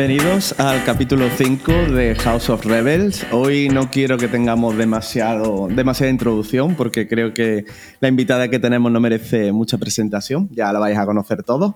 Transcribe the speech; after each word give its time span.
bienvenidos 0.00 0.58
al 0.58 0.82
capítulo 0.82 1.28
5 1.28 1.92
de 1.92 2.14
House 2.14 2.48
of 2.48 2.64
Rebels. 2.64 3.26
Hoy 3.32 3.68
no 3.68 3.90
quiero 3.90 4.16
que 4.16 4.28
tengamos 4.28 4.74
demasiado, 4.78 5.68
demasiada 5.68 6.10
introducción 6.10 6.74
porque 6.74 7.06
creo 7.06 7.34
que 7.34 7.66
la 8.00 8.08
invitada 8.08 8.48
que 8.48 8.58
tenemos 8.58 8.90
no 8.90 8.98
merece 8.98 9.52
mucha 9.52 9.76
presentación, 9.76 10.48
ya 10.52 10.72
la 10.72 10.78
vais 10.78 10.96
a 10.96 11.04
conocer 11.04 11.42
todos. 11.42 11.74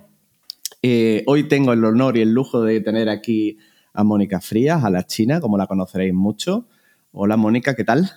Eh, 0.81 1.23
hoy 1.27 1.49
tengo 1.49 1.75
el 1.75 1.85
honor 1.85 2.17
y 2.17 2.23
el 2.23 2.33
lujo 2.33 2.63
de 2.63 2.81
tener 2.81 3.11
aquí 3.11 3.59
a 3.93 4.05
Mónica 4.05 4.41
Frías, 4.41 4.83
a 4.85 4.89
la 4.89 5.03
China, 5.03 5.39
como 5.39 5.59
la 5.59 5.67
conoceréis 5.67 6.15
mucho. 6.15 6.65
Hola 7.13 7.37
Mónica, 7.37 7.75
¿qué 7.75 7.85
tal? 7.85 8.11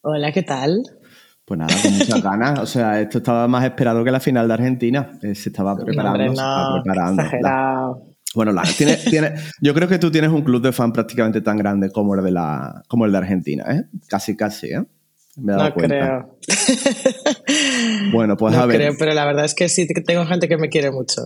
Hola, 0.00 0.32
¿qué 0.32 0.42
tal? 0.42 0.82
Pues 1.44 1.56
nada, 1.56 1.72
con 1.80 1.98
muchas 1.98 2.20
ganas. 2.24 2.58
O 2.58 2.66
sea, 2.66 3.00
esto 3.00 3.18
estaba 3.18 3.46
más 3.46 3.62
esperado 3.62 4.02
que 4.02 4.10
la 4.10 4.18
final 4.18 4.48
de 4.48 4.54
Argentina. 4.54 5.12
Eh, 5.22 5.36
se 5.36 5.50
estaba 5.50 5.76
preparando. 5.76 6.24
se 6.24 6.32
estaba 6.32 6.82
preparando. 6.82 8.11
Bueno, 8.34 8.52
tiene, 8.76 8.96
tiene, 9.10 9.34
yo 9.60 9.74
creo 9.74 9.88
que 9.88 9.98
tú 9.98 10.10
tienes 10.10 10.30
un 10.30 10.42
club 10.42 10.62
de 10.62 10.72
fan 10.72 10.92
prácticamente 10.92 11.40
tan 11.40 11.56
grande 11.56 11.90
como 11.90 12.14
el 12.14 12.24
de, 12.24 12.30
la, 12.30 12.82
como 12.88 13.06
el 13.06 13.12
de 13.12 13.18
Argentina, 13.18 13.64
¿eh? 13.68 13.84
Casi, 14.08 14.36
casi, 14.36 14.68
¿eh? 14.68 14.84
Me 15.36 15.54
he 15.54 15.56
dado 15.56 15.68
no 15.70 15.74
creo. 15.74 16.38
bueno, 18.12 18.36
pues 18.36 18.54
a 18.54 18.66
ver. 18.66 18.76
creo, 18.76 18.92
pero 18.98 19.14
la 19.14 19.24
verdad 19.24 19.46
es 19.46 19.54
que 19.54 19.68
sí 19.70 19.86
tengo 19.86 20.26
gente 20.26 20.46
que 20.46 20.58
me 20.58 20.68
quiere 20.68 20.90
mucho. 20.90 21.22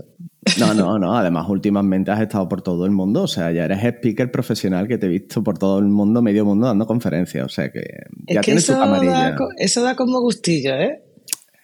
No, 0.61 0.75
no, 0.75 0.97
no. 0.97 1.17
Además, 1.19 1.49
últimamente 1.49 2.13
has 2.13 2.21
estado 2.21 2.49
por 2.49 2.63
todo 2.63 2.87
el 2.87 2.93
mundo. 2.93 3.23
O 3.23 3.27
sea, 3.27 3.51
ya 3.51 3.65
eres 3.65 3.83
speaker 3.83 4.31
profesional 4.31 4.87
que 4.87 4.99
te 4.99 5.07
he 5.07 5.09
visto 5.09 5.43
por 5.43 5.59
todo 5.59 5.81
el 5.81 5.87
mundo, 5.87 6.23
medio 6.23 6.45
mundo, 6.45 6.69
dando 6.69 6.87
conferencias. 6.87 7.45
O 7.45 7.49
sea, 7.49 7.73
que 7.73 7.83
ya 8.29 8.43
tienes 8.43 8.67
tu 8.67 8.75
camarilla. 8.75 9.33
Da, 9.33 9.39
eso 9.59 9.83
da 9.83 9.97
como 9.97 10.21
gustillo, 10.21 10.75
¿eh? 10.75 11.03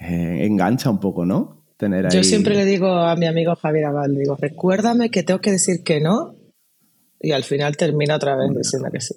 ¿eh? 0.00 0.44
Engancha 0.44 0.90
un 0.90 0.98
poco, 0.98 1.24
¿no? 1.24 1.61
Yo 2.12 2.22
siempre 2.22 2.54
le 2.54 2.64
digo 2.64 2.88
a 2.88 3.16
mi 3.16 3.26
amigo 3.26 3.54
Javier 3.56 3.86
Abad, 3.86 4.08
digo, 4.10 4.36
recuérdame 4.40 5.10
que 5.10 5.22
tengo 5.22 5.40
que 5.40 5.52
decir 5.52 5.82
que 5.84 6.00
no 6.00 6.36
y 7.20 7.32
al 7.32 7.44
final 7.44 7.76
termina 7.76 8.16
otra 8.16 8.36
vez 8.36 8.50
diciendo 8.56 8.88
que 8.92 9.00
sí. 9.00 9.14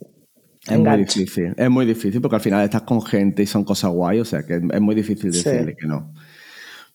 Es 0.68 0.80
muy 0.80 0.98
difícil, 0.98 1.54
es 1.56 1.70
muy 1.70 1.86
difícil 1.86 2.22
porque 2.22 2.38
al 2.38 2.42
final 2.42 2.64
estás 2.64 2.82
con 2.82 3.02
gente 3.02 3.44
y 3.44 3.46
son 3.46 3.64
cosas 3.64 3.92
guay, 3.92 4.20
o 4.20 4.26
sea 4.26 4.44
que 4.44 4.56
es 4.56 4.82
muy 4.82 4.96
difícil 4.96 5.32
decirle 5.32 5.76
que 5.76 5.86
no. 5.86 6.12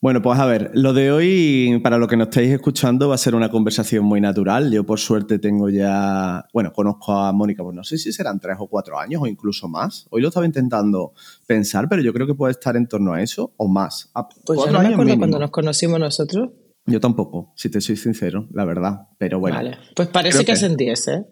Bueno, 0.03 0.23
pues 0.23 0.39
a 0.39 0.47
ver, 0.47 0.71
lo 0.73 0.95
de 0.95 1.13
hoy, 1.13 1.79
para 1.83 1.99
lo 1.99 2.09
que 2.09 2.17
nos 2.17 2.29
estáis 2.29 2.51
escuchando, 2.51 3.11
va 3.11 3.17
a 3.17 3.19
ser 3.19 3.35
una 3.35 3.51
conversación 3.51 4.03
muy 4.03 4.19
natural. 4.19 4.73
Yo 4.73 4.85
por 4.87 4.99
suerte 4.99 5.39
tengo 5.39 5.69
ya, 5.69 6.47
bueno, 6.55 6.73
conozco 6.73 7.13
a 7.13 7.31
Mónica, 7.33 7.63
pues 7.63 7.77
no 7.77 7.85
sé 7.85 7.99
si 7.99 8.11
serán 8.11 8.41
tres 8.41 8.57
o 8.59 8.67
cuatro 8.67 8.99
años 8.99 9.21
o 9.23 9.27
incluso 9.27 9.69
más. 9.69 10.07
Hoy 10.09 10.23
lo 10.23 10.29
estaba 10.29 10.47
intentando 10.47 11.13
pensar, 11.47 11.87
pero 11.87 12.01
yo 12.01 12.15
creo 12.15 12.27
que 12.27 12.35
puede 12.35 12.53
estar 12.53 12.79
en 12.79 12.87
torno 12.87 13.13
a 13.13 13.21
eso 13.21 13.53
o 13.59 13.69
más. 13.69 14.11
Pues 14.47 14.61
yo 14.65 14.73
no 14.73 14.81
me 14.81 14.89
acuerdo 14.89 15.19
cuando 15.19 15.39
nos 15.39 15.51
conocimos 15.51 16.01
nosotros. 16.01 16.49
Yo 16.87 16.99
tampoco, 16.99 17.53
si 17.57 17.71
te 17.71 17.81
soy 17.81 17.97
sincero, 17.97 18.49
la 18.53 18.65
verdad. 18.65 19.09
Pero 19.19 19.39
bueno. 19.39 19.57
Vale. 19.57 19.79
Pues 19.95 20.09
parece 20.09 20.45
que, 20.45 20.53
hacen 20.53 20.77
10, 20.77 21.09
¿eh? 21.09 21.25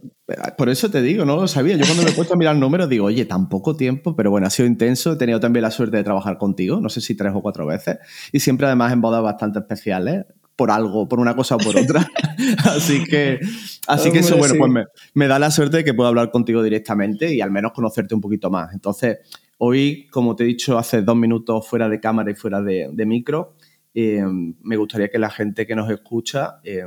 Por 0.56 0.68
eso 0.68 0.90
te 0.90 1.02
digo, 1.02 1.24
no 1.24 1.36
lo 1.36 1.48
sabía. 1.48 1.74
Yo 1.76 1.84
cuando 1.84 2.02
me 2.02 2.10
he 2.10 2.12
puesto 2.12 2.34
a 2.34 2.36
mirar 2.36 2.54
números 2.56 2.88
digo, 2.88 3.06
oye, 3.06 3.24
tan 3.24 3.48
poco 3.48 3.76
tiempo, 3.76 4.14
pero 4.14 4.30
bueno, 4.30 4.46
ha 4.46 4.50
sido 4.50 4.68
intenso. 4.68 5.12
He 5.12 5.16
tenido 5.16 5.40
también 5.40 5.62
la 5.62 5.70
suerte 5.70 5.96
de 5.96 6.04
trabajar 6.04 6.38
contigo, 6.38 6.80
no 6.80 6.88
sé 6.90 7.00
si 7.00 7.16
tres 7.16 7.32
o 7.34 7.40
cuatro 7.40 7.66
veces. 7.66 7.98
Y 8.30 8.40
siempre 8.40 8.66
además 8.66 8.92
en 8.92 9.00
bodas 9.00 9.22
bastante 9.22 9.58
especiales, 9.58 10.26
por 10.54 10.70
algo, 10.70 11.08
por 11.08 11.18
una 11.18 11.34
cosa 11.34 11.56
o 11.56 11.58
por 11.58 11.76
otra. 11.76 12.06
así 12.64 13.04
que, 13.04 13.40
así 13.86 14.10
que 14.10 14.18
eso, 14.18 14.36
bueno, 14.36 14.54
pues 14.58 14.70
me, 14.70 14.84
me, 15.14 15.28
da 15.28 15.38
la 15.38 15.50
suerte 15.50 15.78
de 15.78 15.84
que 15.84 15.94
puedo 15.94 16.08
hablar 16.08 16.30
contigo 16.30 16.62
directamente 16.62 17.34
y 17.34 17.40
al 17.40 17.50
menos 17.50 17.72
conocerte 17.72 18.14
un 18.14 18.20
poquito 18.20 18.50
más. 18.50 18.74
Entonces, 18.74 19.18
hoy, 19.58 20.08
como 20.10 20.36
te 20.36 20.44
he 20.44 20.46
dicho 20.46 20.76
hace 20.76 21.02
dos 21.02 21.16
minutos 21.16 21.66
fuera 21.66 21.88
de 21.88 22.00
cámara 22.00 22.30
y 22.30 22.34
fuera 22.34 22.60
de, 22.60 22.90
de 22.92 23.06
micro, 23.06 23.54
eh, 24.00 24.24
me 24.62 24.76
gustaría 24.76 25.08
que 25.08 25.18
la 25.18 25.28
gente 25.28 25.66
que 25.66 25.74
nos 25.74 25.90
escucha 25.90 26.60
eh, 26.62 26.86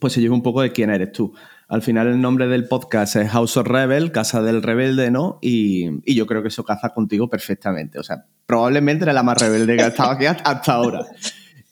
pues 0.00 0.14
se 0.14 0.22
lleve 0.22 0.32
un 0.32 0.42
poco 0.42 0.62
de 0.62 0.72
quién 0.72 0.88
eres 0.88 1.12
tú. 1.12 1.34
Al 1.68 1.82
final 1.82 2.06
el 2.08 2.18
nombre 2.18 2.46
del 2.48 2.66
podcast 2.68 3.16
es 3.16 3.30
House 3.30 3.58
of 3.58 3.66
Rebel, 3.66 4.10
Casa 4.10 4.40
del 4.40 4.62
Rebelde, 4.62 5.10
¿no? 5.10 5.38
Y, 5.42 5.90
yo 6.14 6.26
creo 6.26 6.40
que 6.40 6.48
eso 6.48 6.64
caza 6.64 6.94
contigo 6.94 7.28
perfectamente. 7.28 7.98
O 7.98 8.02
sea, 8.02 8.24
probablemente 8.46 9.04
eres 9.04 9.14
la 9.14 9.22
más 9.22 9.38
rebelde 9.38 9.76
que 9.76 9.82
ha 9.82 9.88
estado 9.88 10.12
aquí 10.12 10.24
hasta 10.24 10.72
ahora. 10.72 11.04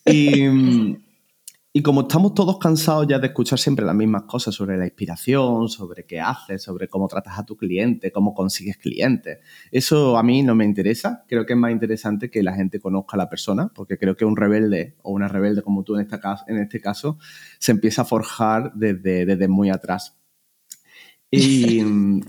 Y, 0.04 0.98
y 1.72 1.82
como 1.82 2.02
estamos 2.02 2.34
todos 2.34 2.58
cansados 2.58 3.06
ya 3.06 3.18
de 3.18 3.26
escuchar 3.26 3.58
siempre 3.58 3.84
las 3.84 3.94
mismas 3.94 4.22
cosas 4.22 4.54
sobre 4.54 4.78
la 4.78 4.86
inspiración, 4.86 5.68
sobre 5.68 6.06
qué 6.06 6.18
haces, 6.18 6.62
sobre 6.62 6.88
cómo 6.88 7.08
tratas 7.08 7.38
a 7.38 7.44
tu 7.44 7.56
cliente, 7.56 8.10
cómo 8.10 8.34
consigues 8.34 8.78
clientes, 8.78 9.38
eso 9.70 10.16
a 10.16 10.22
mí 10.22 10.42
no 10.42 10.54
me 10.54 10.64
interesa. 10.64 11.24
Creo 11.28 11.44
que 11.44 11.52
es 11.52 11.58
más 11.58 11.70
interesante 11.70 12.30
que 12.30 12.42
la 12.42 12.54
gente 12.54 12.80
conozca 12.80 13.16
a 13.16 13.18
la 13.18 13.28
persona, 13.28 13.70
porque 13.74 13.98
creo 13.98 14.16
que 14.16 14.24
un 14.24 14.36
rebelde 14.36 14.96
o 15.02 15.12
una 15.12 15.28
rebelde 15.28 15.62
como 15.62 15.84
tú 15.84 15.96
en, 15.96 16.08
este 16.58 16.80
caso 16.80 17.18
se 17.58 17.72
empieza 17.72 18.02
a 18.02 18.04
forjar 18.06 18.72
desde 18.74 19.48
muy 19.48 19.70
atrás. 19.70 20.18
Y, 21.30 21.80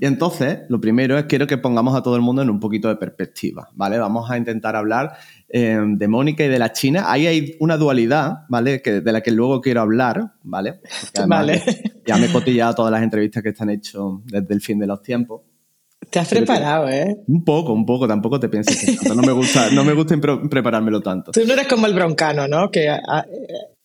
entonces, 0.02 0.60
lo 0.68 0.82
primero 0.82 1.18
es 1.18 1.26
quiero 1.26 1.48
que 1.48 1.58
pongamos 1.58 1.96
a 1.96 2.04
todo 2.04 2.18
el 2.18 2.22
mundo 2.22 2.42
en 2.42 2.50
un 2.50 2.60
poquito 2.60 2.90
de 2.90 2.98
perspectiva, 2.98 3.70
¿vale? 3.74 3.98
Vamos 3.98 4.30
a 4.30 4.38
intentar 4.38 4.76
hablar 4.76 5.14
eh, 5.48 5.80
de 5.82 6.08
Mónica 6.10 6.44
y 6.44 6.50
de 6.50 6.60
la 6.60 6.74
China. 6.74 7.06
Ahí 7.08 7.26
hay 7.26 7.56
una 7.60 7.78
dualidad, 7.78 8.40
¿vale? 8.50 8.82
Que, 8.82 9.00
de 9.00 9.12
la 9.12 9.22
que 9.22 9.32
luego 9.32 9.62
quiero 9.62 9.82
hablar, 9.82 10.34
¿vale? 10.44 10.82
vale. 11.28 11.64
Ya 12.06 12.18
me 12.18 12.26
he 12.26 12.32
cotillado 12.32 12.76
todas 12.76 12.92
las 12.92 13.02
entrevistas 13.02 13.42
que 13.42 13.50
están 13.50 13.70
hechas 13.70 14.02
desde 14.26 14.54
el 14.54 14.62
fin 14.62 14.80
de 14.80 14.88
los 14.88 15.02
tiempos. 15.02 15.42
Te 16.10 16.20
has 16.20 16.30
preparado, 16.30 16.90
¿eh? 16.90 17.18
Un 17.28 17.44
poco, 17.44 17.72
un 17.72 17.86
poco, 17.86 18.08
tampoco 18.08 18.40
te 18.40 18.50
pienses 18.50 18.78
que 18.84 18.94
tanto. 18.94 19.16
No 19.16 19.22
me 19.22 19.32
gusta, 19.32 19.70
no 19.72 19.84
me 19.84 19.94
gusta 19.94 20.16
preparármelo 20.50 21.02
tanto. 21.02 21.32
Tú 21.32 21.42
no 21.46 21.54
eres 21.54 21.68
como 21.68 21.86
el 21.86 21.94
broncano, 21.94 22.48
¿no? 22.48 22.72
Que 22.72 22.90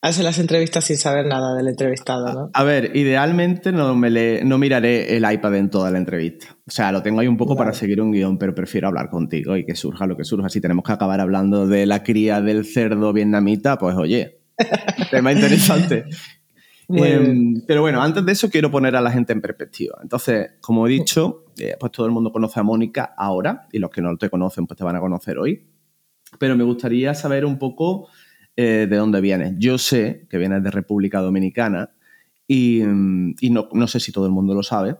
hace 0.04 0.22
las 0.22 0.38
entrevistas 0.38 0.84
sin 0.84 0.98
saber 0.98 1.24
nada 1.24 1.56
del 1.56 1.66
entrevistado, 1.66 2.30
¿no? 2.34 2.50
A, 2.52 2.62
ver, 2.62 2.94
idealmente 2.94 3.72
no, 3.72 3.96
me 3.96 4.44
no 4.44 4.58
miraré 4.58 5.16
el 5.16 5.24
iPad 5.30 5.56
en 5.56 5.70
toda 5.70 5.90
la 5.90 5.96
entrevista. 5.96 6.58
O 6.66 6.70
sea, 6.70 6.92
lo 6.92 7.02
tengo 7.02 7.20
ahí 7.20 7.26
un 7.26 7.38
poco 7.38 7.56
para 7.56 7.72
seguir 7.72 8.02
un 8.02 8.12
guion, 8.12 8.36
pero 8.36 8.54
prefiero 8.54 8.88
hablar 8.88 9.08
contigo 9.08 9.56
y 9.56 9.64
que 9.64 9.74
surja 9.74 10.06
lo 10.06 10.14
que 10.14 10.24
surja. 10.24 10.50
Si 10.50 10.60
tenemos 10.60 10.84
que 10.84 10.92
acabar 10.92 11.20
hablando 11.20 11.66
de 11.66 11.86
la 11.86 12.02
cría 12.02 12.42
del 12.42 12.66
cerdo 12.66 13.14
vietnamita, 13.14 13.78
pues 13.78 13.96
oye, 13.96 14.42
tema 15.10 15.32
interesante. 15.32 16.04
Em, 16.90 17.62
pero 17.66 17.80
bueno, 17.80 18.02
antes 18.02 18.26
de 18.26 18.32
eso 18.32 18.50
quiero 18.50 18.70
poner 18.70 18.94
a 18.96 19.00
la 19.00 19.10
gente 19.10 19.32
en 19.32 19.40
perspectiva. 19.40 19.96
Entonces, 20.02 20.50
como 20.60 20.86
he 20.86 20.90
dicho, 20.90 21.46
eh, 21.58 21.76
pues 21.80 21.92
todo 21.92 22.04
el 22.04 22.12
mundo 22.12 22.30
conoce 22.30 22.60
a 22.60 22.62
Mónica 22.62 23.14
ahora 23.16 23.68
y 23.72 23.78
los 23.78 23.88
que 23.90 24.02
no 24.02 24.18
te 24.18 24.28
conocen 24.28 24.66
pues 24.66 24.76
te 24.76 24.84
van 24.84 24.96
a 24.96 25.00
conocer 25.00 25.38
hoy. 25.38 25.66
Pero 26.38 26.56
me 26.56 26.64
gustaría 26.64 27.14
saber 27.14 27.46
un 27.46 27.58
poco 27.58 28.08
eh, 28.56 28.86
de 28.88 28.96
dónde 28.96 29.20
vienes. 29.20 29.54
Yo 29.58 29.78
sé 29.78 30.26
que 30.30 30.38
vienes 30.38 30.62
de 30.62 30.70
República 30.70 31.20
Dominicana 31.20 31.90
y, 32.46 32.82
no, 32.84 33.86
sé 33.88 33.98
si 34.00 34.12
todo 34.12 34.26
el 34.26 34.32
mundo 34.32 34.54
lo 34.54 34.62
sabe, 34.62 34.96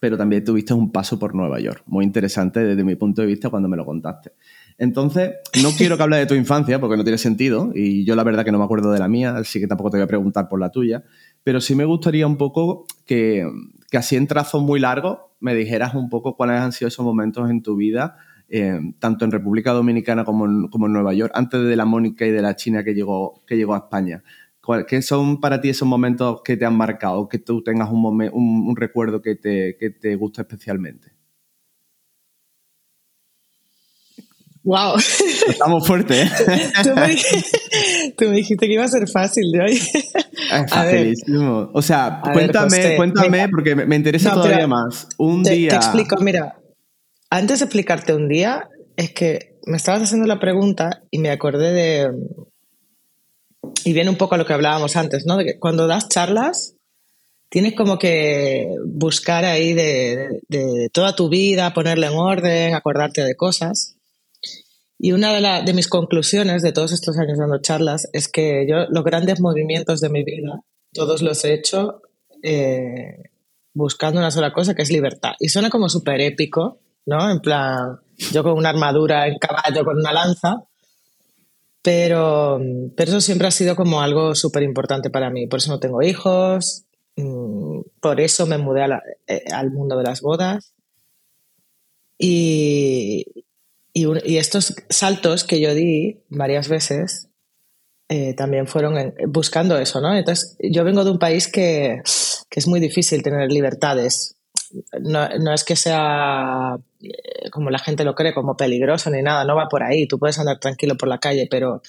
pero 0.00 0.16
también 0.16 0.44
tuviste 0.44 0.74
un 0.74 0.90
paso 0.90 1.18
por 1.18 1.34
Nueva 1.34 1.60
York, 1.60 1.82
muy 1.86 2.04
interesante 2.04 2.60
desde 2.60 2.82
mi 2.82 2.96
punto 2.96 3.22
de 3.22 3.28
vista 3.28 3.50
cuando 3.50 3.68
me 3.68 3.76
lo 3.76 3.84
contaste. 3.84 4.32
Entonces, 4.78 5.34
no 5.62 5.70
quiero 5.78 5.96
que 5.96 6.02
hable 6.02 6.16
de 6.16 6.26
tu 6.26 6.34
infancia 6.34 6.80
porque 6.80 6.96
no 6.96 7.04
tiene 7.04 7.18
sentido 7.18 7.70
y 7.72 8.04
yo 8.04 8.16
la 8.16 8.24
verdad 8.24 8.44
que 8.44 8.50
no 8.50 8.58
me 8.58 8.64
acuerdo 8.64 8.90
de 8.90 8.98
la 8.98 9.06
mía, 9.06 9.36
así 9.36 9.60
que 9.60 9.68
tampoco 9.68 9.90
te 9.90 9.98
voy 9.98 10.04
a 10.04 10.08
preguntar 10.08 10.48
por 10.48 10.58
la 10.58 10.70
tuya, 10.70 11.04
pero 11.44 11.60
sí 11.60 11.76
me 11.76 11.84
gustaría 11.84 12.26
un 12.26 12.36
poco 12.36 12.86
que, 13.04 13.46
que 13.90 13.96
así 13.96 14.16
en 14.16 14.26
trazos 14.26 14.62
muy 14.62 14.80
largos 14.80 15.18
me 15.38 15.54
dijeras 15.54 15.94
un 15.94 16.08
poco 16.08 16.36
cuáles 16.36 16.60
han 16.60 16.72
sido 16.72 16.88
esos 16.88 17.04
momentos 17.04 17.48
en 17.48 17.62
tu 17.62 17.76
vida 17.76 18.16
eh, 18.48 18.78
tanto 18.98 19.24
en 19.24 19.32
República 19.32 19.72
Dominicana 19.72 20.24
como 20.24 20.46
en, 20.46 20.92
Nueva 20.92 21.14
York, 21.14 21.32
antes 21.34 21.62
de 21.64 21.76
la 21.76 21.84
Mónica 21.84 22.26
y 22.26 22.30
de 22.30 22.42
la 22.42 22.54
China 22.54 22.84
que 22.84 22.94
llegó, 22.94 23.42
que 23.46 23.56
llegó 23.56 23.74
a 23.74 23.78
España. 23.78 24.22
¿Qué 24.88 25.00
son 25.00 25.40
para 25.40 25.60
ti 25.60 25.68
esos 25.68 25.86
momentos 25.86 26.42
que 26.44 26.56
te 26.56 26.64
han 26.64 26.76
marcado, 26.76 27.28
que 27.28 27.38
tú 27.38 27.62
tengas 27.62 27.88
un, 27.90 28.04
un, 28.04 28.76
recuerdo 28.76 29.22
que 29.22 29.36
te, 29.36 29.76
que 29.78 29.90
te 29.90 30.16
gusta 30.16 30.42
especialmente? 30.42 31.12
Wow. 34.64 34.96
Estamos 35.46 35.86
fuertes, 35.86 36.28
¿eh? 36.40 36.72
tú, 38.18 38.24
me, 38.24 38.36
dijiste 38.36 38.66
que 38.66 38.72
iba 38.72 38.82
a 38.82 38.88
ser 38.88 39.08
fácil 39.08 39.52
de 39.52 39.60
hoy. 39.60 39.74
Es 39.74 40.70
facilísimo. 40.70 41.70
O 41.72 41.80
sea, 41.80 42.20
cuéntame, 42.20 42.96
cuéntame, 42.96 43.48
porque 43.48 43.76
me, 43.76 43.94
interesa 43.94 44.34
todavía 44.34 44.66
más. 44.66 45.08
Un 45.18 45.44
día. 45.44 45.70
Te 45.70 45.76
explico, 45.76 46.16
mira, 46.20 46.56
antes 47.36 47.58
de 47.58 47.66
explicarte 47.66 48.14
un 48.14 48.28
día, 48.28 48.68
es 48.96 49.12
que 49.12 49.58
me 49.66 49.76
estabas 49.76 50.02
haciendo 50.02 50.26
la 50.26 50.40
pregunta 50.40 51.02
y 51.10 51.18
me 51.18 51.30
acordé 51.30 51.72
de. 51.72 52.10
Y 53.84 53.92
viene 53.92 54.10
un 54.10 54.16
poco 54.16 54.34
a 54.34 54.38
lo 54.38 54.46
que 54.46 54.54
hablábamos 54.54 54.96
antes, 54.96 55.26
¿no? 55.26 55.36
De 55.36 55.44
que 55.44 55.58
cuando 55.58 55.86
das 55.86 56.08
charlas, 56.08 56.76
tienes 57.50 57.74
como 57.74 57.98
que 57.98 58.74
buscar 58.86 59.44
ahí 59.44 59.74
de, 59.74 60.40
toda 60.92 61.14
tu 61.14 61.28
vida, 61.28 61.74
ponerla 61.74 62.06
en 62.08 62.14
orden, 62.14 62.74
acordarte 62.74 63.22
de 63.22 63.36
cosas. 63.36 63.96
Y 64.98 65.12
una 65.12 65.62
de, 65.62 65.74
mis 65.74 65.88
conclusiones 65.88 66.62
de 66.62 66.72
todos 66.72 66.92
estos 66.92 67.18
años 67.18 67.38
dando 67.38 67.60
charlas 67.60 68.08
es 68.14 68.28
que 68.28 68.66
yo 68.66 68.86
los 68.88 69.04
grandes 69.04 69.40
movimientos 69.40 70.00
de 70.00 70.08
mi 70.08 70.24
vida, 70.24 70.62
todos 70.94 71.20
los 71.20 71.44
he 71.44 71.52
hecho 71.52 72.00
eh, 72.42 73.30
buscando 73.74 74.20
una 74.20 74.30
sola 74.30 74.54
cosa, 74.54 74.74
que 74.74 74.82
es 74.82 74.90
libertad. 74.90 75.32
Y 75.38 75.50
suena 75.50 75.68
como 75.68 75.90
súper 75.90 76.22
épico, 76.22 76.78
¿no? 77.06 77.30
En 77.30 77.40
plan, 77.40 78.00
yo 78.32 78.42
con 78.42 78.52
una 78.52 78.70
armadura 78.70 79.26
en 79.26 79.38
caballo, 79.38 79.84
con 79.84 79.98
una 79.98 80.12
lanza. 80.12 80.64
Pero, 81.82 82.60
pero 82.96 83.10
eso 83.10 83.20
siempre 83.20 83.46
ha 83.46 83.52
sido 83.52 83.76
como 83.76 84.00
algo 84.00 84.34
súper 84.34 84.64
importante 84.64 85.08
para 85.08 85.30
mí. 85.30 85.46
Por 85.46 85.60
eso 85.60 85.70
no 85.70 85.78
tengo 85.78 86.02
hijos, 86.02 86.84
mm, 87.16 87.80
por 88.00 88.20
eso 88.20 88.46
me 88.46 88.58
mudé 88.58 88.86
eh, 89.28 89.44
al 89.52 89.70
mundo 89.70 89.96
de 89.96 90.02
las 90.02 90.20
bodas. 90.20 90.74
Y, 92.18 93.24
y, 93.92 94.36
estos 94.36 94.74
saltos 94.88 95.44
que 95.44 95.60
yo 95.60 95.74
di 95.74 96.24
varias 96.28 96.68
veces 96.68 97.28
eh, 98.08 98.34
también 98.34 98.66
fueron 98.66 99.14
buscando 99.28 99.78
eso, 99.78 100.00
¿no? 100.00 100.14
Entonces, 100.14 100.56
yo 100.60 100.82
vengo 100.82 101.04
de 101.04 101.10
un 101.10 101.18
país 101.18 101.46
que, 101.46 102.00
que 102.48 102.60
es 102.60 102.66
muy 102.66 102.80
difícil 102.80 103.22
tener 103.22 103.52
libertades. 103.52 104.35
No, 105.00 105.28
no, 105.38 105.52
es 105.52 105.64
que 105.64 105.76
sea 105.76 106.76
eh, 107.00 107.50
como 107.50 107.70
la 107.70 107.78
gente 107.78 108.04
lo 108.04 108.14
cree, 108.14 108.34
como 108.34 108.56
peligroso 108.56 109.10
ni 109.10 109.22
nada, 109.22 109.44
no 109.44 109.56
va 109.56 109.68
por 109.68 109.82
ahí. 109.82 110.06
Tú 110.06 110.18
puedes 110.18 110.38
andar 110.38 110.58
tranquilo 110.58 110.96
por 110.96 111.08
la 111.08 111.18
calle, 111.18 111.48
pero 111.50 111.82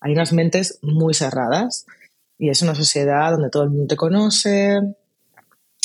hay 0.00 0.12
unas 0.12 0.32
mentes 0.32 0.78
muy 0.82 1.14
cerradas 1.14 1.86
y 2.38 2.50
es 2.50 2.62
una 2.62 2.74
sociedad 2.74 3.32
donde 3.32 3.50
todo 3.50 3.64
el 3.64 3.70
mundo 3.70 3.86
te 3.88 3.96
conoce, 3.96 4.80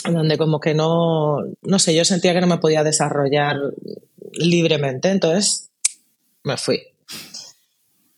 donde 0.03 0.37
como 0.37 0.59
que 0.59 0.73
no, 0.73 1.37
no 1.61 1.79
sé, 1.79 1.95
yo 1.95 2.05
sentía 2.05 2.33
que 2.33 2.41
no 2.41 2.47
me 2.47 2.57
podía 2.57 2.83
desarrollar 2.83 3.57
libremente, 4.33 5.09
entonces 5.09 5.69
me 6.43 6.57
fui. 6.57 6.92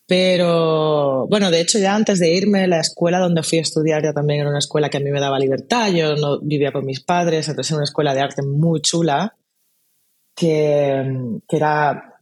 Pero 0.07 1.28
bueno, 1.28 1.50
de 1.50 1.62
hecho 1.62 1.80
ya 1.80 1.96
antes 1.96 2.19
de 2.19 2.31
irme, 2.31 2.68
la 2.68 2.80
escuela 2.80 3.19
donde 3.19 3.42
fui 3.42 3.57
a 3.57 3.62
estudiar 3.62 4.04
ya 4.04 4.13
también 4.13 4.42
era 4.42 4.50
una 4.50 4.60
escuela 4.60 4.90
que 4.90 4.98
a 4.98 5.00
mí 5.00 5.10
me 5.10 5.19
daba 5.19 5.40
libertad, 5.40 5.92
yo 5.92 6.16
no 6.16 6.40
vivía 6.42 6.72
con 6.72 6.86
mis 6.86 7.02
padres, 7.02 7.48
entonces 7.48 7.72
era 7.72 7.78
una 7.78 7.86
escuela 7.86 8.13
de 8.13 8.22
arte 8.22 8.44
muy 8.44 8.81
chula, 8.81 9.36
que, 10.36 11.40
que 11.48 11.56
era 11.57 12.16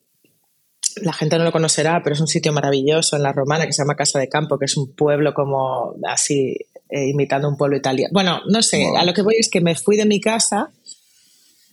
la 1.01 1.13
gente 1.13 1.37
no 1.37 1.43
lo 1.43 1.51
conocerá, 1.51 2.01
pero 2.03 2.13
es 2.13 2.21
un 2.21 2.27
sitio 2.27 2.53
maravilloso 2.53 3.15
en 3.15 3.23
la 3.23 3.33
Romana 3.33 3.65
que 3.65 3.73
se 3.73 3.81
llama 3.81 3.95
Casa 3.95 4.19
de 4.19 4.29
Campo, 4.29 4.57
que 4.57 4.65
es 4.65 4.77
un 4.77 4.93
pueblo 4.93 5.33
como 5.33 5.95
así, 6.07 6.55
eh, 6.89 7.09
imitando 7.09 7.49
un 7.49 7.57
pueblo 7.57 7.77
italiano. 7.77 8.11
Bueno, 8.13 8.41
no 8.47 8.61
sé, 8.61 8.85
a 8.95 9.03
lo 9.03 9.13
que 9.13 9.21
voy 9.21 9.35
es 9.37 9.49
que 9.49 9.61
me 9.61 9.75
fui 9.75 9.97
de 9.97 10.05
mi 10.05 10.21
casa 10.21 10.71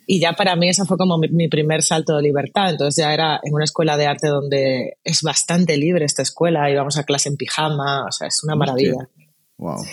y 0.06 0.20
ya 0.20 0.32
para 0.32 0.56
mí 0.56 0.68
esa 0.68 0.84
fue 0.84 0.96
como 0.96 1.18
mi, 1.18 1.48
primer 1.48 1.82
salto 1.82 2.16
de 2.16 2.22
libertad. 2.22 2.70
Entonces 2.70 3.04
ya 3.04 3.14
era 3.14 3.40
en 3.42 3.54
una 3.54 3.64
escuela 3.64 3.96
de 3.96 4.06
arte 4.06 4.28
donde 4.28 4.98
es 5.04 5.22
bastante 5.22 5.76
libre 5.76 6.04
esta 6.04 6.22
escuela, 6.22 6.70
íbamos 6.70 6.96
a 6.98 7.04
clase 7.04 7.28
en 7.28 7.36
pijama, 7.36 8.06
o 8.06 8.12
sea, 8.12 8.28
es 8.28 8.42
una 8.42 8.56
maravilla. 8.56 9.08
Wow. 9.56 9.84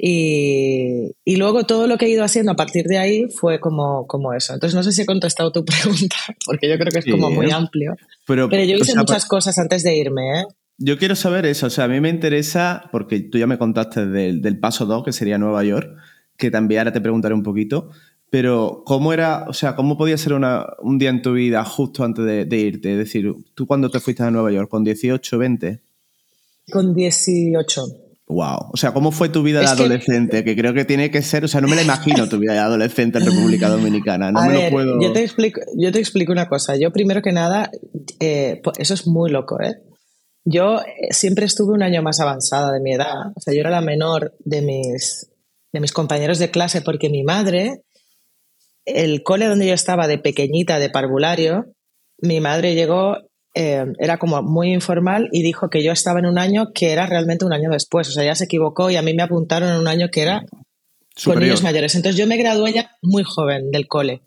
Y, 0.00 1.10
y, 1.24 1.36
luego 1.36 1.64
todo 1.64 1.88
lo 1.88 1.98
que 1.98 2.06
he 2.06 2.10
ido 2.10 2.22
haciendo 2.22 2.52
a 2.52 2.56
partir 2.56 2.86
de 2.86 2.98
ahí 2.98 3.26
fue 3.28 3.58
como, 3.58 4.06
como 4.06 4.32
eso. 4.32 4.54
Entonces 4.54 4.76
no 4.76 4.84
sé 4.84 4.92
si 4.92 5.02
he 5.02 5.06
contestado 5.06 5.50
tu 5.50 5.64
pregunta, 5.64 6.16
porque 6.46 6.68
yo 6.68 6.78
creo 6.78 6.92
que 6.92 7.00
es 7.00 7.06
como 7.06 7.30
muy 7.30 7.50
amplio. 7.50 7.96
Pero, 8.24 8.48
yo 8.48 8.76
hice 8.76 8.94
muchas 8.94 9.26
cosas 9.26 9.58
antes 9.58 9.82
de 9.82 9.96
irme. 9.96 10.40
¿eh? 10.40 10.44
Yo 10.78 10.98
quiero 10.98 11.16
saber 11.16 11.46
eso. 11.46 11.66
O 11.66 11.70
sea, 11.70 11.84
a 11.84 11.88
mí 11.88 12.00
me 12.00 12.10
interesa, 12.10 12.88
porque 12.92 13.20
tú 13.20 13.38
ya 13.38 13.48
me 13.48 13.58
contaste 13.58 14.06
del, 14.06 14.40
del 14.40 14.60
paso 14.60 14.86
2, 14.86 15.02
que 15.04 15.12
sería 15.12 15.36
Nueva 15.36 15.64
York, 15.64 15.96
que 16.36 16.52
también 16.52 16.78
ahora 16.78 16.92
te 16.92 17.00
preguntaré 17.00 17.34
un 17.34 17.42
poquito. 17.42 17.90
Pero, 18.30 18.82
¿cómo 18.84 19.12
era, 19.12 19.46
o 19.48 19.52
sea, 19.52 19.74
cómo 19.74 19.96
podía 19.96 20.18
ser 20.18 20.34
una, 20.34 20.66
un 20.80 20.98
día 20.98 21.10
en 21.10 21.22
tu 21.22 21.32
vida 21.32 21.64
justo 21.64 22.04
antes 22.04 22.24
de, 22.24 22.44
de 22.44 22.56
irte? 22.58 22.92
Es 22.92 22.98
decir, 22.98 23.34
¿tú 23.54 23.66
cuándo 23.66 23.90
te 23.90 24.00
fuiste 24.00 24.22
a 24.22 24.30
Nueva 24.30 24.52
York? 24.52 24.68
¿Con 24.68 24.84
18, 24.84 25.38
20? 25.38 25.80
Con 26.70 26.94
18. 26.94 27.86
Wow. 28.28 28.70
O 28.72 28.76
sea, 28.76 28.92
¿cómo 28.92 29.10
fue 29.10 29.30
tu 29.30 29.42
vida 29.42 29.60
de 29.60 29.66
adolescente? 29.66 30.44
Que... 30.44 30.54
creo 30.54 30.74
que 30.74 30.84
tiene 30.84 31.10
que 31.10 31.22
ser, 31.22 31.44
o 31.44 31.48
sea, 31.48 31.62
no 31.62 31.68
me 31.68 31.76
la 31.76 31.82
imagino 31.82 32.28
tu 32.28 32.38
vida 32.38 32.52
de 32.52 32.58
adolescente 32.58 33.18
en 33.18 33.24
República 33.24 33.68
Dominicana. 33.70 34.30
No 34.30 34.44
me 34.44 34.64
lo 34.64 34.70
puedo. 34.70 35.00
Yo 35.00 35.12
te, 35.12 35.22
explico, 35.22 35.62
yo 35.76 35.90
te 35.90 35.98
explico 35.98 36.30
una 36.30 36.46
cosa. 36.46 36.76
Yo, 36.76 36.92
primero 36.92 37.22
que 37.22 37.32
nada, 37.32 37.70
eh, 38.20 38.60
eso 38.78 38.94
es 38.94 39.06
muy 39.06 39.30
loco, 39.30 39.60
¿eh? 39.62 39.80
Yo 40.44 40.80
eh, 40.80 41.08
siempre 41.10 41.46
estuve 41.46 41.72
un 41.72 41.82
año 41.82 42.02
más 42.02 42.20
avanzada 42.20 42.72
de 42.72 42.80
mi 42.80 42.92
edad. 42.92 43.32
O 43.34 43.40
sea, 43.40 43.54
yo 43.54 43.60
era 43.60 43.70
la 43.70 43.80
menor 43.80 44.34
de 44.40 44.60
mis, 44.60 45.30
de 45.72 45.80
mis 45.80 45.92
compañeros 45.92 46.38
de 46.38 46.50
clase 46.50 46.82
porque 46.82 47.08
mi 47.08 47.22
madre, 47.22 47.82
el 48.94 49.22
cole 49.22 49.46
donde 49.46 49.66
yo 49.66 49.74
estaba 49.74 50.06
de 50.06 50.18
pequeñita, 50.18 50.78
de 50.78 50.90
parvulario, 50.90 51.66
mi 52.18 52.40
madre 52.40 52.74
llegó 52.74 53.16
eh, 53.54 53.86
era 53.98 54.18
como 54.18 54.40
muy 54.42 54.72
informal 54.72 55.28
y 55.32 55.42
dijo 55.42 55.68
que 55.68 55.82
yo 55.82 55.90
estaba 55.90 56.20
en 56.20 56.26
un 56.26 56.38
año 56.38 56.72
que 56.72 56.92
era 56.92 57.06
realmente 57.06 57.44
un 57.44 57.52
año 57.52 57.70
después. 57.70 58.08
O 58.08 58.12
sea, 58.12 58.24
ya 58.24 58.34
se 58.34 58.44
equivocó 58.44 58.90
y 58.90 58.96
a 58.96 59.02
mí 59.02 59.14
me 59.14 59.22
apuntaron 59.22 59.70
en 59.70 59.76
un 59.76 59.88
año 59.88 60.10
que 60.10 60.22
era 60.22 60.44
con 61.24 61.40
niños 61.40 61.62
mayores. 61.62 61.94
Entonces 61.94 62.16
yo 62.16 62.26
me 62.26 62.36
gradué 62.36 62.72
ya 62.72 62.92
muy 63.02 63.24
joven 63.24 63.70
del 63.70 63.88
cole. 63.88 64.22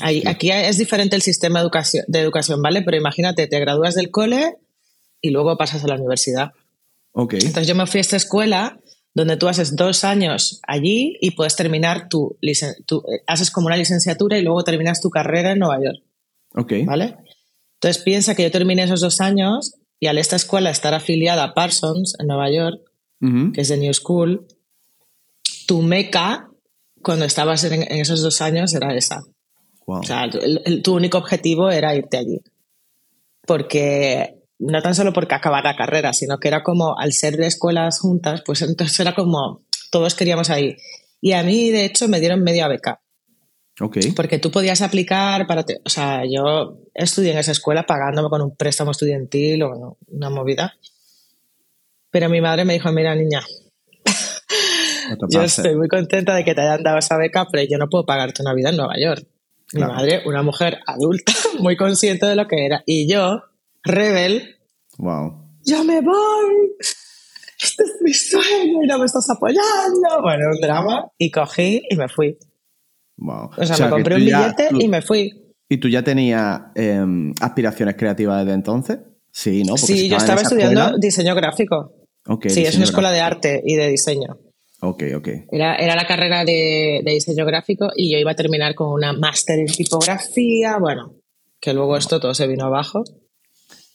Aquí 0.00 0.50
es 0.50 0.78
diferente 0.78 1.16
el 1.16 1.20
sistema 1.20 1.58
de 1.58 1.64
educación, 1.64 2.04
de 2.08 2.20
educación, 2.20 2.62
¿vale? 2.62 2.80
Pero 2.80 2.96
imagínate, 2.96 3.46
te 3.46 3.60
gradúas 3.60 3.94
del 3.94 4.10
cole 4.10 4.56
y 5.20 5.30
luego 5.30 5.58
pasas 5.58 5.84
a 5.84 5.88
la 5.88 5.96
universidad. 5.96 6.52
Okay. 7.12 7.40
Entonces 7.40 7.68
yo 7.68 7.74
me 7.74 7.86
fui 7.86 7.98
a 7.98 8.00
esta 8.00 8.16
escuela 8.16 8.80
donde 9.14 9.36
tú 9.36 9.48
haces 9.48 9.76
dos 9.76 10.04
años 10.04 10.60
allí 10.66 11.16
y 11.20 11.32
puedes 11.32 11.56
terminar 11.56 12.08
tu, 12.08 12.38
tu 12.86 12.98
eh, 12.98 13.22
haces 13.26 13.50
como 13.50 13.66
una 13.66 13.76
licenciatura 13.76 14.38
y 14.38 14.42
luego 14.42 14.64
terminas 14.64 15.00
tu 15.00 15.10
carrera 15.10 15.52
en 15.52 15.58
Nueva 15.58 15.82
York. 15.82 16.02
Ok. 16.54 16.72
¿Vale? 16.84 17.16
Entonces 17.74 18.02
piensa 18.02 18.34
que 18.34 18.44
yo 18.44 18.50
terminé 18.50 18.84
esos 18.84 19.00
dos 19.00 19.20
años 19.20 19.74
y 19.98 20.06
al 20.06 20.18
esta 20.18 20.36
escuela 20.36 20.70
estar 20.70 20.94
afiliada 20.94 21.44
a 21.44 21.54
Parsons 21.54 22.14
en 22.18 22.26
Nueva 22.26 22.50
York, 22.50 22.80
que 23.54 23.60
es 23.60 23.68
de 23.68 23.76
New 23.76 23.94
School, 23.94 24.48
tu 25.68 25.80
meca 25.80 26.50
cuando 27.02 27.24
estabas 27.24 27.62
en, 27.64 27.82
esos 27.82 28.20
dos 28.20 28.40
años 28.40 28.74
era 28.74 28.94
esa. 28.96 29.22
O 29.86 30.02
sea, 30.02 30.28
tu 30.82 30.94
único 30.94 31.18
objetivo 31.18 31.70
era 31.70 31.94
irte 31.94 32.16
allí. 32.16 32.40
Porque 33.46 34.41
no 34.62 34.80
tan 34.80 34.94
solo 34.94 35.12
porque 35.12 35.34
acabar 35.34 35.64
la 35.64 35.76
carrera, 35.76 36.12
sino 36.12 36.38
que 36.38 36.48
era 36.48 36.62
como 36.62 36.98
al 36.98 37.12
ser 37.12 37.36
de 37.36 37.46
escuelas 37.46 37.98
juntas, 37.98 38.42
pues 38.44 38.62
entonces 38.62 38.98
era 39.00 39.14
como 39.14 39.64
todos 39.90 40.14
queríamos 40.14 40.50
ahí. 40.50 40.76
Y 41.20 41.32
a 41.32 41.42
mí, 41.42 41.70
de 41.70 41.84
hecho, 41.84 42.08
me 42.08 42.20
dieron 42.20 42.42
media 42.42 42.68
beca. 42.68 43.00
Porque 44.14 44.38
tú 44.38 44.50
podías 44.50 44.82
aplicar 44.82 45.46
para... 45.46 45.64
o 45.84 45.88
sea, 45.88 46.22
yo 46.24 46.78
estudié 46.94 47.32
en 47.32 47.38
esa 47.38 47.52
escuela 47.52 47.84
pagándome 47.84 48.28
con 48.28 48.42
un 48.42 48.56
préstamo 48.56 48.92
estudiantil 48.92 49.62
o 49.64 49.98
una 50.08 50.30
movida. 50.30 50.74
Pero 52.10 52.28
mi 52.28 52.40
madre 52.40 52.64
me 52.64 52.74
dijo, 52.74 52.92
mira 52.92 53.14
niña, 53.14 53.40
yo 55.30 55.42
estoy 55.42 55.74
muy 55.74 55.88
contenta 55.88 56.34
de 56.34 56.44
que 56.44 56.54
te 56.54 56.60
hayan 56.60 56.82
dado 56.82 56.98
esa 56.98 57.16
beca, 57.16 57.46
pero 57.50 57.66
yo 57.68 57.78
no 57.78 57.88
puedo 57.88 58.04
pagarte 58.04 58.42
una 58.42 58.54
vida 58.54 58.70
en 58.70 58.76
Nueva 58.76 58.94
York. 59.00 59.26
Mi 59.72 59.80
madre, 59.80 60.22
una 60.26 60.42
mujer 60.42 60.80
adulta, 60.86 61.32
muy 61.58 61.76
consciente 61.76 62.26
de 62.26 62.36
lo 62.36 62.46
que 62.46 62.66
era. 62.66 62.82
Y 62.86 63.10
yo, 63.10 63.42
rebel, 63.84 64.56
wow. 64.98 65.32
yo 65.64 65.84
me 65.84 66.00
voy, 66.00 66.76
este 67.62 67.84
es 67.84 67.92
mi 68.00 68.12
sueño 68.12 68.82
y 68.82 68.86
no 68.86 68.98
me 68.98 69.06
estás 69.06 69.28
apoyando. 69.30 70.22
Bueno, 70.22 70.50
un 70.52 70.60
drama. 70.60 71.06
Y 71.18 71.30
cogí 71.30 71.82
y 71.88 71.96
me 71.96 72.08
fui. 72.08 72.36
O 73.18 73.64
sea, 73.64 73.86
me 73.86 73.90
compré 73.90 74.16
un 74.16 74.24
billete 74.24 74.68
y 74.78 74.88
me 74.88 75.02
fui. 75.02 75.30
¿Y 75.68 75.78
tú 75.78 75.88
ya 75.88 76.02
tenías 76.02 76.60
em, 76.74 77.32
aspiraciones 77.40 77.94
creativas 77.96 78.44
desde 78.44 78.54
entonces? 78.54 78.98
Sí, 79.30 79.62
¿no? 79.64 79.76
sí, 79.76 80.08
yo 80.08 80.18
estaba 80.18 80.42
estudiando 80.42 80.98
diseño 80.98 81.34
gráfico. 81.34 81.94
sí, 82.48 82.64
es 82.64 82.76
una 82.76 82.84
escuela 82.84 83.10
de 83.10 83.20
arte 83.20 83.62
y 83.64 83.76
de 83.76 83.88
diseño. 83.88 84.38
Ok, 84.80 85.04
ok. 85.16 85.28
Era, 85.50 85.76
era 85.76 85.94
la 85.94 86.06
carrera 86.06 86.44
de, 86.44 87.02
diseño 87.04 87.46
gráfico 87.46 87.88
y 87.94 88.12
yo 88.12 88.18
iba 88.18 88.32
a 88.32 88.36
terminar 88.36 88.74
con 88.74 88.88
una 88.88 89.12
máster 89.12 89.60
en 89.60 89.66
tipografía, 89.66 90.76
bueno, 90.78 91.14
que 91.60 91.72
luego 91.72 91.96
esto 91.96 92.20
todo 92.20 92.34
se 92.34 92.48
vino 92.48 92.66
abajo. 92.66 93.04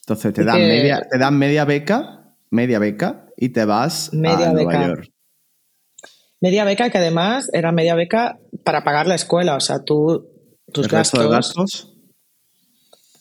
Entonces 0.07 0.33
te 0.33 0.45
dan, 0.45 0.61
media, 0.61 1.05
te 1.11 1.17
dan 1.17 1.37
media 1.37 1.65
beca, 1.65 2.33
media 2.49 2.79
beca 2.79 3.25
y 3.35 3.49
te 3.49 3.65
vas 3.65 4.09
a 4.13 4.15
Nueva 4.15 4.87
York. 4.87 5.11
Media 6.39 6.63
beca 6.63 6.89
que 6.89 6.97
además 6.97 7.49
era 7.51 7.73
media 7.73 7.93
beca 7.93 8.39
para 8.63 8.85
pagar 8.85 9.05
la 9.07 9.15
escuela, 9.15 9.57
o 9.57 9.59
sea, 9.59 9.83
tú, 9.83 10.29
tus 10.71 10.85
¿El 10.85 10.91
gastos. 10.93 11.19
de 11.19 11.29
gastos? 11.29 11.93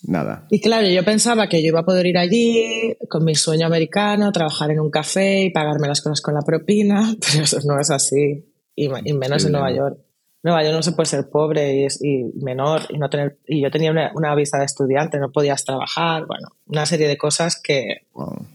Nada. 0.05 0.47
Y 0.49 0.61
claro, 0.61 0.87
yo 0.87 1.05
pensaba 1.05 1.49
que 1.49 1.61
yo 1.61 1.69
iba 1.71 1.81
a 1.81 1.85
poder 1.85 2.07
ir 2.07 2.19
allí 2.19 2.95
con 3.09 3.25
mi 3.25 3.35
sueño 3.35 3.67
americano, 3.67 4.31
trabajar 4.31 4.71
en 4.71 4.79
un 4.79 4.91
café 4.91 5.43
y 5.43 5.51
pagarme 5.51 5.89
las 5.89 6.01
cosas 6.01 6.21
con 6.21 6.35
la 6.35 6.43
propina, 6.43 7.17
pero 7.21 7.43
eso 7.43 7.59
no 7.65 7.81
es 7.81 7.91
así, 7.91 8.45
y, 8.77 8.89
menos 8.89 9.45
en 9.45 9.51
Nueva 9.51 9.73
York. 9.73 10.06
Nueva 10.47 10.63
York 10.63 10.77
no 10.77 10.83
se 10.83 10.93
puede 10.93 11.09
ser 11.09 11.29
pobre 11.29 11.89
y, 12.01 12.23
menor 12.41 12.83
y 12.89 12.99
no 12.99 13.11
tener 13.11 13.37
y 13.49 13.63
yo 13.63 13.71
tenía 13.73 13.91
una, 13.91 14.35
visa 14.37 14.59
de 14.59 14.65
estudiante, 14.65 15.19
no 15.19 15.33
podías 15.33 15.65
trabajar, 15.65 16.25
bueno, 16.25 16.51
una 16.67 16.87
serie 16.87 17.09
de 17.09 17.19
cosas 17.19 17.61
que 17.61 18.07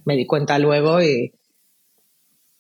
me 0.06 0.16
di 0.16 0.26
cuenta 0.26 0.58
luego 0.58 1.02
y, 1.02 1.34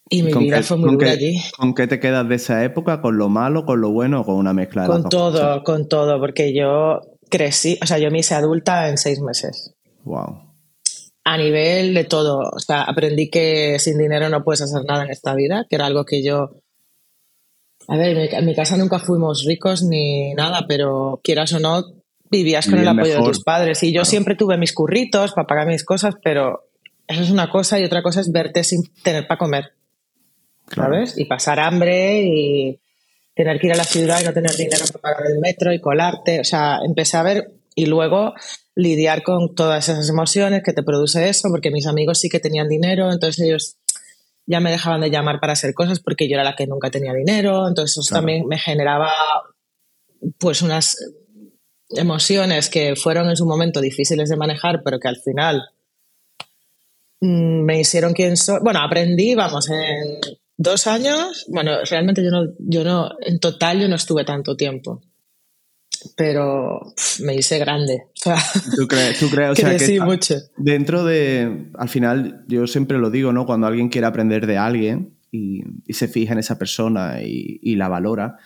y 0.09 0.23
mi 0.23 0.33
vida 0.33 0.61
fue 0.63 0.75
muy 0.75 0.91
dura 0.91 1.11
allí. 1.11 1.41
¿Con 1.57 1.73
qué 1.73 1.87
te 1.87 2.01
quedas 2.01 2.27
de 2.27 2.35
esa 2.35 2.65
época? 2.65 3.01
¿Con 3.01 3.17
lo 3.17 3.29
malo, 3.29 3.65
con 3.65 3.79
lo 3.79 3.91
bueno 3.91 4.19
o 4.19 4.25
con 4.25 4.35
una 4.35 4.51
mezcla 4.51 4.81
de 4.81 4.89
Con 4.89 5.07
todo, 5.07 5.63
con 5.63 5.87
todo, 5.87 6.19
porque 6.19 6.53
yo 6.53 6.99
crecí, 7.29 7.79
o 7.81 7.85
sea, 7.85 7.99
yo 7.99 8.11
me 8.11 8.19
hice 8.19 8.35
adulta 8.35 8.89
en 8.89 8.97
seis 8.97 9.21
meses. 9.21 9.77
Wow. 10.03 10.41
A 11.23 11.37
nivel 11.37 11.93
de 11.93 12.03
todo, 12.03 12.49
o 12.53 12.59
sea, 12.59 12.81
aprendí 12.81 13.29
que 13.29 13.79
sin 13.79 13.97
dinero 13.97 14.27
no 14.27 14.43
puedes 14.43 14.61
hacer 14.61 14.83
nada 14.85 15.05
en 15.05 15.11
esta 15.11 15.33
vida, 15.35 15.67
que 15.69 15.77
era 15.77 15.85
algo 15.85 16.03
que 16.03 16.21
yo... 16.21 16.49
A 17.91 17.97
ver, 17.97 18.33
en 18.33 18.45
mi 18.45 18.55
casa 18.55 18.77
nunca 18.77 18.99
fuimos 18.99 19.43
ricos 19.45 19.83
ni 19.83 20.33
nada, 20.33 20.63
pero 20.65 21.19
quieras 21.21 21.51
o 21.51 21.59
no, 21.59 21.83
vivías 22.29 22.65
con 22.65 22.79
el 22.79 22.87
apoyo 22.87 23.17
de 23.17 23.23
tus 23.25 23.43
padres. 23.43 23.83
Y 23.83 23.91
yo 23.91 24.05
siempre 24.05 24.35
tuve 24.35 24.57
mis 24.57 24.71
curritos 24.71 25.33
para 25.33 25.45
pagar 25.45 25.67
mis 25.67 25.83
cosas, 25.83 26.15
pero 26.23 26.69
eso 27.05 27.21
es 27.21 27.31
una 27.31 27.49
cosa 27.49 27.81
y 27.81 27.83
otra 27.83 28.01
cosa 28.01 28.21
es 28.21 28.31
verte 28.31 28.63
sin 28.63 28.83
tener 29.03 29.27
para 29.27 29.37
comer. 29.37 29.73
¿Sabes? 30.73 31.17
Y 31.17 31.25
pasar 31.25 31.59
hambre 31.59 32.21
y 32.23 32.79
tener 33.35 33.59
que 33.59 33.67
ir 33.67 33.73
a 33.73 33.77
la 33.77 33.83
ciudad 33.83 34.21
y 34.21 34.23
no 34.23 34.31
tener 34.31 34.55
dinero 34.55 34.85
para 34.93 35.01
pagar 35.01 35.29
el 35.29 35.39
metro 35.39 35.73
y 35.73 35.81
colarte. 35.81 36.39
O 36.39 36.45
sea, 36.45 36.79
empecé 36.85 37.17
a 37.17 37.23
ver 37.23 37.51
y 37.75 37.87
luego 37.87 38.33
lidiar 38.73 39.21
con 39.21 39.53
todas 39.53 39.89
esas 39.89 40.07
emociones 40.07 40.63
que 40.63 40.71
te 40.71 40.81
produce 40.81 41.27
eso, 41.27 41.49
porque 41.49 41.71
mis 41.71 41.87
amigos 41.87 42.21
sí 42.21 42.29
que 42.29 42.39
tenían 42.39 42.69
dinero, 42.69 43.11
entonces 43.11 43.45
ellos 43.45 43.75
ya 44.51 44.59
me 44.59 44.69
dejaban 44.69 45.01
de 45.01 45.09
llamar 45.09 45.39
para 45.39 45.53
hacer 45.53 45.73
cosas 45.73 46.01
porque 46.01 46.27
yo 46.27 46.35
era 46.35 46.43
la 46.43 46.55
que 46.55 46.67
nunca 46.67 46.91
tenía 46.91 47.13
dinero, 47.13 47.67
entonces 47.67 47.97
eso 47.97 48.13
también 48.13 48.45
me 48.47 48.59
generaba 48.59 49.11
pues 50.37 50.61
unas 50.61 50.97
emociones 51.89 52.69
que 52.69 52.95
fueron 52.95 53.29
en 53.29 53.37
su 53.37 53.45
momento 53.45 53.79
difíciles 53.79 54.29
de 54.29 54.35
manejar, 54.35 54.81
pero 54.83 54.99
que 54.99 55.07
al 55.07 55.17
final 55.17 55.69
mm, 57.21 57.63
me 57.63 57.79
hicieron 57.79 58.13
quien 58.13 58.35
soy. 58.35 58.59
Bueno, 58.61 58.81
aprendí, 58.81 59.35
vamos, 59.35 59.69
en 59.69 60.19
dos 60.57 60.85
años, 60.85 61.45
bueno, 61.47 61.71
realmente 61.89 62.21
yo 62.21 62.29
no, 62.29 62.53
yo 62.59 62.83
no, 62.83 63.09
en 63.21 63.39
total 63.39 63.79
yo 63.79 63.87
no 63.87 63.95
estuve 63.95 64.25
tanto 64.25 64.57
tiempo 64.57 65.01
pero 66.15 66.81
me 67.23 67.35
hice 67.35 67.59
grande. 67.59 68.03
¿Tú 68.75 68.87
crees, 68.87 69.19
tú 69.19 69.29
crees 69.29 69.51
o 69.51 69.55
sea, 69.55 69.77
que 69.77 69.99
mucho. 70.01 70.35
dentro 70.57 71.03
de, 71.03 71.69
al 71.75 71.89
final, 71.89 72.43
yo 72.47 72.67
siempre 72.67 72.97
lo 72.97 73.09
digo, 73.09 73.31
¿no? 73.33 73.45
Cuando 73.45 73.67
alguien 73.67 73.89
quiere 73.89 74.07
aprender 74.07 74.47
de 74.47 74.57
alguien 74.57 75.17
y, 75.31 75.63
se 75.89 76.07
fija 76.07 76.33
en 76.33 76.39
esa 76.39 76.57
persona 76.57 77.21
y, 77.21 77.75
la 77.75 77.87
valora, 77.87 78.37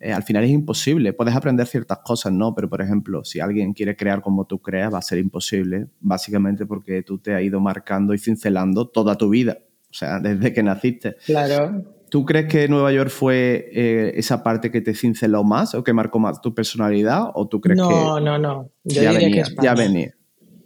eh, 0.00 0.12
al 0.12 0.22
final 0.22 0.44
es 0.44 0.50
imposible. 0.50 1.12
Puedes 1.12 1.34
aprender 1.34 1.66
ciertas 1.66 1.98
cosas, 2.04 2.32
¿no? 2.32 2.54
Pero, 2.54 2.68
por 2.68 2.82
ejemplo, 2.82 3.24
si 3.24 3.40
alguien 3.40 3.72
quiere 3.72 3.96
crear 3.96 4.20
como 4.20 4.46
tú 4.46 4.60
creas, 4.60 4.92
va 4.92 4.98
a 4.98 5.02
ser 5.02 5.18
imposible, 5.18 5.88
básicamente 6.00 6.66
porque 6.66 7.02
tú 7.02 7.18
te 7.18 7.34
has 7.34 7.42
ido 7.42 7.60
marcando 7.60 8.14
y 8.14 8.18
cincelando 8.18 8.88
toda 8.88 9.16
tu 9.16 9.28
vida. 9.30 9.58
O 9.90 9.94
sea, 9.94 10.20
desde 10.20 10.52
que 10.52 10.62
naciste. 10.62 11.16
Claro. 11.24 11.95
¿Tú 12.10 12.24
crees 12.24 12.46
que 12.46 12.68
Nueva 12.68 12.92
York 12.92 13.10
fue 13.10 13.68
eh, 13.72 14.12
esa 14.16 14.42
parte 14.42 14.70
que 14.70 14.80
te 14.80 14.94
cinceló 14.94 15.42
más 15.42 15.74
o 15.74 15.82
que 15.82 15.92
marcó 15.92 16.18
más 16.18 16.40
tu 16.40 16.54
personalidad? 16.54 17.30
¿O 17.34 17.48
tú 17.48 17.60
crees 17.60 17.78
no, 17.78 17.88
que.? 17.88 17.94
No, 17.94 18.20
no, 18.20 18.38
no. 18.38 18.70
ya 18.84 19.12
venía, 19.12 19.44
Ya 19.60 19.74
venía. 19.74 20.14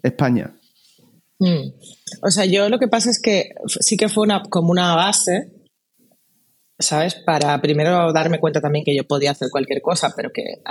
España. 0.03 0.55
Mm. 1.39 1.73
O 2.23 2.31
sea, 2.31 2.45
yo 2.45 2.69
lo 2.69 2.79
que 2.79 2.89
pasa 2.89 3.11
es 3.11 3.21
que 3.21 3.55
sí 3.67 3.97
que 3.97 4.09
fue 4.09 4.25
una, 4.25 4.43
como 4.43 4.71
una 4.71 4.95
base, 4.95 5.53
¿sabes? 6.79 7.15
Para 7.15 7.61
primero 7.63 8.13
darme 8.13 8.39
cuenta 8.39 8.61
también 8.61 8.85
que 8.85 8.95
yo 8.95 9.05
podía 9.05 9.31
hacer 9.31 9.49
cualquier 9.51 9.81
cosa, 9.81 10.13
pero 10.15 10.31
que, 10.33 10.63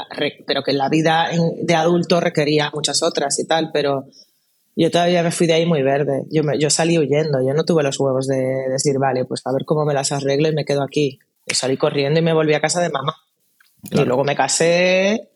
pero 0.45 0.61
que 0.61 0.73
la 0.73 0.89
vida 0.89 1.29
de 1.61 1.75
adulto 1.75 2.19
requería 2.19 2.71
muchas 2.73 3.01
otras 3.01 3.39
y 3.39 3.47
tal, 3.47 3.71
pero 3.71 4.05
yo 4.79 4.91
todavía 4.91 5.23
me 5.23 5.31
fui 5.31 5.45
de 5.45 5.53
ahí 5.53 5.65
muy 5.65 5.83
verde. 5.83 6.23
Yo, 6.31 6.41
yo 6.57 6.69
salí 6.69 6.97
huyendo, 6.97 7.39
yo 7.45 7.53
no 7.53 7.65
tuve 7.65 7.83
los 7.83 7.99
huevos 7.99 8.27
de, 8.27 8.69
decir, 8.69 8.97
vale, 8.97 9.25
pues 9.25 9.41
a 9.45 9.51
ver 9.51 9.65
cómo 9.65 9.85
me 9.85 9.93
las 9.93 10.13
arreglo 10.13 10.47
y 10.47 10.53
me 10.53 10.63
quedo 10.63 10.83
aquí. 10.83 11.19
Yo 11.45 11.53
salí 11.53 11.75
corriendo 11.75 12.19
y 12.19 12.23
me 12.23 12.33
volví 12.33 12.53
a 12.53 12.61
casa 12.61 12.81
de 12.81 12.89
mamá. 12.89 13.13
Y 13.91 14.05
luego 14.05 14.23
me 14.23 14.35
casé, 14.35 15.29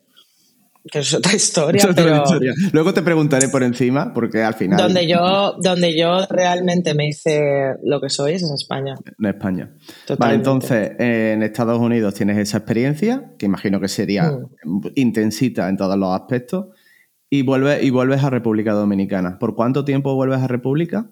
que 0.90 1.00
es 1.00 1.12
otra 1.12 1.34
historia. 1.34 1.86
pero... 1.94 2.24
Luego 2.72 2.94
te 2.94 3.02
preguntaré 3.02 3.48
por 3.50 3.62
encima, 3.62 4.14
porque 4.14 4.42
al 4.42 4.54
final. 4.54 4.78
Donde 4.78 5.06
yo, 5.06 5.56
donde 5.60 5.94
yo 5.94 6.24
realmente 6.30 6.94
me 6.94 7.08
hice 7.08 7.74
lo 7.82 8.00
que 8.00 8.08
soy 8.08 8.34
es 8.34 8.44
en 8.44 8.54
España. 8.54 8.94
En 9.18 9.26
España. 9.26 9.74
Vale, 10.18 10.36
entonces, 10.36 10.92
en 10.98 11.42
Estados 11.42 11.78
Unidos 11.78 12.14
tienes 12.14 12.38
esa 12.38 12.58
experiencia, 12.58 13.32
que 13.38 13.44
imagino 13.44 13.78
que 13.78 13.88
sería 13.88 14.30
mm. 14.62 14.92
intensita 14.94 15.68
en 15.68 15.76
todos 15.76 15.98
los 15.98 16.18
aspectos. 16.18 16.66
Y, 17.30 17.42
vuelve, 17.42 17.84
y 17.84 17.90
vuelves 17.90 18.22
a 18.22 18.30
República 18.30 18.72
Dominicana. 18.72 19.38
¿Por 19.38 19.54
cuánto 19.54 19.84
tiempo 19.84 20.14
vuelves 20.14 20.40
a 20.40 20.46
República? 20.46 21.10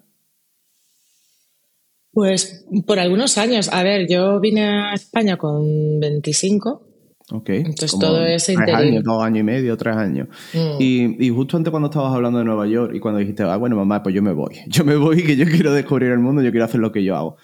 Pues 2.13 2.65
por 2.85 2.99
algunos 2.99 3.37
años. 3.37 3.69
A 3.73 3.83
ver, 3.83 4.07
yo 4.07 4.39
vine 4.39 4.63
a 4.65 4.93
España 4.93 5.37
con 5.37 5.99
25. 5.99 6.87
Ok. 7.31 7.49
Entonces 7.49 7.97
todo 7.99 8.23
ese 8.25 8.55
tres 8.55 8.75
años, 8.75 9.03
dos 9.03 9.23
años 9.23 9.39
y 9.39 9.43
medio, 9.43 9.75
tres 9.77 9.95
años. 9.95 10.27
Mm. 10.53 10.75
Y, 10.79 11.25
y, 11.25 11.29
justo 11.29 11.57
antes 11.57 11.71
cuando 11.71 11.89
estabas 11.89 12.13
hablando 12.13 12.37
de 12.39 12.45
Nueva 12.45 12.67
York 12.67 12.93
y 12.93 12.99
cuando 12.99 13.19
dijiste, 13.19 13.43
ah, 13.43 13.57
bueno, 13.57 13.75
mamá, 13.75 14.03
pues 14.03 14.13
yo 14.13 14.21
me 14.21 14.33
voy. 14.33 14.59
Yo 14.67 14.85
me 14.85 14.95
voy 14.95 15.23
que 15.23 15.35
yo 15.35 15.45
quiero 15.45 15.73
descubrir 15.73 16.11
el 16.11 16.19
mundo, 16.19 16.41
yo 16.41 16.51
quiero 16.51 16.65
hacer 16.65 16.79
lo 16.79 16.91
que 16.91 17.03
yo 17.03 17.15
hago. 17.15 17.37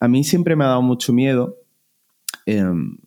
A 0.00 0.08
mí 0.08 0.24
siempre 0.24 0.56
me 0.56 0.64
ha 0.64 0.68
dado 0.68 0.82
mucho 0.82 1.12
miedo 1.12 1.58
em, 2.46 2.98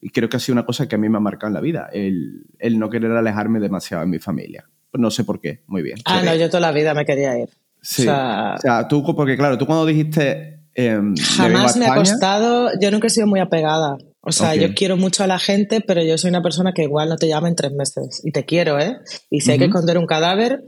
y 0.00 0.10
creo 0.10 0.28
que 0.28 0.36
ha 0.36 0.40
sido 0.40 0.54
una 0.54 0.66
cosa 0.66 0.88
que 0.88 0.94
a 0.94 0.98
mí 0.98 1.08
me 1.08 1.18
ha 1.18 1.20
marcado 1.20 1.48
en 1.48 1.54
la 1.54 1.60
vida, 1.60 1.88
el, 1.92 2.44
no 2.78 2.90
querer 2.90 3.12
alejarme 3.12 3.60
demasiado 3.60 4.02
de 4.02 4.08
mi 4.08 4.18
familia. 4.18 4.66
No 4.92 5.10
sé 5.10 5.24
por 5.24 5.40
qué, 5.40 5.62
muy 5.66 5.82
bien. 5.82 5.98
Ah, 6.04 6.22
no, 6.24 6.34
yo 6.34 6.48
toda 6.48 6.60
la 6.60 6.72
vida 6.72 6.94
me 6.94 7.04
quería 7.04 7.38
ir. 7.38 7.48
Sí. 7.80 8.02
O 8.02 8.58
sea, 8.58 8.86
tú, 8.88 9.04
porque 9.14 9.36
claro, 9.36 9.56
tú 9.58 9.66
cuando 9.66 9.86
dijiste... 9.86 10.58
Em, 10.74 11.14
jamás 11.16 11.76
me 11.76 11.86
ha 11.86 11.94
costado, 11.94 12.70
yo 12.80 12.90
nunca 12.90 13.08
he 13.08 13.10
sido 13.10 13.26
muy 13.26 13.40
apegada. 13.40 13.96
O 14.22 14.32
sea, 14.32 14.54
yo 14.54 14.74
quiero 14.74 14.96
mucho 14.96 15.24
a 15.24 15.26
la 15.26 15.38
gente, 15.38 15.80
pero 15.80 16.02
yo 16.02 16.18
soy 16.18 16.30
una 16.30 16.42
persona 16.42 16.72
que 16.72 16.82
igual 16.82 17.08
no 17.08 17.16
te 17.16 17.28
llama 17.28 17.48
en 17.48 17.56
tres 17.56 17.72
meses. 17.72 18.20
Y 18.24 18.32
te 18.32 18.44
quiero, 18.44 18.78
¿eh? 18.78 18.98
Y 19.30 19.40
si 19.40 19.52
hay 19.52 19.58
que 19.58 19.64
esconder 19.64 19.96
un 19.96 20.06
cadáver, 20.06 20.62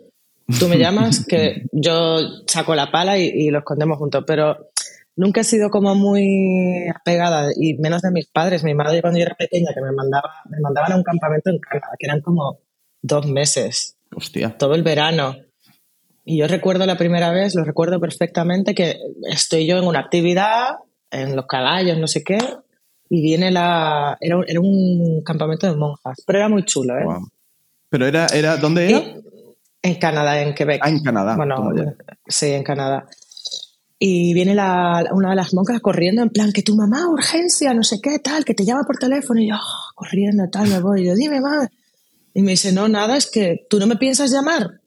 tú 0.58 0.68
me 0.68 0.78
llamas, 0.78 1.26
que 1.26 1.66
yo 1.70 2.18
saco 2.46 2.74
la 2.74 2.90
pala 2.90 3.18
y, 3.18 3.26
y 3.26 3.50
lo 3.50 3.58
escondemos 3.58 3.98
juntos. 3.98 4.24
Pero 4.26 4.71
nunca 5.16 5.40
he 5.40 5.44
sido 5.44 5.70
como 5.70 5.94
muy 5.94 6.88
apegada, 6.88 7.50
y 7.56 7.74
menos 7.74 8.02
de 8.02 8.10
mis 8.10 8.26
padres. 8.26 8.64
Mi 8.64 8.74
madre 8.74 9.00
cuando 9.00 9.18
yo 9.18 9.26
era 9.26 9.34
pequeña, 9.34 9.72
que 9.74 9.80
me, 9.80 9.92
mandaba, 9.92 10.30
me 10.48 10.60
mandaban 10.60 10.92
a 10.92 10.96
un 10.96 11.02
campamento 11.02 11.50
en 11.50 11.58
Canadá, 11.58 11.92
que 11.98 12.06
eran 12.06 12.20
como 12.20 12.58
dos 13.00 13.26
meses. 13.26 13.96
Hostia. 14.14 14.56
Todo 14.56 14.74
el 14.74 14.82
verano. 14.82 15.36
Y 16.24 16.38
yo 16.38 16.46
recuerdo 16.46 16.86
la 16.86 16.96
primera 16.96 17.32
vez, 17.32 17.54
lo 17.54 17.64
recuerdo 17.64 18.00
perfectamente, 18.00 18.74
que 18.74 18.98
estoy 19.28 19.66
yo 19.66 19.78
en 19.78 19.84
una 19.84 20.00
actividad, 20.00 20.76
en 21.10 21.34
los 21.34 21.46
caballos, 21.46 21.98
no 21.98 22.06
sé 22.06 22.22
qué, 22.22 22.38
y 23.08 23.22
viene 23.22 23.50
la... 23.50 24.16
Era, 24.20 24.40
era 24.46 24.60
un 24.60 25.22
campamento 25.24 25.66
de 25.66 25.76
monjas, 25.76 26.22
pero 26.26 26.38
era 26.38 26.48
muy 26.48 26.64
chulo, 26.64 26.96
¿eh? 26.96 27.04
¿Pero 27.88 28.06
era, 28.06 28.26
era 28.26 28.56
dónde 28.56 28.88
era? 28.88 29.02
en 29.82 29.94
Canadá, 29.96 30.40
en 30.40 30.54
Quebec. 30.54 30.80
Ah, 30.82 30.88
en 30.88 31.02
Canadá. 31.02 31.36
Bueno, 31.36 31.72
sí, 32.26 32.52
en 32.52 32.62
Canadá. 32.62 33.06
Y 34.04 34.34
viene 34.34 34.56
la, 34.56 35.04
una 35.12 35.30
de 35.30 35.36
las 35.36 35.54
monjas 35.54 35.80
corriendo 35.80 36.22
en 36.22 36.30
plan, 36.30 36.50
que 36.50 36.64
tu 36.64 36.74
mamá, 36.74 37.06
urgencia, 37.06 37.72
no 37.72 37.84
sé 37.84 38.00
qué, 38.02 38.18
tal, 38.18 38.44
que 38.44 38.52
te 38.52 38.64
llama 38.64 38.82
por 38.84 38.96
teléfono. 38.96 39.40
Y 39.40 39.50
yo, 39.50 39.54
oh, 39.54 39.94
corriendo, 39.94 40.42
tal, 40.50 40.66
me 40.66 40.80
voy. 40.80 41.02
Y 41.02 41.06
yo, 41.06 41.14
dime, 41.14 41.40
mamá. 41.40 41.70
Y 42.34 42.42
me 42.42 42.50
dice, 42.50 42.72
no, 42.72 42.88
nada, 42.88 43.16
es 43.16 43.30
que 43.30 43.64
tú 43.70 43.78
no 43.78 43.86
me 43.86 43.94
piensas 43.94 44.32
llamar 44.32 44.80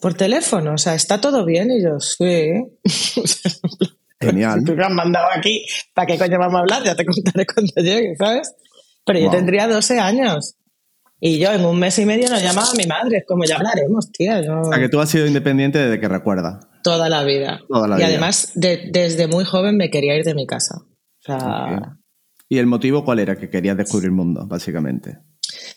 por 0.00 0.14
teléfono. 0.14 0.74
O 0.74 0.78
sea, 0.78 0.96
¿está 0.96 1.20
todo 1.20 1.44
bien? 1.44 1.70
Y 1.70 1.80
yo, 1.80 2.00
sí. 2.00 2.50
Genial. 4.20 4.64
tú 4.64 4.74
me 4.74 4.84
has 4.84 4.92
mandado 4.94 5.28
aquí, 5.32 5.64
¿para 5.94 6.08
qué 6.08 6.18
coño 6.18 6.40
vamos 6.40 6.56
a 6.56 6.60
hablar? 6.62 6.82
Ya 6.82 6.96
te 6.96 7.06
contaré 7.06 7.46
cuando 7.46 7.72
llegue, 7.76 8.16
¿sabes? 8.16 8.52
Pero 9.06 9.20
yo 9.20 9.30
tendría 9.30 9.68
12 9.68 10.00
años. 10.00 10.56
Y 11.20 11.38
yo 11.38 11.52
en 11.52 11.64
un 11.64 11.78
mes 11.78 11.96
y 12.00 12.04
medio 12.04 12.28
no 12.28 12.40
llamaba 12.40 12.68
a 12.68 12.74
mi 12.74 12.86
madre. 12.86 13.18
Es 13.18 13.24
como, 13.28 13.44
ya 13.44 13.58
hablaremos, 13.58 14.10
tía. 14.10 14.42
Yo... 14.42 14.62
O 14.62 14.72
sea, 14.72 14.80
que 14.80 14.88
tú 14.88 14.98
has 14.98 15.08
sido 15.08 15.28
independiente 15.28 15.78
desde 15.78 16.00
que 16.00 16.08
recuerdas. 16.08 16.66
Toda 16.82 17.08
la 17.08 17.22
vida. 17.24 17.60
y 17.98 18.02
además, 18.02 18.52
desde 18.54 19.26
muy 19.26 19.44
joven 19.44 19.76
me 19.76 19.90
quería 19.90 20.16
ir 20.16 20.24
de 20.24 20.34
mi 20.34 20.46
casa. 20.46 20.82
¿Y 22.48 22.58
el 22.58 22.66
motivo 22.66 23.04
cuál 23.04 23.20
era? 23.20 23.36
Que 23.36 23.48
querías 23.48 23.76
descubrir 23.76 24.06
el 24.06 24.12
mundo, 24.12 24.46
básicamente. 24.46 25.18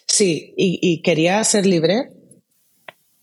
Sí, 0.08 0.54
y, 0.58 1.02
quería 1.02 1.44
ser 1.44 1.66
libre. 1.66 2.10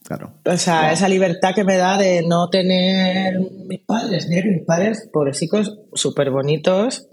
Claro. 0.05 0.35
O 0.45 0.57
sea, 0.57 0.93
esa 0.93 1.09
libertad 1.09 1.55
que 1.55 1.65
me 1.65 1.77
da 1.77 1.97
de 1.97 2.23
no 2.27 2.49
tener 2.49 3.39
mis 3.67 3.81
padres. 3.81 4.29
Mis 4.29 4.65
padres, 4.65 5.09
pobrecitos, 5.13 5.79
súper 5.95 6.31
bonitos. 6.31 7.09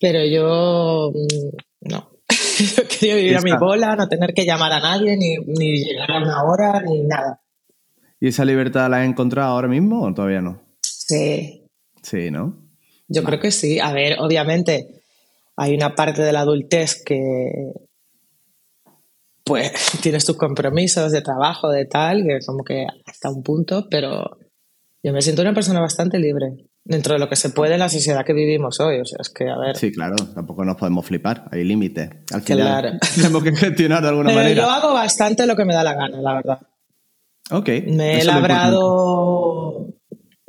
Pero 0.00 0.24
yo 0.24 1.12
mm, 1.14 1.88
no. 1.90 2.10
yo 2.76 2.88
quería 2.88 3.16
vivir 3.16 3.36
a 3.36 3.42
mi 3.42 3.52
bola, 3.52 3.96
no 3.96 4.08
tener 4.08 4.32
que 4.34 4.44
llamar 4.44 4.72
a 4.72 4.80
nadie, 4.80 5.16
ni, 5.16 5.36
ni 5.36 5.84
llegar 5.84 6.10
a 6.10 6.18
una 6.18 6.44
hora, 6.44 6.80
ni 6.82 7.02
nada. 7.02 7.43
¿Y 8.24 8.28
esa 8.28 8.46
libertad 8.46 8.88
la 8.88 9.02
has 9.02 9.06
encontrado 9.06 9.50
ahora 9.50 9.68
mismo 9.68 10.02
o 10.02 10.14
todavía 10.14 10.40
no? 10.40 10.58
Sí. 10.80 11.68
Sí, 12.00 12.30
¿no? 12.30 12.56
Yo 13.06 13.22
creo 13.22 13.38
que 13.38 13.50
sí. 13.50 13.80
A 13.80 13.92
ver, 13.92 14.16
obviamente 14.18 15.02
hay 15.58 15.74
una 15.74 15.94
parte 15.94 16.22
de 16.22 16.32
la 16.32 16.40
adultez 16.40 17.02
que 17.04 17.50
pues 19.44 19.72
tienes 20.02 20.24
tus 20.24 20.38
compromisos 20.38 21.12
de 21.12 21.20
trabajo, 21.20 21.68
de 21.68 21.84
tal, 21.84 22.22
que 22.22 22.38
como 22.46 22.64
que 22.64 22.86
hasta 23.04 23.28
un 23.28 23.42
punto, 23.42 23.88
pero 23.90 24.38
yo 25.02 25.12
me 25.12 25.20
siento 25.20 25.42
una 25.42 25.52
persona 25.52 25.80
bastante 25.80 26.18
libre 26.18 26.70
dentro 26.82 27.12
de 27.12 27.20
lo 27.20 27.28
que 27.28 27.36
se 27.36 27.50
puede 27.50 27.74
en 27.74 27.80
la 27.80 27.90
sociedad 27.90 28.24
que 28.24 28.32
vivimos 28.32 28.80
hoy. 28.80 29.00
O 29.00 29.04
sea, 29.04 29.18
es 29.20 29.28
que, 29.28 29.50
a 29.50 29.58
ver. 29.58 29.76
Sí, 29.76 29.92
claro, 29.92 30.16
tampoco 30.34 30.64
nos 30.64 30.78
podemos 30.78 31.04
flipar, 31.04 31.44
hay 31.52 31.62
límites. 31.62 32.08
Al 32.32 32.40
final 32.40 32.98
tenemos 33.14 33.44
que 33.44 33.54
gestionar 33.54 34.00
de 34.00 34.08
alguna 34.08 34.32
manera. 34.32 34.62
Yo 34.62 34.70
hago 34.70 34.94
bastante 34.94 35.46
lo 35.46 35.54
que 35.54 35.66
me 35.66 35.74
da 35.74 35.84
la 35.84 35.92
gana, 35.92 36.22
la 36.22 36.34
verdad. 36.36 36.58
Ok. 37.50 37.68
Me 37.86 38.20
he 38.20 38.24
labrado 38.24 39.90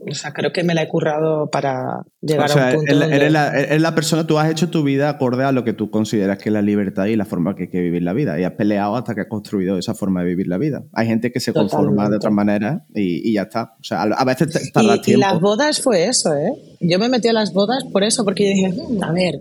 o 0.08 0.14
sea, 0.14 0.34
creo 0.34 0.54
que 0.54 0.64
me 0.64 0.76
la 0.76 0.84
he 0.84 0.88
currado 0.88 1.50
para 1.50 2.04
llegar 2.22 2.46
O 2.48 2.54
sea, 2.54 2.68
a 2.68 2.70
un 2.70 2.76
punto 2.76 2.92
eres, 2.92 3.00
donde- 3.02 3.16
eres 3.16 3.32
la, 3.32 3.60
eres 3.60 3.82
la 3.82 3.96
persona, 3.96 4.28
tú 4.28 4.38
has 4.38 4.52
hecho 4.52 4.70
tu 4.70 4.84
vida 4.84 5.10
acorde 5.10 5.44
a 5.46 5.52
lo 5.52 5.64
que 5.64 5.74
tú 5.74 5.90
consideras 5.90 6.38
que 6.38 6.50
es 6.50 6.54
la 6.54 6.62
libertad 6.62 7.06
y 7.08 7.16
la 7.16 7.26
forma 7.26 7.56
que 7.56 7.64
hay 7.64 7.70
que 7.70 7.82
vivir 7.82 8.04
la 8.04 8.14
vida. 8.14 8.40
Y 8.40 8.44
has 8.44 8.52
peleado 8.52 8.96
hasta 8.98 9.16
que 9.16 9.22
has 9.22 9.28
construido 9.28 9.80
esa 9.80 9.96
forma 9.96 10.22
de 10.22 10.28
vivir 10.28 10.46
la 10.48 10.60
vida. 10.60 10.84
Hay 10.94 11.08
gente 11.08 11.32
que 11.32 11.40
se 11.40 11.54
conforma 11.54 12.08
de 12.08 12.18
otras 12.18 12.32
maneras 12.32 12.84
y, 12.94 13.28
y 13.28 13.34
ya 13.34 13.44
está. 13.44 13.74
O 13.80 13.84
sea, 13.84 14.04
a, 14.04 14.24
veces 14.26 14.52
te- 14.52 14.70
tardas 14.72 14.98
Y, 14.98 15.00
y 15.00 15.04
tiempo. 15.04 15.26
las 15.28 15.40
bodas 15.42 15.82
fue 15.82 16.06
eso, 16.06 16.36
¿eh? 16.36 16.52
Yo 16.82 17.00
me 17.00 17.10
metí 17.10 17.28
a 17.30 17.34
las 17.34 17.52
bodas 17.52 17.84
por 17.92 18.04
eso, 18.04 18.24
porque 18.24 18.44
yo 18.44 18.50
dije, 18.70 18.74
"Mm, 18.88 19.04
a 19.04 19.12
ver, 19.12 19.40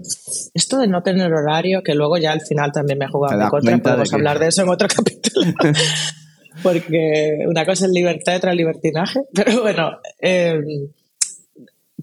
esto 0.54 0.78
de 0.78 0.88
no 0.88 1.02
tener 1.02 1.30
horario, 1.30 1.82
que 1.82 1.94
luego 1.94 2.16
ya 2.16 2.32
al 2.32 2.40
final 2.40 2.72
también 2.72 2.98
me 2.98 3.04
ha 3.04 3.08
jugado 3.10 3.38
en 3.38 3.48
contra, 3.50 3.78
podemos 3.82 4.08
que- 4.08 4.16
hablar 4.16 4.38
de 4.38 4.46
eso 4.46 4.62
en 4.62 4.70
otro 4.70 4.88
capítulo. 4.96 5.52
porque 6.64 7.44
una 7.46 7.64
cosa 7.64 7.84
es 7.84 7.92
libertad 7.92 8.32
y 8.32 8.36
otra 8.36 8.54
libertinaje. 8.54 9.20
Pero 9.34 9.60
bueno, 9.60 9.98
eh, 10.20 10.58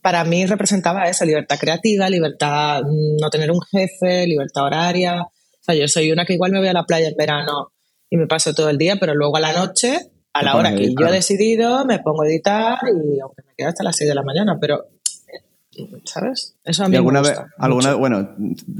para 0.01 0.23
mí 0.23 0.45
representaba 0.45 1.09
eso, 1.09 1.25
libertad 1.25 1.57
creativa, 1.59 2.09
libertad 2.09 2.83
mm, 2.83 3.17
no 3.19 3.29
tener 3.29 3.51
un 3.51 3.59
jefe, 3.61 4.27
libertad 4.27 4.63
horaria. 4.63 5.23
O 5.23 5.63
sea, 5.63 5.75
yo 5.75 5.87
soy 5.87 6.11
una 6.11 6.25
que 6.25 6.33
igual 6.33 6.51
me 6.51 6.59
voy 6.59 6.69
a 6.69 6.73
la 6.73 6.85
playa 6.85 7.09
en 7.09 7.15
verano 7.17 7.71
y 8.09 8.17
me 8.17 8.27
paso 8.27 8.53
todo 8.53 8.69
el 8.69 8.77
día, 8.77 8.97
pero 8.99 9.15
luego 9.15 9.37
a 9.37 9.41
la 9.41 9.53
noche, 9.53 10.11
a 10.33 10.43
la 10.43 10.55
hora 10.55 10.75
que 10.75 10.93
yo 10.97 11.07
he 11.07 11.11
decidido, 11.11 11.85
me 11.85 11.99
pongo 11.99 12.23
a 12.23 12.27
editar 12.27 12.77
y 12.85 13.19
aunque 13.19 13.41
me 13.45 13.53
quede 13.57 13.67
hasta 13.67 13.83
las 13.83 13.95
6 13.97 14.09
de 14.09 14.15
la 14.15 14.23
mañana, 14.23 14.57
pero, 14.59 14.85
¿sabes? 16.05 16.55
Eso 16.63 16.83
a 16.83 16.87
mí 16.89 16.93
Y 16.93 16.97
alguna 16.97 17.21
me 17.21 17.29
vez, 17.29 17.37
gusta. 17.37 17.53
alguna, 17.59 17.87
mucho. 17.89 17.99
bueno, 17.99 18.29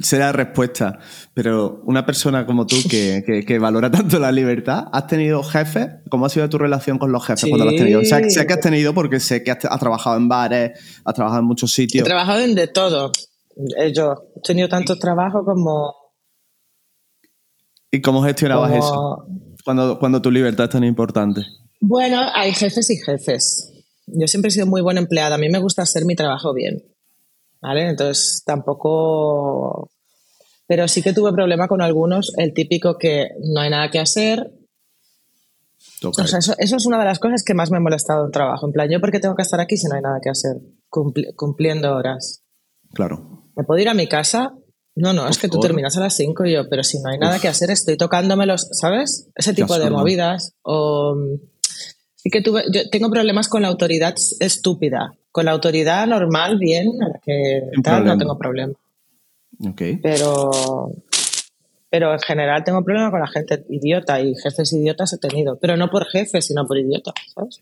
será 0.01 0.31
respuesta, 0.31 0.99
pero 1.33 1.81
una 1.85 2.05
persona 2.05 2.45
como 2.45 2.67
tú 2.67 2.75
que, 2.89 3.23
que- 3.25 3.45
que 3.45 3.59
valora 3.59 3.89
tanto 3.91 4.19
la 4.19 4.31
libertad, 4.31 4.85
¿has 4.91 5.07
tenido 5.07 5.41
jefes? 5.43 5.87
¿Cómo 6.09 6.25
ha 6.25 6.29
sido 6.29 6.49
tu 6.49 6.57
relación 6.57 6.97
con 6.97 7.11
los 7.11 7.25
jefes 7.25 7.49
cuando 7.49 7.65
los 7.65 7.73
has 7.73 7.79
tenido? 7.79 8.01
O 8.01 8.05
sea, 8.05 8.21
sé 8.29 8.45
que 8.45 8.53
has 8.53 8.59
tenido 8.59 8.93
porque 8.93 9.19
sé 9.19 9.43
que 9.43 9.51
has, 9.51 9.63
has 9.65 9.79
trabajado 9.79 10.17
en 10.17 10.27
bares, 10.27 10.71
has 11.05 11.13
trabajado 11.13 11.41
en 11.41 11.47
muchos 11.47 11.71
He 11.71 11.75
sitios. 11.83 12.05
trabajado 12.07 12.39
en 12.41 12.55
de 12.55 12.67
todo. 12.67 13.11
Eh, 13.77 13.91
Yo 13.93 14.13
he 14.35 14.41
tenido 14.41 14.67
tanto 14.69 14.97
trabajo 14.97 15.43
como... 15.45 15.93
¿Y 17.91 18.01
cómo 18.01 18.23
gestionabas 18.23 18.71
como- 18.71 18.83
eso? 18.83 19.25
Cuando, 19.63 19.99
cuando 19.99 20.21
tu 20.21 20.31
libertad 20.31 20.65
es 20.65 20.71
tan 20.71 20.83
importante. 20.83 21.41
Bueno, 21.79 22.21
hay 22.33 22.51
jefes 22.53 22.89
y 22.89 22.97
jefes. 22.97 23.70
Yo 24.07 24.27
siempre 24.27 24.49
he 24.49 24.51
sido 24.51 24.65
muy 24.67 24.81
buena 24.81 24.99
empleada. 24.99 25.35
A 25.35 25.37
mí 25.37 25.49
me 25.49 25.59
gusta 25.59 25.81
hacer 25.83 26.05
mi 26.05 26.15
trabajo 26.15 26.53
bien. 26.53 26.83
¿Vale? 27.61 27.87
Entonces 27.89 28.43
tampoco. 28.45 29.89
Pero 30.67 30.87
sí 30.87 31.01
que 31.01 31.13
tuve 31.13 31.31
problema 31.33 31.67
con 31.67 31.81
algunos. 31.81 32.33
El 32.37 32.53
típico 32.53 32.97
que 32.97 33.29
no 33.43 33.61
hay 33.61 33.69
nada 33.69 33.89
que 33.91 33.99
hacer. 33.99 34.51
O 36.03 36.13
sea, 36.13 36.39
eso, 36.39 36.53
eso 36.57 36.75
es 36.77 36.85
una 36.85 36.97
de 36.99 37.05
las 37.05 37.19
cosas 37.19 37.43
que 37.43 37.53
más 37.53 37.69
me 37.69 37.77
ha 37.77 37.81
molestado 37.81 38.25
en 38.25 38.31
trabajo. 38.31 38.65
En 38.65 38.71
plan, 38.73 38.89
¿yo 38.89 38.99
por 38.99 39.11
qué 39.11 39.19
tengo 39.19 39.35
que 39.35 39.43
estar 39.43 39.59
aquí 39.59 39.77
si 39.77 39.87
no 39.87 39.95
hay 39.95 40.01
nada 40.01 40.19
que 40.21 40.29
hacer? 40.29 40.57
Cumpli- 40.89 41.33
cumpliendo 41.35 41.95
horas. 41.95 42.43
claro. 42.93 43.37
¿Me 43.55 43.65
puedo 43.65 43.79
ir 43.81 43.89
a 43.89 43.93
mi 43.93 44.07
casa? 44.07 44.53
No, 44.95 45.11
no, 45.13 45.27
es 45.27 45.37
que 45.37 45.47
tú 45.49 45.59
terminas 45.59 45.97
a 45.97 45.99
las 45.99 46.15
5 46.15 46.45
y 46.45 46.53
yo, 46.53 46.69
pero 46.69 46.83
si 46.83 46.99
no 46.99 47.09
hay 47.09 47.17
nada 47.19 47.37
que 47.37 47.49
hacer, 47.49 47.69
estoy 47.69 47.97
tocándome 47.97 48.45
los, 48.45 48.69
¿sabes? 48.71 49.29
Ese 49.35 49.53
tipo 49.53 49.73
de 49.77 49.89
movidas. 49.99 50.53
O, 50.63 51.15
mm, 51.15 51.35
que 52.29 52.41
tuve, 52.41 52.63
yo 52.71 52.89
tengo 52.89 53.09
problemas 53.09 53.47
con 53.47 53.63
la 53.63 53.69
autoridad 53.69 54.15
estúpida. 54.39 55.13
Con 55.31 55.45
la 55.45 55.51
autoridad 55.51 56.05
normal, 56.07 56.57
bien, 56.57 57.01
a 57.01 57.07
la 57.07 57.19
que 57.19 57.61
tal, 57.83 58.03
no 58.05 58.17
tengo 58.17 58.37
problema. 58.37 58.73
Ok. 59.65 59.81
Pero, 60.03 60.91
pero 61.89 62.13
en 62.13 62.19
general 62.19 62.63
tengo 62.63 62.83
problema 62.83 63.11
con 63.11 63.21
la 63.21 63.27
gente 63.27 63.63
idiota 63.69 64.19
y 64.19 64.35
jefes 64.35 64.73
idiotas 64.73 65.13
he 65.13 65.17
tenido. 65.17 65.57
Pero 65.57 65.77
no 65.77 65.89
por 65.89 66.05
jefes, 66.05 66.45
sino 66.45 66.67
por 66.67 66.77
idiotas, 66.77 67.15
¿sabes? 67.33 67.61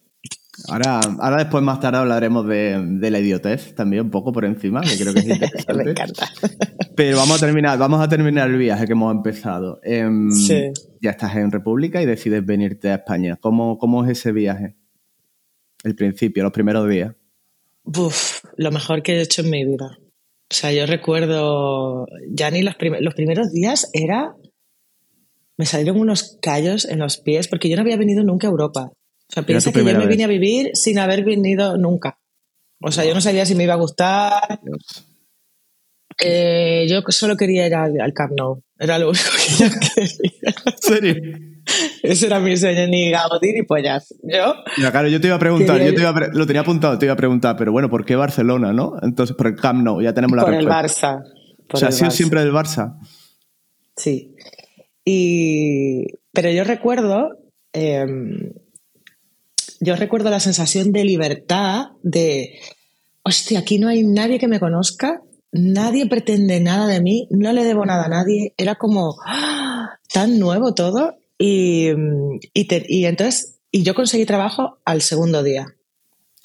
Ahora, 0.67 0.99
ahora 1.19 1.37
después 1.37 1.63
más 1.63 1.79
tarde 1.79 1.97
hablaremos 1.99 2.45
de, 2.47 2.77
de 2.99 3.11
la 3.11 3.19
idiotez 3.19 3.73
también 3.75 4.03
un 4.05 4.11
poco 4.11 4.31
por 4.31 4.45
encima, 4.45 4.81
que 4.81 4.97
creo 4.97 5.13
que 5.13 5.19
es 5.21 5.25
Me 5.27 5.33
interesante. 5.35 5.89
encanta. 5.91 6.29
Pero 6.95 7.17
vamos 7.17 7.41
a 7.41 7.45
terminar, 7.45 7.77
vamos 7.79 8.01
a 8.01 8.09
terminar 8.09 8.49
el 8.49 8.57
viaje 8.57 8.85
que 8.85 8.91
hemos 8.93 9.13
empezado. 9.15 9.79
Em, 9.83 10.29
Sí. 10.31 10.71
Ya 11.01 11.11
estás 11.11 11.35
en 11.37 11.51
República 11.51 12.01
y 12.01 12.05
decides 12.05 12.45
venirte 12.45 12.89
a 12.89 12.95
España. 12.95 13.37
¿Cómo, 13.39 13.77
cómo 13.77 14.03
es 14.03 14.11
ese 14.19 14.31
viaje? 14.33 14.75
El 15.83 15.95
principio, 15.95 16.43
los 16.43 16.51
primeros 16.51 16.89
días. 16.89 17.15
Uf, 17.85 18.43
lo 18.57 18.71
mejor 18.71 19.01
que 19.01 19.13
he 19.17 19.21
hecho 19.21 19.41
en 19.43 19.49
mi 19.49 19.63
vida. 19.65 19.97
O 20.51 20.53
sea, 20.55 20.71
yo 20.73 20.85
recuerdo, 20.85 22.05
ya 22.29 22.51
ni 22.51 22.63
los, 22.63 22.75
prim- 22.75 22.97
los 22.99 23.13
primeros 23.15 23.51
días 23.53 23.89
era, 23.93 24.35
me 25.57 25.65
salieron 25.65 25.99
unos 26.01 26.37
callos 26.41 26.85
en 26.85 26.99
los 26.99 27.17
pies 27.17 27.47
porque 27.47 27.69
yo 27.69 27.75
no 27.77 27.81
había 27.83 27.97
venido 27.97 28.23
nunca 28.23 28.47
a 28.47 28.51
Europa. 28.51 28.91
O 29.29 29.33
sea, 29.33 29.43
piensa 29.43 29.71
que 29.71 29.79
yo 29.79 29.85
me 29.85 30.07
vine 30.07 30.23
a 30.23 30.27
vivir 30.27 30.71
sin 30.73 30.97
haber 30.99 31.23
venido 31.23 31.77
nunca. 31.77 32.17
O 32.81 32.91
sea, 32.91 33.05
yo 33.05 33.13
no 33.13 33.21
sabía 33.21 33.45
si 33.45 33.55
me 33.55 33.63
iba 33.65 33.73
a 33.73 33.77
gustar. 33.77 34.59
Eh, 36.21 36.85
yo 36.89 37.01
solo 37.09 37.37
quería 37.37 37.67
ir 37.67 37.75
al, 37.75 37.99
al 38.01 38.13
Camp 38.13 38.33
Nou. 38.37 38.61
Era 38.77 38.97
lo 38.97 39.09
único 39.09 39.25
que 39.35 39.63
yo 39.63 39.69
quería. 39.95 40.55
¿En 40.65 40.77
serio? 40.77 41.15
Ese 42.01 42.25
era 42.27 42.39
mi 42.39 42.57
sueño, 42.57 42.87
ni 42.87 43.11
Gaudí 43.11 43.53
ni 43.53 43.63
pollas. 43.63 44.13
Yo, 44.23 44.55
claro, 44.91 45.07
yo 45.07 45.21
te 45.21 45.27
iba 45.27 45.35
a 45.35 45.39
preguntar, 45.39 45.77
Quería 45.77 45.89
yo 45.91 45.95
te 45.95 46.01
iba 46.01 46.09
a 46.09 46.13
pre- 46.13 46.29
lo 46.33 46.47
tenía 46.47 46.61
apuntado, 46.61 46.97
te 46.97 47.05
iba 47.05 47.13
a 47.13 47.17
preguntar, 47.17 47.55
pero 47.57 47.71
bueno, 47.71 47.89
¿por 47.89 48.05
qué 48.05 48.15
Barcelona, 48.15 48.73
no? 48.73 48.93
Entonces, 49.01 49.35
por 49.35 49.47
el 49.47 49.55
Camp 49.55 49.83
Nou, 49.83 50.01
ya 50.01 50.13
tenemos 50.13 50.35
la 50.35 50.43
por 50.45 50.53
el 50.53 50.65
respuesta. 50.65 51.19
Barça. 51.19 51.23
o 51.73 51.77
sea, 51.77 51.87
el 51.89 51.93
ha 51.93 51.97
sido 51.97 52.09
Barça. 52.09 52.11
siempre 52.13 52.39
del 52.41 52.51
Barça. 52.53 52.97
Sí. 53.95 54.35
Y, 55.05 56.05
pero 56.33 56.49
yo 56.51 56.63
recuerdo, 56.63 57.29
eh, 57.73 58.05
yo 59.79 59.95
recuerdo 59.95 60.29
la 60.29 60.39
sensación 60.39 60.91
de 60.91 61.03
libertad, 61.03 61.87
de, 62.03 62.59
hostia, 63.23 63.59
aquí 63.59 63.79
no 63.79 63.87
hay 63.87 64.03
nadie 64.03 64.39
que 64.39 64.47
me 64.47 64.59
conozca, 64.59 65.21
nadie 65.51 66.05
pretende 66.07 66.59
nada 66.59 66.87
de 66.87 67.01
mí, 67.01 67.27
no 67.31 67.51
le 67.53 67.63
debo 67.63 67.85
nada 67.85 68.05
a 68.05 68.09
nadie, 68.09 68.53
era 68.57 68.75
como 68.75 69.15
¡ah! 69.25 69.97
tan 70.13 70.39
nuevo 70.39 70.73
todo. 70.73 71.15
Y, 71.37 71.89
y, 72.53 72.65
te- 72.67 72.85
y 72.89 73.05
entonces, 73.05 73.59
y 73.71 73.83
yo 73.83 73.93
conseguí 73.95 74.25
trabajo 74.25 74.77
al 74.83 75.01
segundo 75.01 75.41
día, 75.43 75.67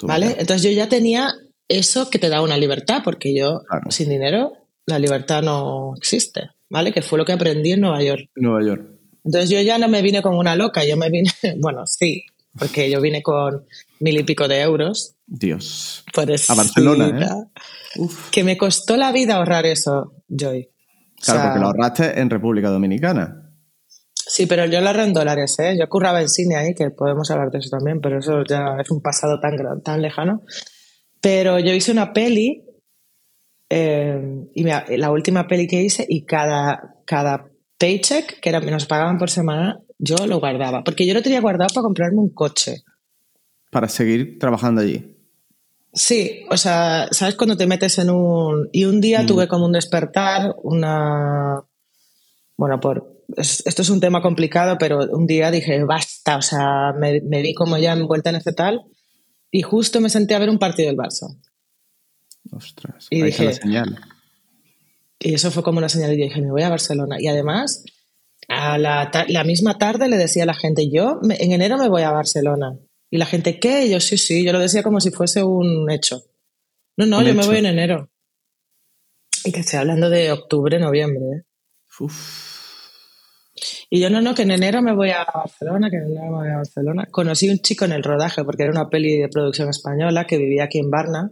¿vale? 0.01 0.35
Entonces 0.39 0.63
yo 0.63 0.71
ya 0.71 0.87
tenía 0.87 1.33
eso 1.67 2.09
que 2.09 2.19
te 2.19 2.29
da 2.29 2.41
una 2.41 2.57
libertad, 2.57 3.01
porque 3.03 3.35
yo 3.37 3.61
Claro. 3.67 3.91
sin 3.91 4.07
dinero 4.09 4.53
la 4.85 4.99
libertad 4.99 5.41
no 5.43 5.93
existe, 5.97 6.51
¿vale? 6.69 6.93
Que 6.93 7.01
fue 7.01 7.17
lo 7.17 7.25
que 7.25 7.33
aprendí 7.33 7.71
en 7.73 7.81
Nueva 7.81 8.01
York. 8.03 8.29
Nueva 8.35 8.65
York. 8.65 8.87
Entonces 9.25 9.49
yo 9.49 9.59
ya 9.61 9.77
no 9.79 9.87
me 9.89 10.01
vine 10.03 10.21
con 10.21 10.35
una 10.37 10.55
loca, 10.55 10.85
yo 10.85 10.95
me 10.95 11.09
vine, 11.09 11.29
bueno, 11.57 11.85
sí, 11.87 12.23
porque 12.57 12.89
yo 12.89 13.01
vine 13.01 13.21
con 13.21 13.65
mil 13.99 14.17
y 14.19 14.23
pico 14.23 14.47
de 14.47 14.61
euros. 14.61 15.15
Dios. 15.25 16.03
Pobrecita. 16.13 16.53
A 16.53 16.55
Barcelona, 16.55 17.19
¿eh? 17.19 17.59
Uf. 17.97 18.29
Que 18.29 18.43
me 18.43 18.57
costó 18.57 18.97
la 18.97 19.11
vida 19.11 19.35
ahorrar 19.35 19.65
eso, 19.65 20.13
Joy. 20.27 20.69
O 20.69 21.23
Claro, 21.25 21.39
sea, 21.39 21.43
porque 21.49 21.59
lo 21.59 21.65
ahorraste 21.67 22.19
en 22.19 22.29
República 22.29 22.69
Dominicana. 22.69 23.41
Sí, 24.13 24.45
pero 24.47 24.65
yo 24.65 24.81
lo 24.81 24.87
ahorré 24.87 25.03
en 25.03 25.13
dólares, 25.13 25.55
¿eh? 25.59 25.75
Yo 25.79 25.87
curraba 25.87 26.21
en 26.21 26.29
cine 26.29 26.55
ahí, 26.55 26.73
que 26.73 26.89
podemos 26.89 27.29
hablar 27.31 27.51
de 27.51 27.59
eso 27.59 27.69
también, 27.69 28.01
pero 28.01 28.19
eso 28.19 28.43
ya 28.43 28.77
es 28.81 28.89
un 28.91 29.01
pasado 29.01 29.39
tan, 29.39 29.55
gran- 29.55 29.81
tan 29.81 30.01
lejano. 30.01 30.41
Pero 31.21 31.59
yo 31.59 31.73
hice 31.73 31.91
una 31.91 32.11
peli, 32.11 32.63
eh, 33.69 34.47
y 34.53 34.63
me- 34.63 34.97
la 34.97 35.11
última 35.11 35.47
peli 35.47 35.67
que 35.67 35.81
hice, 35.81 36.05
y 36.07 36.25
cada, 36.25 36.95
cada 37.05 37.47
paycheck, 37.77 38.39
que 38.39 38.49
era, 38.49 38.59
nos 38.59 38.85
pagaban 38.85 39.17
por 39.17 39.29
semana, 39.29 39.79
yo 39.97 40.15
lo 40.27 40.39
guardaba. 40.39 40.83
Porque 40.83 41.05
yo 41.05 41.13
lo 41.13 41.21
tenía 41.21 41.41
guardado 41.41 41.69
para 41.73 41.83
comprarme 41.83 42.19
un 42.19 42.29
coche. 42.33 42.83
Para 43.71 43.87
seguir 43.89 44.37
trabajando 44.39 44.81
allí. 44.81 45.11
Sí, 45.93 46.41
o 46.49 46.57
sea, 46.57 47.07
¿sabes 47.11 47.35
cuando 47.35 47.55
te 47.55 47.67
metes 47.67 47.97
en 47.99 48.09
un... 48.09 48.69
Y 48.73 48.83
un 48.85 48.99
día 48.99 49.23
Mm. 49.23 49.25
tuve 49.27 49.47
como 49.47 49.65
un 49.65 49.71
despertar, 49.71 50.53
una... 50.63 51.63
Bueno, 52.57 52.79
por... 52.79 53.21
es- 53.37 53.63
Esto 53.65 53.81
es 53.81 53.89
un 53.89 53.99
tema 54.01 54.21
complicado, 54.21 54.77
pero 54.77 54.99
un 55.11 55.25
día 55.25 55.51
dije, 55.51 55.83
basta, 55.85 56.37
o 56.37 56.41
sea, 56.41 56.93
me, 56.99 57.21
me 57.21 57.41
vi 57.41 57.53
como 57.53 57.77
ya 57.77 57.93
envuelta 57.93 58.29
en 58.29 58.35
ese 58.37 58.51
tal 58.53 58.81
y 59.51 59.61
justo 59.61 60.01
me 60.01 60.09
senté 60.09 60.35
a 60.35 60.39
ver 60.39 60.49
un 60.49 60.59
partido 60.59 60.87
del 60.89 60.97
Barça. 60.97 61.33
Ostras. 62.51 63.07
Y 63.09 63.21
ahí 63.21 63.29
está 63.29 63.43
la 63.43 63.49
dije- 63.51 63.61
señal. 63.61 63.99
Y 65.19 65.33
eso 65.33 65.49
fue 65.49 65.63
como 65.63 65.77
una 65.79 65.87
señal 65.89 66.11
y 66.13 66.17
yo 66.17 66.25
dije, 66.25 66.41
me 66.41 66.51
voy 66.51 66.61
a 66.61 66.69
Barcelona. 66.69 67.15
Y 67.19 67.27
además, 67.27 67.83
a 68.47 68.77
la, 68.77 69.11
la 69.27 69.43
misma 69.43 69.77
tarde 69.77 70.07
le 70.07 70.17
decía 70.17 70.43
a 70.43 70.47
la 70.47 70.53
gente, 70.53 70.89
yo 70.89 71.19
me- 71.23 71.37
en 71.39 71.51
enero 71.51 71.77
me 71.77 71.89
voy 71.89 72.01
a 72.03 72.11
Barcelona. 72.11 72.77
Y 73.09 73.17
la 73.17 73.25
gente, 73.25 73.59
¿qué? 73.59 73.85
Y 73.85 73.91
yo, 73.91 73.99
sí, 73.99 74.17
sí, 74.17 74.43
yo 74.43 74.51
lo 74.51 74.59
decía 74.59 74.83
como 74.83 74.99
si 74.99 75.11
fuese 75.11 75.43
un 75.43 75.89
hecho. 75.89 76.23
No, 76.97 77.05
no, 77.05 77.21
yo 77.21 77.33
me 77.35 77.45
voy 77.45 77.57
en 77.57 77.65
enero. 77.67 78.09
Y 79.43 79.51
que 79.51 79.59
estoy 79.61 79.79
hablando 79.79 80.09
de 80.09 80.31
octubre, 80.31 80.79
noviembre. 80.79 81.23
¿eh? 81.37 81.43
Uf. 81.99 82.55
Y 83.89 84.01
yo, 84.01 84.09
no, 84.09 84.21
no, 84.21 84.33
que 84.35 84.41
en 84.41 84.51
enero 84.51 84.81
me 84.81 84.93
voy 84.93 85.11
a 85.11 85.25
Barcelona, 85.33 85.89
que 85.89 85.97
en 85.97 86.05
enero 86.07 86.25
me 86.31 86.37
voy 86.39 86.49
a 86.49 86.57
Barcelona. 86.57 87.05
Conocí 87.11 87.49
un 87.49 87.59
chico 87.59 87.85
en 87.85 87.93
el 87.93 88.03
rodaje, 88.03 88.43
porque 88.43 88.63
era 88.63 88.71
una 88.71 88.89
peli 88.89 89.17
de 89.17 89.29
producción 89.29 89.69
española 89.69 90.25
que 90.27 90.37
vivía 90.37 90.65
aquí 90.65 90.79
en 90.79 90.89
Varna. 90.89 91.31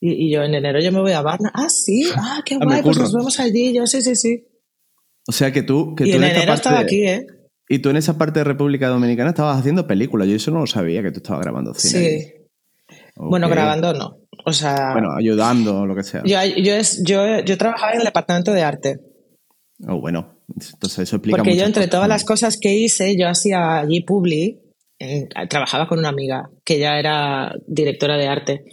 Y, 0.00 0.26
y 0.26 0.30
yo, 0.30 0.42
en 0.44 0.54
enero 0.54 0.80
yo 0.80 0.92
me 0.92 1.00
voy 1.00 1.12
a 1.12 1.22
Varna. 1.22 1.50
Ah, 1.54 1.68
sí, 1.68 2.04
ah, 2.16 2.40
qué 2.44 2.56
guay, 2.56 2.82
pues 2.82 2.96
nos 2.98 3.12
vemos 3.14 3.40
allí. 3.40 3.74
Yo, 3.74 3.86
sí, 3.86 4.00
sí, 4.02 4.14
sí. 4.16 4.46
O 5.28 5.32
sea 5.32 5.52
que 5.52 5.62
tú, 5.62 5.94
que 5.94 6.04
Y 6.06 6.10
tú 6.12 6.16
en 6.18 6.22
en 6.24 6.28
esta 6.28 6.36
enero 6.42 6.52
parte 6.52 6.60
estaba 6.60 6.78
de- 6.78 6.84
aquí, 6.84 7.06
¿eh? 7.06 7.26
Y 7.68 7.78
tú 7.80 7.90
en 7.90 7.96
esa 7.96 8.16
parte 8.16 8.40
de 8.40 8.44
República 8.44 8.88
Dominicana 8.88 9.30
estabas 9.30 9.58
haciendo 9.58 9.86
películas. 9.88 10.28
Yo 10.28 10.36
eso 10.36 10.50
no 10.52 10.60
lo 10.60 10.66
sabía, 10.66 11.02
que 11.02 11.10
tú 11.10 11.18
estabas 11.18 11.42
grabando 11.42 11.74
cine. 11.74 12.20
Sí. 12.20 12.32
Bueno, 13.16 13.48
grabando 13.48 13.92
no. 13.92 14.18
O 14.44 14.52
sea. 14.52 14.92
Bueno, 14.92 15.10
ayudando 15.18 15.80
o 15.80 15.86
lo 15.86 15.96
que 15.96 16.04
sea. 16.04 16.22
Yo, 16.24 16.38
yo, 16.62 16.74
yo, 17.02 17.40
yo 17.40 17.58
trabajaba 17.58 17.92
en 17.92 17.98
el 18.00 18.04
departamento 18.04 18.52
de 18.52 18.62
arte. 18.62 19.00
Oh, 19.88 19.98
bueno. 20.00 20.34
Entonces 20.48 21.00
eso 21.00 21.16
explica 21.16 21.38
Porque 21.38 21.56
yo, 21.56 21.64
entre 21.64 21.88
todas 21.88 22.08
las 22.08 22.24
cosas 22.24 22.56
que 22.60 22.72
hice, 22.74 23.16
yo 23.18 23.28
hacía 23.28 23.78
allí 23.78 24.00
Publi. 24.02 24.60
trabajaba 25.50 25.88
con 25.88 25.98
una 25.98 26.10
amiga 26.10 26.48
que 26.64 26.78
ya 26.78 26.98
era 27.00 27.52
directora 27.66 28.16
de 28.16 28.28
arte. 28.28 28.64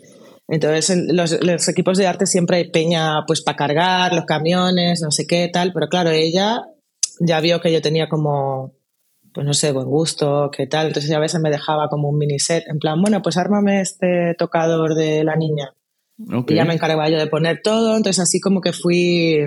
Entonces, 0.53 1.03
los, 1.07 1.43
los, 1.43 1.67
equipos 1.67 1.97
de 1.97 2.05
arte 2.05 2.27
siempre 2.27 2.57
hay 2.57 2.69
peña 2.69 3.25
pues 3.25 3.41
para 3.41 3.57
cargar, 3.57 4.13
los 4.13 4.25
camiones, 4.25 5.01
no 5.01 5.09
sé 5.09 5.25
qué, 5.25 5.49
tal. 5.51 5.73
Pero 5.73 5.87
claro, 5.89 6.11
ella 6.11 6.61
ya 7.19 7.39
vio 7.39 7.59
que 7.59 7.73
yo 7.73 7.81
tenía 7.81 8.07
como 8.07 8.75
pues 9.33 9.47
no 9.47 9.55
sé, 9.55 9.71
buen 9.71 9.87
gusto, 9.87 10.51
qué 10.55 10.67
tal. 10.67 10.87
Entonces 10.87 11.11
a 11.11 11.17
veces 11.17 11.41
me 11.41 11.49
dejaba 11.49 11.89
como 11.89 12.07
un 12.09 12.19
mini 12.19 12.37
set, 12.37 12.65
en 12.67 12.77
plan, 12.77 13.01
bueno, 13.01 13.23
pues 13.23 13.35
ármame 13.35 13.81
este 13.81 14.35
tocador 14.37 14.93
de 14.93 15.23
la 15.23 15.35
niña. 15.35 15.73
Y 16.47 16.53
ya 16.53 16.65
me 16.65 16.75
encargaba 16.75 17.09
yo 17.09 17.17
de 17.17 17.25
poner 17.25 17.61
todo. 17.63 17.97
Entonces 17.97 18.21
así 18.21 18.39
como 18.39 18.61
que 18.61 18.73
fui 18.73 19.39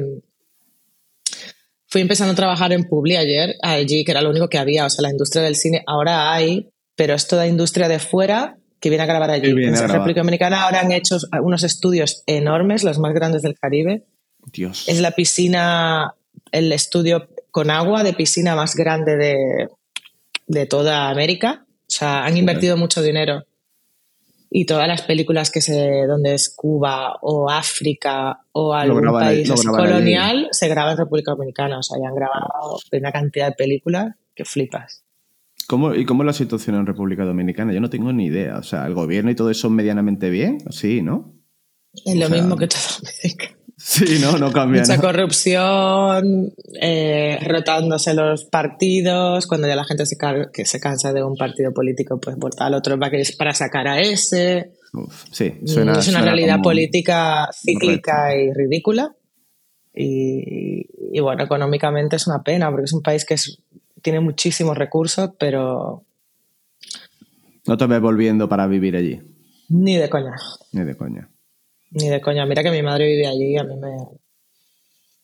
fui 1.87 2.01
empezando 2.01 2.33
a 2.33 2.37
trabajar 2.37 2.73
en 2.73 2.83
Publi 2.83 3.17
ayer, 3.17 3.55
allí, 3.63 4.05
que 4.05 4.11
era 4.11 4.23
lo 4.23 4.31
único 4.31 4.49
que 4.49 4.59
había. 4.59 4.87
O 4.87 4.91
sea, 4.91 5.03
la 5.03 5.13
industria 5.13 5.45
del 5.45 5.55
cine 5.55 5.85
ahora 5.87 6.33
hay, 6.33 6.69
pero 6.97 7.15
es 7.15 7.29
toda 7.29 7.47
industria 7.47 7.87
de 7.87 8.01
fuera 8.01 8.59
que 8.87 8.91
viene 8.91 9.03
a 9.03 9.07
grabar 9.07 9.31
allí. 9.31 9.51
En 9.51 9.73
la 9.73 9.89
República 9.89 10.21
Dominicana 10.21 10.63
ahora 10.63 10.81
han 10.81 10.93
hecho 10.93 11.17
unos 11.43 11.65
estudios 11.65 12.23
enormes, 12.27 12.85
los 12.85 13.01
más 13.01 13.13
grandes 13.15 13.43
del 13.43 13.59
Caribe. 13.59 14.05
Dios. 14.53 14.85
Es 14.87 15.01
la 15.01 15.11
piscina, 15.11 16.15
el 16.53 16.71
estudio 16.71 17.29
con 17.51 17.69
agua 17.73 18.05
de 18.05 18.13
piscina 18.13 18.55
más 18.55 18.77
grande 18.77 19.69
de, 20.47 20.67
toda 20.67 21.11
América. 21.11 21.67
O 21.69 21.85
sea, 21.89 22.25
han 22.25 22.37
invertido 22.37 22.77
mucho 22.77 23.03
dinero. 23.03 23.43
Y 24.51 24.67
todas 24.67 24.87
las 24.87 25.03
películas 25.03 25.51
que 25.51 25.61
se, 25.61 26.07
donde 26.07 26.35
es 26.35 26.49
Cuba 26.55 27.17
o 27.23 27.51
África 27.51 28.39
o 28.53 28.73
algún 28.73 29.13
país 29.13 29.51
colonial 29.65 30.47
se 30.53 30.69
graba 30.69 30.93
en 30.93 30.99
República 30.99 31.33
Dominicana. 31.33 31.81
O 31.81 31.83
sea, 31.83 31.99
ya 32.01 32.09
han 32.09 32.15
grabado 32.15 32.79
una 32.93 33.11
cantidad 33.11 33.49
de 33.49 33.55
películas 33.57 34.15
que 34.33 34.45
flipas. 34.45 35.03
¿Cómo, 35.69 35.95
¿Y 35.95 36.05
cómo 36.05 36.23
es 36.23 36.27
la 36.27 36.33
situación 36.33 36.77
en 36.77 36.87
República 36.87 37.25
Dominicana? 37.25 37.73
Yo 37.73 37.81
no 37.81 37.91
tengo 37.91 38.13
ni 38.13 38.27
idea. 38.27 38.59
O 38.59 38.63
sea, 38.63 38.87
¿el 38.87 38.95
gobierno 38.95 39.31
y 39.31 39.35
todo 39.35 39.51
eso 39.51 39.71
medianamente 39.71 40.31
bien? 40.31 40.59
Sí, 40.71 41.03
¿no? 41.03 41.35
Es 42.05 42.17
lo 42.17 42.29
mismo 42.29 42.57
que 42.57 42.69
toda 42.69 42.83
América. 43.01 43.57
Sí, 43.79 44.19
no, 44.21 44.39
no 44.39 44.53
cambia. 44.53 44.81
Mucha 44.81 44.99
corrupción, 44.99 46.51
eh, 46.81 47.39
rotándose 47.47 48.15
los 48.15 48.45
partidos, 48.47 49.47
cuando 49.47 49.69
ya 49.69 49.77
la 49.77 49.85
gente 49.85 50.07
se, 50.07 50.17
que 50.53 50.65
se 50.65 50.81
cansa 50.81 51.13
de 51.13 51.23
un 51.23 51.37
partido 51.37 51.73
político, 51.75 52.19
pues 52.19 52.37
vota 52.37 52.67
al 52.67 52.75
otro 52.75 52.99
para 52.99 53.55
sacar 53.55 53.87
a 53.87 54.01
ese. 54.01 54.73
sí, 55.31 55.61
suena, 55.67 55.99
es 55.99 56.09
una 56.09 56.23
realidad 56.23 56.63
política 56.63 57.51
cíclica 57.53 58.35
y 58.35 58.51
ridícula. 58.55 59.15
Y, 59.99 61.21
bueno, 61.21 61.45
económicamente 61.45 62.17
es 62.17 62.27
una 62.27 62.43
pena, 62.43 62.71
porque 62.71 62.85
es 62.85 62.93
un 62.93 63.03
país 63.03 63.25
que 63.25 63.37
tiene 64.07 64.21
muchísimos 64.21 64.79
recursos, 64.79 65.31
pero... 65.37 66.05
No 67.67 67.77
te 67.77 67.87
ves 67.87 68.01
volviendo 68.01 68.49
para 68.49 68.69
vivir 68.69 68.95
allí. 68.95 69.21
Ni 69.69 69.97
de 69.97 70.09
coña. 70.09 70.37
Ni 70.71 70.85
de 70.85 70.97
coña. 70.97 71.29
Ni 71.91 72.09
de 72.09 72.21
coña. 72.21 72.47
Mira 72.47 72.63
que 72.63 72.71
mi 72.71 72.83
madre 72.83 73.07
vive 73.07 73.27
allí 73.27 73.55
y 73.55 73.57
a 73.59 73.65
mí 73.65 73.75
me, 73.75 73.97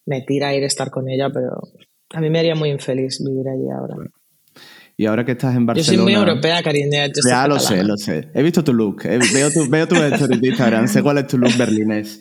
me 0.07 0.23
tira 0.23 0.53
ir 0.57 0.65
a 0.65 0.67
estar 0.67 0.91
con 0.91 1.09
ella, 1.09 1.31
pero 1.33 1.61
a 2.11 2.21
mí 2.21 2.29
me 2.29 2.41
haría 2.41 2.57
muy 2.57 2.71
infeliz 2.71 3.23
vivir 3.25 3.47
allí 3.49 3.71
ahora. 3.71 3.95
Y 4.97 5.07
ahora 5.07 5.25
que 5.25 5.31
estás 5.31 5.55
en 5.55 5.65
Barcelona. 5.65 5.93
Yo 5.93 6.03
soy 6.03 6.03
muy 6.03 6.15
europea, 6.15 6.61
cariño. 6.65 6.99
Ya 7.25 7.47
lo 7.47 7.61
sé, 7.61 7.85
lo 7.85 7.97
sé. 7.97 8.31
He 8.35 8.43
visto 8.43 8.65
tu 8.65 8.73
look. 8.73 9.05
veo 9.05 9.53
tu, 9.53 9.71
veo 9.71 9.87
tu 9.87 9.95
de 9.95 10.49
Instagram. 10.49 10.89
sé 10.89 11.05
cuál 11.05 11.19
es 11.19 11.29
tu 11.29 11.39
look 11.39 11.57
berlinés. 11.57 12.21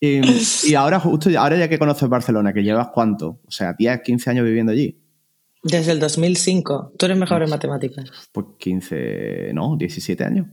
Y, 0.00 0.22
y, 0.70 0.74
ahora, 0.74 1.00
justo, 1.00 1.28
ahora 1.38 1.58
ya 1.58 1.68
que 1.68 1.78
conoces 1.78 2.08
Barcelona, 2.08 2.54
que 2.54 2.62
llevas 2.62 2.88
cuánto? 2.94 3.42
O 3.46 3.50
sea, 3.50 3.74
10, 3.78 4.00
15 4.00 4.30
años 4.30 4.46
viviendo 4.46 4.72
allí. 4.72 5.07
Desde 5.62 5.92
el 5.92 6.00
2005. 6.00 6.94
Tú 6.98 7.06
eres 7.06 7.18
mejor 7.18 7.42
en 7.42 7.50
matemáticas. 7.50 8.10
Pues 8.32 8.46
15, 8.58 9.50
no, 9.54 9.76
17 9.76 10.24
años. 10.24 10.46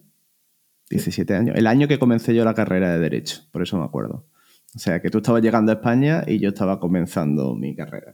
17 0.89 1.34
años. 1.34 1.56
El 1.58 1.68
año 1.68 1.88
que 1.88 2.00
comencé 2.00 2.34
yo 2.34 2.46
la 2.46 2.54
carrera 2.54 2.91
de 2.91 3.00
Derecho, 3.00 3.41
por 3.52 3.62
eso 3.62 3.78
me 3.78 3.86
acuerdo. 3.86 4.28
O 4.76 4.80
sea, 4.80 5.02
que 5.02 5.10
tú 5.10 5.20
estabas 5.20 5.41
llegando 5.41 5.72
a 5.72 5.76
España 5.76 6.24
y 6.28 6.39
yo 6.39 6.50
estaba 6.50 6.80
comenzando 6.80 7.56
mi 7.56 7.76
carrera. 7.76 8.13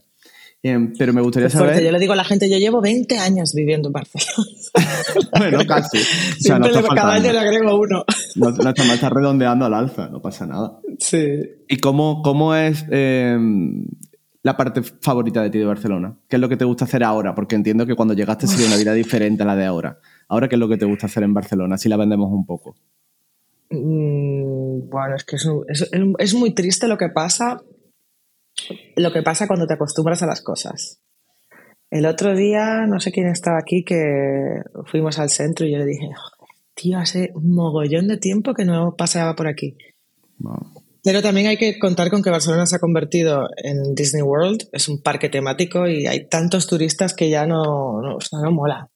Em, 0.63 0.93
pero 0.95 1.11
me 1.11 1.21
gustaría 1.21 1.49
saber. 1.49 1.83
Yo 1.83 1.91
le 1.91 1.99
digo 1.99 2.13
a 2.13 2.15
la 2.15 2.23
gente, 2.23 2.47
yo 2.47 2.57
llevo 2.57 2.81
20 2.81 3.17
años 3.17 3.53
viviendo 3.55 3.89
en 3.89 3.93
Barcelona. 3.93 4.47
bueno, 5.39 5.65
casi. 5.67 5.97
O 5.97 6.39
sea, 6.39 6.59
no 6.59 6.69
cada 6.69 7.15
año 7.15 7.31
le 7.31 7.39
agrego 7.39 7.79
uno. 7.79 8.05
no, 8.35 8.49
está 8.49 8.83
mal, 8.83 8.95
está 8.95 9.09
redondeando 9.09 9.65
al 9.65 9.73
alza, 9.73 10.07
no 10.09 10.21
pasa 10.21 10.45
nada. 10.45 10.79
Sí. 10.99 11.39
¿Y 11.67 11.77
cómo, 11.77 12.21
cómo 12.21 12.53
es 12.53 12.85
em, 12.91 13.87
la 14.43 14.57
parte 14.57 14.81
favorita 14.81 15.41
de 15.43 15.49
ti 15.49 15.59
de 15.59 15.65
Barcelona? 15.65 16.17
¿Qué 16.27 16.37
es 16.37 16.39
lo 16.39 16.49
que 16.49 16.57
te 16.57 16.65
gusta 16.65 16.85
hacer 16.85 17.03
ahora? 17.03 17.35
Porque 17.35 17.55
entiendo 17.55 17.85
que 17.85 17.95
cuando 17.95 18.13
llegaste 18.13 18.47
sería 18.47 18.67
una 18.67 18.77
vida 18.77 18.93
diferente 18.93 19.43
a 19.43 19.45
la 19.45 19.55
de 19.55 19.65
ahora. 19.65 19.99
Ahora, 20.27 20.47
¿qué 20.47 20.55
es 20.55 20.59
lo 20.59 20.69
que 20.69 20.77
te 20.77 20.85
gusta 20.85 21.05
hacer 21.05 21.23
en 21.23 21.33
Barcelona? 21.33 21.77
Si 21.77 21.89
la 21.89 21.97
vendemos 21.97 22.31
un 22.31 22.45
poco. 22.45 22.75
Mm, 23.69 24.89
bueno, 24.89 25.15
es 25.15 25.23
que 25.23 25.37
es, 25.37 26.33
muy 26.33 26.53
triste 26.53 26.87
lo 26.87 26.97
que 26.97 27.09
pasa. 27.09 27.61
Lo 28.95 29.11
que 29.11 29.21
pasa 29.21 29.47
cuando 29.47 29.67
te 29.67 29.73
acostumbras 29.73 30.23
a 30.23 30.27
las 30.27 30.41
cosas. 30.41 30.99
El 31.89 32.05
otro 32.05 32.35
día, 32.35 32.85
no 32.87 32.99
sé 32.99 33.11
quién 33.11 33.27
estaba 33.27 33.59
aquí, 33.59 33.83
que 33.83 34.61
fuimos 34.85 35.19
al 35.19 35.29
centro 35.29 35.65
y 35.65 35.73
yo 35.73 35.77
le 35.77 35.85
dije, 35.85 36.09
tío, 36.73 36.97
hace 36.97 37.31
un 37.33 37.53
mogollón 37.53 38.07
de 38.07 38.17
tiempo 38.17 38.53
que 38.53 38.65
no 38.65 38.95
paseaba 38.95 39.35
por 39.35 39.47
aquí. 39.47 39.77
Pero 41.03 41.21
también 41.21 41.47
hay 41.47 41.57
que 41.57 41.79
contar 41.79 42.09
con 42.09 42.21
que 42.21 42.29
Barcelona 42.29 42.65
se 42.65 42.75
ha 42.75 42.79
convertido 42.79 43.47
en 43.57 43.95
Disney 43.95 44.21
World, 44.21 44.69
es 44.71 44.87
un 44.87 45.01
parque 45.01 45.29
temático 45.29 45.87
y 45.87 46.05
hay 46.05 46.27
tantos 46.27 46.67
turistas 46.67 47.15
que 47.15 47.29
ya 47.29 47.47
no, 47.47 48.01
no, 48.01 48.17
no 48.19 48.51
mola 48.51 48.91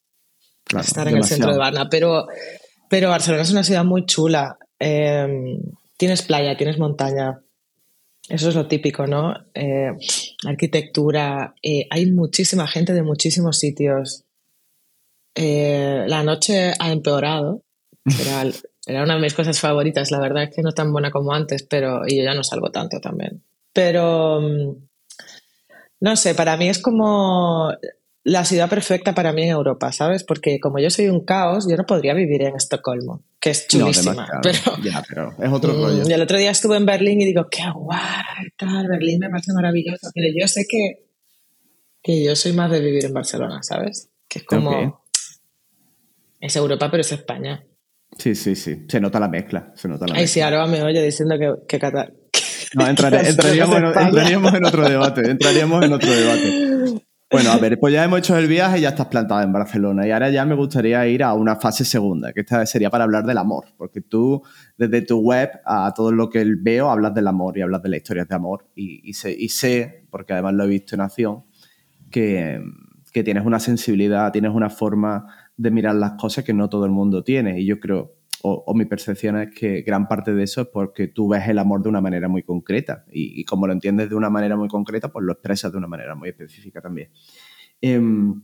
estar 0.79 1.07
en 1.07 1.17
el 1.17 1.23
centro 1.23 1.51
de 1.51 1.57
Barna. 1.57 1.87
Pero, 1.89 2.27
pero 2.89 3.09
Barcelona 3.09 3.43
es 3.43 3.51
una 3.51 3.63
ciudad 3.63 3.83
muy 3.83 4.05
chula. 4.05 4.57
Em, 4.79 5.59
tienes 5.97 6.21
playa, 6.21 6.57
tienes 6.57 6.79
montaña. 6.79 7.39
Eso 8.27 8.49
es 8.49 8.55
lo 8.55 8.67
típico, 8.67 9.05
¿no? 9.05 9.33
Eh, 9.53 9.91
arquitectura. 10.47 11.53
Eh, 11.61 11.87
hay 11.89 12.11
muchísima 12.11 12.67
gente 12.67 12.93
de 12.93 13.03
muchísimos 13.03 13.59
sitios. 13.59 14.25
Eh, 15.35 16.05
la 16.07 16.23
noche 16.23 16.73
ha 16.79 16.91
empeorado. 16.91 17.61
Era, 18.21 18.43
era, 18.85 19.03
una 19.03 19.15
de 19.15 19.21
mis 19.21 19.33
cosas 19.33 19.59
favoritas. 19.59 20.11
La 20.11 20.19
verdad 20.19 20.43
es 20.43 20.55
que 20.55 20.61
no 20.61 20.71
tan 20.71 20.91
buena 20.91 21.11
como 21.11 21.33
antes, 21.33 21.63
pero 21.63 22.01
y 22.07 22.17
yo 22.17 22.23
ya 22.23 22.33
no 22.33 22.43
salgo 22.43 22.71
tanto 22.71 22.99
también. 22.99 23.43
Pero 23.73 24.41
mm, 24.41 24.75
no 26.01 26.15
sé, 26.15 26.35
para 26.35 26.57
mí 26.57 26.69
es 26.69 26.79
como 26.79 27.73
la 28.25 28.43
ciudad 28.43 28.69
perfecta 28.69 29.13
para 29.13 29.33
mí 29.33 29.43
en 29.43 29.49
Europa, 29.49 29.91
¿sabes? 29.91 30.23
Porque 30.23 30.59
como 30.59 30.79
yo 30.79 30.89
soy 30.89 31.09
un 31.09 31.23
caos, 31.23 31.67
yo 31.69 31.77
no 31.77 31.85
podría 31.85 32.15
vivir 32.15 32.41
en 32.41 32.55
Estocolmo, 32.55 33.23
que 33.39 33.51
es 33.51 33.67
chulísima. 33.67 34.27
pero, 34.41 34.57
ya, 34.83 35.03
pero 35.07 35.35
es 35.39 35.51
otro 35.51 35.73
mm, 35.73 35.81
rollo. 35.81 36.09
Y 36.09 36.11
el 36.11 36.21
otro 36.21 36.37
día 36.37 36.49
estuve 36.51 36.75
en 36.77 36.87
Berlín 36.87 37.21
y 37.21 37.25
digo, 37.25 37.47
qué 37.49 37.63
guay, 37.71 38.49
tal, 38.57 38.87
Berlín 38.87 39.19
me 39.19 39.29
parece 39.29 39.53
maravilloso. 39.53 40.09
Pero 40.13 40.27
yo 40.35 40.47
sé 40.47 40.65
que, 40.67 41.05
que 42.01 42.23
yo 42.23 42.35
soy 42.35 42.53
más 42.53 42.71
de 42.71 42.79
vivir 42.79 43.05
en 43.05 43.13
Barcelona, 43.13 43.61
¿sabes? 43.61 44.09
Que 44.27 44.39
es 44.39 44.45
como... 44.45 45.03
Es 46.39 46.55
Europa, 46.55 46.89
pero 46.91 47.01
es 47.01 47.11
España. 47.11 47.63
Sí, 48.17 48.35
sí, 48.35 48.55
sí. 48.55 48.85
Se 48.87 48.99
nota 48.99 49.19
la 49.19 49.27
mezcla. 49.27 49.71
Se 49.75 49.87
nota 49.87 50.07
la 50.07 50.15
Ay, 50.15 50.27
sí, 50.27 50.41
ahora 50.41 50.65
me 50.67 50.81
oye 50.81 51.03
diciendo 51.03 51.35
que, 51.37 51.77
que 51.77 51.91
No, 52.73 52.87
entraríamos, 52.87 53.77
entraríamos 53.97 54.53
en 54.53 54.65
otro 54.65 54.89
debate. 54.89 55.29
Entraríamos 55.29 55.83
en 55.83 55.93
otro 55.93 56.11
debate. 56.11 57.01
Bueno, 57.31 57.51
a 57.51 57.57
ver, 57.57 57.79
pues 57.79 57.93
ya 57.93 58.03
hemos 58.03 58.19
hecho 58.19 58.37
el 58.37 58.47
viaje 58.47 58.77
y 58.77 58.81
ya 58.81 58.89
estás 58.89 59.07
plantada 59.07 59.43
en 59.43 59.51
Barcelona. 59.51 60.07
Y 60.07 60.11
ahora 60.11 60.29
ya 60.29 60.45
me 60.45 60.55
gustaría 60.55 61.05
ir 61.07 61.23
a 61.23 61.33
una 61.33 61.55
fase 61.57 61.83
segunda, 61.83 62.31
que 62.31 62.41
esta 62.41 62.65
sería 62.65 62.89
para 62.89 63.03
hablar 63.03 63.25
del 63.25 63.37
amor. 63.37 63.65
Porque 63.77 63.99
tú, 63.99 64.41
desde 64.77 65.01
tu 65.01 65.19
web 65.19 65.49
a 65.65 65.91
todo 65.93 66.11
lo 66.11 66.29
que 66.29 66.45
veo, 66.61 66.89
hablas 66.89 67.13
del 67.13 67.27
amor 67.27 67.57
y 67.57 67.61
hablas 67.61 67.81
de 67.81 67.89
las 67.89 67.97
historias 67.97 68.27
de 68.29 68.35
amor. 68.35 68.69
Y, 68.75 69.11
sé, 69.13 70.05
porque 70.09 70.33
además 70.33 70.53
lo 70.53 70.63
he 70.63 70.67
visto 70.67 70.95
en 70.95 71.01
acción, 71.01 71.43
que, 72.11 72.61
que 73.11 73.23
tienes 73.23 73.45
una 73.45 73.59
sensibilidad, 73.59 74.31
tienes 74.31 74.51
una 74.51 74.69
forma 74.69 75.25
de 75.57 75.71
mirar 75.71 75.95
las 75.95 76.13
cosas 76.13 76.43
que 76.43 76.53
no 76.53 76.69
todo 76.69 76.85
el 76.85 76.91
mundo 76.91 77.23
tiene. 77.23 77.59
Y 77.59 77.65
yo 77.65 77.79
creo 77.79 78.15
o, 78.47 78.73
mi 78.75 78.85
percepción 78.85 79.37
es 79.37 79.49
que 79.55 79.81
gran 79.81 80.07
parte 80.07 80.33
de 80.33 80.43
eso 80.43 80.61
es 80.61 80.67
porque 80.67 81.07
tú 81.07 81.29
ves 81.29 81.47
el 81.47 81.57
amor 81.57 81.81
de 81.81 81.89
una 81.89 81.99
manera 81.99 82.27
muy 82.27 82.43
concreta 82.43 83.03
y, 83.11 83.43
como 83.45 83.65
lo 83.65 83.73
entiendes 83.73 84.09
de 84.09 84.15
una 84.15 84.29
manera 84.29 84.55
muy 84.55 84.67
concreta, 84.67 85.11
pues 85.11 85.25
lo 85.25 85.33
expresas 85.33 85.71
de 85.71 85.79
una 85.79 85.87
manera 85.87 86.13
muy 86.13 86.29
específica 86.29 86.79
también. 86.79 87.09
Em, 87.81 88.43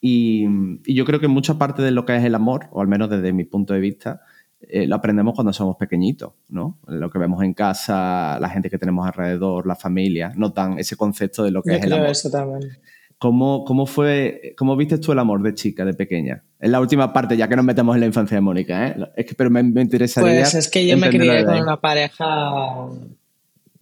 y, 0.00 0.46
yo 0.94 1.04
creo 1.04 1.20
que 1.20 1.28
mucha 1.28 1.58
parte 1.58 1.82
de 1.82 1.90
lo 1.90 2.06
que 2.06 2.16
es 2.16 2.24
el 2.24 2.34
amor, 2.34 2.68
o 2.70 2.80
al 2.80 2.88
menos 2.88 3.10
desde 3.10 3.34
mi 3.34 3.44
punto 3.44 3.74
de 3.74 3.80
vista, 3.80 4.22
eh, 4.60 4.86
lo 4.86 4.96
aprendemos 4.96 5.34
cuando 5.34 5.52
somos 5.52 5.76
pequeñitos, 5.76 6.32
¿no? 6.48 6.78
Lo 6.86 7.10
que 7.10 7.18
vemos 7.18 7.44
en 7.44 7.52
casa, 7.52 8.38
la 8.40 8.48
gente 8.48 8.70
que 8.70 8.78
tenemos 8.78 9.06
alrededor, 9.06 9.66
la 9.66 9.76
familia, 9.76 10.32
no 10.36 10.48
dan 10.50 10.78
ese 10.78 10.96
concepto 10.96 11.44
de 11.44 11.50
lo 11.50 11.62
que 11.62 11.76
es 11.76 11.84
el 11.84 11.92
amor. 11.92 12.06
Eso 12.08 12.30
también. 12.30 12.60
¿Cómo, 13.18 13.64
cómo 13.64 13.86
fue, 13.86 14.54
cómo 14.56 14.76
viste 14.76 14.98
tú 14.98 15.12
el 15.12 15.18
amor 15.18 15.42
de 15.42 15.54
chica, 15.54 15.84
de 15.84 15.94
pequeña? 15.94 16.44
En 16.60 16.72
la 16.72 16.80
última 16.80 17.12
parte, 17.12 17.36
ya 17.36 17.48
que 17.48 17.56
nos 17.56 17.64
metemos 17.64 17.94
en 17.94 18.00
la 18.00 18.06
infancia 18.06 18.36
de 18.36 18.40
Mónica, 18.40 18.88
¿eh? 18.88 18.96
Es 19.16 19.26
que, 19.26 19.34
pero 19.34 19.50
me, 19.50 19.62
me 19.62 19.82
interesaría. 19.82 20.40
Pues 20.40 20.54
es 20.54 20.68
que 20.70 20.86
yo 20.86 20.96
me 20.96 21.08
crié 21.10 21.44
con 21.44 21.60
una 21.60 21.80
pareja. 21.80 22.88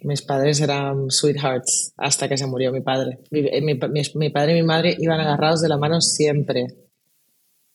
Mis 0.00 0.22
padres 0.22 0.60
eran 0.60 1.10
sweethearts 1.10 1.92
hasta 1.96 2.28
que 2.28 2.36
se 2.36 2.46
murió 2.46 2.72
mi 2.72 2.80
padre. 2.80 3.18
Mi, 3.30 3.42
mi, 3.60 3.78
mi 4.14 4.30
padre 4.30 4.52
y 4.52 4.60
mi 4.60 4.66
madre 4.66 4.94
iban 4.98 5.20
agarrados 5.20 5.62
de 5.62 5.68
la 5.68 5.78
mano 5.78 6.00
siempre. 6.00 6.66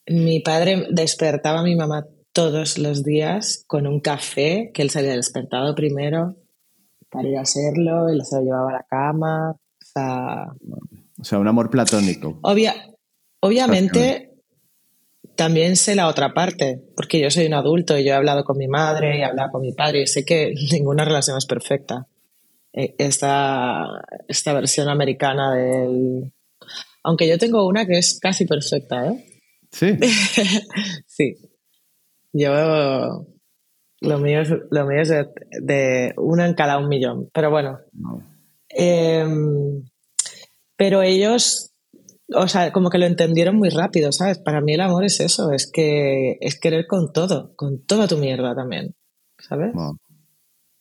Mi 0.08 0.40
padre 0.40 0.88
despertaba 0.90 1.60
a 1.60 1.64
mi 1.64 1.76
mamá 1.76 2.06
todos 2.32 2.78
los 2.78 3.04
días 3.04 3.64
con 3.68 3.88
un 3.88 4.00
café 4.00 4.72
que 4.74 4.82
él 4.82 4.90
se 4.90 5.00
había 5.00 5.16
despertado 5.16 5.76
primero 5.76 6.36
para 7.10 7.28
ir 7.28 7.38
a 7.38 7.42
hacerlo 7.42 8.14
y 8.14 8.22
se 8.22 8.38
lo 8.38 8.44
llevaba 8.44 8.70
a 8.70 8.74
la 8.74 8.86
cama. 8.90 9.52
O 9.52 9.86
sea, 9.86 10.48
o 11.22 11.24
sea 11.24 11.40
un 11.40 11.48
amor 11.48 11.70
platónico. 11.70 12.40
Obvia, 12.42 12.74
obviamente, 13.40 14.32
también 15.36 15.76
sé 15.76 15.96
la 15.96 16.08
otra 16.08 16.34
parte, 16.34 16.82
porque 16.96 17.20
yo 17.20 17.30
soy 17.30 17.46
un 17.46 17.54
adulto 17.54 17.98
y 17.98 18.04
yo 18.04 18.12
he 18.12 18.16
hablado 18.16 18.44
con 18.44 18.58
mi 18.58 18.68
madre 18.68 19.18
y 19.18 19.22
he 19.22 19.26
hablado 19.26 19.52
con 19.52 19.62
mi 19.62 19.72
padre 19.74 20.02
y 20.02 20.08
sé 20.08 20.26
que 20.26 20.54
ninguna 20.72 21.06
relación 21.06 21.38
es 21.38 21.46
perfecta. 21.46 22.08
E, 22.74 22.96
esta, 22.98 23.86
esta 24.28 24.54
versión 24.54 24.90
americana 24.90 25.56
del... 25.56 26.32
Aunque 27.04 27.28
yo 27.28 27.38
tengo 27.38 27.68
una 27.68 27.86
que 27.86 27.98
es 27.98 28.20
casi 28.20 28.46
perfecta, 28.46 29.08
¿eh? 29.08 29.26
Sí. 29.72 29.98
sí. 31.08 31.38
Yo 32.34 33.26
lo 34.02 34.20
mío 34.20 34.42
es, 34.42 34.50
lo 34.50 34.86
mío 34.86 35.02
es 35.02 35.10
de, 35.10 36.14
uno 36.18 36.46
en 36.46 36.54
cada 36.54 36.78
un 36.78 36.88
millón. 36.88 37.30
Pero 37.34 37.52
bueno. 37.52 37.80
Em, 38.70 39.84
pero 40.82 41.04
ellos, 41.04 41.76
o 42.34 42.48
sea, 42.48 42.72
como 42.72 42.90
que 42.90 42.98
lo 42.98 43.06
entendieron 43.06 43.56
muy 43.56 43.70
rápido, 43.70 44.12
¿sabes? 44.12 44.40
Para 44.40 44.62
mí 44.62 44.74
el 44.74 44.82
amor 44.82 45.06
es 45.06 45.20
eso, 45.20 45.52
es 45.52 45.70
que 45.72 46.40
es 46.42 46.60
querer 46.60 46.88
con 46.88 47.14
todo, 47.14 47.54
con 47.56 47.86
toda 47.86 48.08
tu 48.08 48.18
mierda 48.18 48.56
también, 48.56 48.96
¿sabes? 49.38 49.74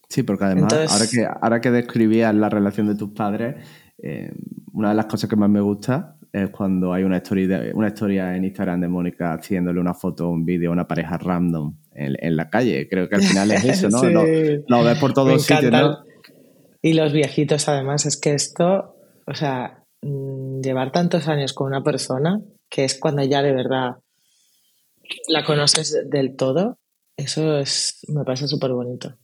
Sí, 0.08 0.22
porque 0.22 0.44
además, 0.44 0.72
ahora, 0.72 1.04
que, 1.06 1.26
ahora 1.42 1.60
que 1.60 1.70
describías 1.70 2.34
la 2.34 2.48
relación 2.48 2.86
de 2.86 2.94
tus 2.94 3.10
padres, 3.10 3.62
eh, 4.02 4.32
una 4.72 4.88
de 4.88 4.94
las 4.94 5.04
cosas 5.04 5.28
que 5.28 5.36
más 5.36 5.50
me 5.50 5.60
gusta 5.60 6.16
es 6.32 6.48
cuando 6.48 6.94
hay 6.94 7.02
una 7.02 7.18
historia, 7.18 7.60
una 7.74 7.88
historia 7.88 8.34
en 8.34 8.44
Instagram 8.44 8.80
de 8.80 8.88
Mónica 8.88 9.34
haciéndole 9.34 9.80
una 9.80 9.92
foto 9.92 10.28
o 10.28 10.30
un 10.30 10.46
vídeo 10.46 10.70
a 10.70 10.72
una 10.72 10.88
pareja 10.88 11.18
random 11.18 11.76
en, 11.92 12.36
la 12.36 12.48
calle. 12.48 12.88
Creo 12.88 13.06
que 13.06 13.16
al 13.16 13.22
final 13.22 13.50
es 13.50 13.64
eso, 13.64 13.90
¿no? 13.90 14.02
Lo, 14.66 14.82
ves 14.82 14.98
por 14.98 15.12
todos 15.12 15.44
sitios, 15.44 15.70
¿no? 15.70 15.98
Y 16.80 16.94
los 16.94 17.12
viejitos, 17.12 17.68
además, 17.68 18.06
es 18.06 18.18
que 18.18 18.32
esto, 18.32 18.96
o 19.26 19.34
sea, 19.34 19.79
llevar 20.02 20.92
tantos 20.92 21.28
años 21.28 21.52
con 21.52 21.68
una 21.68 21.82
persona, 21.82 22.40
que 22.68 22.84
es 22.84 22.98
cuando 22.98 23.22
ya 23.22 23.42
de 23.42 23.52
verdad 23.52 23.96
la 25.28 25.44
conoces 25.44 26.08
del 26.08 26.36
todo, 26.36 26.78
eso 27.16 27.58
es, 27.58 28.00
me 28.08 28.24
parece 28.24 28.48
súper 28.48 28.72
bonito. 28.72 29.16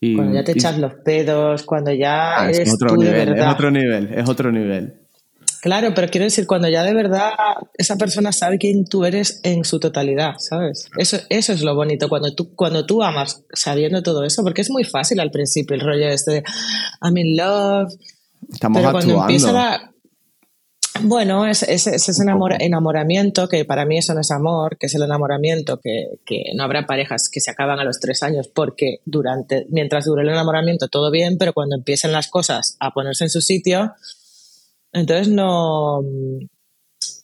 cuando 0.00 0.34
ya 0.34 0.44
te 0.44 0.52
echas 0.52 0.78
los 0.78 0.94
pedos, 1.04 1.64
cuando 1.64 1.92
ya 1.92 2.42
ah, 2.42 2.50
es 2.50 2.72
otro 2.72 2.96
nivel, 2.96 3.36
Es 3.36 3.46
otro 3.46 3.70
nivel, 3.70 4.14
es 4.14 4.28
otro 4.28 4.52
nivel. 4.52 4.94
Claro, 5.60 5.92
pero 5.92 6.08
quiero 6.08 6.24
decir, 6.24 6.46
cuando 6.46 6.68
ya 6.68 6.84
de 6.84 6.94
verdad 6.94 7.32
esa 7.76 7.96
persona 7.96 8.30
sabe 8.30 8.58
quién 8.58 8.84
tú 8.84 9.04
eres 9.04 9.40
en 9.42 9.64
su 9.64 9.80
totalidad, 9.80 10.34
¿sabes? 10.38 10.88
Eso, 10.96 11.18
eso 11.30 11.52
es 11.52 11.62
lo 11.62 11.74
bonito, 11.74 12.08
cuando 12.08 12.32
tú, 12.32 12.54
cuando 12.54 12.86
tú 12.86 13.02
amas 13.02 13.44
sabiendo 13.52 14.02
todo 14.02 14.24
eso, 14.24 14.44
porque 14.44 14.62
es 14.62 14.70
muy 14.70 14.84
fácil 14.84 15.18
al 15.18 15.32
principio 15.32 15.74
el 15.74 15.80
rollo 15.80 16.08
este 16.08 16.30
de 16.30 16.44
I'm 17.02 17.16
in 17.16 17.36
love. 17.36 17.92
Estamos 18.48 18.80
pero 18.80 18.92
cuando 18.92 19.20
empieza 19.20 19.52
la, 19.52 19.92
bueno, 21.02 21.46
ese 21.46 21.72
es, 21.72 21.86
es, 21.86 22.20
enamoramiento, 22.20 23.48
que 23.48 23.64
para 23.64 23.84
mí 23.84 23.98
eso 23.98 24.14
no 24.14 24.20
es 24.20 24.30
amor, 24.30 24.78
que 24.78 24.86
es 24.86 24.94
el 24.94 25.02
enamoramiento, 25.02 25.80
que, 25.80 26.20
que, 26.24 26.44
no 26.54 26.64
habrá 26.64 26.86
parejas 26.86 27.28
que 27.28 27.40
se 27.40 27.50
acaban 27.50 27.78
a 27.78 27.84
los 27.84 28.00
tres 28.00 28.22
años, 28.22 28.48
porque 28.48 29.00
durante, 29.04 29.66
mientras 29.70 30.06
dure 30.06 30.22
el 30.22 30.28
enamoramiento 30.28 30.88
todo 30.88 31.10
bien, 31.10 31.38
pero 31.38 31.52
cuando 31.52 31.76
empiecen 31.76 32.12
las 32.12 32.28
cosas 32.28 32.76
a 32.80 32.92
ponerse 32.92 33.24
en 33.24 33.30
su 33.30 33.40
sitio, 33.40 33.92
entonces 34.92 35.28
no, 35.28 36.00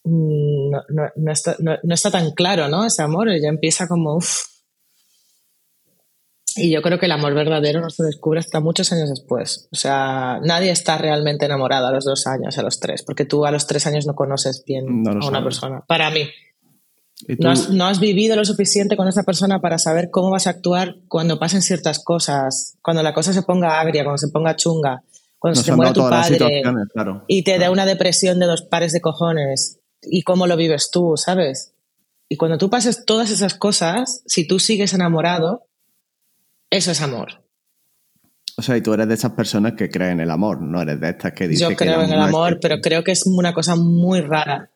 no, 0.04 1.32
está, 1.32 2.10
tan 2.10 2.30
claro, 2.32 2.68
¿no? 2.68 2.84
Ese 2.84 3.02
amor 3.02 3.28
ya 3.40 3.48
empieza 3.48 3.88
como... 3.88 4.18
Y 6.56 6.70
yo 6.70 6.82
creo 6.82 6.98
que 6.98 7.06
el 7.06 7.12
amor 7.12 7.34
verdadero 7.34 7.80
no 7.80 7.90
se 7.90 8.04
descubre 8.04 8.40
hasta 8.40 8.60
muchos 8.60 8.92
años 8.92 9.10
después. 9.10 9.68
O 9.72 9.76
sea, 9.76 10.40
nadie 10.42 10.70
está 10.70 10.98
realmente 10.98 11.46
enamorado 11.46 11.88
a 11.88 11.92
los 11.92 12.04
dos 12.04 12.26
años, 12.26 12.58
a 12.58 12.62
los 12.62 12.80
tres, 12.80 13.02
porque 13.02 13.24
tú 13.24 13.44
a 13.44 13.50
los 13.50 13.66
tres 13.66 13.86
años 13.86 14.06
no 14.06 14.14
conoces 14.14 14.64
bien 14.66 14.86
a 15.06 15.26
una 15.26 15.42
persona. 15.42 15.84
Para 15.86 16.10
mí. 16.10 16.28
No 17.38 17.50
has, 17.50 17.70
no 17.70 17.86
has, 17.86 18.00
vivido 18.00 18.36
lo 18.36 18.44
suficiente 18.44 18.96
con 18.96 19.06
esa 19.08 19.22
persona 19.22 19.60
para 19.60 19.78
saber 19.78 20.10
cómo 20.10 20.30
vas 20.30 20.46
a 20.46 20.50
actuar 20.50 20.96
cuando 21.08 21.38
pasen 21.38 21.62
ciertas 21.62 22.00
cosas, 22.02 22.76
cuando 22.82 23.02
la 23.02 23.14
cosa 23.14 23.32
se 23.32 23.42
ponga 23.42 23.80
agria, 23.80 24.02
cuando 24.02 24.18
se 24.18 24.28
ponga 24.28 24.56
chunga 24.56 25.02
cuando 25.44 25.60
se 25.60 25.76
muere 25.76 25.92
tu 25.92 26.00
padre 26.00 26.62
y 27.28 27.44
te 27.44 27.58
da 27.58 27.70
una 27.70 27.84
depresión 27.84 28.38
de 28.38 28.46
dos 28.46 28.62
pares 28.62 28.94
de 28.94 29.02
cojones 29.02 29.78
y 30.00 30.22
cómo 30.22 30.46
lo 30.46 30.56
vives 30.56 30.88
tú, 30.90 31.18
¿sabes? 31.18 31.74
Y 32.30 32.38
cuando 32.38 32.56
tú 32.56 32.70
pases 32.70 33.04
todas 33.04 33.30
esas 33.30 33.54
cosas, 33.54 34.22
si 34.24 34.46
tú 34.46 34.58
sigues 34.58 34.94
enamorado, 34.94 35.66
eso 36.70 36.90
es 36.90 37.00
amor. 37.00 37.44
O 38.56 38.62
sea, 38.62 38.76
y 38.76 38.82
tú 38.82 38.92
eres 38.92 39.08
de 39.08 39.14
esas 39.14 39.32
personas 39.32 39.72
que 39.72 39.90
creen 39.90 40.12
en 40.12 40.20
el 40.20 40.30
amor, 40.30 40.60
no 40.62 40.80
eres 40.80 41.00
de 41.00 41.10
estas 41.10 41.32
que 41.32 41.48
dicen 41.48 41.70
Yo 41.70 41.76
creo 41.76 42.02
en 42.02 42.12
el 42.12 42.20
amor, 42.20 42.58
pero 42.60 42.80
creo 42.80 43.02
que 43.02 43.12
es 43.12 43.26
una 43.26 43.52
cosa 43.52 43.74
muy 43.74 44.20
rara 44.20 44.70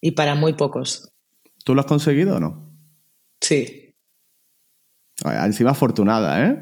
y 0.00 0.12
para 0.12 0.34
muy 0.34 0.54
pocos. 0.54 1.12
¿Tú 1.64 1.74
lo 1.74 1.80
has 1.80 1.86
conseguido 1.86 2.36
o 2.36 2.40
no? 2.40 2.76
Sí. 3.40 3.94
Encima 5.24 5.70
afortunada, 5.70 6.46
¿eh? 6.46 6.58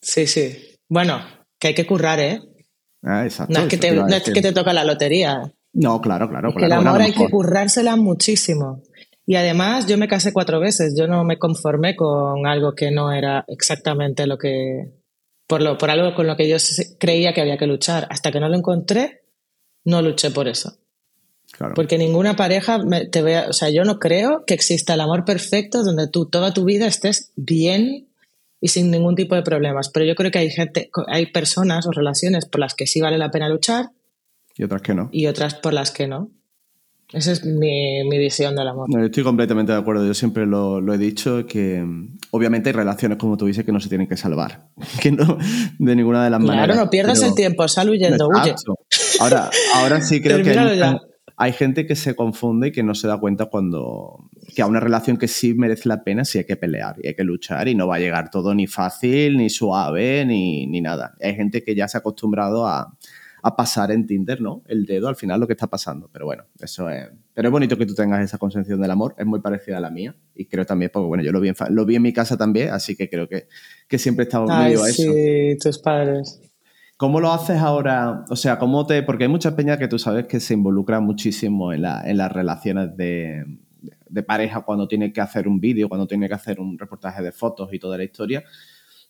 Sí, 0.00 0.26
sí. 0.26 0.78
Bueno, 0.88 1.20
que 1.58 1.68
hay 1.68 1.74
que 1.74 1.86
currar, 1.86 2.20
¿eh? 2.20 2.40
Ah, 3.02 3.24
exacto. 3.24 3.52
No 3.52 3.66
es, 3.66 3.68
que 3.68 3.76
te, 4.42 4.52
toca 4.52 4.72
la 4.72 4.84
lotería. 4.84 5.52
No, 5.72 6.00
claro, 6.00 6.28
claro. 6.28 6.54
el 6.56 6.72
amor 6.72 7.02
hay 7.02 7.12
que 7.12 7.28
currársela 7.28 7.96
muchísimo. 7.96 8.82
Y 9.26 9.34
además 9.34 9.86
yo 9.86 9.98
me 9.98 10.06
casé 10.06 10.32
cuatro 10.32 10.60
veces, 10.60 10.94
yo 10.96 11.08
no 11.08 11.24
me 11.24 11.38
conformé 11.38 11.96
con 11.96 12.46
algo 12.46 12.74
que 12.74 12.92
no 12.92 13.12
era 13.12 13.44
exactamente 13.48 14.26
lo 14.26 14.38
que, 14.38 14.92
por, 15.48 15.62
lo, 15.62 15.76
por 15.76 15.90
algo 15.90 16.14
con 16.14 16.28
lo 16.28 16.36
que 16.36 16.48
yo 16.48 16.56
creía 16.98 17.34
que 17.34 17.40
había 17.40 17.58
que 17.58 17.66
luchar. 17.66 18.06
Hasta 18.08 18.30
que 18.30 18.38
no 18.38 18.48
lo 18.48 18.56
encontré, 18.56 19.22
no 19.84 20.00
luché 20.00 20.30
por 20.30 20.46
eso. 20.46 20.78
Claro. 21.50 21.74
Porque 21.74 21.98
ninguna 21.98 22.36
pareja 22.36 22.78
te 23.10 23.22
vea, 23.22 23.46
o 23.48 23.52
sea, 23.52 23.70
yo 23.70 23.82
no 23.84 23.98
creo 23.98 24.44
que 24.46 24.54
exista 24.54 24.94
el 24.94 25.00
amor 25.00 25.24
perfecto 25.24 25.82
donde 25.82 26.08
tú 26.08 26.26
toda 26.26 26.52
tu 26.52 26.64
vida 26.64 26.86
estés 26.86 27.32
bien 27.34 28.08
y 28.60 28.68
sin 28.68 28.90
ningún 28.90 29.14
tipo 29.14 29.34
de 29.34 29.42
problemas. 29.42 29.88
Pero 29.88 30.06
yo 30.06 30.14
creo 30.14 30.30
que 30.30 30.38
hay 30.38 30.50
gente, 30.50 30.90
hay 31.08 31.26
personas 31.26 31.86
o 31.86 31.90
relaciones 31.92 32.46
por 32.46 32.60
las 32.60 32.74
que 32.74 32.86
sí 32.86 33.00
vale 33.00 33.18
la 33.18 33.30
pena 33.30 33.48
luchar. 33.48 33.90
Y 34.56 34.64
otras 34.64 34.82
que 34.82 34.94
no. 34.94 35.08
Y 35.12 35.26
otras 35.26 35.54
por 35.54 35.72
las 35.72 35.90
que 35.90 36.06
no. 36.06 36.30
Esa 37.12 37.32
es 37.32 37.44
mi, 37.44 38.02
visión 38.18 38.56
del 38.56 38.66
amor. 38.66 38.88
estoy 39.04 39.22
completamente 39.22 39.72
de 39.72 39.78
acuerdo. 39.78 40.04
Yo 40.06 40.14
siempre 40.14 40.44
lo, 40.44 40.80
he 40.92 40.98
dicho 40.98 41.46
que 41.46 41.84
obviamente 42.30 42.70
hay 42.70 42.72
relaciones, 42.72 43.18
como 43.18 43.36
tú 43.36 43.46
dices, 43.46 43.64
que 43.64 43.72
no 43.72 43.80
se 43.80 43.88
tienen 43.88 44.08
que 44.08 44.16
salvar. 44.16 44.68
Que 45.00 45.12
no, 45.12 45.38
de 45.78 45.96
ninguna 45.96 46.24
de 46.24 46.30
las 46.30 46.40
maneras. 46.40 46.66
Claro, 46.66 46.84
no 46.84 46.90
pierdas 46.90 47.22
el 47.22 47.34
tiempo, 47.34 47.66
sal 47.68 47.90
huyendo, 47.90 48.28
huye. 48.28 48.54
Ahora, 49.20 49.50
ahora 49.74 50.00
sí 50.00 50.20
creo 50.20 50.42
que 50.42 50.56
hay 51.38 51.52
gente 51.52 51.86
que 51.86 51.96
se 51.96 52.16
confunde 52.16 52.68
y 52.68 52.72
que 52.72 52.82
no 52.82 52.94
se 52.94 53.06
da 53.06 53.18
cuenta 53.18 53.46
cuando 53.46 54.30
que 54.54 54.62
a 54.62 54.66
una 54.66 54.80
relación 54.80 55.18
que 55.18 55.28
sí 55.28 55.52
merece 55.52 55.88
la 55.88 56.02
pena 56.02 56.24
sí 56.24 56.38
hay 56.38 56.44
que 56.44 56.56
pelear 56.56 56.96
y 57.02 57.08
hay 57.08 57.14
que 57.14 57.24
luchar 57.24 57.68
y 57.68 57.74
no 57.74 57.86
va 57.86 57.96
a 57.96 57.98
llegar 57.98 58.30
todo 58.30 58.54
ni 58.54 58.66
fácil, 58.66 59.36
ni 59.36 59.50
suave, 59.50 60.24
ni, 60.24 60.66
ni 60.66 60.80
nada. 60.80 61.14
Hay 61.20 61.34
gente 61.36 61.62
que 61.62 61.74
ya 61.74 61.88
se 61.88 61.98
ha 61.98 62.00
acostumbrado 62.00 62.66
a, 62.66 62.96
a, 63.46 63.56
pasar 63.56 63.90
en 63.90 64.06
Tinder, 64.06 64.40
¿no? 64.40 64.62
El 64.66 64.86
dedo 64.86 65.08
al 65.08 65.16
final 65.16 65.40
lo 65.40 65.46
que 65.46 65.52
está 65.52 65.66
pasando. 65.66 66.08
Pero 66.12 66.26
bueno, 66.26 66.44
eso 66.60 66.88
es... 66.90 67.08
Pero 67.34 67.48
es 67.48 67.52
bonito 67.52 67.76
que 67.76 67.86
tú 67.86 67.94
tengas 67.94 68.22
esa 68.22 68.38
concepción 68.38 68.80
del 68.80 68.90
amor, 68.90 69.14
es 69.18 69.26
muy 69.26 69.40
parecida 69.40 69.78
a 69.78 69.80
la 69.80 69.90
mía 69.90 70.14
y 70.34 70.46
creo 70.46 70.64
también, 70.64 70.90
porque 70.92 71.06
bueno, 71.06 71.22
yo 71.22 71.32
lo 71.32 71.40
vi 71.40 71.48
en, 71.48 71.54
lo 71.70 71.84
vi 71.84 71.96
en 71.96 72.02
mi 72.02 72.12
casa 72.12 72.36
también, 72.36 72.70
así 72.70 72.96
que 72.96 73.08
creo 73.08 73.28
que, 73.28 73.48
que 73.88 73.98
siempre 73.98 74.24
estamos 74.24 74.50
medio 74.50 74.82
a 74.82 74.88
eso. 74.88 75.02
Sí, 75.02 75.56
tus 75.60 75.78
padres. 75.78 76.40
¿Cómo 76.96 77.20
lo 77.20 77.30
haces 77.30 77.58
ahora? 77.58 78.24
O 78.30 78.36
sea, 78.36 78.58
¿cómo 78.58 78.86
te.? 78.86 79.02
Porque 79.02 79.24
hay 79.24 79.28
muchas 79.28 79.52
peñas 79.52 79.76
que 79.78 79.86
tú 79.86 79.98
sabes 79.98 80.26
que 80.26 80.40
se 80.40 80.54
involucran 80.54 81.04
muchísimo 81.04 81.74
en, 81.74 81.82
las 81.82 82.32
relaciones 82.32 82.96
de, 82.96 83.44
pareja 84.26 84.62
cuando 84.62 84.88
tiene 84.88 85.12
que 85.12 85.20
hacer 85.20 85.46
un 85.46 85.60
vídeo, 85.60 85.90
cuando 85.90 86.06
tiene 86.06 86.26
que 86.26 86.34
hacer 86.34 86.58
un 86.58 86.78
reportaje 86.78 87.22
de 87.22 87.32
fotos 87.32 87.68
y 87.74 87.78
toda 87.78 87.98
la 87.98 88.04
historia. 88.04 88.44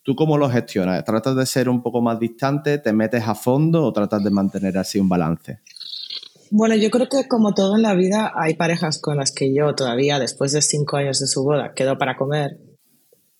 ¿Tú 0.07 0.15
cómo 0.17 0.39
lo 0.39 0.49
gestionas? 0.49 1.05
¿Tratas 1.05 1.37
de 1.37 1.45
ser 1.45 1.69
un 1.69 1.83
poco 1.83 2.01
más 2.01 2.19
distante? 2.19 2.79
¿Te 2.79 2.95
metes 2.95 3.25
a 3.27 3.35
fondo 3.35 3.85
o 3.85 3.93
tratas 3.93 4.25
de 4.25 4.31
mantener 4.31 4.79
así 4.79 4.99
un 4.99 5.09
balance? 5.09 5.59
Bueno, 6.51 6.77
yo 6.77 6.91
creo 6.91 7.09
que 7.09 7.27
como 7.29 7.53
todo 7.53 7.77
en 7.77 7.83
la 7.83 7.95
vida, 7.95 8.33
hay 8.35 8.55
parejas 8.55 9.01
con 9.01 9.17
las 9.17 9.33
que 9.33 9.53
yo 9.53 9.75
todavía, 9.75 10.19
después 10.19 10.53
de 10.53 10.63
cinco 10.63 10.97
años 10.97 11.19
de 11.19 11.27
su 11.27 11.43
boda, 11.43 11.75
quedo 11.75 11.99
para 11.99 12.17
comer. 12.17 12.57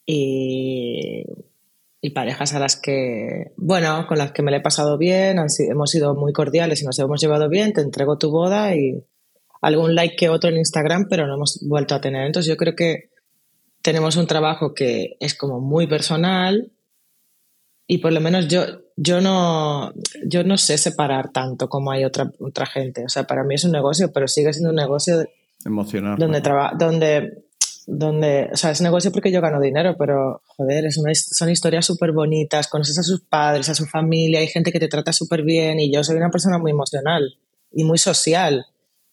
Y 0.05 1.23
y 2.01 2.11
parejas 2.11 2.53
a 2.53 2.59
las 2.59 2.79
que, 2.79 3.53
bueno, 3.57 4.05
con 4.07 4.17
las 4.17 4.31
que 4.31 4.43
me 4.43 4.51
la 4.51 4.57
he 4.57 4.61
pasado 4.61 4.97
bien, 4.97 5.37
hemos 5.39 5.89
sido 5.89 6.15
muy 6.15 6.31
cordiales 6.31 6.81
y 6.81 6.85
nos 6.85 6.99
hemos 6.99 7.19
llevado 7.19 7.49
bien, 7.49 7.73
te 7.73 7.81
entrego 7.81 8.17
tu 8.17 8.29
boda 8.29 8.75
y 8.75 9.03
algún 9.61 9.95
like 9.95 10.15
que 10.15 10.29
otro 10.29 10.49
en 10.49 10.57
Instagram, 10.57 11.07
pero 11.09 11.27
no 11.27 11.35
hemos 11.35 11.59
vuelto 11.67 11.95
a 11.95 12.01
tener. 12.01 12.25
Entonces 12.25 12.49
yo 12.49 12.57
creo 12.57 12.75
que 12.75 13.09
tenemos 13.87 14.17
un 14.17 14.27
trabajo 14.27 14.73
que 14.73 15.15
es 15.21 15.33
como 15.33 15.61
muy 15.61 15.87
personal 15.87 16.73
y 17.87 17.99
por 17.99 18.11
lo 18.11 18.19
menos 18.19 18.49
yo, 18.49 18.65
yo, 18.97 19.21
no, 19.21 19.93
yo 20.25 20.43
no 20.43 20.57
sé 20.57 20.77
separar 20.77 21.31
tanto 21.31 21.69
como 21.69 21.91
hay 21.91 22.03
otra, 22.03 22.29
otra 22.41 22.65
gente. 22.65 23.05
O 23.05 23.07
sea, 23.07 23.23
para 23.23 23.45
mí 23.45 23.55
es 23.55 23.63
un 23.63 23.71
negocio, 23.71 24.11
pero 24.11 24.27
sigue 24.27 24.51
siendo 24.51 24.71
un 24.71 24.75
negocio 24.75 25.25
emocional. 25.63 26.17
Donde, 26.19 26.41
donde 26.77 27.43
donde, 27.87 28.49
o 28.51 28.57
sea, 28.57 28.71
es 28.71 28.81
negocio 28.81 29.13
porque 29.13 29.31
yo 29.31 29.39
gano 29.39 29.61
dinero, 29.61 29.95
pero 29.97 30.41
joder, 30.47 30.83
es 30.87 30.99
son 31.31 31.49
historias 31.49 31.85
súper 31.85 32.11
bonitas, 32.11 32.67
conoces 32.67 32.99
a 32.99 33.03
sus 33.03 33.21
padres, 33.21 33.69
a 33.69 33.73
su 33.73 33.85
familia, 33.85 34.41
hay 34.41 34.47
gente 34.47 34.73
que 34.73 34.81
te 34.81 34.89
trata 34.89 35.13
súper 35.13 35.43
bien 35.43 35.79
y 35.79 35.93
yo 35.93 36.03
soy 36.03 36.17
una 36.17 36.29
persona 36.29 36.57
muy 36.57 36.71
emocional 36.71 37.37
y 37.71 37.85
muy 37.85 37.99
social. 37.99 38.65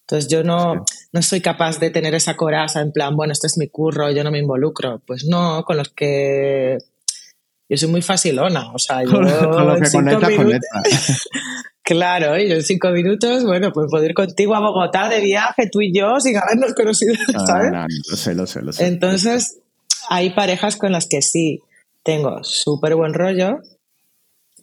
Entonces 0.07 0.29
yo 0.29 0.43
no, 0.43 0.85
no 1.11 1.21
soy 1.23 1.41
capaz 1.41 1.79
de 1.79 1.89
tener 1.89 2.13
esa 2.13 2.35
coraza 2.37 2.81
en 2.81 2.91
plan, 2.91 3.15
bueno, 3.15 3.33
este 3.33 3.47
es 3.47 3.57
mi 3.57 3.67
curro, 3.69 4.11
yo 4.11 4.23
no 4.23 4.29
me 4.29 4.37
involucro. 4.37 5.01
Pues 5.05 5.25
no, 5.25 5.63
con 5.63 5.77
los 5.77 5.89
que 5.89 6.77
yo 7.67 7.77
soy 7.77 7.89
muy 7.89 8.03
facilona, 8.03 8.71
o 8.71 8.77
sea, 8.77 9.03
yo 9.03 9.11
con 9.11 9.67
los 9.67 9.91
que 9.91 10.35
conectas, 10.35 11.27
Claro, 11.81 12.39
y 12.39 12.51
en 12.51 12.63
cinco 12.63 12.89
minutos, 12.89 13.43
bueno, 13.43 13.71
pues 13.71 13.87
poder 13.91 14.09
ir 14.09 14.15
contigo 14.15 14.55
a 14.55 14.59
Bogotá 14.59 15.07
de 15.07 15.21
viaje, 15.21 15.69
tú 15.71 15.81
y 15.81 15.95
yo, 15.95 16.19
sin 16.19 16.35
habernos 16.35 16.73
conocido, 16.73 17.13
¿sabes? 17.45 17.71
No, 17.71 17.85
lo 18.09 18.17
sé, 18.17 18.33
lo 18.33 18.47
sé, 18.47 18.61
lo 18.63 18.73
sé. 18.73 18.87
Entonces, 18.87 19.59
hay 20.09 20.31
parejas 20.31 20.77
con 20.77 20.91
las 20.91 21.07
que 21.07 21.21
sí 21.21 21.61
tengo 22.01 22.43
súper 22.43 22.95
buen 22.95 23.13
rollo 23.13 23.59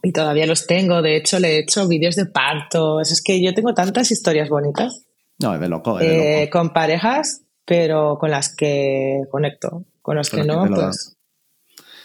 y 0.02 0.12
todavía 0.12 0.46
los 0.46 0.66
tengo. 0.66 1.00
De 1.00 1.16
hecho, 1.16 1.38
le 1.38 1.55
he 1.55 1.59
hecho 1.61 1.87
vídeos 1.87 2.16
de 2.16 2.26
partos. 2.26 3.12
Es 3.12 3.22
que 3.22 3.40
yo 3.40 3.55
tengo 3.55 3.72
tantas 3.72 4.11
historias 4.11 4.48
bonitas. 4.48 5.05
No, 5.42 5.55
es 5.55 5.61
de 5.61 5.68
loco, 5.68 5.98
es 5.98 6.09
de 6.09 6.42
eh, 6.44 6.50
Con 6.50 6.72
parejas, 6.72 7.42
pero 7.64 8.16
con 8.18 8.31
las 8.31 8.55
que 8.55 9.20
conecto. 9.31 9.85
Con 10.00 10.16
las 10.16 10.31
que 10.31 10.44
no, 10.44 10.64
pues. 10.66 11.16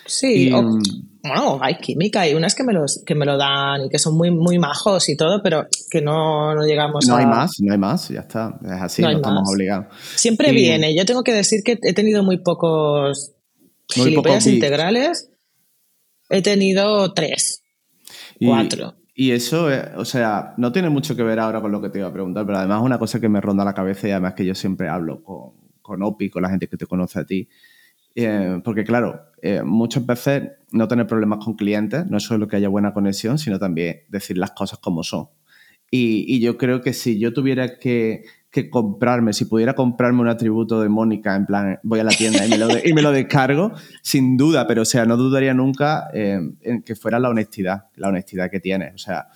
Sí, 0.07 0.49
bueno, 0.49 1.59
hay 1.61 1.77
química, 1.79 2.21
hay 2.21 2.33
unas 2.33 2.55
que 2.55 2.63
me, 2.63 2.71
los, 2.71 3.03
que 3.05 3.13
me 3.13 3.25
lo 3.25 3.37
dan 3.37 3.85
y 3.85 3.89
que 3.89 3.99
son 3.99 4.15
muy, 4.15 4.31
muy 4.31 4.57
majos 4.57 5.09
y 5.09 5.17
todo, 5.17 5.41
pero 5.43 5.67
que 5.91 6.01
no, 6.01 6.55
no 6.55 6.65
llegamos 6.65 7.05
no 7.07 7.15
a... 7.15 7.21
No 7.21 7.27
hay 7.27 7.35
más, 7.35 7.51
no 7.59 7.73
hay 7.73 7.77
más, 7.77 8.07
ya 8.07 8.21
está, 8.21 8.57
es 8.63 8.81
así, 8.81 9.01
no, 9.01 9.09
estamos 9.09 9.49
obligados. 9.51 9.87
Siempre 10.15 10.53
viene, 10.53 10.95
yo 10.95 11.05
tengo 11.05 11.23
que 11.23 11.33
decir 11.33 11.61
que 11.63 11.77
he 11.81 11.93
tenido 11.93 12.23
muy 12.23 12.37
pocos 12.37 13.33
muy 13.97 14.15
integrales, 14.45 15.29
he 16.29 16.41
tenido 16.41 17.13
tres, 17.13 17.63
cuatro. 18.39 18.95
Y 19.19 19.31
eso, 19.31 19.67
o 19.95 20.05
sea, 20.05 20.53
no 20.57 20.71
tiene 20.71 20.89
mucho 20.91 21.15
que 21.15 21.23
ver 21.23 21.39
ahora 21.39 21.59
con 21.59 21.71
lo 21.71 21.81
que 21.81 21.89
te 21.89 21.97
iba 21.97 22.07
a 22.07 22.13
preguntar, 22.13 22.45
pero 22.45 22.59
además 22.59 22.81
es 22.81 22.85
una 22.85 22.99
cosa 22.99 23.19
que 23.19 23.27
me 23.27 23.41
ronda 23.41 23.65
la 23.65 23.73
cabeza 23.73 24.07
y 24.07 24.11
además 24.11 24.35
que 24.35 24.45
yo 24.45 24.53
siempre 24.53 24.89
hablo 24.89 25.23
con, 25.23 25.53
con 25.81 26.03
Opi, 26.03 26.29
con 26.29 26.43
la 26.43 26.49
gente 26.49 26.67
que 26.67 26.77
te 26.77 26.85
conoce 26.85 27.19
a 27.19 27.25
ti, 27.25 27.49
eh, 28.13 28.61
porque 28.63 28.83
claro, 28.83 29.31
eh, 29.41 29.63
muchas 29.63 30.05
veces 30.05 30.43
no 30.71 30.87
tener 30.87 31.07
problemas 31.07 31.43
con 31.43 31.55
clientes 31.55 32.05
no 32.07 32.17
es 32.17 32.23
solo 32.23 32.47
que 32.47 32.57
haya 32.57 32.69
buena 32.69 32.93
conexión, 32.93 33.39
sino 33.39 33.57
también 33.57 34.01
decir 34.07 34.37
las 34.37 34.51
cosas 34.51 34.77
como 34.77 35.01
son. 35.01 35.29
Y, 35.89 36.39
yo 36.39 36.57
creo 36.57 36.81
que 36.81 36.93
si 36.93 37.17
yo 37.17 37.33
tuviera 37.33 37.79
que, 37.79 38.23
comprarme, 38.69 39.33
si 39.33 39.45
pudiera 39.45 39.73
comprarme 39.73 40.21
un 40.21 40.29
atributo 40.29 40.81
de 40.81 40.89
Mónica, 40.89 41.35
en 41.35 41.45
plan, 41.45 41.79
voy 41.83 41.99
a 41.99 42.03
la 42.03 42.11
tienda 42.11 42.45
y 42.45 42.49
me 42.49 42.57
lo, 42.57 42.67
y 42.83 42.93
me 42.93 43.01
lo 43.01 43.11
descargo, 43.11 43.71
sin 44.01 44.37
duda, 44.37 44.65
pero 44.67 44.81
o 44.81 44.85
sea, 44.85 45.05
no 45.05 45.17
dudaría 45.17 45.53
nunca 45.53 46.07
eh, 46.13 46.39
en 46.61 46.81
que 46.81 46.95
fuera 46.95 47.19
la 47.19 47.29
honestidad, 47.29 47.85
la 47.95 48.09
honestidad 48.09 48.49
que 48.49 48.59
tienes. 48.59 48.95
O 48.95 48.97
sea, 48.97 49.27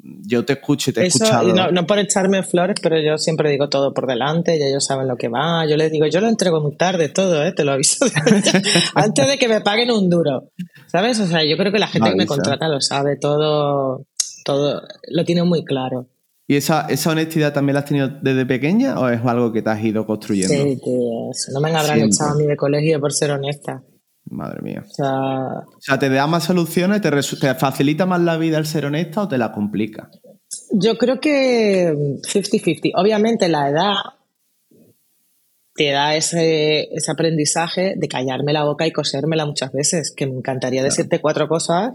yo 0.00 0.44
te 0.44 0.54
escucho 0.54 0.90
y 0.90 0.94
te 0.94 1.02
he 1.02 1.06
escuchado. 1.06 1.52
No, 1.52 1.70
no, 1.70 1.86
por 1.86 1.98
echarme 1.98 2.42
flores, 2.42 2.76
pero 2.80 3.00
yo 3.00 3.18
siempre 3.18 3.50
digo 3.50 3.68
todo 3.68 3.92
por 3.92 4.06
delante 4.06 4.56
y 4.56 4.62
ellos 4.62 4.84
saben 4.84 5.08
lo 5.08 5.16
que 5.16 5.28
va. 5.28 5.66
Yo 5.66 5.76
les 5.76 5.90
digo, 5.90 6.06
yo 6.06 6.20
lo 6.20 6.28
entrego 6.28 6.60
muy 6.60 6.76
tarde 6.76 7.08
todo, 7.08 7.44
¿eh? 7.44 7.52
te 7.52 7.64
lo 7.64 7.72
aviso. 7.72 8.06
Antes 8.94 9.28
de 9.28 9.38
que 9.38 9.48
me 9.48 9.60
paguen 9.60 9.90
un 9.90 10.08
duro. 10.08 10.50
¿Sabes? 10.86 11.18
O 11.20 11.26
sea, 11.26 11.44
yo 11.44 11.56
creo 11.56 11.72
que 11.72 11.78
la 11.78 11.88
gente 11.88 12.10
que 12.10 12.16
me 12.16 12.26
contrata 12.26 12.68
lo 12.68 12.80
sabe 12.80 13.16
todo, 13.16 14.06
todo, 14.44 14.82
lo 15.08 15.24
tiene 15.24 15.42
muy 15.42 15.64
claro. 15.64 16.06
¿Y 16.50 16.56
esa, 16.56 16.86
esa 16.88 17.10
honestidad 17.10 17.52
también 17.52 17.74
la 17.74 17.80
has 17.80 17.84
tenido 17.84 18.08
desde 18.22 18.46
pequeña 18.46 18.98
o 18.98 19.10
es 19.10 19.22
algo 19.22 19.52
que 19.52 19.60
te 19.60 19.68
has 19.68 19.84
ido 19.84 20.06
construyendo? 20.06 20.54
Sí, 20.54 20.80
tío. 20.82 21.52
No 21.52 21.60
me 21.60 21.70
habrán 21.76 22.00
echado 22.00 22.30
a 22.30 22.36
mí 22.36 22.46
de 22.46 22.56
colegio 22.56 22.98
por 22.98 23.12
ser 23.12 23.32
honesta. 23.32 23.82
Madre 24.24 24.62
mía. 24.62 24.82
O 24.82 25.80
sea, 25.80 25.98
¿te 25.98 26.08
da 26.08 26.26
más 26.26 26.44
soluciones? 26.44 27.02
Te, 27.02 27.10
¿Te, 27.10 27.54
facilita 27.54 28.06
más 28.06 28.22
la 28.22 28.38
vida 28.38 28.56
el 28.56 28.64
ser 28.64 28.86
honesta 28.86 29.22
o 29.22 29.28
te 29.28 29.36
la 29.36 29.52
complica? 29.52 30.10
Yo 30.72 30.96
creo 30.96 31.20
que 31.20 31.92
50-50. 31.92 32.92
Obviamente 32.94 33.48
la 33.48 33.68
edad 33.68 33.94
te 35.74 35.92
da 35.92 36.16
ese, 36.16 36.88
aprendizaje 37.08 37.94
de 37.96 38.08
callarme 38.08 38.54
la 38.54 38.64
boca 38.64 38.86
y 38.86 38.90
cosérmela 38.90 39.44
muchas 39.44 39.70
veces, 39.70 40.14
que 40.16 40.26
me 40.26 40.36
encantaría 40.36 40.82
decirte 40.82 41.20
cuatro 41.20 41.46
cosas 41.46 41.92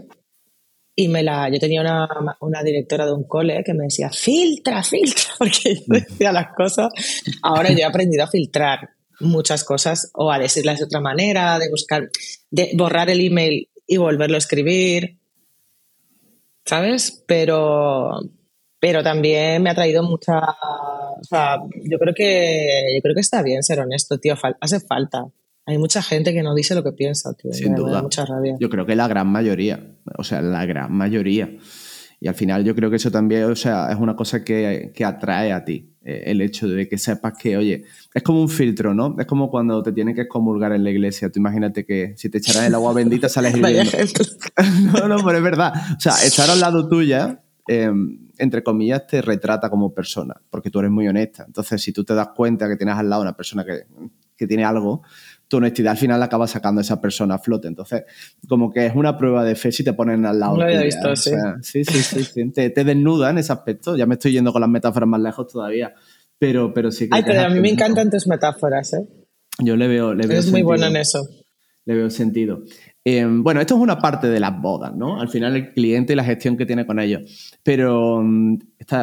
y 0.96 1.08
me 1.08 1.22
la... 1.22 1.48
Yo 1.50 1.58
tenía 1.58 1.80
una, 1.80 2.08
una, 2.40 2.62
directora 2.62 3.06
de 3.06 3.12
un 3.12 3.24
cole 3.24 3.62
que 3.64 3.74
me 3.74 3.84
decía, 3.84 4.10
filtra, 4.10 4.82
filtra, 4.82 5.24
porque 5.38 5.76
yo 5.76 5.82
decía 5.86 6.32
las 6.32 6.54
cosas. 6.54 6.92
Ahora 7.42 7.70
yo 7.70 7.78
he 7.78 7.84
aprendido 7.84 8.24
a 8.24 8.28
filtrar 8.28 8.90
muchas 9.20 9.64
cosas 9.64 10.10
o 10.14 10.30
a 10.30 10.38
decirlas 10.38 10.78
de 10.78 10.84
otra 10.84 11.00
manera, 11.00 11.58
de 11.58 11.70
buscar, 11.70 12.08
de 12.50 12.70
borrar 12.74 13.10
el 13.10 13.20
email 13.20 13.68
y 13.86 13.96
volverlo 13.96 14.36
a 14.36 14.38
escribir, 14.38 15.18
¿sabes? 16.64 17.22
Pero, 17.26 18.10
pero 18.80 19.02
también 19.02 19.62
me 19.62 19.70
ha 19.70 19.74
traído 19.74 20.02
mucha, 20.02 20.38
o 20.40 21.24
sea, 21.24 21.58
yo 21.82 21.98
creo 21.98 22.14
que, 22.14 22.94
yo 22.94 23.02
creo 23.02 23.14
que 23.14 23.20
está 23.20 23.42
bien 23.42 23.62
ser 23.62 23.80
honesto, 23.80 24.18
tío, 24.18 24.34
hace 24.60 24.80
falta. 24.80 25.26
Hay 25.66 25.78
mucha 25.78 26.02
gente 26.02 26.32
que 26.32 26.42
no 26.42 26.54
dice 26.54 26.74
lo 26.74 26.82
que 26.82 26.92
piensa, 26.92 27.32
tío. 27.34 27.52
Sin 27.52 27.74
duda. 27.74 28.02
mucha 28.02 28.26
rabia. 28.26 28.56
Yo 28.60 28.68
creo 28.68 28.84
que 28.84 28.94
la 28.94 29.08
gran 29.08 29.28
mayoría, 29.28 29.96
o 30.16 30.24
sea, 30.24 30.42
la 30.42 30.66
gran 30.66 30.92
mayoría. 30.92 31.56
Y 32.20 32.28
al 32.28 32.34
final 32.34 32.64
yo 32.64 32.74
creo 32.74 32.90
que 32.90 32.96
eso 32.96 33.10
también, 33.10 33.44
o 33.44 33.56
sea, 33.56 33.90
es 33.90 33.98
una 33.98 34.16
cosa 34.16 34.44
que, 34.44 34.92
que 34.94 35.04
atrae 35.04 35.52
a 35.52 35.64
ti. 35.64 35.94
Eh, 36.06 36.24
el 36.26 36.42
hecho 36.42 36.68
de 36.68 36.86
que 36.86 36.98
sepas 36.98 37.32
que, 37.38 37.56
oye, 37.56 37.84
es 38.12 38.22
como 38.22 38.42
un 38.42 38.50
filtro, 38.50 38.92
¿no? 38.94 39.16
Es 39.18 39.26
como 39.26 39.50
cuando 39.50 39.82
te 39.82 39.90
tienen 39.90 40.14
que 40.14 40.22
excomulgar 40.22 40.72
en 40.72 40.84
la 40.84 40.90
iglesia. 40.90 41.30
Tú 41.30 41.38
imagínate 41.40 41.86
que 41.86 42.12
si 42.18 42.28
te 42.28 42.38
echaras 42.38 42.66
el 42.66 42.74
agua 42.74 42.92
bendita 42.94 43.28
sales 43.30 43.56
hirviendo. 43.56 43.90
no, 44.92 45.08
no, 45.08 45.24
pero 45.24 45.38
es 45.38 45.44
verdad. 45.44 45.72
O 45.96 46.00
sea, 46.00 46.12
estar 46.24 46.50
al 46.50 46.60
lado 46.60 46.86
tuya, 46.88 47.42
em, 47.66 48.28
entre 48.36 48.62
comillas, 48.62 49.06
te 49.06 49.22
retrata 49.22 49.70
como 49.70 49.94
persona, 49.94 50.34
porque 50.50 50.70
tú 50.70 50.80
eres 50.80 50.90
muy 50.90 51.08
honesta. 51.08 51.44
Entonces, 51.46 51.80
si 51.80 51.92
tú 51.92 52.04
te 52.04 52.14
das 52.14 52.28
cuenta 52.36 52.68
que 52.68 52.76
tienes 52.76 52.96
al 52.96 53.08
lado 53.08 53.22
una 53.22 53.34
persona 53.34 53.64
que, 53.64 53.86
que 54.36 54.46
tiene 54.46 54.64
algo, 54.64 55.02
tu 55.54 55.58
honestidad 55.58 55.92
al 55.92 55.98
final 55.98 56.20
acaba 56.20 56.48
sacando 56.48 56.80
a 56.80 56.82
esa 56.82 57.00
persona 57.00 57.36
a 57.36 57.38
flote. 57.38 57.68
Entonces, 57.68 58.02
como 58.48 58.72
que 58.72 58.86
es 58.86 58.94
una 58.96 59.16
prueba 59.16 59.44
de 59.44 59.54
fe 59.54 59.70
si 59.70 59.84
te 59.84 59.92
ponen 59.92 60.26
al 60.26 60.40
lado. 60.40 60.56
Lo 60.56 60.64
había 60.64 60.82
visto, 60.82 61.14
sí. 61.14 61.30
sí. 61.62 61.84
Sí, 61.84 62.24
sí, 62.24 62.50
Te, 62.50 62.70
desnuda 62.70 63.30
en 63.30 63.38
ese 63.38 63.52
aspecto. 63.52 63.96
Ya 63.96 64.04
me 64.04 64.14
estoy 64.14 64.32
yendo 64.32 64.52
con 64.52 64.60
las 64.60 64.68
metáforas 64.68 65.08
más 65.08 65.20
lejos 65.20 65.46
todavía. 65.46 65.94
Pero, 66.40 66.74
pero 66.74 66.90
sí 66.90 67.08
que. 67.08 67.16
Ay, 67.16 67.22
pero 67.24 67.42
a 67.42 67.48
mí 67.48 67.60
me 67.60 67.70
encantan 67.70 68.10
tus 68.10 68.26
metáforas, 68.26 68.94
¿eh? 68.94 69.06
Yo 69.60 69.76
le 69.76 69.86
veo. 69.86 70.12
Le 70.12 70.26
veo 70.26 70.42
muy 70.50 70.62
bueno 70.62 70.86
en 70.86 70.96
eso. 70.96 71.24
Le 71.84 71.94
veo 71.94 72.10
sentido. 72.10 72.64
Em, 73.06 73.42
bueno, 73.42 73.60
esto 73.60 73.74
es 73.74 73.80
una 73.80 73.98
parte 73.98 74.28
de 74.28 74.40
las 74.40 74.58
bodas, 74.58 74.94
¿no? 74.94 75.20
Al 75.20 75.28
final 75.28 75.54
el 75.54 75.74
cliente 75.74 76.14
y 76.14 76.16
la 76.16 76.24
gestión 76.24 76.56
que 76.56 76.64
tiene 76.64 76.86
con 76.86 76.98
ellos. 76.98 77.52
Pero 77.62 78.22
mm, 78.22 78.58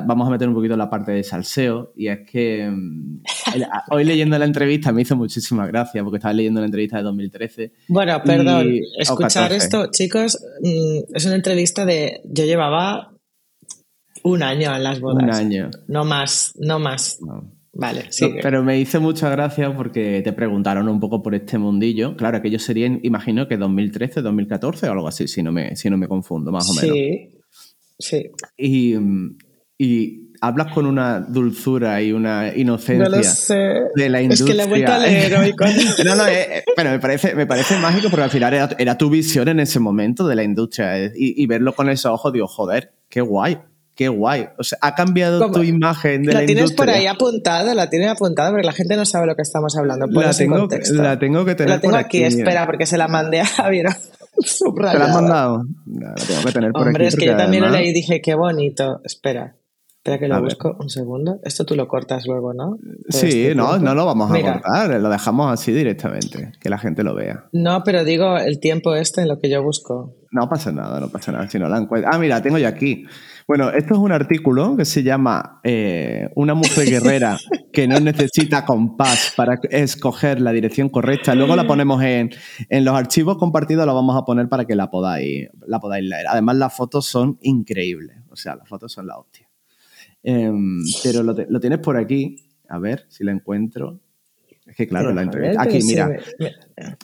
vamos 0.06 0.28
a 0.28 0.32
meter 0.32 0.48
un 0.48 0.56
poquito 0.56 0.76
la 0.76 0.90
parte 0.90 1.12
de 1.12 1.24
salseo 1.24 1.94
y 1.96 2.08
es 2.08 2.22
que 2.26 2.68
mm, 2.68 3.22
hoy 3.92 4.04
leyendo 4.04 4.40
la 4.40 4.46
entrevista 4.46 4.92
me 4.92 5.04
hizo 5.04 5.16
muchísima 5.16 5.68
gracia 5.68 6.04
porque 6.04 6.18
estaba 6.18 6.34
leyendo 6.34 6.62
la 6.62 6.66
entrevista 6.66 6.98
de 6.98 7.04
2013. 7.04 7.74
Bueno, 7.90 8.20
perdón, 8.26 8.74
escuchar 8.98 9.54
esto, 9.54 9.92
chicos, 9.92 10.44
mm, 10.62 11.16
es 11.16 11.26
una 11.26 11.36
entrevista 11.36 11.86
de... 11.86 12.22
Yo 12.26 12.46
llevaba 12.46 13.14
un 14.24 14.42
año 14.42 14.76
en 14.76 14.84
las 14.84 15.00
bodas. 15.00 15.24
Un 15.24 15.30
año. 15.30 15.70
No 15.88 16.06
más, 16.06 16.54
no 16.58 16.80
más. 16.80 17.20
Vale, 17.74 18.08
sí. 18.10 18.30
pero 18.42 18.64
me 18.64 18.80
hice 18.80 19.00
mucha 19.00 19.30
gracia 19.30 19.74
porque 19.74 20.22
te 20.24 20.34
preguntaron 20.34 20.90
un 20.90 21.00
poco 21.00 21.24
por 21.24 21.34
este 21.36 21.58
mundillo. 21.58 22.18
Claro, 22.18 22.38
aquello 22.38 22.60
sería, 22.60 22.88
imagino 23.02 23.48
que 23.48 23.56
2013, 23.58 24.22
2014 24.22 24.90
o 24.90 24.92
algo 24.92 25.08
así, 25.08 25.28
si 25.28 25.42
no 25.42 25.54
me, 25.54 25.76
si 25.78 25.90
no 25.90 25.98
me 25.98 26.08
confundo, 26.08 26.52
más 26.52 26.70
o 26.70 26.74
menos. 26.74 26.98
Sí, 26.98 27.30
sí. 27.98 28.32
Y, 28.58 30.28
hablas 30.44 30.74
con 30.74 30.88
una 30.88 31.20
dulzura 31.20 32.02
y 32.02 32.12
una 32.12 32.56
inocencia 32.56 33.10
no 33.10 33.18
lo 33.18 33.24
sé. 33.24 33.84
de 33.96 34.10
la 34.10 34.22
industria. 34.22 34.50
Es 34.50 34.52
que 34.52 34.58
le 34.58 34.64
he 34.64 34.68
vuelto 34.68 34.92
a 34.92 34.98
leer 34.98 35.36
hoy. 35.38 35.54
no, 36.06 36.16
no, 36.16 36.28
eh, 36.28 36.58
eh, 36.58 36.64
pero 36.76 36.90
me 36.90 37.00
parece, 37.00 37.36
me 37.36 37.46
parece 37.46 37.78
mágico 37.78 38.10
porque 38.10 38.24
al 38.24 38.32
final 38.32 38.76
era, 38.78 38.98
tu 38.98 39.10
visión 39.10 39.48
en 39.50 39.60
ese 39.60 39.80
momento 39.80 40.28
de 40.28 40.36
la 40.36 40.44
industria 40.44 40.98
eh, 41.00 41.14
y, 41.16 41.42
y 41.42 41.46
verlo 41.46 41.74
con 41.74 41.90
esos 41.90 42.12
ojos, 42.12 42.34
digo, 42.34 42.48
joder, 42.48 42.92
qué 43.08 43.22
guay 43.22 43.60
qué 43.96 44.08
guay. 44.08 44.50
O 44.58 44.64
sea, 44.64 44.78
ha 44.82 44.96
cambiado 44.96 45.52
tu 45.52 45.64
imagen 45.64 46.24
de 46.24 46.34
la, 46.34 46.42
la 46.42 46.46
tienes 46.46 46.72
por 46.72 46.90
ahí 46.90 47.08
apuntada, 47.08 47.76
la 47.76 47.90
tienes 47.90 48.10
apuntada 48.10 48.52
porque 48.52 48.66
la 48.66 48.74
gente 48.74 48.96
no 48.96 49.06
sabe 49.06 49.28
lo 49.28 49.36
que 49.36 49.42
estamos 49.42 49.76
hablando. 49.78 50.08
La 50.08 50.34
tengo, 50.34 50.68
la 50.92 51.20
tengo, 51.20 51.46
que 51.46 51.56
tener. 51.56 51.76
La 51.76 51.82
tengo 51.82 51.96
aquí, 51.96 52.24
espera, 52.24 52.66
porque 52.66 52.86
se 52.86 52.98
la 52.98 53.08
mandé 53.08 53.42
a 53.42 53.46
Javier. 53.46 53.88
¿Te 54.76 54.82
la 54.82 55.06
has 55.06 55.14
mandado? 55.14 55.64
la 55.86 56.16
tengo 56.16 56.42
que 56.46 56.52
tener 56.52 56.72
por 56.72 56.88
Hombre, 56.88 57.08
es 57.08 57.16
que 57.16 57.26
yo 57.26 57.38
también 57.38 57.64
lo 57.64 57.70
leí 57.70 57.90
y 57.90 57.94
dije, 57.94 58.22
qué 58.22 58.34
bonito. 58.34 59.02
Espera, 59.04 59.56
espera 60.04 60.18
que 60.18 60.28
lo 60.28 60.42
busco 60.42 60.76
un 60.80 60.90
segundo. 60.90 61.40
Esto 61.44 61.64
tú 61.64 61.76
lo 61.76 61.88
cortas 61.88 62.26
luego, 62.26 62.54
¿no? 62.56 62.78
sí, 63.10 63.44
este 63.44 63.56
no, 63.56 63.78
no 63.78 63.94
lo 63.94 64.04
vamos 64.04 64.32
a 64.32 64.42
cortar, 64.42 65.00
lo 65.00 65.10
dejamos 65.10 65.52
así 65.52 65.72
directamente, 65.72 66.54
que 66.60 66.70
la 66.70 66.80
gente 66.80 67.04
lo 67.04 67.14
vea. 67.14 67.46
No, 67.52 67.84
pero 67.84 68.04
digo 68.04 68.38
el 68.38 68.60
tiempo 68.60 68.96
este 68.96 69.22
en 69.22 69.28
lo 69.28 69.38
que 69.38 69.50
yo 69.50 69.62
busco. 69.62 70.16
No 70.32 70.50
pasa 70.50 70.72
nada, 70.72 71.00
no 71.00 71.10
pasa 71.10 71.32
nada 71.32 71.48
si 71.48 71.60
no 71.60 71.70
la 71.70 71.78
encuentro. 71.78 72.10
Ah, 72.12 72.18
mira, 72.18 72.42
tengo 72.42 72.58
yo 72.58 72.68
aquí. 72.68 73.06
Bueno, 73.48 73.70
esto 73.70 73.94
es 73.94 74.00
un 74.00 74.12
artículo 74.12 74.76
que 74.76 74.86
se 74.86 75.04
llama 75.04 75.60
eh, 75.64 76.30
Una 76.36 76.56
mujer 76.56 76.90
guerrera 76.90 77.38
que 77.72 77.88
no 77.88 78.00
necesita 78.00 78.66
compás 78.66 79.34
para 79.36 79.60
escoger 79.70 80.42
la 80.42 80.52
dirección 80.52 80.90
correcta. 80.90 81.36
Luego 81.36 81.56
la 81.56 81.68
ponemos 81.68 82.02
en, 82.02 82.32
los 82.70 82.96
archivos 82.96 83.38
compartidos, 83.38 83.86
la 83.86 83.94
vamos 83.94 84.16
a 84.16 84.24
poner 84.24 84.50
para 84.50 84.66
que 84.66 84.76
la 84.76 84.90
podáis, 84.90 85.50
la 85.68 85.80
podáis 85.80 86.06
leer. 86.06 86.26
Además, 86.28 86.56
las 86.56 86.76
fotos 86.76 87.06
son 87.06 87.38
increíbles. 87.42 88.18
O 88.30 88.36
sea, 88.36 88.56
las 88.56 88.68
fotos 88.68 88.92
son 88.92 89.06
la 89.08 89.18
hostia. 89.18 89.41
Em, 90.24 90.80
pero 91.04 91.24
lo, 91.24 91.60
tienes 91.60 91.80
por 91.80 91.98
aquí. 91.98 92.36
A 92.70 92.80
ver 92.80 93.06
si 93.10 93.24
la 93.24 93.32
encuentro. 93.32 94.00
Es 94.66 94.76
que 94.76 94.88
claro, 94.88 95.14
la 95.14 95.24
entrevista. 95.24 95.62
Aquí, 95.62 95.80
mira. 95.84 96.18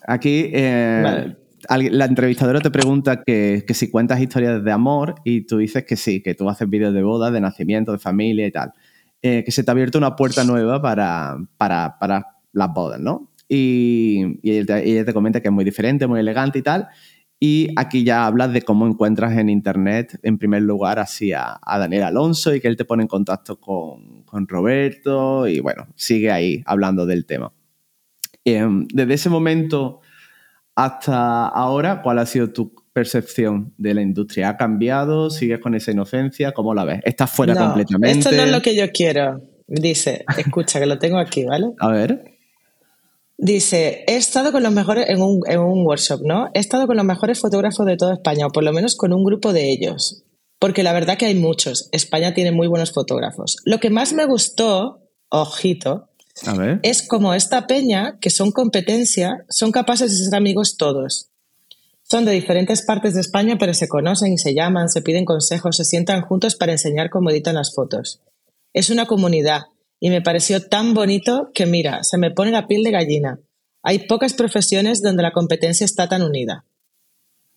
Aquí. 0.08 0.50
Eh, 0.54 1.36
la 1.70 2.06
entrevistadora 2.06 2.62
te 2.62 2.72
pregunta 2.72 3.24
que, 3.24 3.66
si 3.74 3.90
cuentas 3.90 4.22
historias 4.22 4.64
de 4.64 4.72
amor 4.72 5.16
y 5.24 5.42
tú 5.42 5.58
dices 5.58 5.84
que 5.86 5.96
sí, 5.96 6.22
que 6.22 6.36
tú 6.36 6.50
haces 6.50 6.70
vídeos 6.70 6.94
de 6.94 7.02
boda, 7.02 7.32
de 7.32 7.42
nacimiento, 7.42 7.92
de 7.92 7.98
familia 7.98 8.48
y 8.48 8.52
tal. 8.52 8.72
Eh, 9.22 9.44
que 9.44 9.52
se 9.52 9.64
te 9.64 9.72
ha 9.72 9.74
abierto 9.74 9.98
una 9.98 10.16
puerta 10.16 10.44
nueva 10.44 10.82
para, 10.82 11.38
para, 11.58 12.28
las 12.54 12.74
bodas, 12.74 13.00
¿no? 13.00 13.32
Y, 13.50 14.40
ella, 14.44 15.06
te, 15.06 15.14
comenta 15.14 15.42
que 15.42 15.48
es 15.48 15.54
muy 15.54 15.66
diferente, 15.66 16.08
muy 16.08 16.20
elegante 16.20 16.60
y 16.60 16.62
tal. 16.62 16.88
Y 17.40 17.68
aquí 17.76 18.04
ya 18.04 18.26
hablas 18.26 18.52
de 18.52 18.64
cómo 18.64 18.88
encuentras 18.88 19.38
en 19.38 19.50
internet, 19.50 20.20
en 20.24 20.40
primer 20.40 20.64
lugar, 20.64 20.98
así 20.98 21.34
a, 21.34 21.60
Daniel 21.66 22.04
Alonso 22.04 22.56
y 22.56 22.60
que 22.60 22.68
él 22.68 22.76
te 22.76 22.86
pone 22.86 23.04
en 23.04 23.08
contacto 23.08 23.60
con, 23.60 24.26
Roberto 24.48 25.48
y 25.48 25.60
bueno, 25.60 25.88
sigue 25.96 26.32
ahí 26.32 26.64
hablando 26.66 27.06
del 27.06 27.26
tema. 27.26 27.54
Em, 28.44 28.88
desde 28.94 29.14
ese 29.14 29.30
momento 29.30 30.02
hasta 30.76 31.48
ahora, 31.48 32.02
¿cuál 32.02 32.20
ha 32.20 32.26
sido 32.26 32.52
tu 32.52 32.74
percepción 32.94 33.74
de 33.78 33.94
la 33.94 34.02
industria? 34.02 34.50
¿Ha 34.50 34.58
cambiado? 34.58 35.30
¿Sigues 35.30 35.60
con 35.60 35.76
esa 35.76 35.92
inocencia? 35.92 36.52
¿Cómo 36.52 36.74
la 36.74 36.86
ves? 36.86 37.02
¿Estás 37.04 37.32
fuera 37.32 37.56
completamente? 37.56 38.20
Esto 38.20 38.32
no 38.32 38.44
es 38.44 38.52
lo 38.52 38.62
que 38.62 38.76
yo 38.76 38.92
quiero. 38.92 39.42
Dice, 39.68 40.24
escucha, 40.38 40.80
que 40.80 40.86
lo 40.86 40.98
tengo 40.98 41.18
aquí, 41.18 41.46
¿vale? 41.46 41.74
A 41.80 41.90
ver. 41.90 42.37
Dice, 43.38 44.04
he 44.08 44.16
estado 44.16 44.52
con 44.52 44.64
los 44.64 44.74
mejores, 44.74 45.10
en 45.10 45.22
un, 45.22 45.42
en 45.48 45.60
un 45.60 45.86
workshop, 45.86 46.22
¿no? 46.24 46.50
He 46.54 46.60
estado 46.60 46.88
con 46.88 46.98
los 46.98 47.06
mejores 47.06 47.40
fotógrafos 47.40 47.86
de 47.86 47.96
toda 47.96 48.16
España, 48.16 48.48
o 48.48 48.50
por 48.50 48.64
lo 48.64 48.74
menos 48.74 48.96
con 48.96 49.14
un 49.14 49.24
grupo 49.24 49.54
de 49.54 49.72
ellos. 49.72 50.24
Porque 50.60 50.82
la 50.82 50.92
verdad 50.92 51.18
que 51.18 51.28
hay 51.28 51.36
muchos. 51.36 51.88
España 51.92 52.34
tiene 52.34 52.52
muy 52.52 52.68
buenos 52.68 52.92
fotógrafos. 52.92 53.58
Lo 53.64 53.80
que 53.80 53.92
más 53.92 54.14
me 54.14 54.26
gustó, 54.26 55.02
ojito, 55.30 56.10
es 56.82 57.08
como 57.08 57.34
esta 57.34 57.68
peña, 57.68 58.18
que 58.20 58.32
son 58.32 58.52
competencia, 58.52 59.46
son 59.50 59.72
capaces 59.72 60.12
de 60.12 60.26
ser 60.26 60.36
amigos 60.36 60.78
todos. 60.78 61.30
Son 62.04 62.26
de 62.26 62.32
diferentes 62.32 62.84
partes 62.84 63.14
de 63.14 63.22
España, 63.22 63.58
pero 63.60 63.74
se 63.74 63.88
conocen 63.88 64.34
y 64.34 64.38
se 64.38 64.54
llaman, 64.54 64.90
se 64.90 65.02
piden 65.02 65.26
consejos, 65.26 65.78
se 65.78 65.84
sientan 65.84 66.22
juntos 66.22 66.56
para 66.56 66.72
enseñar 66.72 67.10
cómo 67.10 67.30
editan 67.30 67.56
las 67.56 67.74
fotos. 67.74 68.22
Es 68.74 68.90
una 68.90 69.06
comunidad 69.06 69.64
y 70.00 70.10
me 70.10 70.22
pareció 70.22 70.68
tan 70.68 70.94
bonito 70.94 71.52
que, 71.54 71.66
mira, 71.66 72.04
se 72.04 72.18
me 72.18 72.32
pone 72.32 72.52
la 72.52 72.68
piel 72.68 72.84
de 72.84 72.92
gallina. 72.92 73.40
Hay 73.82 74.08
pocas 74.08 74.34
profesiones 74.34 75.02
donde 75.02 75.24
la 75.24 75.32
competencia 75.32 75.86
está 75.86 76.08
tan 76.08 76.22
unida. 76.22 76.66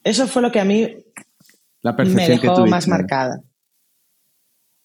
Eso 0.04 0.26
fue 0.26 0.42
lo 0.42 0.50
que 0.50 0.60
a 0.60 0.64
mí 0.64 1.04
me 1.82 2.28
dejó 2.28 2.66
más 2.66 2.88
marcada. 2.88 3.42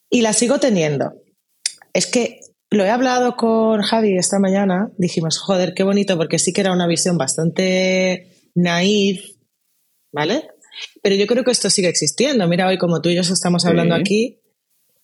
Y 0.10 0.22
la 0.22 0.34
sigo 0.34 0.60
teniendo. 0.60 1.14
Es 1.93 2.08
que 2.08 2.39
lo 2.70 2.84
he 2.84 2.89
hablado 2.89 3.36
con 3.38 3.82
Javi 3.82 4.18
esta 4.18 4.39
mañana, 4.39 4.91
dijimos, 4.97 5.38
joder, 5.39 5.74
qué 5.74 5.84
bonito, 5.84 6.18
porque 6.18 6.39
sí 6.39 6.51
que 6.51 6.62
era 6.62 6.74
una 6.74 6.88
visión 6.88 7.18
bastante 7.18 8.49
naif, 8.53 9.38
¿vale? 10.12 10.49
Pero 11.01 11.16
yo 11.16 11.26
creo 11.26 11.43
que 11.43 11.51
esto 11.51 11.70
sigue 11.70 11.88
existiendo. 11.88 12.47
Mira, 12.47 12.68
hoy 12.68 12.78
como 12.78 13.01
tú 13.01 13.10
y 13.10 13.16
yo 13.16 13.22
estamos 13.22 13.66
hablando 13.66 13.95
aquí, 13.95 14.41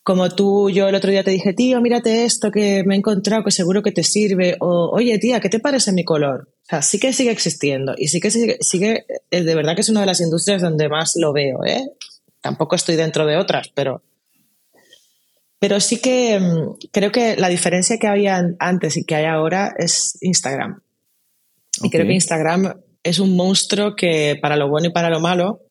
como 0.03 0.29
tú, 0.29 0.69
yo 0.71 0.87
el 0.87 0.95
otro 0.95 1.11
día 1.11 1.23
te 1.23 1.31
dije, 1.31 1.53
tío, 1.53 1.79
mírate 1.79 2.25
esto 2.25 2.49
que 2.49 2.83
me 2.85 2.95
he 2.95 2.97
encontrado, 2.97 3.43
que 3.43 3.51
seguro 3.51 3.83
que 3.83 3.91
te 3.91 4.03
sirve, 4.03 4.57
o 4.59 4.89
oye, 4.91 5.19
tía, 5.19 5.39
¿qué 5.39 5.49
te 5.49 5.59
parece 5.59 5.91
mi 5.91 6.03
color? 6.03 6.49
O 6.63 6.65
sea, 6.65 6.81
sí 6.81 6.99
que 6.99 7.13
sigue 7.13 7.31
existiendo 7.31 7.93
y 7.97 8.07
sí 8.07 8.19
que 8.19 8.31
sigue, 8.31 8.57
sigue 8.61 9.05
eh, 9.29 9.43
de 9.43 9.55
verdad 9.55 9.75
que 9.75 9.81
es 9.81 9.89
una 9.89 9.99
de 9.99 10.07
las 10.07 10.21
industrias 10.21 10.61
donde 10.61 10.89
más 10.89 11.13
lo 11.17 11.33
veo, 11.33 11.63
¿eh? 11.65 11.91
Tampoco 12.41 12.75
estoy 12.75 12.95
dentro 12.95 13.27
de 13.27 13.37
otras, 13.37 13.69
pero 13.75 14.01
pero 15.59 15.79
sí 15.79 16.01
que 16.01 16.39
mm, 16.39 16.87
creo 16.91 17.11
que 17.11 17.35
la 17.35 17.49
diferencia 17.49 17.99
que 17.99 18.07
había 18.07 18.41
antes 18.57 18.97
y 18.97 19.03
que 19.03 19.13
hay 19.13 19.25
ahora 19.25 19.75
es 19.77 20.17
Instagram. 20.21 20.81
Y 21.83 21.91
creo 21.91 22.07
que 22.07 22.13
Instagram 22.13 22.81
es 23.03 23.19
un 23.19 23.35
monstruo 23.35 23.95
que 23.95 24.37
para 24.41 24.55
lo 24.55 24.67
bueno 24.67 24.87
y 24.87 24.91
para 24.91 25.11
lo 25.11 25.19
malo, 25.19 25.61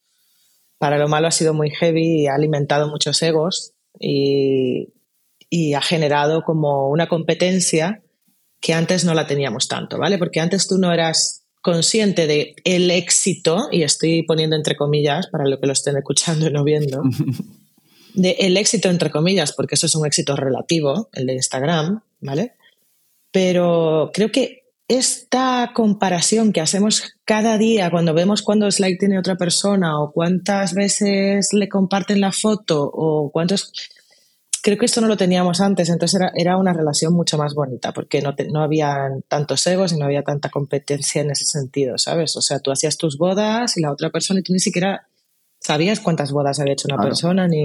para 0.78 0.98
lo 0.98 1.08
malo 1.08 1.26
ha 1.26 1.32
sido 1.32 1.52
muy 1.52 1.70
heavy 1.70 2.22
y 2.22 2.26
ha 2.28 2.34
alimentado 2.34 2.88
muchos 2.88 3.20
egos 3.22 3.74
y, 3.98 4.88
y 5.48 5.74
ha 5.74 5.80
generado 5.80 6.42
como 6.42 6.88
una 6.88 7.08
competencia 7.08 8.02
que 8.60 8.74
antes 8.74 9.04
no 9.04 9.14
la 9.14 9.26
teníamos 9.26 9.68
tanto, 9.68 9.98
¿vale? 9.98 10.18
Porque 10.18 10.40
antes 10.40 10.68
tú 10.68 10.78
no 10.78 10.92
eras 10.92 11.40
consciente 11.62 12.26
de 12.26 12.54
el 12.64 12.90
éxito, 12.90 13.68
y 13.70 13.82
estoy 13.82 14.22
poniendo 14.22 14.56
entre 14.56 14.76
comillas 14.76 15.26
para 15.28 15.46
lo 15.46 15.60
que 15.60 15.66
lo 15.66 15.72
estén 15.72 15.96
escuchando 15.96 16.46
y 16.46 16.52
no 16.52 16.64
viendo, 16.64 17.02
de 18.14 18.30
el 18.40 18.56
éxito, 18.56 18.88
entre 18.88 19.10
comillas, 19.10 19.52
porque 19.52 19.74
eso 19.74 19.86
es 19.86 19.94
un 19.94 20.06
éxito 20.06 20.36
relativo, 20.36 21.08
el 21.12 21.26
de 21.26 21.34
Instagram, 21.34 22.02
¿vale? 22.20 22.54
Pero 23.30 24.10
creo 24.12 24.30
que 24.30 24.59
esta 24.90 25.70
comparación 25.72 26.52
que 26.52 26.60
hacemos 26.60 27.14
cada 27.24 27.58
día 27.58 27.92
cuando 27.92 28.12
vemos 28.12 28.42
cuántos 28.42 28.80
likes 28.80 28.98
tiene 28.98 29.20
otra 29.20 29.36
persona 29.36 30.00
o 30.00 30.10
cuántas 30.10 30.74
veces 30.74 31.52
le 31.52 31.68
comparten 31.68 32.20
la 32.20 32.32
foto 32.32 32.90
o 32.92 33.30
cuántos... 33.30 33.72
Creo 34.62 34.76
que 34.76 34.86
esto 34.86 35.00
no 35.00 35.06
lo 35.06 35.16
teníamos 35.16 35.60
antes, 35.60 35.88
entonces 35.90 36.20
era, 36.34 36.56
una 36.56 36.72
relación 36.72 37.14
mucho 37.14 37.38
más 37.38 37.54
bonita 37.54 37.92
porque 37.92 38.20
no, 38.20 38.34
no 38.52 38.62
había 38.62 39.08
tantos 39.28 39.64
egos 39.68 39.92
y 39.92 39.96
no 39.96 40.06
había 40.06 40.24
tanta 40.24 40.50
competencia 40.50 41.22
en 41.22 41.30
ese 41.30 41.44
sentido, 41.44 41.96
¿sabes? 41.96 42.36
O 42.36 42.42
sea, 42.42 42.58
tú 42.58 42.72
hacías 42.72 42.98
tus 42.98 43.16
bodas 43.16 43.78
y 43.78 43.82
la 43.82 43.92
otra 43.92 44.10
persona 44.10 44.40
y 44.44 44.52
ni 44.52 44.58
siquiera 44.58 45.06
sabías 45.70 46.00
cuántas 46.00 46.32
bodas 46.32 46.58
había 46.58 46.72
hecho 46.72 46.88
una 46.90 47.00
persona, 47.00 47.46
ni, 47.46 47.64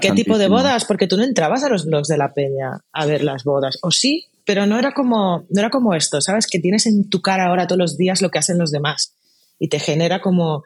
qué 0.00 0.12
tipo 0.12 0.38
de 0.38 0.48
bodas, 0.48 0.84
porque 0.84 1.08
tú 1.08 1.16
no 1.16 1.24
entrabas 1.24 1.64
a 1.64 1.68
los 1.68 1.84
blogs 1.84 2.06
de 2.06 2.16
la 2.16 2.32
peña 2.32 2.84
a 2.92 3.06
ver 3.06 3.24
las 3.24 3.42
bodas. 3.42 3.78
O 3.82 3.90
sí, 3.90 4.26
pero 4.44 4.66
no 4.66 4.78
era 4.78 4.92
como, 4.92 5.44
no 5.50 5.60
era 5.60 5.70
como 5.70 5.94
esto, 5.94 6.20
¿sabes? 6.20 6.46
Que 6.46 6.60
tienes 6.60 6.86
en 6.86 7.10
tu 7.10 7.20
cara 7.20 7.46
ahora 7.46 7.66
todos 7.66 7.78
los 7.78 7.96
días 7.96 8.22
lo 8.22 8.30
que 8.30 8.38
hacen 8.38 8.58
los 8.58 8.70
demás. 8.70 9.16
Y 9.58 9.68
te 9.68 9.80
genera 9.80 10.20
como, 10.20 10.62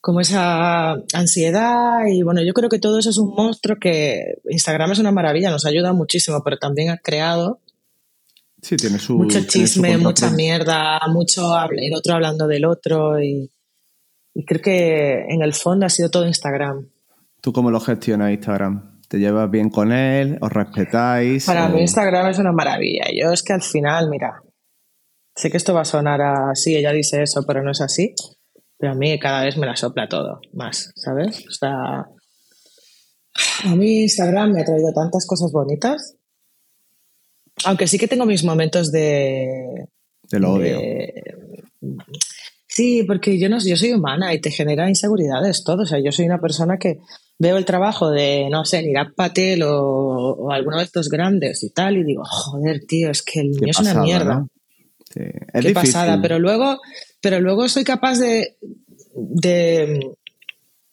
como 0.00 0.20
esa 0.20 0.92
ansiedad. 1.12 2.06
Y 2.06 2.22
bueno, 2.22 2.42
yo 2.42 2.52
creo 2.52 2.68
que 2.68 2.78
todo 2.78 3.00
eso 3.00 3.10
es 3.10 3.18
un 3.18 3.34
monstruo 3.34 3.78
que 3.80 4.38
Instagram 4.48 4.92
es 4.92 5.00
una 5.00 5.10
maravilla, 5.10 5.50
nos 5.50 5.66
ayuda 5.66 5.92
muchísimo, 5.92 6.42
pero 6.44 6.58
también 6.58 6.90
ha 6.90 6.98
creado 6.98 7.58
Sí, 8.62 8.76
tiene 8.76 9.00
su, 9.00 9.16
mucho 9.18 9.40
chisme, 9.44 9.98
mucha 9.98 10.30
mierda, 10.30 11.00
mucho 11.08 11.52
el 11.72 11.94
otro 11.94 12.14
hablando 12.14 12.46
del 12.46 12.64
otro 12.64 13.20
y 13.20 13.50
y 14.34 14.44
creo 14.44 14.60
que 14.60 15.26
en 15.28 15.42
el 15.42 15.54
fondo 15.54 15.86
ha 15.86 15.88
sido 15.88 16.10
todo 16.10 16.26
Instagram. 16.26 16.88
¿Tú 17.40 17.52
cómo 17.52 17.70
lo 17.70 17.80
gestionas 17.80 18.32
Instagram? 18.32 19.00
¿Te 19.08 19.18
llevas 19.18 19.50
bien 19.50 19.68
con 19.68 19.92
él? 19.92 20.38
¿Os 20.40 20.50
respetáis? 20.50 21.44
Para 21.44 21.68
mí 21.68 21.80
Instagram 21.82 22.30
es 22.30 22.38
una 22.38 22.52
maravilla. 22.52 23.04
Yo 23.14 23.32
es 23.32 23.42
que 23.42 23.52
al 23.52 23.62
final, 23.62 24.08
mira, 24.08 24.42
sé 25.34 25.50
que 25.50 25.56
esto 25.56 25.74
va 25.74 25.82
a 25.82 25.84
sonar 25.84 26.20
así, 26.22 26.76
ella 26.76 26.92
dice 26.92 27.22
eso, 27.22 27.44
pero 27.46 27.62
no 27.62 27.72
es 27.72 27.80
así. 27.80 28.14
Pero 28.78 28.92
a 28.92 28.96
mí 28.96 29.18
cada 29.18 29.44
vez 29.44 29.56
me 29.56 29.66
la 29.66 29.76
sopla 29.76 30.08
todo 30.08 30.40
más, 30.54 30.92
¿sabes? 30.96 31.46
O 31.46 31.52
sea, 31.52 32.06
a 33.64 33.74
mí 33.76 34.02
Instagram 34.02 34.52
me 34.52 34.62
ha 34.62 34.64
traído 34.64 34.92
tantas 34.92 35.26
cosas 35.26 35.52
bonitas. 35.52 36.16
Aunque 37.64 37.86
sí 37.86 37.98
que 37.98 38.08
tengo 38.08 38.26
mis 38.26 38.44
momentos 38.44 38.90
de... 38.90 39.88
Del 40.30 40.44
odio. 40.44 40.80
Sí, 42.74 43.04
porque 43.06 43.38
yo 43.38 43.50
no 43.50 43.58
yo 43.58 43.76
soy 43.76 43.92
humana 43.92 44.32
y 44.32 44.40
te 44.40 44.50
genera 44.50 44.88
inseguridades 44.88 45.62
todo. 45.62 45.82
O 45.82 45.86
sea, 45.86 45.98
yo 46.02 46.10
soy 46.10 46.24
una 46.24 46.40
persona 46.40 46.78
que 46.78 47.00
veo 47.38 47.58
el 47.58 47.66
trabajo 47.66 48.10
de, 48.10 48.48
no 48.50 48.64
sé, 48.64 48.82
Nirab 48.82 49.14
Patel 49.14 49.62
o, 49.64 50.32
o 50.32 50.50
alguno 50.50 50.78
de 50.78 50.84
estos 50.84 51.10
grandes 51.10 51.62
y 51.64 51.70
tal, 51.70 51.98
y 51.98 52.04
digo, 52.04 52.22
joder, 52.24 52.80
tío, 52.86 53.10
es 53.10 53.22
que 53.22 53.40
el 53.40 53.50
niño 53.50 53.72
es 53.72 53.78
una 53.78 54.00
mierda. 54.00 54.46
Qué 55.12 55.74
pasada. 55.74 56.18
Pero 56.22 56.38
luego, 56.38 56.80
pero 57.20 57.40
luego 57.40 57.68
soy 57.68 57.84
capaz 57.84 58.18
de, 58.18 58.56
de 59.14 60.16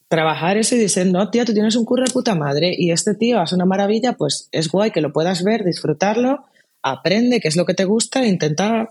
trabajar 0.10 0.58
eso 0.58 0.76
y 0.76 0.80
decir, 0.80 1.06
no, 1.06 1.30
tío, 1.30 1.46
tú 1.46 1.54
tienes 1.54 1.78
un 1.78 1.86
curro 1.86 2.04
de 2.04 2.12
puta 2.12 2.36
madre 2.36 2.76
y 2.78 2.92
este 2.92 3.16
tío 3.16 3.40
hace 3.40 3.56
una 3.56 3.66
maravilla, 3.66 4.18
pues 4.18 4.50
es 4.52 4.68
guay 4.70 4.92
que 4.92 5.00
lo 5.00 5.14
puedas 5.14 5.46
ver, 5.46 5.64
disfrutarlo, 5.64 6.44
aprende 6.82 7.40
qué 7.40 7.48
es 7.48 7.56
lo 7.56 7.66
que 7.66 7.74
te 7.74 7.86
gusta 7.86 8.24
e 8.24 8.28
intenta 8.28 8.90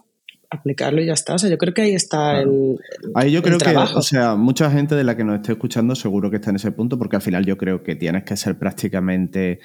aplicarlo 0.50 1.00
y 1.00 1.06
ya 1.06 1.12
está. 1.12 1.34
O 1.34 1.38
sea, 1.38 1.50
yo 1.50 1.58
creo 1.58 1.74
que 1.74 1.82
ahí 1.82 1.94
está 1.94 2.40
el. 2.40 2.78
Ahí 3.14 3.32
yo 3.32 3.42
creo 3.42 3.58
que, 3.58 3.76
o 3.76 4.02
sea, 4.02 4.34
mucha 4.34 4.70
gente 4.70 4.94
de 4.94 5.04
la 5.04 5.16
que 5.16 5.24
nos 5.24 5.36
esté 5.36 5.52
escuchando 5.52 5.94
seguro 5.94 6.30
que 6.30 6.36
está 6.36 6.50
en 6.50 6.56
ese 6.56 6.72
punto, 6.72 6.98
porque 6.98 7.16
al 7.16 7.22
final 7.22 7.44
yo 7.44 7.56
creo 7.56 7.82
que 7.82 7.96
tienes 7.96 8.24
que 8.24 8.36
ser 8.36 8.58
prácticamente 8.58 9.60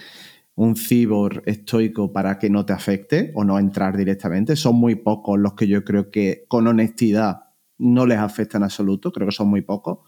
un 0.55 0.75
cibor 0.75 1.41
estoico 1.45 2.13
para 2.13 2.37
que 2.37 2.49
no 2.49 2.65
te 2.65 2.73
afecte 2.73 3.31
o 3.33 3.43
no 3.43 3.57
entrar 3.57 3.97
directamente. 3.97 4.55
Son 4.55 4.75
muy 4.75 4.95
pocos 4.95 5.39
los 5.39 5.53
que 5.53 5.67
yo 5.67 5.83
creo 5.83 6.11
que 6.11 6.45
con 6.47 6.67
honestidad 6.67 7.43
no 7.79 8.05
les 8.05 8.19
afecta 8.19 8.57
en 8.57 8.63
absoluto, 8.63 9.11
creo 9.11 9.27
que 9.27 9.33
son 9.33 9.47
muy 9.47 9.61
pocos. 9.61 9.99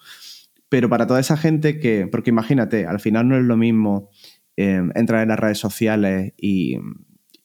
Pero 0.70 0.90
para 0.90 1.08
toda 1.08 1.20
esa 1.20 1.38
gente 1.38 1.80
que, 1.80 2.08
porque 2.08 2.30
imagínate, 2.30 2.86
al 2.86 3.00
final 3.00 3.28
no 3.28 3.38
es 3.38 3.44
lo 3.44 3.58
mismo 3.58 4.10
eh, 4.58 4.82
entrar 4.94 5.24
en 5.24 5.30
las 5.30 5.40
redes 5.40 5.58
sociales 5.58 6.34
y, 6.38 6.78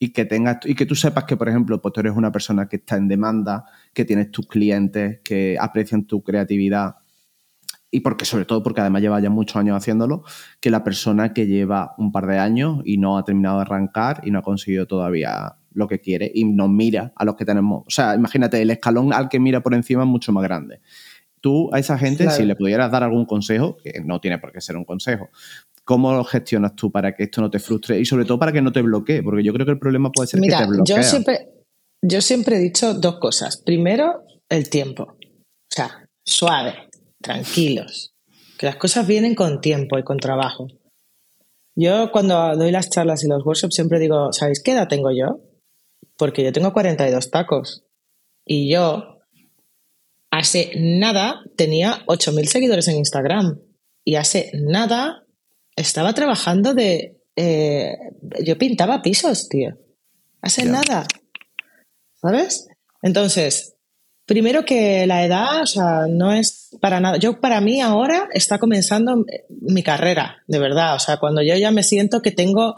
que 0.09 0.25
tengas 0.25 0.57
y 0.65 0.75
que 0.75 0.85
tú 0.85 0.95
sepas 0.95 1.25
que, 1.25 1.37
por 1.37 1.47
ejemplo, 1.47 1.81
pues 1.81 1.93
tú 1.93 1.99
eres 1.99 2.13
una 2.15 2.31
persona 2.31 2.67
que 2.67 2.77
está 2.77 2.97
en 2.97 3.07
demanda, 3.07 3.65
que 3.93 4.03
tienes 4.05 4.31
tus 4.31 4.47
clientes, 4.47 5.19
que 5.23 5.57
aprecian 5.59 6.05
tu 6.05 6.23
creatividad 6.23 6.95
y 7.91 7.99
porque 7.99 8.25
sobre 8.25 8.45
todo 8.45 8.63
porque 8.63 8.81
además 8.81 9.01
lleva 9.01 9.19
ya 9.19 9.29
muchos 9.29 9.57
años 9.57 9.75
haciéndolo, 9.75 10.23
que 10.61 10.71
la 10.71 10.83
persona 10.83 11.33
que 11.33 11.45
lleva 11.45 11.93
un 11.97 12.11
par 12.11 12.25
de 12.25 12.39
años 12.39 12.81
y 12.85 12.97
no 12.97 13.17
ha 13.17 13.25
terminado 13.25 13.57
de 13.57 13.63
arrancar 13.63 14.21
y 14.23 14.31
no 14.31 14.39
ha 14.39 14.41
conseguido 14.41 14.87
todavía 14.87 15.57
lo 15.73 15.87
que 15.87 15.99
quiere 15.99 16.31
y 16.33 16.45
nos 16.45 16.69
mira 16.69 17.11
a 17.15 17.25
los 17.25 17.35
que 17.35 17.45
tenemos. 17.45 17.83
O 17.85 17.89
sea, 17.89 18.15
imagínate, 18.15 18.61
el 18.61 18.71
escalón 18.71 19.13
al 19.13 19.29
que 19.29 19.39
mira 19.39 19.61
por 19.61 19.73
encima 19.73 20.03
es 20.03 20.07
mucho 20.07 20.31
más 20.31 20.43
grande. 20.43 20.79
Tú 21.41 21.69
a 21.73 21.79
esa 21.79 21.97
gente, 21.97 22.29
si 22.29 22.45
le 22.45 22.55
pudieras 22.55 22.91
dar 22.91 23.03
algún 23.03 23.25
consejo, 23.25 23.75
que 23.83 23.99
no 24.05 24.21
tiene 24.21 24.37
por 24.37 24.51
qué 24.51 24.61
ser 24.61 24.77
un 24.77 24.85
consejo, 24.85 25.29
¿cómo 25.83 26.13
lo 26.13 26.23
gestionas 26.23 26.75
tú 26.75 26.91
para 26.91 27.15
que 27.15 27.23
esto 27.23 27.41
no 27.41 27.49
te 27.49 27.59
frustre 27.59 27.99
y 27.99 28.05
sobre 28.05 28.25
todo 28.25 28.39
para 28.39 28.51
que 28.51 28.61
no 28.61 28.71
te 28.71 28.81
bloquee? 28.81 29.23
Porque 29.23 29.43
yo 29.43 29.53
creo 29.53 29.65
que 29.65 29.73
el 29.73 29.79
problema 29.79 30.11
puede 30.11 30.27
ser 30.27 30.39
que 30.39 30.49
te 30.49 30.65
bloquee. 30.65 30.95
Yo 30.95 31.03
siempre, 31.03 31.49
yo 32.01 32.21
siempre 32.21 32.57
he 32.57 32.59
dicho 32.59 32.93
dos 32.93 33.19
cosas. 33.19 33.57
Primero, 33.57 34.23
el 34.49 34.69
tiempo. 34.69 35.03
O 35.03 35.73
sea, 35.73 36.05
suave 36.25 36.89
tranquilos, 37.21 38.13
que 38.57 38.65
las 38.65 38.75
cosas 38.75 39.07
vienen 39.07 39.35
con 39.35 39.61
tiempo 39.61 39.97
y 39.97 40.03
con 40.03 40.17
trabajo. 40.17 40.67
Yo 41.75 42.11
cuando 42.11 42.55
doy 42.55 42.71
las 42.71 42.89
charlas 42.89 43.23
y 43.23 43.27
los 43.27 43.45
workshops 43.45 43.75
siempre 43.75 43.99
digo, 43.99 44.33
¿sabéis 44.33 44.61
qué 44.61 44.73
edad 44.73 44.87
tengo 44.87 45.11
yo? 45.11 45.39
Porque 46.17 46.43
yo 46.43 46.51
tengo 46.51 46.73
42 46.73 47.31
tacos 47.31 47.85
y 48.45 48.69
yo 48.71 49.19
hace 50.31 50.71
nada 50.77 51.41
tenía 51.55 52.05
8.000 52.07 52.45
seguidores 52.45 52.87
en 52.87 52.97
Instagram 52.97 53.61
y 54.03 54.15
hace 54.15 54.51
nada 54.53 55.20
estaba 55.75 56.13
trabajando 56.13 56.73
de... 56.73 57.17
Eh, 57.35 57.95
yo 58.43 58.57
pintaba 58.57 59.01
pisos, 59.01 59.47
tío. 59.49 59.77
Hace 60.41 60.65
nada. 60.65 61.05
¿Sabes? 62.21 62.67
Entonces, 63.01 63.75
Primero 64.31 64.63
que 64.63 65.05
la 65.07 65.25
edad, 65.25 65.61
o 65.63 65.65
sea, 65.65 66.05
no 66.07 66.31
es 66.31 66.69
para 66.79 67.01
nada. 67.01 67.17
Yo, 67.17 67.41
para 67.41 67.59
mí, 67.59 67.81
ahora 67.81 68.29
está 68.33 68.59
comenzando 68.59 69.25
mi 69.49 69.83
carrera, 69.83 70.37
de 70.47 70.57
verdad. 70.57 70.95
O 70.95 70.99
sea, 70.99 71.17
cuando 71.17 71.41
yo 71.41 71.53
ya 71.57 71.71
me 71.71 71.83
siento 71.83 72.21
que 72.21 72.31
tengo, 72.31 72.75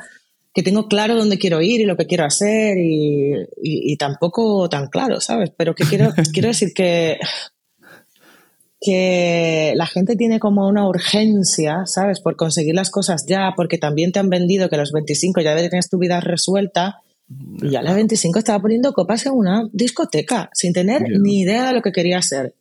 que 0.52 0.64
tengo 0.64 0.88
claro 0.88 1.16
dónde 1.16 1.38
quiero 1.38 1.62
ir 1.62 1.80
y 1.82 1.86
lo 1.86 1.96
que 1.96 2.08
quiero 2.08 2.26
hacer 2.26 2.78
y, 2.80 3.96
tampoco 3.98 4.68
tan 4.68 4.88
claro, 4.88 5.22
¿sabes? 5.22 5.52
Pero 5.56 5.76
que 5.76 5.84
quiero, 5.84 6.12
quiero 6.34 6.48
decir 6.48 6.74
que, 6.74 7.20
que 8.84 9.74
la 9.76 9.86
gente 9.86 10.16
tiene 10.16 10.40
como 10.40 10.68
una 10.68 10.88
urgencia, 10.88 11.86
¿sabes? 11.86 12.20
Por 12.20 12.36
conseguir 12.36 12.76
las 12.76 12.90
cosas 12.90 13.26
ya, 13.28 13.54
porque 13.56 13.78
también 13.78 14.12
te 14.12 14.20
han 14.20 14.30
vendido 14.30 14.70
que 14.70 14.76
a 14.76 14.80
los 14.80 14.92
25 14.92 15.42
ya 15.42 15.56
tienes 15.56 15.90
tu 15.90 15.98
vida 15.98 16.20
resuelta 16.20 16.98
y 17.62 17.70
ya 17.70 17.80
a 17.80 17.84
las 17.84 17.96
25 17.96 18.40
estaba 18.40 18.60
poniendo 18.60 18.94
copas 18.94 19.26
en 19.26 19.34
una 19.34 19.68
discoteca, 19.72 20.50
sin 20.54 20.74
tener 20.74 21.04
ni 21.20 21.42
idea 21.42 21.68
de 21.68 21.74
lo 21.74 21.82
que 21.82 21.92
quería 21.92 22.18
hacer. 22.18 22.56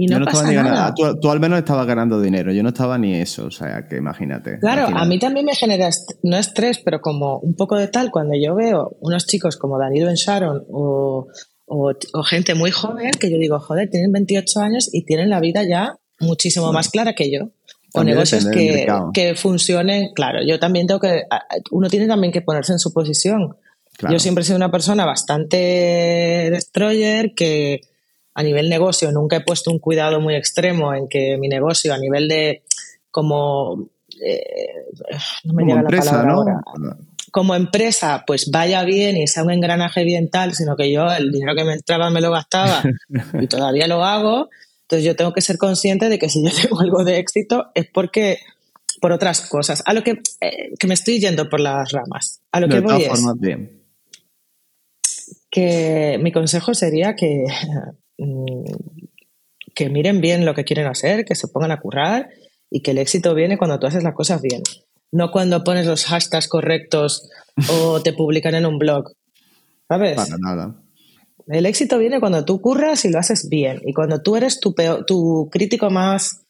Y 0.00 0.06
no, 0.06 0.24
pasa 0.24 0.50
nada. 0.52 0.94
Tú, 0.94 1.28
al 1.28 1.40
menos 1.40 1.58
estabas 1.58 1.84
ganando 1.84 2.20
dinero, 2.20 2.52
yo 2.52 2.62
no 2.62 2.68
estaba 2.68 2.96
ni 2.98 3.14
eso, 3.16 3.46
o 3.46 3.50
sea, 3.50 3.88
que 3.88 3.96
imagínate. 3.96 4.60
Claro, 4.60 4.96
a 4.96 5.04
mí 5.04 5.18
también 5.18 5.44
me 5.44 5.56
genera, 5.56 5.90
no 6.22 6.36
estrés, 6.36 6.80
pero 6.84 7.00
como 7.00 7.38
un 7.38 7.56
poco 7.56 7.76
de 7.76 7.88
tal, 7.88 8.12
cuando 8.12 8.34
yo 8.40 8.54
veo 8.54 8.96
unos 9.00 9.26
chicos 9.26 9.56
como 9.56 9.76
Danilo 9.76 10.08
en 10.08 10.14
Sharon 10.14 10.64
o, 10.70 11.26
o, 11.68 11.92
gente 12.24 12.54
muy 12.54 12.70
joven, 12.70 13.10
que 13.12 13.30
yo 13.30 13.38
digo, 13.38 13.58
joder, 13.60 13.90
tienen 13.90 14.12
28 14.12 14.60
años 14.60 14.90
y 14.92 15.02
tienen 15.02 15.30
la 15.30 15.40
vida 15.40 15.62
ya 15.62 15.98
muchísimo 16.20 16.72
más 16.72 16.88
clara 16.88 17.14
que 17.14 17.30
yo. 17.30 17.50
O 17.94 18.04
negocios 18.04 18.46
que, 18.46 18.86
que 19.14 19.34
funcionen, 19.34 20.12
claro, 20.14 20.40
yo 20.46 20.58
también 20.58 20.86
tengo 20.86 21.00
que, 21.00 21.22
uno 21.70 21.88
tiene 21.88 22.06
también 22.06 22.32
que 22.32 22.42
ponerse 22.42 22.72
en 22.72 22.78
su 22.78 22.92
posición. 22.92 23.56
Yo 24.10 24.18
siempre 24.18 24.42
he 24.42 24.44
sido 24.44 24.56
una 24.56 24.70
persona 24.70 25.04
bastante 25.04 25.56
destroyer 26.50 27.34
que 27.34 27.80
a 28.34 28.42
nivel 28.42 28.68
negocio 28.68 29.10
nunca 29.10 29.36
he 29.36 29.40
puesto 29.40 29.70
un 29.70 29.78
cuidado 29.78 30.20
muy 30.20 30.36
extremo 30.36 30.94
en 30.94 31.08
que 31.08 31.36
mi 31.38 31.48
negocio 31.48 31.92
a 31.92 31.98
nivel 31.98 32.28
de 32.28 32.62
como 33.10 33.88
eh, 34.22 34.84
no 35.44 35.54
me 35.54 35.64
llega 35.64 35.82
la 35.82 35.88
palabra 35.88 36.32
ahora. 36.32 36.60
Como 37.30 37.54
empresa, 37.54 38.24
pues 38.26 38.50
vaya 38.50 38.84
bien 38.84 39.16
y 39.16 39.26
sea 39.26 39.44
un 39.44 39.50
engranaje 39.50 40.04
bien 40.04 40.30
tal, 40.30 40.54
sino 40.54 40.76
que 40.76 40.92
yo 40.92 41.10
el 41.12 41.30
dinero 41.30 41.54
que 41.54 41.64
me 41.64 41.74
entraba 41.74 42.10
me 42.10 42.20
lo 42.20 42.30
gastaba 42.30 42.82
y 43.40 43.46
todavía 43.48 43.86
lo 43.86 44.04
hago. 44.04 44.48
Entonces 44.82 45.04
yo 45.04 45.16
tengo 45.16 45.32
que 45.32 45.42
ser 45.42 45.58
consciente 45.58 46.08
de 46.08 46.18
que 46.18 46.28
si 46.28 46.42
yo 46.44 46.50
tengo 46.62 46.80
algo 46.80 47.04
de 47.04 47.18
éxito 47.18 47.70
es 47.74 47.86
porque 47.92 48.38
por 49.00 49.12
otras 49.12 49.42
cosas. 49.42 49.82
A 49.86 49.94
lo 49.94 50.02
que, 50.02 50.20
eh, 50.40 50.72
que 50.78 50.86
me 50.86 50.94
estoy 50.94 51.20
yendo 51.20 51.48
por 51.48 51.60
las 51.60 51.92
ramas. 51.92 52.40
A 52.52 52.60
lo 52.60 52.68
que 52.68 52.80
voy 52.80 53.04
es, 53.04 53.22
bien 53.38 53.78
que 55.50 56.18
mi 56.20 56.32
consejo 56.32 56.74
sería 56.74 57.14
que, 57.14 57.44
mm, 58.18 58.64
que 59.74 59.88
miren 59.88 60.20
bien 60.20 60.44
lo 60.44 60.54
que 60.54 60.64
quieren 60.64 60.86
hacer, 60.86 61.24
que 61.24 61.34
se 61.34 61.48
pongan 61.48 61.70
a 61.70 61.80
currar 61.80 62.30
y 62.70 62.80
que 62.80 62.90
el 62.90 62.98
éxito 62.98 63.34
viene 63.34 63.58
cuando 63.58 63.78
tú 63.78 63.86
haces 63.86 64.02
las 64.02 64.14
cosas 64.14 64.42
bien. 64.42 64.62
No 65.12 65.30
cuando 65.30 65.64
pones 65.64 65.86
los 65.86 66.04
hashtags 66.04 66.48
correctos 66.48 67.28
o 67.70 68.00
te 68.02 68.12
publican 68.12 68.54
en 68.54 68.66
un 68.66 68.78
blog. 68.78 69.12
¿Sabes? 69.88 70.16
Para 70.16 70.36
nada. 70.38 70.82
El 71.46 71.64
éxito 71.64 71.98
viene 71.98 72.20
cuando 72.20 72.44
tú 72.44 72.60
curras 72.60 73.04
y 73.04 73.10
lo 73.10 73.18
haces 73.18 73.48
bien. 73.48 73.80
Y 73.86 73.94
cuando 73.94 74.20
tú 74.20 74.36
eres 74.36 74.60
tu, 74.60 74.74
tu 75.06 75.48
crítico 75.50 75.88
más 75.88 76.42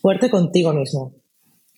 fuerte 0.00 0.30
contigo 0.30 0.72
mismo. 0.72 1.14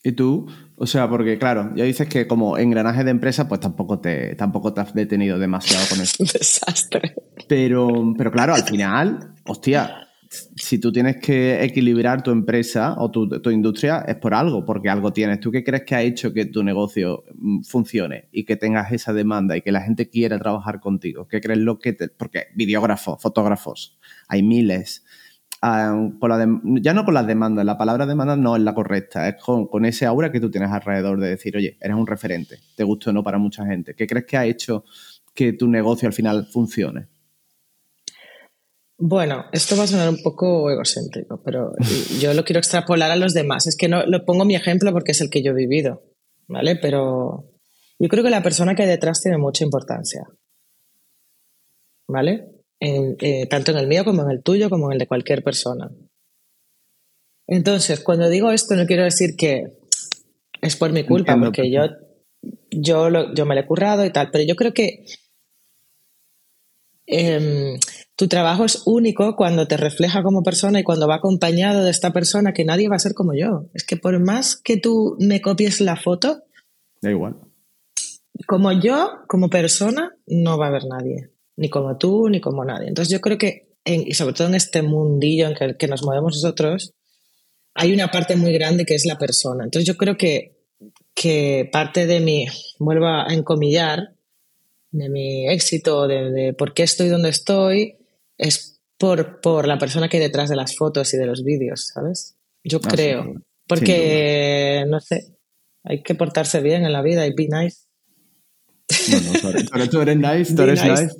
¿Y 0.03 0.13
tú? 0.13 0.47
O 0.77 0.87
sea, 0.87 1.09
porque 1.09 1.39
claro, 1.39 1.73
ya 1.75 1.85
dices 1.85 2.09
que 2.09 2.27
como 2.27 2.59
engranaje 2.59 3.05
de 3.05 3.11
empresa, 3.11 3.49
pues 3.49 3.61
tampoco 3.61 4.01
te, 4.01 4.35
tampoco 4.35 4.75
te 4.75 4.83
has 4.83 4.93
detenido 4.93 5.39
demasiado 5.39 5.85
con 5.89 6.01
esto. 6.01 6.25
Desastre. 6.33 7.15
Pero, 7.49 8.13
pero 8.17 8.31
claro, 8.31 8.55
al 8.55 8.65
final, 8.65 9.35
hostia, 9.47 10.04
si 10.57 10.79
tú 10.79 10.93
tienes 10.93 11.17
que 11.17 11.63
equilibrar 11.63 12.23
tu 12.23 12.31
empresa 12.31 12.95
o 12.99 13.11
tu, 13.11 13.51
industria, 13.51 14.05
es 14.07 14.17
por 14.17 14.35
algo, 14.35 14.65
porque 14.65 14.89
algo 14.89 15.13
tienes. 15.13 15.41
¿Tú 15.41 15.51
qué 15.51 15.63
crees 15.65 15.85
que 15.85 15.95
ha 15.95 16.03
hecho 16.03 16.33
que 16.33 16.47
tu 16.47 16.63
negocio 16.63 17.25
mm, 17.35 17.63
funcione 17.63 18.29
y 18.33 18.45
que 18.45 18.57
tengas 18.57 18.93
esa 18.93 19.13
demanda 19.13 19.57
y 19.57 19.63
que 19.63 19.73
la 19.73 19.83
gente 19.83 20.09
quiera 20.09 20.39
trabajar 20.39 20.81
contigo? 20.81 21.29
¿Qué 21.29 21.41
crees 21.41 21.61
lo 21.61 21.79
que 21.79 21.93
te.? 21.93 22.09
Porque 22.09 22.45
videógrafos, 22.55 23.21
fotógrafos, 23.21 23.99
hay 24.29 24.43
miles 24.43 25.05
ya 25.63 26.93
no 26.95 27.05
con 27.05 27.15
las 27.15 27.27
demandas, 27.27 27.65
la 27.65 27.79
palabra 27.79 28.07
demanda 28.07 28.37
no 28.37 28.57
es 28.57 28.63
la 28.63 28.75
correcta, 28.75 29.29
es 29.29 29.37
con, 29.43 29.85
ese 29.85 30.05
aura 30.05 30.31
que 30.31 30.41
tú 30.41 30.51
tienes 30.51 30.71
alrededor 30.71 31.19
de 31.19 31.31
decir, 31.31 31.57
oye, 31.57 31.79
eres 31.81 31.97
un 31.97 32.07
referente, 32.07 32.59
te 32.77 32.85
gusta 32.85 33.11
o 33.11 33.13
no 33.13 33.23
para 33.23 33.39
mucha 33.39 33.65
gente. 33.65 33.95
¿Qué 33.95 34.07
crees 34.07 34.27
que 34.27 34.37
ha 34.37 34.45
hecho 34.45 34.85
que 35.35 35.53
tu 35.55 35.69
negocio 35.69 36.07
al 36.07 36.13
final 36.13 36.47
funcione? 36.47 37.09
Bueno, 38.97 39.47
esto 39.53 39.77
va 39.77 39.85
a 39.85 39.89
sonar 39.89 40.09
un 40.09 40.23
poco 40.23 40.71
egocéntrico, 40.71 41.43
pero 41.45 41.73
yo 42.21 42.33
lo 42.33 42.45
quiero 42.45 42.61
extrapolar 42.61 43.11
a 43.11 43.17
los 43.17 43.35
demás. 43.35 43.67
Es 43.67 43.77
que 43.77 43.89
no 43.89 44.07
lo 44.07 44.25
pongo 44.25 44.45
mi 44.45 44.55
ejemplo 44.55 44.93
porque 44.93 45.13
es 45.13 45.21
el 45.21 45.31
que 45.31 45.43
yo 45.43 45.51
he 45.51 45.55
vivido, 45.55 46.03
¿vale? 46.47 46.77
Pero 46.77 47.51
yo 47.99 48.09
creo 48.09 48.23
que 48.23 48.31
la 48.31 48.43
persona 48.43 48.75
que 48.75 48.83
hay 48.83 48.89
detrás 48.89 49.21
tiene 49.21 49.39
mucha 49.39 49.65
importancia, 49.65 50.23
¿vale? 52.09 52.55
Eh, 52.81 53.47
tanto 53.49 53.71
en 53.71 53.79
el 53.79 53.87
mío 53.87 54.05
como 54.05 54.23
en 54.23 54.31
el 54.31 54.43
tuyo, 54.43 54.69
como 54.69 54.87
en 54.87 54.93
el 54.93 54.99
de 54.99 55.07
cualquier 55.07 55.43
persona. 55.43 55.91
Entonces, 57.47 58.01
cuando 58.01 58.29
digo 58.29 58.51
esto, 58.51 58.75
no 58.75 58.87
quiero 58.87 59.05
decir 59.05 59.37
que 59.37 59.79
es 60.61 60.77
por 60.77 60.93
mi 60.93 61.05
culpa, 61.05 61.39
porque 61.39 61.71
yo, 61.71 61.83
yo, 62.71 63.35
yo 63.35 63.47
me 63.47 63.55
lo 63.55 63.61
he 63.61 63.67
currado 63.67 64.05
y 64.05 64.11
tal, 64.11 64.31
pero 64.31 64.45
yo 64.45 64.55
creo 64.55 64.73
que 64.73 65.05
em, 67.07 67.79
tu 68.17 68.29
trabajo 68.29 68.65
es 68.65 68.83
único 68.87 69.37
cuando 69.37 69.67
te 69.67 69.77
refleja 69.77 70.23
como 70.23 70.43
persona 70.43 70.81
y 70.81 70.85
cuando 70.85 71.09
va 71.09 71.17
acompañado 71.17 71.85
de 71.85 71.91
esta 71.91 72.13
persona 72.13 72.53
que 72.53 72.65
nadie 72.65 72.89
va 72.89 72.97
a 72.97 73.01
ser 73.01 73.15
como 73.15 73.35
yo. 73.35 73.67
Es 73.75 73.85
que 73.85 73.97
por 73.97 74.19
más 74.21 74.57
que 74.57 74.77
tú 74.77 75.17
me 75.19 75.41
copies 75.41 75.81
la 75.81 75.97
foto, 75.97 76.45
da 77.01 77.11
igual. 77.11 77.37
Como 78.47 78.73
yo, 78.73 79.11
como 79.29 79.49
persona, 79.51 80.17
no 80.27 80.59
va 80.59 80.67
a 80.67 80.69
haber 80.69 80.85
nadie 80.87 81.35
ni 81.57 81.69
como 81.69 81.97
tú, 81.97 82.29
ni 82.29 82.41
como 82.41 82.65
nadie. 82.65 82.89
Entonces 82.89 83.13
yo 83.13 83.21
creo 83.21 83.39
que, 83.39 83.69
y 83.85 84.15
sobre 84.15 84.35
todo 84.35 84.49
en 84.49 84.55
este 84.55 84.83
mundillo 84.83 85.47
en 85.49 85.57
el 85.61 85.77
que 85.77 85.89
nos 85.89 86.03
movemos 86.03 86.35
nosotros, 86.35 86.95
hay 87.75 87.93
una 87.93 88.11
parte 88.11 88.37
muy 88.37 88.53
grande 88.53 88.85
que 88.85 88.95
es 88.95 89.05
la 89.05 89.19
persona. 89.19 89.65
Entonces 89.65 89.87
yo 89.87 89.97
creo 89.97 90.17
que, 90.17 90.57
que 91.15 91.69
parte 91.73 92.07
de 92.07 92.21
mi, 92.21 92.47
vuelvo 92.79 93.07
a 93.07 93.27
encomillar, 93.31 94.15
de 94.91 95.09
mi 95.09 95.49
éxito, 95.49 96.07
de, 96.07 96.55
por 96.57 96.73
qué 96.73 96.85
estoy 96.85 97.09
donde 97.09 97.29
estoy, 97.29 97.97
es 98.39 98.81
por, 98.99 99.41
por 99.41 99.67
la 99.67 99.79
persona 99.79 100.09
que 100.09 100.17
hay 100.19 100.23
detrás 100.23 100.49
de 100.49 100.57
las 100.57 100.77
fotos 100.77 101.13
y 101.15 101.17
de 101.17 101.27
los 101.27 101.45
vídeos, 101.45 101.91
¿sabes? 101.93 102.37
Yo 102.63 102.81
Ah, 102.85 102.89
creo. 102.91 103.25
sí, 103.25 103.33
Porque, 103.67 104.85
no 104.89 105.01
sé, 105.01 105.37
hay 105.85 106.03
que 106.03 106.15
portarse 106.15 106.61
bien 106.61 106.85
en 106.85 106.93
la 106.93 107.03
vida 107.03 107.27
y 107.27 107.33
be 107.35 107.49
nice. 107.51 107.79
Bueno, 109.09 109.33
tú 109.41 109.49
eres, 109.49 109.91
tú 109.91 110.01
eres- 110.01 110.17
nice, 110.17 110.55
tú 110.55 110.63
eres 110.63 110.83
nice. 110.85 111.05
nice. 111.05 111.15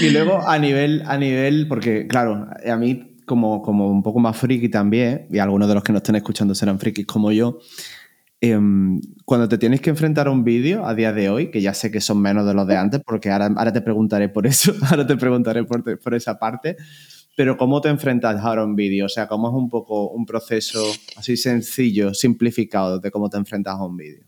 Y 0.00 0.10
luego 0.10 0.46
a 0.46 0.58
nivel, 0.58 1.02
a 1.06 1.16
nivel, 1.18 1.66
porque 1.68 2.06
claro, 2.06 2.46
a 2.64 2.76
mí 2.76 3.16
como, 3.26 3.62
como 3.62 3.88
un 3.90 4.02
poco 4.02 4.20
más 4.20 4.36
friki 4.36 4.68
también, 4.68 5.26
y 5.30 5.38
algunos 5.38 5.68
de 5.68 5.74
los 5.74 5.82
que 5.82 5.92
nos 5.92 6.00
estén 6.00 6.16
escuchando 6.16 6.54
serán 6.54 6.78
frikis 6.78 7.06
como 7.06 7.32
yo, 7.32 7.58
em, 8.50 9.00
cuando 9.24 9.48
te 9.48 9.58
tienes 9.58 9.80
que 9.80 9.90
enfrentar 9.90 10.26
a 10.26 10.30
un 10.30 10.44
vídeo 10.44 10.86
a 10.86 10.94
día 10.94 11.12
de 11.12 11.28
hoy, 11.28 11.50
que 11.50 11.60
ya 11.60 11.74
sé 11.74 11.90
que 11.90 12.00
son 12.00 12.20
menos 12.20 12.46
de 12.46 12.54
los 12.54 12.66
de 12.66 12.76
antes, 12.76 13.00
porque 13.04 13.30
ahora, 13.30 13.46
ahora 13.56 13.72
te 13.72 13.80
preguntaré 13.80 14.28
por 14.28 14.46
eso, 14.46 14.72
ahora 14.90 15.06
te 15.06 15.16
preguntaré 15.16 15.64
por, 15.64 15.98
por 16.00 16.14
esa 16.14 16.38
parte, 16.38 16.76
pero 17.36 17.56
¿cómo 17.56 17.80
te 17.80 17.88
enfrentas 17.88 18.40
ahora 18.42 18.62
a 18.62 18.64
un 18.64 18.76
vídeo? 18.76 19.06
O 19.06 19.08
sea, 19.08 19.26
¿cómo 19.26 19.48
es 19.48 19.54
un 19.54 19.68
poco 19.68 20.10
un 20.10 20.24
proceso 20.24 20.84
así 21.16 21.36
sencillo, 21.36 22.14
simplificado 22.14 23.00
de 23.00 23.10
cómo 23.10 23.28
te 23.28 23.36
enfrentas 23.36 23.74
a 23.74 23.84
un 23.84 23.96
vídeo? 23.96 24.24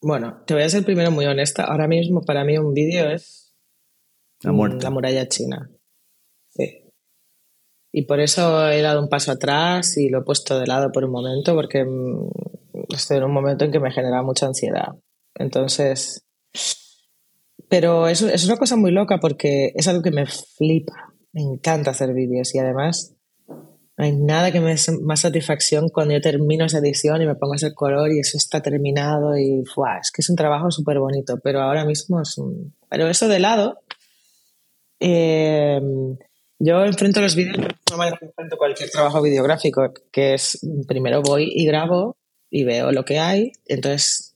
Bueno, 0.00 0.42
te 0.46 0.54
voy 0.54 0.62
a 0.62 0.68
ser 0.68 0.84
primero 0.84 1.10
muy 1.10 1.26
honesta. 1.26 1.64
Ahora 1.64 1.88
mismo 1.88 2.22
para 2.22 2.44
mí 2.44 2.56
un 2.56 2.72
vídeo 2.72 3.10
es 3.10 3.52
La 4.42 4.52
mm, 4.52 4.56
muerte. 4.56 4.84
la 4.84 4.90
muralla 4.90 5.26
china. 5.28 5.70
Sí. 6.50 6.84
Y 7.92 8.02
por 8.02 8.20
eso 8.20 8.68
he 8.68 8.82
dado 8.82 9.02
un 9.02 9.08
paso 9.08 9.32
atrás 9.32 9.96
y 9.96 10.08
lo 10.08 10.20
he 10.20 10.24
puesto 10.24 10.58
de 10.60 10.66
lado 10.66 10.92
por 10.92 11.04
un 11.04 11.10
momento 11.10 11.54
porque 11.54 11.84
mm, 11.84 12.30
estoy 12.88 13.18
en 13.18 13.24
un 13.24 13.32
momento 13.32 13.64
en 13.64 13.72
que 13.72 13.80
me 13.80 13.90
genera 13.90 14.22
mucha 14.22 14.46
ansiedad. 14.46 14.88
Entonces, 15.34 16.24
pero 17.68 18.08
es, 18.08 18.22
es 18.22 18.44
una 18.46 18.56
cosa 18.56 18.76
muy 18.76 18.90
loca 18.90 19.18
porque 19.18 19.72
es 19.74 19.88
algo 19.88 20.02
que 20.02 20.10
me 20.10 20.26
flipa. 20.26 21.14
Me 21.32 21.42
encanta 21.42 21.90
hacer 21.90 22.14
vídeos 22.14 22.54
y 22.54 22.58
además 22.58 23.14
no 23.98 24.04
hay 24.04 24.12
nada 24.12 24.52
que 24.52 24.60
me 24.60 24.76
dé 24.76 24.80
más 25.02 25.20
satisfacción 25.20 25.88
cuando 25.88 26.14
yo 26.14 26.20
termino 26.20 26.64
esa 26.64 26.78
edición 26.78 27.20
y 27.20 27.26
me 27.26 27.34
pongo 27.34 27.54
ese 27.54 27.74
color 27.74 28.12
y 28.12 28.20
eso 28.20 28.38
está 28.38 28.62
terminado 28.62 29.36
y 29.36 29.64
¡fua! 29.64 29.98
es 30.00 30.12
que 30.12 30.22
es 30.22 30.30
un 30.30 30.36
trabajo 30.36 30.70
súper 30.70 31.00
bonito, 31.00 31.40
pero 31.42 31.60
ahora 31.60 31.84
mismo 31.84 32.22
es. 32.22 32.40
Pero 32.88 33.08
eso 33.08 33.26
de 33.26 33.40
lado, 33.40 33.80
eh, 35.00 35.80
yo 36.60 36.84
enfrento 36.84 37.20
los 37.20 37.34
vídeos 37.34 37.56
de 37.56 37.96
la 37.96 38.16
que 38.16 38.26
enfrento 38.26 38.56
cualquier 38.56 38.88
trabajo 38.88 39.20
videográfico, 39.20 39.92
que 40.12 40.34
es 40.34 40.60
primero 40.86 41.20
voy 41.20 41.50
y 41.52 41.66
grabo 41.66 42.16
y 42.50 42.64
veo 42.64 42.92
lo 42.92 43.04
que 43.04 43.18
hay, 43.18 43.52
entonces... 43.66 44.34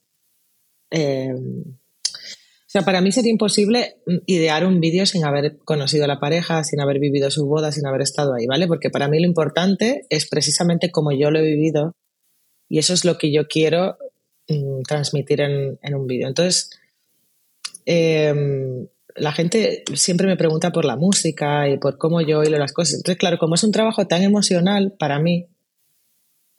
eh, 0.91 1.35
o 1.35 2.73
sea, 2.73 2.87
para 2.87 3.03
mí 3.03 3.13
sería 3.13 3.31
imposible 3.31 3.97
idear 4.25 4.65
un 4.65 4.81
vídeo 4.81 5.05
sin 5.05 5.27
haber 5.27 5.59
conocido 5.59 6.05
a 6.05 6.07
la 6.07 6.19
pareja, 6.19 6.65
sin 6.65 6.81
haber 6.81 7.01
vivido 7.01 7.31
su 7.31 7.45
boda, 7.45 7.71
sin 7.71 7.87
haber 7.87 8.01
estado 8.01 8.33
ahí, 8.33 8.47
¿vale? 8.47 8.67
Porque 8.67 8.89
para 8.89 9.09
mí 9.09 9.21
lo 9.21 9.27
importante 9.27 10.07
es 10.09 10.27
precisamente 10.27 10.91
como 10.91 11.13
yo 11.13 11.31
lo 11.31 11.41
he 11.41 11.43
vivido 11.43 11.93
y 12.71 12.79
eso 12.79 12.95
es 12.95 13.05
lo 13.05 13.19
que 13.19 13.31
yo 13.31 13.47
quiero 13.47 13.99
mm, 14.49 14.85
transmitir 14.89 15.43
en, 15.43 15.79
en 15.83 15.95
un 15.95 16.07
vídeo. 16.07 16.27
Entonces, 16.27 16.71
eh, 17.85 18.33
la 19.17 19.33
gente 19.33 19.85
siempre 19.93 20.27
me 20.27 20.39
pregunta 20.39 20.73
por 20.73 20.87
la 20.87 20.97
música 20.97 21.69
y 21.69 21.77
por 21.77 21.99
cómo 21.99 22.23
yo 22.23 22.43
hilo 22.43 22.57
las 22.57 22.73
cosas. 22.73 22.95
Entonces, 22.95 23.19
claro, 23.19 23.37
como 23.37 23.55
es 23.55 23.65
un 23.65 23.73
trabajo 23.73 24.07
tan 24.07 24.23
emocional 24.23 24.95
para 24.99 25.19
mí, 25.19 25.47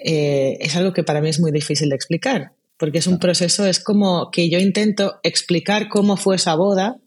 eh, 0.04 0.58
es 0.60 0.76
algo 0.76 0.94
que 0.94 1.04
para 1.04 1.22
mí 1.22 1.30
es 1.30 1.40
muy 1.40 1.52
difícil 1.52 1.90
de 1.90 1.96
explicar 1.96 2.54
porque 2.84 2.98
es 2.98 3.08
un 3.08 3.18
proceso, 3.18 3.66
es 3.66 3.80
como 3.80 4.30
que 4.30 4.50
yo 4.50 4.60
intento 4.60 5.20
explicar 5.24 5.88
cómo 5.88 6.18
fue 6.18 6.36
esa 6.36 6.56
boda 6.56 6.98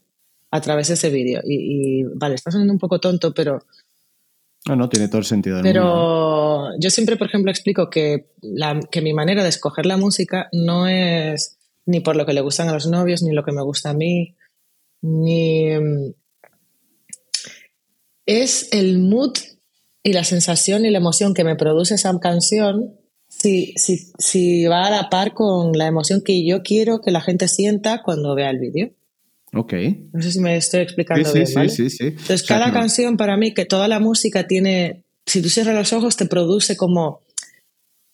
a 0.49 0.61
través 0.61 0.87
de 0.87 0.95
ese 0.95 1.11
vídeo. 1.11 1.41
Y, 1.43 1.99
y, 2.01 2.03
vale, 2.15 2.33
está 2.33 2.49
sonando 2.51 2.73
un 2.73 2.79
poco 2.79 2.99
tonto, 2.99 3.33
pero... 3.33 3.59
No, 4.67 4.75
no, 4.75 4.89
tiene 4.89 5.07
todo 5.07 5.19
el 5.19 5.25
sentido 5.25 5.57
del 5.57 5.63
Pero 5.63 5.83
mundo. 5.83 6.77
yo 6.79 6.89
siempre, 6.89 7.15
por 7.15 7.27
ejemplo, 7.27 7.51
explico 7.51 7.89
que, 7.91 8.31
la, 8.41 8.79
que 8.91 9.01
mi 9.01 9.13
manera 9.13 9.43
de 9.43 9.49
escoger 9.49 9.85
la 9.85 9.97
música 9.97 10.49
no 10.51 10.87
es 10.87 11.57
ni 11.85 11.99
por 11.99 12.15
lo 12.15 12.25
que 12.25 12.33
le 12.33 12.41
gustan 12.41 12.67
a 12.69 12.73
los 12.73 12.87
novios, 12.87 13.21
ni 13.21 13.33
lo 13.33 13.43
que 13.43 13.51
me 13.51 13.61
gusta 13.61 13.91
a 13.91 13.93
mí, 13.93 14.35
ni... 15.01 15.69
Es 18.25 18.69
el 18.73 18.97
mood 18.97 19.37
y 20.07 20.13
la 20.13 20.23
sensación 20.23 20.85
y 20.85 20.89
la 20.91 20.99
emoción 20.99 21.33
que 21.33 21.43
me 21.43 21.55
produce 21.55 21.95
esa 21.95 22.17
canción 22.19 22.95
si, 23.27 23.73
si, 23.75 24.11
si 24.17 24.65
va 24.65 24.87
a 24.87 24.89
la 24.89 25.09
par 25.09 25.33
con 25.33 25.73
la 25.73 25.87
emoción 25.87 26.21
que 26.23 26.45
yo 26.45 26.63
quiero 26.63 27.01
que 27.01 27.11
la 27.11 27.19
gente 27.21 27.47
sienta 27.47 28.01
cuando 28.03 28.33
vea 28.35 28.49
el 28.49 28.59
vídeo. 28.59 28.91
Ok. 29.53 29.73
No 30.13 30.21
sé 30.21 30.31
si 30.31 30.39
me 30.39 30.55
estoy 30.55 30.81
explicando 30.81 31.27
Sí, 31.29 31.35
bien, 31.35 31.47
sí, 31.47 31.53
¿vale? 31.55 31.69
sí, 31.69 31.89
sí. 31.89 32.03
Entonces, 32.07 32.43
O 32.43 32.45
sea, 32.45 32.57
cada 32.57 32.67
no- 32.67 32.73
canción 32.73 33.17
para 33.17 33.35
mí, 33.37 33.53
que 33.53 33.65
toda 33.65 33.87
la 33.87 33.99
música 33.99 34.47
tiene, 34.47 35.03
si 35.25 35.41
tú 35.41 35.49
cierras 35.49 35.75
los 35.75 35.91
ojos, 35.93 36.15
te 36.15 36.25
produce 36.25 36.77
como, 36.77 37.21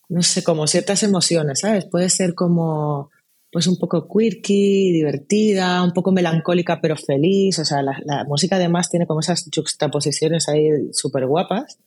no 0.10 0.24
sé, 0.24 0.44
como 0.44 0.66
ciertas 0.68 1.04
emociones, 1.04 1.60
¿sabes? 1.60 1.86
Puede 1.86 2.10
ser 2.10 2.34
como, 2.34 3.10
pues 3.54 3.68
un 3.68 3.78
poco 3.78 4.08
quirky, 4.10 4.92
divertida, 4.92 5.82
un 5.84 5.94
poco 5.94 6.12
melancólica 6.12 6.82
pero 6.82 6.96
feliz. 6.98 7.60
O 7.60 7.66
sea, 7.66 7.82
la, 7.84 7.98
la 8.04 8.24
música 8.26 8.56
además 8.58 8.90
tiene 8.90 9.06
como 9.08 9.20
esas 9.22 9.48
juxtaposiciones 9.56 10.50
ahí 10.50 10.70
súper 10.92 11.28
guapas, 11.28 11.78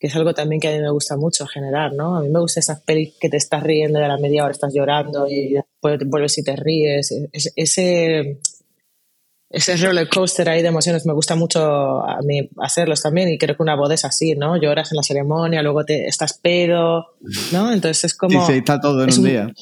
que 0.00 0.06
es 0.08 0.16
algo 0.16 0.32
también 0.34 0.60
que 0.60 0.68
a 0.68 0.72
mí 0.72 0.80
me 0.80 0.90
gusta 0.90 1.16
mucho 1.16 1.46
generar, 1.46 1.92
¿no? 1.92 2.16
A 2.16 2.22
mí 2.22 2.28
me 2.30 2.40
gusta 2.40 2.58
esas 2.60 2.80
pelis 2.80 3.14
que 3.20 3.28
te 3.28 3.36
estás 3.36 3.62
riendo 3.62 4.00
de 4.00 4.08
la 4.08 4.16
media 4.16 4.42
hora, 4.44 4.52
estás 4.52 4.72
llorando 4.74 5.28
y 5.28 5.52
después 5.52 6.00
vuelves 6.06 6.38
y 6.38 6.42
te 6.42 6.56
ríes. 6.56 7.12
Es- 7.32 7.52
ese, 7.54 8.40
ese 9.50 9.76
roller 9.76 10.08
coaster 10.08 10.48
ahí 10.48 10.62
de 10.62 10.68
emociones 10.68 11.04
me 11.04 11.12
gusta 11.12 11.36
mucho 11.36 11.60
a 12.02 12.18
mí 12.22 12.48
hacerlos 12.62 13.02
también 13.02 13.28
y 13.28 13.36
creo 13.36 13.54
que 13.56 13.62
una 13.62 13.76
boda 13.76 13.92
es 13.94 14.04
así, 14.06 14.34
¿no? 14.34 14.56
Lloras 14.56 14.90
en 14.92 14.96
la 14.96 15.02
ceremonia, 15.02 15.62
luego 15.62 15.84
te 15.84 16.06
estás 16.06 16.38
pedo, 16.38 17.04
¿no? 17.52 17.70
Entonces 17.72 18.04
es 18.04 18.16
como... 18.16 18.46
Sí, 18.46 18.52
sí, 18.54 18.58
está 18.60 18.80
todo 18.80 19.04
en 19.04 19.10
un 19.12 19.18
un- 19.18 19.24
día. 19.26 19.52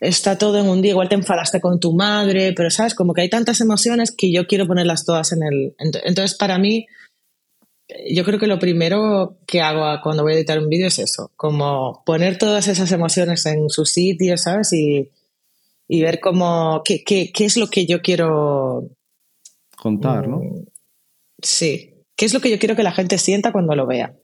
Está 0.00 0.38
todo 0.38 0.58
en 0.58 0.68
un 0.68 0.80
día, 0.82 0.92
igual 0.92 1.08
te 1.08 1.14
enfadaste 1.14 1.60
con 1.60 1.80
tu 1.80 1.92
madre, 1.94 2.52
pero 2.54 2.70
sabes, 2.70 2.94
como 2.94 3.14
que 3.14 3.22
hay 3.22 3.30
tantas 3.30 3.60
emociones 3.60 4.10
que 4.16 4.32
yo 4.32 4.46
quiero 4.46 4.66
ponerlas 4.66 5.04
todas 5.04 5.32
en 5.32 5.42
el... 5.42 5.76
ent- 5.78 6.00
Entonces, 6.04 6.36
para 6.36 6.58
mí, 6.58 6.86
yo 8.10 8.24
creo 8.24 8.38
que 8.38 8.46
lo 8.46 8.58
primero 8.58 9.38
que 9.46 9.60
hago 9.60 9.84
cuando 10.02 10.22
voy 10.22 10.32
a 10.32 10.36
editar 10.36 10.58
un 10.58 10.68
vídeo 10.68 10.86
es 10.86 10.98
eso, 10.98 11.30
como 11.36 12.02
poner 12.06 12.38
todas 12.38 12.68
esas 12.68 12.90
emociones 12.92 13.44
en 13.46 13.68
su 13.68 13.84
sitio, 13.84 14.36
¿sabes? 14.38 14.72
Y, 14.72 15.10
y 15.88 16.02
ver 16.02 16.20
cómo, 16.20 16.82
qué, 16.84 17.02
qué, 17.04 17.30
qué 17.32 17.44
es 17.44 17.56
lo 17.56 17.66
que 17.68 17.84
yo 17.86 18.00
quiero... 18.00 18.88
Contar, 19.76 20.28
¿no? 20.28 20.38
mm, 20.38 20.64
Sí, 21.42 21.94
qué 22.16 22.24
es 22.24 22.32
lo 22.34 22.40
que 22.40 22.50
yo 22.50 22.58
quiero 22.58 22.76
que 22.76 22.84
la 22.84 22.92
gente 22.92 23.18
sienta 23.18 23.50
cuando 23.52 23.74
lo 23.74 23.86
vea. 23.86 24.14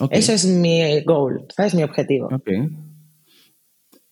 Ok. 0.00 0.10
Eso 0.12 0.32
es 0.32 0.44
mi 0.44 1.00
goal, 1.04 1.46
¿sabes? 1.56 1.74
Mi 1.74 1.84
objetivo. 1.84 2.28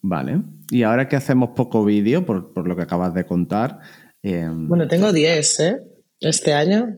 Vale. 0.02 0.42
Y 0.70 0.82
ahora 0.82 1.08
que 1.08 1.16
hacemos 1.16 1.50
poco 1.54 1.84
vídeo, 1.84 2.24
por, 2.26 2.52
por 2.52 2.66
lo 2.66 2.74
que 2.76 2.82
acabas 2.82 3.14
de 3.14 3.24
contar. 3.24 3.78
eh, 4.22 4.48
Bueno, 4.50 4.88
tengo 4.88 5.12
10, 5.12 5.60
¿eh? 5.60 5.76
Este 6.20 6.52
año. 6.54 6.96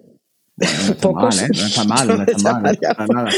bueno, 0.57 0.73
no 0.87 0.93
está 0.93 1.13
mal, 1.13 1.39
¿eh? 1.41 1.49
No 1.49 1.67
está 1.67 1.85
mal, 1.85 2.07
no 2.19 2.25
está 2.25 2.53
mal. 2.53 2.63
no 2.63 2.71
está 2.71 3.07
nada. 3.07 3.31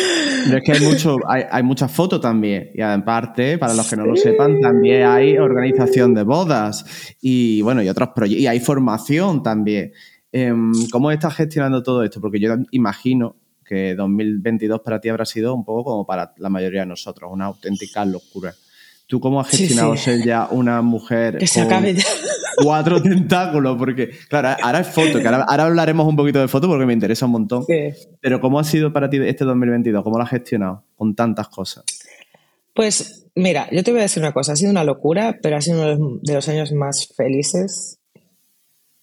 Pero 0.44 0.58
es 0.58 0.64
que 0.64 0.72
hay, 0.72 0.80
mucho, 0.80 1.16
hay, 1.28 1.42
hay 1.50 1.62
muchas 1.62 1.90
fotos 1.90 2.20
también. 2.20 2.70
Y 2.74 2.80
aparte, 2.80 3.58
para 3.58 3.74
los 3.74 3.88
que 3.88 3.96
no 3.96 4.06
lo 4.06 4.16
sepan, 4.16 4.60
también 4.60 5.04
hay 5.04 5.38
organización 5.38 6.14
de 6.14 6.22
bodas 6.22 6.84
y 7.20 7.62
bueno, 7.62 7.82
y 7.82 7.88
otros 7.88 8.10
proyectos. 8.14 8.42
Y 8.42 8.46
hay 8.46 8.60
formación 8.60 9.42
también. 9.42 9.92
Em, 10.32 10.72
¿Cómo 10.92 11.10
estás 11.10 11.34
gestionando 11.34 11.82
todo 11.82 12.02
esto? 12.02 12.20
Porque 12.20 12.38
yo 12.38 12.54
imagino 12.72 13.36
que 13.64 13.94
2022 13.96 14.80
para 14.80 15.00
ti 15.00 15.08
habrá 15.08 15.24
sido 15.24 15.54
un 15.54 15.64
poco 15.64 15.84
como 15.90 16.06
para 16.06 16.34
la 16.36 16.50
mayoría 16.50 16.80
de 16.80 16.86
nosotros, 16.86 17.30
una 17.32 17.46
auténtica 17.46 18.04
locura. 18.04 18.52
¿Tú 19.06 19.20
cómo 19.20 19.40
has 19.40 19.48
gestionado 19.50 19.96
sí. 19.96 20.02
ser 20.04 20.24
ya 20.24 20.48
una 20.50 20.82
mujer 20.82 21.38
Que 21.38 21.46
se 21.46 21.60
con 21.60 21.72
acabe 21.72 21.94
ya. 21.94 22.02
cuatro 22.56 23.00
tentáculos? 23.00 23.76
Porque, 23.78 24.10
claro, 24.28 24.56
ahora 24.62 24.80
es 24.80 24.88
foto, 24.88 25.20
que 25.20 25.26
ahora, 25.28 25.44
ahora 25.48 25.64
hablaremos 25.66 26.06
un 26.08 26.16
poquito 26.16 26.40
de 26.40 26.48
foto 26.48 26.66
porque 26.66 26.86
me 26.86 26.92
interesa 26.92 27.26
un 27.26 27.32
montón. 27.32 27.64
Sí. 27.66 27.90
Pero 28.20 28.40
¿cómo 28.40 28.58
ha 28.58 28.64
sido 28.64 28.92
para 28.92 29.08
ti 29.08 29.18
este 29.18 29.44
2022? 29.44 30.02
¿Cómo 30.02 30.18
lo 30.18 30.24
has 30.24 30.30
gestionado 30.30 30.82
con 30.96 31.14
tantas 31.14 31.48
cosas? 31.48 31.84
Pues 32.74 33.26
mira, 33.36 33.68
yo 33.70 33.84
te 33.84 33.90
voy 33.92 34.00
a 34.00 34.04
decir 34.04 34.22
una 34.22 34.32
cosa, 34.32 34.52
ha 34.52 34.56
sido 34.56 34.70
una 34.72 34.82
locura, 34.84 35.38
pero 35.40 35.56
ha 35.56 35.60
sido 35.60 35.94
uno 35.96 36.18
de 36.22 36.34
los- 36.34 36.48
años 36.48 36.72
más 36.72 37.08
felices 37.16 37.98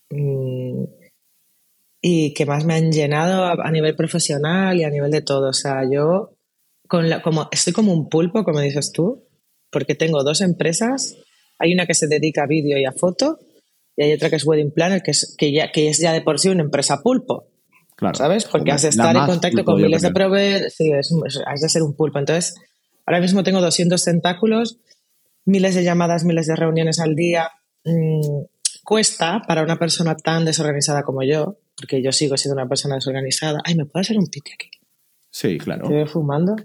mm, 0.10 0.84
y 2.01 2.34
que 2.34 2.45
más 2.45 2.66
me 2.66 2.74
han 2.76 2.91
llenado 2.91 3.45
a, 3.45 3.54
a 3.54 3.72
nivel 3.72 3.95
profesional 3.95 4.78
y 4.78 4.84
a 4.84 4.89
nivel 4.89 5.12
de 5.12 5.22
todo. 5.22 5.49
O 5.49 5.54
sea, 5.54 5.84
yo 5.89 6.32
con 6.88 7.10
la- 7.10 7.22
como, 7.22 7.47
estoy 7.51 7.72
como 7.74 7.93
un 7.93 8.10
pulpo, 8.10 8.43
como 8.43 8.60
dices 8.60 8.91
tú, 8.91 9.24
porque 9.74 9.96
tengo 9.96 10.24
dos 10.24 10.42
empresas. 10.42 11.18
Hay 11.60 11.74
una 11.74 11.86
que 11.86 11.96
se 11.96 12.08
dedica 12.08 12.44
a 12.44 12.48
vídeo 12.48 12.78
y 12.78 12.86
a 12.86 12.92
foto 12.92 13.40
y 13.96 14.04
hay 14.04 14.14
otra 14.14 14.30
que 14.30 14.38
es 14.38 14.46
Wedding 14.46 14.72
Planner, 14.72 15.02
que 15.02 15.12
es, 15.12 15.36
que 15.38 15.52
ya, 15.52 15.72
que 15.72 15.90
es 15.90 16.00
ya 16.00 16.14
de 16.14 16.22
por 16.22 16.40
sí 16.40 16.50
una 16.50 16.64
empresa 16.64 17.02
pulpo. 17.02 17.48
Claro. 17.96 18.16
¿sabes? 18.16 18.46
Porque 18.46 18.72
has 18.72 18.82
de 18.82 18.90
estar 18.90 19.16
en 19.16 19.26
contacto 19.26 19.64
con 19.64 19.82
miles 19.82 20.02
de 20.02 20.12
proveedores, 20.12 20.74
sí, 20.76 20.92
es, 20.92 21.14
has 21.46 21.62
de 21.62 21.70
ser 21.70 21.84
un 21.84 21.96
pulpo. 21.96 22.20
Entonces, 22.20 22.56
ahora 23.06 23.22
mismo 23.22 23.44
tengo 23.44 23.62
200 23.62 24.04
tentáculos, 24.04 24.80
miles 25.46 25.76
de 25.76 25.84
llamadas, 25.84 26.24
miles 26.24 26.48
de 26.48 26.56
reuniones 26.56 27.00
al 27.00 27.16
día, 27.16 27.52
mm, 27.86 28.46
cuesta 28.84 29.42
para 29.48 29.64
una 29.64 29.78
persona 29.78 30.16
tan 30.16 30.44
desorganizada 30.44 31.04
como 31.04 31.24
yo, 31.24 31.60
porque 31.78 32.02
yo 32.02 32.12
sigo 32.12 32.36
siendo 32.36 32.60
una 32.60 32.68
persona 32.68 32.96
desorganizada. 32.96 33.60
Ay, 33.64 33.76
¿me 33.76 33.86
puedo 33.86 34.02
hacer 34.02 34.18
un 34.18 34.26
piti 34.26 34.52
aquí? 34.54 34.70
Sí, 35.30 35.58
claro. 35.58 35.88
¿Te 35.88 35.94
veo 35.94 36.08
fumando? 36.08 36.56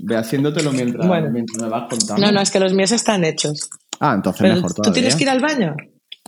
Ve 0.00 0.16
haciéndotelo 0.16 0.72
mientras, 0.72 1.06
Bueno. 1.06 1.30
mientras 1.30 1.60
me 1.62 1.68
vas 1.68 1.88
contando. 1.88 2.24
No, 2.24 2.32
no, 2.32 2.40
es 2.40 2.50
que 2.50 2.60
los 2.60 2.72
míos 2.72 2.92
están 2.92 3.24
hechos. 3.24 3.68
Ah, 4.00 4.14
entonces 4.14 4.40
Pero, 4.42 4.54
mejor 4.56 4.70
¿Tú 4.74 4.82
todavía. 4.82 4.94
tienes 4.94 5.16
que 5.16 5.24
ir 5.24 5.30
al 5.30 5.40
baño? 5.40 5.74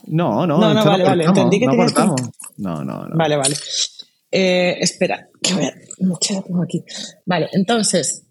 No, 0.06 0.46
no, 0.46 0.58
No, 0.58 0.74
no, 0.74 0.84
vale, 0.84 1.04
vale, 1.04 1.24
entendí 1.24 1.58
que 1.60 1.66
no 1.66 1.72
tenías 1.72 1.92
que-. 1.92 2.02
No, 2.58 2.84
no, 2.84 3.06
no. 3.06 3.16
Vale, 3.16 3.36
vale. 3.36 3.56
Eh, 4.30 4.76
espera, 4.80 5.28
que 5.42 5.54
voy 5.54 5.64
a... 5.64 5.74
la 6.34 6.42
tengo 6.42 6.62
aquí. 6.62 6.84
Vale, 7.24 7.48
entonces, 7.52 8.26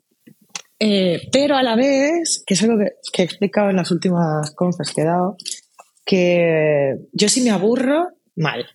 eh, 0.79 1.29
pero 1.31 1.55
a 1.55 1.63
la 1.63 1.75
vez, 1.75 2.43
que 2.45 2.53
es 2.55 2.63
algo 2.63 2.77
que, 2.77 2.91
que 3.11 3.21
he 3.21 3.25
explicado 3.25 3.69
en 3.69 3.77
las 3.77 3.89
últimas 3.91 4.51
confes 4.51 4.91
que 4.93 5.01
he 5.01 5.05
dado, 5.05 5.37
que 6.05 6.95
yo 7.13 7.29
sí 7.29 7.41
me 7.41 7.51
aburro 7.51 8.09
mal. 8.35 8.65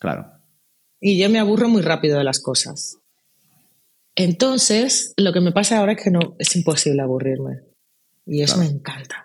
Claro. 0.00 0.26
Y 1.00 1.18
yo 1.18 1.28
me 1.30 1.38
aburro 1.38 1.68
muy 1.68 1.82
rápido 1.82 2.18
de 2.18 2.24
las 2.24 2.40
cosas. 2.40 2.96
Entonces, 4.18 5.14
lo 5.16 5.32
que 5.32 5.40
me 5.40 5.52
pasa 5.52 5.78
ahora 5.78 5.92
es 5.92 6.02
que 6.02 6.10
no 6.10 6.34
es 6.38 6.54
imposible 6.56 7.00
aburrirme. 7.02 7.60
Y 8.26 8.42
eso 8.42 8.56
Claro. 8.56 8.68
me 8.70 8.76
encanta. 8.76 9.24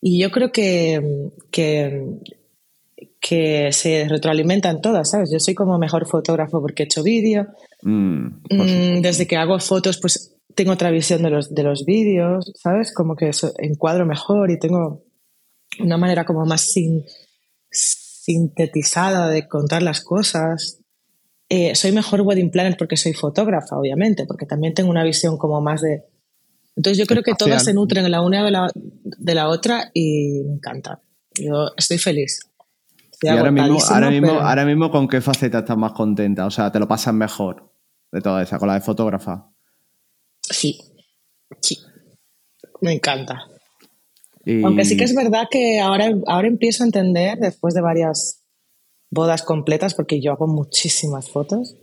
Y 0.00 0.20
yo 0.22 0.30
creo 0.30 0.52
que, 0.52 1.30
que, 1.50 2.04
que 3.20 3.72
se 3.72 4.06
retroalimentan 4.08 4.80
todas, 4.80 5.10
¿sabes? 5.10 5.30
Yo 5.32 5.40
soy 5.40 5.54
como 5.54 5.78
mejor 5.78 6.06
fotógrafo 6.06 6.60
porque 6.60 6.84
he 6.84 6.86
hecho 6.86 7.02
vídeo. 7.02 7.48
Mm, 7.82 8.26
Mm, 8.50 9.00
desde 9.02 9.26
que 9.26 9.36
hago 9.36 9.58
fotos, 9.58 9.98
pues 10.00 10.36
tengo 10.54 10.72
otra 10.72 10.90
visión 10.90 11.22
de 11.22 11.30
los, 11.30 11.52
de 11.54 11.62
los 11.64 11.84
vídeos, 11.84 12.52
¿sabes? 12.54 12.94
Como 12.94 13.16
que 13.16 13.28
eso- 13.30 13.52
encuadro 13.58 14.06
mejor 14.06 14.50
y 14.50 14.58
tengo 14.58 15.02
una 15.80 15.96
manera 15.98 16.24
como 16.24 16.46
más 16.46 16.62
sin- 16.72 17.04
sintetizada 17.70 19.28
de 19.28 19.48
contar 19.48 19.82
las 19.82 20.02
cosas. 20.02 20.79
Eh, 21.52 21.74
soy 21.74 21.90
mejor 21.90 22.20
wedding 22.20 22.50
planner 22.50 22.76
porque 22.78 22.96
soy 22.96 23.12
fotógrafa, 23.12 23.76
obviamente, 23.76 24.24
porque 24.24 24.46
también 24.46 24.72
tengo 24.72 24.88
una 24.88 25.02
visión 25.02 25.36
como 25.36 25.60
más 25.60 25.80
de... 25.80 26.04
Entonces 26.76 26.96
yo 26.96 27.06
creo 27.06 27.24
que 27.24 27.34
todas 27.34 27.64
se 27.64 27.74
nutren 27.74 28.08
la 28.08 28.22
una 28.22 28.44
de 28.44 28.50
la, 28.52 28.70
de 28.74 29.34
la 29.34 29.48
otra 29.48 29.90
y 29.92 30.42
me 30.46 30.54
encanta. 30.54 31.00
Yo 31.34 31.72
estoy 31.76 31.98
feliz. 31.98 32.38
Y 33.20 33.28
ahora 33.28 33.50
mismo, 33.50 33.78
ahora, 33.90 34.10
mismo, 34.10 34.30
ahora 34.30 34.64
mismo, 34.64 34.90
¿con 34.90 35.08
qué 35.08 35.20
faceta 35.20 35.58
estás 35.58 35.76
más 35.76 35.92
contenta? 35.92 36.46
O 36.46 36.50
sea, 36.50 36.70
¿te 36.70 36.78
lo 36.78 36.86
pasas 36.86 37.12
mejor 37.12 37.74
de 38.12 38.20
toda 38.20 38.42
esa, 38.42 38.58
con 38.58 38.68
la 38.68 38.74
de 38.74 38.80
fotógrafa? 38.80 39.50
Sí, 40.40 40.80
sí. 41.60 41.76
Me 42.80 42.92
encanta. 42.92 43.42
Y- 44.44 44.62
Aunque 44.62 44.84
sí 44.84 44.96
que 44.96 45.04
es 45.04 45.14
verdad 45.14 45.48
que 45.50 45.80
ahora, 45.80 46.10
ahora 46.28 46.48
empiezo 46.48 46.84
a 46.84 46.86
entender, 46.86 47.38
después 47.38 47.74
de 47.74 47.82
varias 47.82 48.39
bodas 49.10 49.42
completas, 49.42 49.94
porque 49.94 50.20
yo 50.20 50.32
hago 50.32 50.46
muchísimas 50.46 51.28
fotos, 51.30 51.76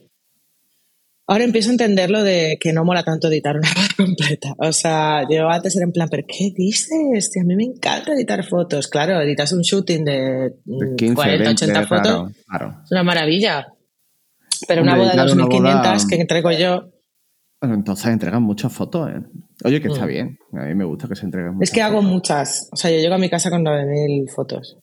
ahora 1.28 1.44
empiezo 1.44 1.70
a 1.70 1.74
entender 1.74 2.10
lo 2.10 2.24
de 2.24 2.58
que 2.60 2.72
no 2.74 2.86
mola 2.86 3.04
tanto 3.04 3.28
editar 3.28 3.58
una 3.58 3.68
boda 3.76 3.88
completa. 3.98 4.56
O 4.60 4.72
sea, 4.72 5.24
yo 5.30 5.50
antes 5.50 5.76
era 5.76 5.86
en 5.86 5.92
plan, 5.92 6.08
¿pero 6.10 6.24
qué 6.28 6.52
dices? 6.56 7.32
A 7.40 7.44
mí 7.44 7.56
me 7.56 7.66
encanta 7.66 8.14
editar 8.14 8.44
fotos. 8.46 8.88
Claro, 8.88 9.20
editas 9.22 9.52
un 9.52 9.62
shooting 9.62 10.06
de, 10.06 10.54
de 10.64 10.86
mm, 10.92 10.96
15, 10.96 11.16
40, 11.16 11.44
20, 11.44 11.66
80 11.66 11.88
fotos, 11.88 12.04
claro, 12.04 12.32
claro. 12.48 12.82
es 12.86 12.92
una 12.92 13.04
maravilla. 13.04 13.68
Pero 14.68 14.82
Hombre, 14.82 14.94
una 14.94 15.02
boda 15.04 15.12
de 15.12 15.22
editar 15.22 15.36
una 15.36 15.44
2500 15.44 15.84
boda- 16.04 16.10
que 16.10 16.22
entrego 16.22 16.52
yo, 16.52 16.90
Bueno, 17.62 17.76
entonces 17.76 18.06
entregan 18.08 18.42
muchas 18.44 18.72
fotos, 18.74 19.10
¿eh? 19.10 19.22
Oye, 19.66 19.82
que 19.82 19.88
está 19.90 20.06
Mm. 20.06 20.08
bien. 20.08 20.38
A 20.54 20.66
mí 20.66 20.76
me 20.76 20.86
gusta 20.86 21.08
que 21.08 21.16
se 21.16 21.26
entreguen 21.26 21.56
muchas 21.56 21.70
es 21.70 21.74
que 21.76 21.82
hago 21.82 22.02
muchas. 22.02 22.70
O 22.72 22.76
sea, 22.76 22.90
yo 22.92 22.98
llego 22.98 23.16
a 23.16 23.18
mi 23.20 23.30
casa 23.30 23.50
con 23.50 23.64
9000 23.64 24.30
fotos. 24.30 24.78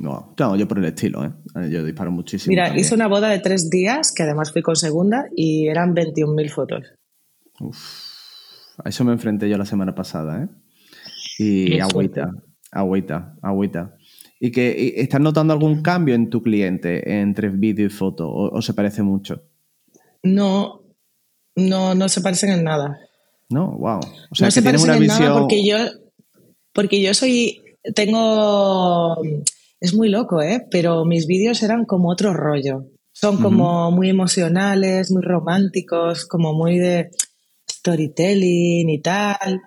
No, 0.00 0.34
no, 0.38 0.56
yo 0.56 0.66
por 0.66 0.78
el 0.78 0.86
estilo, 0.86 1.24
¿eh? 1.24 1.30
Yo 1.70 1.84
disparo 1.84 2.10
muchísimo. 2.10 2.50
Mira, 2.50 2.64
también. 2.64 2.84
hice 2.84 2.94
una 2.94 3.06
boda 3.06 3.28
de 3.28 3.38
tres 3.38 3.68
días, 3.68 4.12
que 4.16 4.22
además 4.22 4.50
fui 4.50 4.62
con 4.62 4.74
segunda, 4.74 5.26
y 5.36 5.68
eran 5.68 5.94
21.000 5.94 6.48
fotos. 6.48 6.86
A 8.82 8.88
eso 8.88 9.04
me 9.04 9.12
enfrenté 9.12 9.46
yo 9.50 9.58
la 9.58 9.66
semana 9.66 9.94
pasada, 9.94 10.42
¿eh? 10.42 10.48
Y 11.38 11.72
Qué 11.72 11.82
agüita, 11.82 12.30
agüita, 12.72 13.34
agüita. 13.42 13.94
¿Y 14.40 14.50
que 14.50 14.94
y 14.96 15.00
estás 15.00 15.20
notando 15.20 15.52
algún 15.52 15.82
cambio 15.82 16.14
en 16.14 16.30
tu 16.30 16.42
cliente 16.42 17.20
entre 17.20 17.50
vídeo 17.50 17.86
y 17.86 17.90
foto? 17.90 18.26
¿O, 18.26 18.56
o 18.56 18.62
se 18.62 18.72
parece 18.72 19.02
mucho? 19.02 19.42
No, 20.22 20.80
no, 21.56 21.94
no 21.94 22.08
se 22.08 22.22
parecen 22.22 22.52
en 22.52 22.64
nada. 22.64 22.98
No, 23.50 23.72
wow. 23.72 23.98
O 24.30 24.34
sea, 24.34 24.46
no 24.46 24.48
que 24.48 24.50
se 24.52 24.62
parecen 24.62 24.88
una 24.88 24.96
en 24.96 25.02
visión. 25.02 25.28
nada 25.28 25.40
porque 25.40 25.62
yo, 25.62 25.76
porque 26.72 27.02
yo 27.02 27.12
soy, 27.12 27.60
tengo, 27.94 29.20
es 29.80 29.94
muy 29.94 30.08
loco, 30.08 30.42
¿eh? 30.42 30.66
Pero 30.70 31.04
mis 31.04 31.26
vídeos 31.26 31.62
eran 31.62 31.84
como 31.84 32.10
otro 32.10 32.34
rollo. 32.34 32.86
Son 33.12 33.38
como 33.42 33.90
muy 33.90 34.08
emocionales, 34.08 35.10
muy 35.10 35.22
románticos, 35.22 36.26
como 36.26 36.52
muy 36.54 36.78
de 36.78 37.10
storytelling 37.70 38.88
y 38.88 39.00
tal. 39.00 39.60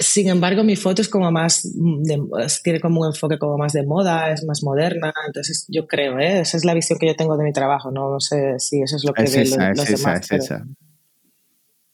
Sin 0.00 0.28
embargo, 0.28 0.62
mi 0.62 0.76
foto 0.76 1.02
es 1.02 1.08
como 1.08 1.30
más, 1.32 1.62
de- 1.64 2.22
es- 2.44 2.62
tiene 2.62 2.80
como 2.80 3.00
un 3.00 3.08
enfoque 3.08 3.38
como 3.38 3.58
más 3.58 3.72
de 3.72 3.84
moda, 3.84 4.30
es 4.32 4.44
más 4.44 4.62
moderna. 4.62 5.12
Entonces, 5.26 5.66
yo 5.68 5.86
creo, 5.86 6.18
¿eh? 6.18 6.40
esa 6.40 6.56
es 6.56 6.64
la 6.64 6.74
visión 6.74 6.98
que 6.98 7.06
yo 7.08 7.16
tengo 7.16 7.36
de 7.36 7.44
mi 7.44 7.52
trabajo. 7.52 7.90
No, 7.90 8.10
No 8.12 8.20
sé 8.20 8.54
si 8.58 8.80
eso 8.82 8.96
es 8.96 9.04
lo 9.04 9.12
que 9.12 9.24
Es 9.24 9.32
ven 9.32 9.42
esa, 9.42 9.70
los, 9.70 9.70
es 9.70 9.76
los 9.78 10.00
esa, 10.00 10.08
demás. 10.08 10.20
es 10.22 10.28
pero- 10.28 10.42
esa. 10.44 10.66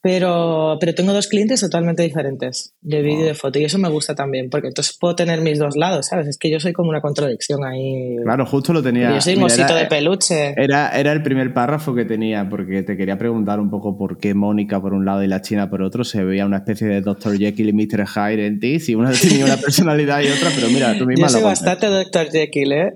Pero, 0.05 0.77
pero 0.79 0.95
tengo 0.95 1.15
dos 1.15 1.29
clientes 1.29 1.63
totalmente 1.63 2.03
diferentes, 2.03 2.75
de 2.83 3.01
vídeo 3.01 3.21
y 3.21 3.29
de 3.29 3.33
foto, 3.33 3.59
y 3.59 3.65
eso 3.65 3.79
me 3.79 3.89
gusta 3.89 4.15
también, 4.15 4.51
porque 4.51 4.69
entonces 4.69 4.95
puedo 5.01 5.17
tener 5.17 5.41
mis 5.41 5.59
dos 5.59 5.77
lados, 5.79 6.09
¿sabes? 6.09 6.27
Es 6.29 6.37
que 6.37 6.51
yo 6.51 6.61
soy 6.61 6.75
como 6.75 6.91
una 6.91 7.01
contradicción 7.01 7.65
ahí. 7.65 8.17
Claro, 8.23 8.45
justo 8.45 8.75
lo 8.75 8.83
tenía. 8.83 9.15
yo 9.15 9.21
soy 9.23 9.37
un 9.37 9.45
osito 9.45 9.75
de 9.75 9.87
peluche. 9.87 10.53
Era, 10.59 10.91
era 10.91 11.11
el 11.11 11.23
primer 11.23 11.55
párrafo 11.55 11.95
que 11.95 12.05
tenía, 12.05 12.51
porque 12.51 12.83
te 12.83 12.99
quería 12.99 13.17
preguntar 13.17 13.59
un 13.61 13.71
poco 13.71 13.97
por 13.97 14.19
qué 14.19 14.35
Mónica 14.35 14.79
por 14.79 14.93
un 14.93 15.07
lado 15.07 15.23
y 15.23 15.27
la 15.27 15.41
China 15.41 15.71
por 15.71 15.81
otro 15.81 16.05
se 16.05 16.23
veía 16.23 16.45
una 16.45 16.59
especie 16.59 16.87
de 16.87 17.01
Dr. 17.01 17.39
Jekyll 17.39 17.71
y 17.71 17.73
Mr. 17.73 18.07
Hyde 18.07 18.47
en 18.47 18.61
ti, 18.61 18.81
si 18.81 18.95
una 18.95 19.11
tenía 19.19 19.47
una 19.47 19.57
personalidad 19.57 20.21
y 20.21 20.27
otra, 20.27 20.51
pero 20.55 20.69
mira, 20.69 20.99
tú 20.99 21.07
misma 21.07 21.29
Yo 21.29 21.33
soy 21.33 21.41
lo 21.41 21.47
bastante 21.47 21.87
Dr. 21.87 22.31
Jekyll, 22.31 22.73
¿eh? 22.73 22.93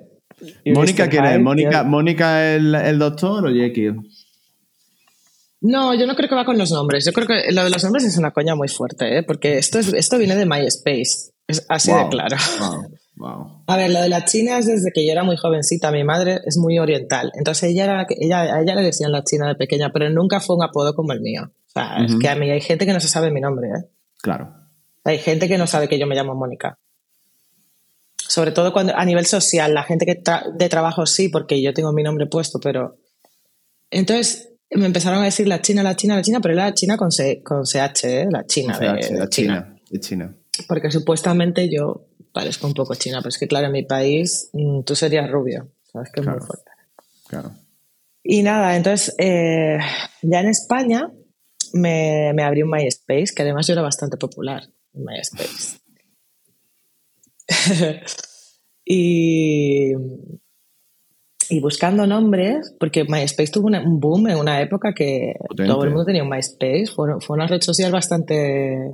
Y 0.62 0.72
¿Mónica 0.72 1.08
quién 1.08 1.24
es? 1.24 1.40
¿Mónica, 1.40 1.84
¿Mónica 1.84 2.54
el, 2.54 2.74
el 2.74 2.98
doctor 2.98 3.46
o 3.46 3.50
Jekyll? 3.50 3.96
No, 5.60 5.92
yo 5.94 6.06
no 6.06 6.14
creo 6.14 6.28
que 6.28 6.34
va 6.34 6.44
con 6.44 6.56
los 6.56 6.70
nombres. 6.70 7.04
Yo 7.04 7.12
creo 7.12 7.26
que 7.26 7.52
lo 7.52 7.64
de 7.64 7.70
los 7.70 7.82
nombres 7.82 8.04
es 8.04 8.16
una 8.16 8.30
coña 8.30 8.54
muy 8.54 8.68
fuerte, 8.68 9.18
¿eh? 9.18 9.22
Porque 9.24 9.58
esto, 9.58 9.78
es, 9.78 9.92
esto 9.92 10.16
viene 10.18 10.36
de 10.36 10.46
MySpace. 10.46 11.32
Es 11.48 11.64
así 11.68 11.92
de 11.92 12.08
claro. 12.08 12.36
Wow, 12.60 12.82
wow. 13.16 13.64
A 13.66 13.76
ver, 13.76 13.90
lo 13.90 14.00
de 14.00 14.08
la 14.08 14.24
China 14.24 14.58
es 14.58 14.66
desde 14.66 14.92
que 14.92 15.04
yo 15.04 15.10
era 15.12 15.24
muy 15.24 15.36
jovencita. 15.36 15.90
Mi 15.90 16.04
madre 16.04 16.40
es 16.44 16.58
muy 16.58 16.78
oriental. 16.78 17.32
Entonces 17.34 17.70
ella, 17.70 17.84
era, 17.84 18.06
ella 18.08 18.42
a 18.42 18.60
ella 18.62 18.74
le 18.76 18.82
decían 18.82 19.10
la 19.10 19.24
China 19.24 19.48
de 19.48 19.56
pequeña, 19.56 19.90
pero 19.92 20.08
nunca 20.10 20.40
fue 20.40 20.56
un 20.56 20.62
apodo 20.62 20.94
como 20.94 21.12
el 21.12 21.20
mío. 21.20 21.50
O 21.66 21.70
sea, 21.70 22.04
es 22.04 22.14
que 22.20 22.28
a 22.28 22.36
mí 22.36 22.48
hay 22.50 22.60
gente 22.60 22.86
que 22.86 22.92
no 22.92 23.00
se 23.00 23.08
sabe 23.08 23.30
mi 23.30 23.40
nombre, 23.40 23.68
¿eh? 23.68 23.84
Claro. 24.22 24.54
Hay 25.04 25.18
gente 25.18 25.48
que 25.48 25.58
no 25.58 25.66
sabe 25.66 25.88
que 25.88 25.98
yo 25.98 26.06
me 26.06 26.14
llamo 26.14 26.34
Mónica. 26.34 26.78
Sobre 28.16 28.52
todo 28.52 28.72
cuando 28.72 28.94
a 28.94 29.04
nivel 29.04 29.26
social, 29.26 29.74
la 29.74 29.82
gente 29.82 30.04
que 30.04 30.22
tra- 30.22 30.52
de 30.52 30.68
trabajo 30.68 31.06
sí, 31.06 31.30
porque 31.30 31.60
yo 31.62 31.72
tengo 31.72 31.92
mi 31.92 32.02
nombre 32.02 32.26
puesto, 32.26 32.60
pero... 32.60 32.96
Entonces 33.90 34.50
me 34.70 34.86
empezaron 34.86 35.20
a 35.20 35.24
decir 35.24 35.48
la 35.48 35.60
China, 35.62 35.82
la 35.82 35.96
China, 35.96 36.16
la 36.16 36.22
China, 36.22 36.40
pero 36.40 36.54
era 36.54 36.66
la 36.66 36.74
China 36.74 36.96
con, 36.96 37.10
C- 37.10 37.42
con 37.42 37.64
CH, 37.64 38.04
¿eh? 38.04 38.26
la 38.30 38.44
China. 38.46 38.78
De, 38.78 38.86
la 39.18 39.28
China. 39.28 39.76
De 39.90 40.00
China. 40.00 40.36
Porque 40.66 40.90
supuestamente 40.90 41.68
yo 41.72 42.06
parezco 42.32 42.66
un 42.66 42.74
poco 42.74 42.94
china, 42.94 43.18
pero 43.20 43.30
es 43.30 43.38
que 43.38 43.46
claro, 43.48 43.66
en 43.66 43.72
mi 43.72 43.84
país 43.84 44.50
mm, 44.52 44.82
tú 44.82 44.94
serías 44.94 45.30
rubio, 45.30 45.70
¿sabes? 45.92 46.10
Que 46.12 46.20
es 46.20 46.24
Claro. 46.24 46.38
muy 46.38 46.46
fuerte. 46.46 46.70
Claro. 47.28 47.52
Y 48.22 48.42
nada, 48.42 48.76
entonces 48.76 49.14
eh, 49.18 49.78
ya 50.22 50.40
en 50.40 50.48
España 50.48 51.10
me, 51.72 52.32
me 52.34 52.42
abrí 52.42 52.62
un 52.62 52.70
MySpace, 52.70 53.32
que 53.34 53.42
además 53.42 53.66
yo 53.66 53.72
era 53.72 53.82
bastante 53.82 54.16
popular 54.18 54.62
en 54.92 55.04
MySpace. 55.04 55.78
y, 58.84 59.92
y 61.50 61.60
buscando 61.60 62.06
nombres, 62.06 62.74
porque 62.78 63.04
MySpace 63.04 63.50
tuvo 63.52 63.66
una- 63.68 63.80
un 63.82 64.00
boom 64.00 64.28
en 64.28 64.36
una 64.38 64.60
época 64.60 64.92
que 64.94 65.34
Potente. 65.48 65.70
todo 65.72 65.84
el 65.84 65.90
mundo 65.90 66.04
tenía 66.04 66.22
un 66.22 66.28
MySpace, 66.28 66.86
fue, 66.94 67.20
fue 67.20 67.36
una 67.36 67.46
red 67.46 67.60
social 67.62 67.90
bastante 67.92 68.92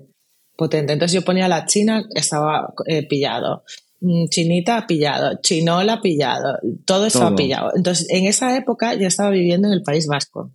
potente. 0.57 0.93
Entonces 0.93 1.15
yo 1.15 1.25
ponía 1.25 1.49
la 1.49 1.67
China, 1.67 2.05
estaba 2.15 2.73
eh, 2.87 3.07
pillado. 3.09 3.65
Mm, 4.01 4.27
Chinita 4.29 4.87
pillado, 4.87 5.39
chinola 5.43 6.01
pillado, 6.01 6.59
todo 6.85 7.07
estaba 7.07 7.29
Todo. 7.29 7.37
pillado. 7.37 7.71
Entonces, 7.75 8.07
en 8.11 8.27
esa 8.27 8.57
época 8.57 8.95
yo 8.95 9.07
estaba 9.09 9.31
viviendo 9.31 9.67
en 9.69 9.75
el 9.75 9.83
País 9.83 10.07
Vasco. 10.07 10.51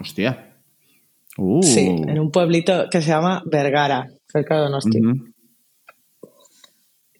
Hostia. 0.00 0.56
Uh. 1.36 1.62
Sí, 1.62 1.80
en 1.86 2.18
un 2.18 2.30
pueblito 2.30 2.88
que 2.90 3.02
se 3.02 3.08
llama 3.08 3.42
Vergara, 3.46 4.08
cerca 4.32 4.54
de 4.56 4.60
Donosti. 4.62 5.00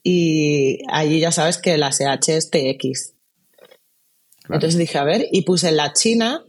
Y 0.02 0.78
allí 0.90 1.20
ya 1.20 1.32
sabes 1.32 1.58
que 1.58 1.78
la 1.78 1.90
CH 1.90 2.28
es 2.36 2.50
TX. 2.50 3.13
Claro. 4.44 4.56
Entonces 4.56 4.78
dije, 4.78 4.98
a 4.98 5.04
ver, 5.04 5.26
y 5.32 5.42
puse 5.42 5.72
la 5.72 5.92
China 5.92 6.44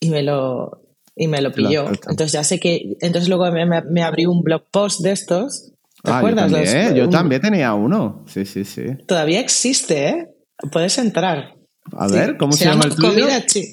y 0.00 0.10
me 0.10 0.22
lo, 0.22 0.82
y 1.16 1.28
me 1.28 1.40
lo 1.40 1.50
pilló. 1.52 1.88
Entonces 1.88 2.32
ya 2.32 2.44
sé 2.44 2.60
que, 2.60 2.96
entonces 3.00 3.28
luego 3.28 3.50
me, 3.50 3.64
me, 3.66 3.82
me 3.82 4.02
abrí 4.02 4.26
un 4.26 4.42
blog 4.42 4.64
post 4.70 5.00
de 5.00 5.12
estos. 5.12 5.72
¿Te 6.02 6.10
Ah, 6.10 6.18
acuerdas? 6.18 6.50
Yo 6.50 6.56
también, 6.58 6.84
Los- 6.88 6.94
yo 6.96 7.04
un- 7.04 7.10
también 7.10 7.40
tenía 7.40 7.74
uno. 7.74 8.24
Sí, 8.28 8.44
sí, 8.44 8.64
sí. 8.64 8.82
Todavía 9.06 9.40
existe, 9.40 10.08
¿eh? 10.08 10.28
Puedes 10.70 10.98
entrar. 10.98 11.54
A 11.96 12.06
ver, 12.08 12.36
¿cómo 12.36 12.52
se, 12.52 12.64
llama, 12.66 12.84
el 12.84 12.94
tuyo? 12.94 13.08
Comida 13.10 13.40
se 13.48 13.72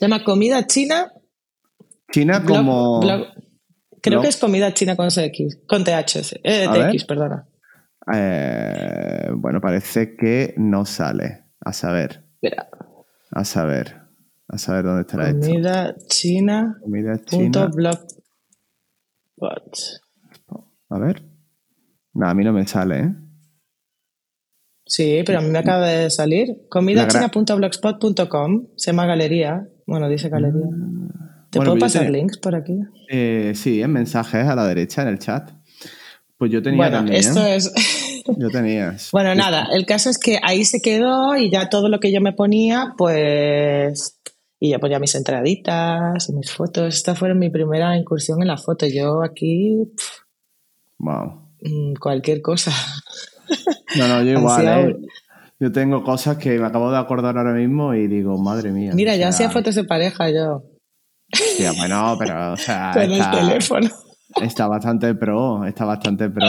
llama 0.00 0.22
Comida 0.24 0.66
China. 0.66 1.12
China 2.12 2.44
como... 2.44 3.00
creo 4.02 4.20
que 4.22 4.28
es 4.28 4.36
Comida 4.36 4.72
China 4.74 4.94
con 4.96 5.08
CX, 5.10 5.58
con 5.66 5.84
TH, 5.84 6.40
eh, 6.44 6.68
TX, 6.92 7.04
perdona. 7.04 7.46
Eh, 8.12 9.28
bueno, 9.34 9.60
parece 9.60 10.16
que 10.16 10.54
no 10.56 10.84
sale. 10.84 11.44
A 11.62 11.72
saber. 11.72 12.24
Mira. 12.40 12.68
A 13.30 13.44
saber. 13.44 14.00
A 14.48 14.58
saber 14.58 14.84
dónde 14.84 15.02
estará 15.02 15.30
Comida 15.30 15.90
esto. 15.90 16.04
China. 16.08 16.78
Comida 16.82 17.20
China. 17.24 17.68
blog. 17.68 17.98
A 20.88 20.98
ver. 20.98 21.22
No, 22.12 22.28
a 22.28 22.34
mí 22.34 22.44
no 22.44 22.52
me 22.52 22.66
sale, 22.66 23.00
¿eh? 23.00 23.14
Sí, 24.84 25.22
pero 25.24 25.38
a 25.38 25.42
mí 25.42 25.48
me 25.50 25.58
acaba 25.58 25.86
de 25.86 26.10
salir. 26.10 26.66
Comidachina.blogspot.com. 26.68 28.66
Se 28.76 28.90
llama 28.90 29.06
galería. 29.06 29.68
Bueno, 29.86 30.08
dice 30.08 30.28
galería. 30.28 30.66
Ah. 30.66 31.46
¿Te 31.50 31.58
puedo 31.58 31.78
pasar 31.78 32.08
links 32.10 32.38
por 32.38 32.54
aquí? 32.54 32.80
Eh, 33.08 33.52
sí, 33.54 33.82
en 33.82 33.92
mensajes 33.92 34.46
a 34.46 34.54
la 34.54 34.66
derecha 34.66 35.02
en 35.02 35.08
el 35.08 35.18
chat. 35.18 35.50
Pues 36.40 36.50
yo 36.50 36.62
tenía 36.62 36.78
bueno, 36.78 36.96
también. 36.96 37.18
Esto 37.18 37.44
es. 37.44 37.70
yo 38.38 38.48
tenía. 38.48 38.96
bueno, 39.12 39.34
nada, 39.34 39.68
el 39.74 39.84
caso 39.84 40.08
es 40.08 40.16
que 40.16 40.40
ahí 40.42 40.64
se 40.64 40.80
quedó 40.80 41.36
y 41.36 41.50
ya 41.50 41.68
todo 41.68 41.90
lo 41.90 42.00
que 42.00 42.10
yo 42.10 42.22
me 42.22 42.32
ponía, 42.32 42.94
pues. 42.96 44.18
Y 44.58 44.70
ya 44.70 44.78
ponía 44.78 44.98
mis 44.98 45.14
entraditas 45.14 46.30
y 46.30 46.32
mis 46.32 46.50
fotos. 46.50 46.94
Esta 46.94 47.14
fue 47.14 47.34
mi 47.34 47.50
primera 47.50 47.94
incursión 47.94 48.40
en 48.40 48.48
la 48.48 48.56
foto. 48.56 48.86
Yo 48.86 49.22
aquí. 49.22 49.92
wow. 50.96 51.42
Mm, 51.60 51.96
cualquier 52.00 52.40
cosa. 52.40 52.72
No, 53.98 54.08
no, 54.08 54.22
yo 54.22 54.30
igual, 54.38 54.66
¿eh? 54.66 54.96
Yo 55.58 55.70
tengo 55.70 56.02
cosas 56.02 56.38
que 56.38 56.58
me 56.58 56.66
acabo 56.66 56.90
de 56.90 56.96
acordar 56.96 57.36
ahora 57.36 57.52
mismo 57.52 57.92
y 57.92 58.08
digo, 58.08 58.38
madre 58.38 58.70
mía. 58.70 58.92
Mira, 58.94 59.14
ya 59.14 59.28
hacía 59.28 59.50
fotos 59.50 59.74
de 59.74 59.84
pareja 59.84 60.30
yo. 60.30 60.62
Hostia, 61.34 61.72
bueno, 61.72 62.16
pero, 62.18 62.54
o 62.54 62.56
sea. 62.56 62.92
Con 62.94 63.12
el 63.12 63.30
teléfono. 63.30 63.90
Está 64.42 64.68
bastante 64.68 65.14
pro, 65.14 65.64
está 65.64 65.84
bastante 65.84 66.30
pro. 66.30 66.46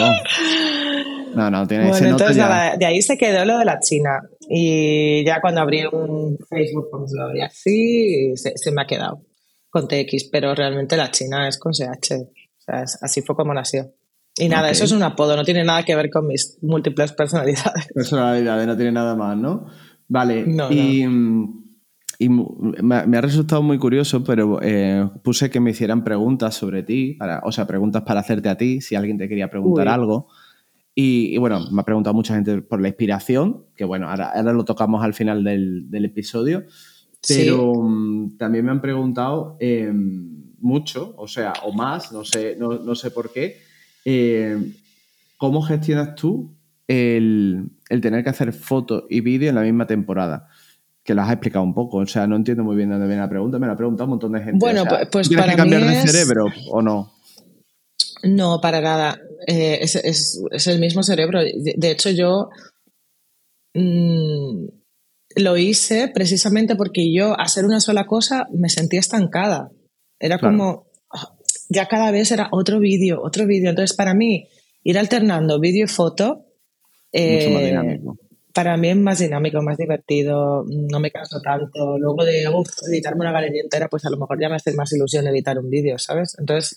No, 1.36 1.50
no, 1.50 1.66
tiene 1.66 1.90
bueno, 1.90 2.08
entonces 2.08 2.38
nada, 2.38 2.76
de 2.76 2.86
ahí 2.86 3.02
se 3.02 3.18
quedó 3.18 3.46
lo 3.46 3.58
de 3.58 3.66
la 3.66 3.80
China. 3.80 4.22
Y 4.50 5.24
ya 5.26 5.40
cuando 5.40 5.62
abrí 5.62 5.86
un 5.86 6.38
Facebook, 6.50 6.90
pues 6.92 7.14
lo 7.16 7.24
abrí 7.24 7.42
así, 7.42 8.36
se, 8.36 8.58
se, 8.58 8.72
me 8.72 8.82
ha 8.82 8.86
quedado 8.86 9.24
con 9.70 9.88
TX, 9.88 10.26
pero 10.30 10.54
realmente 10.54 10.98
la 10.98 11.10
China 11.10 11.48
es 11.48 11.58
con 11.58 11.72
CH. 11.72 12.12
O 12.14 12.62
sea, 12.62 12.84
así 13.02 13.22
fue 13.22 13.36
como 13.36 13.54
nació. 13.54 13.94
Y 14.38 14.48
nada, 14.48 14.70
eso 14.70 14.86
es 14.86 14.92
un 14.92 15.04
apodo, 15.04 15.36
no 15.36 15.44
tiene 15.44 15.64
nada 15.64 15.84
que 15.84 15.96
ver 15.96 16.10
con 16.10 16.28
mis 16.28 16.58
múltiples 16.62 17.12
personalidades. 17.14 17.88
Personalidades, 17.94 18.68
no 18.68 18.76
tiene 18.76 18.92
nada 18.92 19.16
más, 19.16 19.38
¿no? 19.38 19.68
Vale, 20.08 20.46
y, 20.70 21.06
y 22.22 22.30
me, 22.30 23.18
ha 23.18 23.22
resultado 23.22 23.64
muy 23.64 23.80
curioso, 23.80 24.24
pero 24.24 24.60
eh, 24.62 25.10
puse 25.24 25.50
que 25.50 25.60
me 25.60 25.72
hicieran 25.72 26.04
preguntas 26.04 26.54
sobre 26.54 26.84
ti, 26.84 27.16
para, 27.16 27.42
o 27.44 27.52
sea, 27.52 27.66
preguntas 27.66 28.04
para 28.04 28.20
hacerte 28.20 28.48
a 28.48 28.56
ti, 28.56 28.80
si 28.80 28.94
alguien 28.94 29.18
te 29.18 29.28
quería 29.28 29.50
preguntar 29.50 29.88
algo. 29.88 30.28
Y, 30.94 31.36
bueno, 31.40 31.66
me 31.72 31.82
ha 31.82 31.84
preguntado 31.84 32.14
mucha 32.14 32.36
gente 32.36 32.62
por 32.62 32.80
la 32.80 32.90
inspiración, 32.90 33.66
que 33.76 33.86
bueno, 33.86 34.08
ahora, 34.08 34.40
lo 34.54 34.64
tocamos 34.66 35.04
al 35.04 35.16
final 35.16 35.44
del, 35.44 36.06
episodio, 36.06 36.66
pero 37.28 37.74
mm, 37.74 38.38
también 38.38 38.66
me 38.66 38.72
han 38.72 38.82
preguntado 38.82 39.58
em, 39.60 40.44
mucho, 40.60 41.16
o 41.18 41.28
sea, 41.28 41.54
o 41.64 41.74
más, 41.74 42.12
no 42.12 42.24
sé, 42.24 42.56
no, 42.56 42.78
no 42.78 42.94
sé 42.94 43.10
por 43.10 43.34
qué, 43.34 43.58
eh, 44.06 44.74
¿cómo 45.38 45.64
gestionas 45.64 46.14
tú 46.14 46.54
el, 46.88 47.72
tener 47.90 48.24
que 48.24 48.30
hacer 48.30 48.54
fotos 48.54 49.06
y 49.10 49.22
vídeos 49.22 49.50
en 49.50 49.56
la 49.56 49.64
misma 49.64 49.88
temporada? 49.88 50.50
Que 51.04 51.16
lo 51.16 51.24
has 51.24 51.32
explicado 51.32 51.66
un 51.66 51.74
poco, 51.74 51.98
o 51.98 52.06
sea, 52.06 52.28
no 52.28 52.36
entiendo 52.36 52.64
muy 52.64 52.76
bien 52.76 52.90
dónde 52.90 53.08
viene 53.08 53.22
la 53.22 53.30
pregunta, 53.30 53.58
me 53.58 53.66
la 53.66 53.74
ha 53.74 53.78
preguntado 53.78 54.06
un 54.06 54.12
montón 54.12 54.34
de 54.34 54.40
gente. 54.40 54.58
Bueno, 54.60 54.86
pues, 54.88 55.08
pues 55.12 55.28
¿Tienes 55.28 55.46
para 55.46 55.54
que 55.54 55.58
cambiar 55.58 55.82
mí 55.82 55.88
de 55.88 56.08
cerebro 56.08 56.46
o 56.70 56.82
no? 56.82 57.12
No, 58.24 58.60
para 58.62 58.82
nada. 58.82 59.20
Eh, 59.48 59.80
es, 59.82 60.68
el 60.68 60.80
mismo 60.80 61.04
cerebro. 61.04 61.40
De, 61.42 61.92
hecho, 61.92 62.12
yo 62.12 62.50
mm, 63.74 64.66
lo 65.38 65.58
hice 65.58 66.08
precisamente 66.14 66.76
porque 66.76 67.12
yo 67.14 67.40
hacer 67.40 67.66
una 67.66 67.80
sola 67.80 68.06
cosa 68.06 68.48
me 68.54 68.70
sentía 68.70 69.00
estancada. 69.00 69.72
Era 70.20 70.38
como, 70.38 70.86
ya 71.70 71.88
cada 71.88 72.12
vez 72.12 72.32
era 72.32 72.50
otro 72.52 72.80
vídeo, 72.80 73.20
otro 73.24 73.48
vídeo. 73.48 73.70
Entonces, 73.70 73.96
para 73.96 74.14
mí, 74.14 74.48
ir 74.84 75.00
alternando 75.00 75.60
vídeo 75.60 75.86
y 75.86 75.90
foto. 75.90 76.46
Mucho 77.14 77.50
más 77.50 77.62
eh, 77.64 77.66
dinámico. 77.66 78.18
Para 78.54 78.78
mí 78.78 78.90
es 78.90 78.98
más 78.98 79.20
dinámico, 79.20 79.62
más 79.62 79.78
divertido, 79.78 80.66
no 80.68 81.00
me 81.00 81.12
canso 81.12 81.40
tanto. 81.42 81.98
Luego 81.98 82.26
de 82.26 82.44
editarme 82.90 83.22
una 83.22 83.32
galería 83.32 83.62
entera, 83.62 83.88
pues 83.88 84.06
a 84.06 84.10
lo 84.10 84.18
mejor 84.18 84.40
ya 84.40 84.50
me 84.50 84.56
hace 84.56 84.74
más 84.74 84.92
ilusión 84.94 85.28
editar 85.28 85.58
un 85.58 85.70
vídeo, 85.70 85.98
¿sabes? 85.98 86.36
Entonces, 86.40 86.76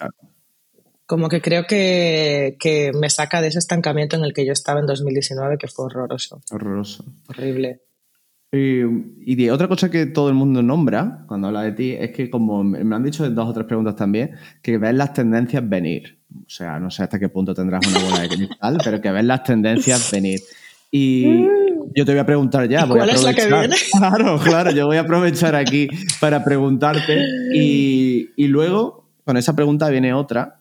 como 1.06 1.28
que 1.28 1.40
creo 1.40 1.64
que, 1.66 2.56
que, 2.58 2.92
me 2.92 3.10
saca 3.10 3.40
de 3.40 3.48
ese 3.48 3.58
estancamiento 3.58 4.16
en 4.16 4.24
el 4.24 4.32
que 4.32 4.46
yo 4.46 4.52
estaba 4.52 4.80
en 4.80 4.86
2019, 4.86 5.58
que 5.58 5.68
fue 5.68 5.86
horroroso. 5.86 6.40
Horroroso. 6.50 7.04
Horrible. 7.28 7.80
Y, 8.56 9.34
de 9.34 9.50
otra 9.50 9.66
cosa 9.66 9.90
que 9.90 10.06
todo 10.06 10.28
el 10.28 10.34
mundo 10.34 10.62
nombra 10.62 11.24
cuando 11.26 11.48
habla 11.48 11.62
de 11.62 11.72
ti 11.72 11.92
es 11.92 12.12
que, 12.12 12.30
como 12.30 12.62
me 12.62 12.94
han 12.94 13.02
dicho 13.02 13.24
en 13.24 13.34
dos 13.34 13.48
o 13.48 13.52
tres 13.52 13.66
preguntas 13.66 13.96
también, 13.96 14.36
que 14.62 14.78
ves 14.78 14.94
las 14.94 15.12
tendencias 15.12 15.68
venir. 15.68 16.20
O 16.38 16.48
sea, 16.48 16.78
no 16.78 16.88
sé 16.90 17.02
hasta 17.02 17.18
qué 17.18 17.28
punto 17.28 17.52
tendrás 17.52 17.84
una 17.88 17.98
bola 17.98 18.20
de 18.20 18.28
cristal, 18.28 18.78
pero 18.84 19.00
que 19.00 19.10
ves 19.10 19.24
las 19.24 19.42
tendencias 19.42 20.10
venir. 20.12 20.40
Y 20.90 21.44
yo 21.94 22.04
te 22.04 22.12
voy 22.12 22.20
a 22.20 22.26
preguntar 22.26 22.68
ya. 22.68 22.86
¿Cuál 22.86 23.10
es 23.10 23.22
la 23.22 23.34
que 23.34 23.46
viene? 23.46 23.76
Claro, 23.96 24.38
claro, 24.38 24.70
yo 24.70 24.86
voy 24.86 24.96
a 24.96 25.00
aprovechar 25.02 25.54
aquí 25.54 25.88
para 26.20 26.44
preguntarte. 26.44 27.24
Y, 27.54 28.30
y 28.36 28.46
luego, 28.48 29.10
con 29.24 29.36
esa 29.36 29.54
pregunta 29.54 29.88
viene 29.88 30.12
otra, 30.12 30.60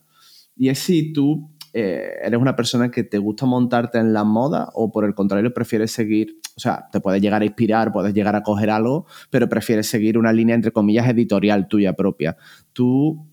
y 0.55 0.69
es 0.69 0.79
si 0.79 1.13
tú 1.13 1.51
eh, 1.73 2.19
eres 2.23 2.39
una 2.39 2.55
persona 2.55 2.91
que 2.91 3.03
te 3.03 3.17
gusta 3.17 3.45
montarte 3.45 3.97
en 3.97 4.13
la 4.13 4.23
moda 4.23 4.69
o 4.73 4.91
por 4.91 5.05
el 5.05 5.15
contrario 5.15 5.53
prefieres 5.53 5.91
seguir 5.91 6.39
o 6.55 6.59
sea, 6.59 6.87
te 6.91 6.99
puedes 6.99 7.21
llegar 7.21 7.41
a 7.41 7.45
inspirar, 7.45 7.91
puedes 7.91 8.13
llegar 8.13 8.35
a 8.35 8.43
coger 8.43 8.69
algo, 8.69 9.05
pero 9.29 9.49
prefieres 9.49 9.87
seguir 9.87 10.17
una 10.17 10.31
línea, 10.31 10.55
entre 10.55 10.71
comillas, 10.71 11.07
editorial 11.07 11.67
tuya 11.67 11.93
propia. 11.93 12.37
¿Tú 12.73 13.27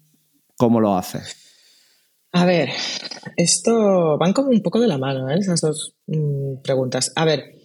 cómo 0.56 0.80
lo 0.80 0.96
haces? 0.96 1.36
A 2.32 2.44
ver, 2.44 2.70
esto 3.36 4.16
van 4.18 4.32
como 4.32 4.50
un 4.50 4.62
poco 4.62 4.80
de 4.80 4.86
la 4.86 4.98
mano, 4.98 5.28
¿eh? 5.28 5.36
esas 5.38 5.60
dos 5.60 5.94
mm, 6.06 6.62
preguntas. 6.62 7.12
A 7.16 7.24
ver, 7.24 7.59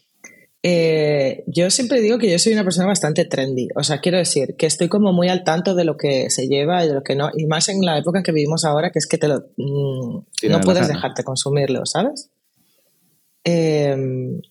eh, 0.68 1.44
yo 1.46 1.70
siempre 1.70 2.02
digo 2.02 2.18
que 2.18 2.32
yo 2.32 2.40
soy 2.40 2.54
una 2.54 2.64
persona 2.64 2.88
bastante 2.88 3.24
trendy. 3.26 3.68
O 3.76 3.84
sea, 3.84 4.00
quiero 4.00 4.18
decir 4.18 4.56
que 4.58 4.66
estoy 4.66 4.90
como 4.90 5.14
muy 5.14 5.30
al 5.30 5.44
tanto 5.44 5.76
de 5.76 5.86
lo 5.86 5.96
que 5.96 6.32
se 6.32 6.48
lleva 6.48 6.84
y 6.84 6.88
de 6.88 6.96
lo 6.96 7.04
que 7.04 7.16
no. 7.16 7.30
Y 7.38 7.46
más 7.46 7.70
en 7.70 7.86
la 7.86 8.00
época 8.00 8.24
que 8.24 8.32
vivimos 8.32 8.66
ahora, 8.66 8.90
que 8.90 8.98
es 8.98 9.06
que 9.06 9.20
te 9.20 9.28
lo, 9.28 9.46
mm, 9.58 10.50
no 10.50 10.62
puedes 10.62 10.88
dejarte 10.88 11.24
consumirlo, 11.24 11.86
¿sabes? 11.86 12.32
Eh, 13.44 14.42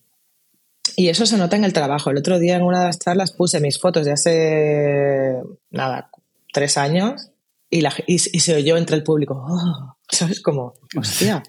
y 0.95 1.09
eso 1.09 1.25
se 1.25 1.37
nota 1.37 1.57
en 1.57 1.65
el 1.65 1.73
trabajo. 1.73 2.11
El 2.11 2.17
otro 2.17 2.39
día 2.39 2.55
en 2.55 2.63
una 2.63 2.79
de 2.79 2.85
las 2.85 2.99
charlas 2.99 3.33
puse 3.33 3.59
mis 3.59 3.77
fotos 3.77 4.05
de 4.05 4.13
hace, 4.13 5.41
nada, 5.69 6.11
tres 6.53 6.77
años 6.77 7.29
y, 7.69 7.81
la, 7.81 7.93
y, 8.07 8.19
se 8.19 8.55
oyó 8.55 8.77
entre 8.77 8.95
el 8.95 9.03
público, 9.03 9.45
oh", 9.45 9.97
¿sabes? 10.09 10.39
Como, 10.39 10.75
hostia. 10.97 11.43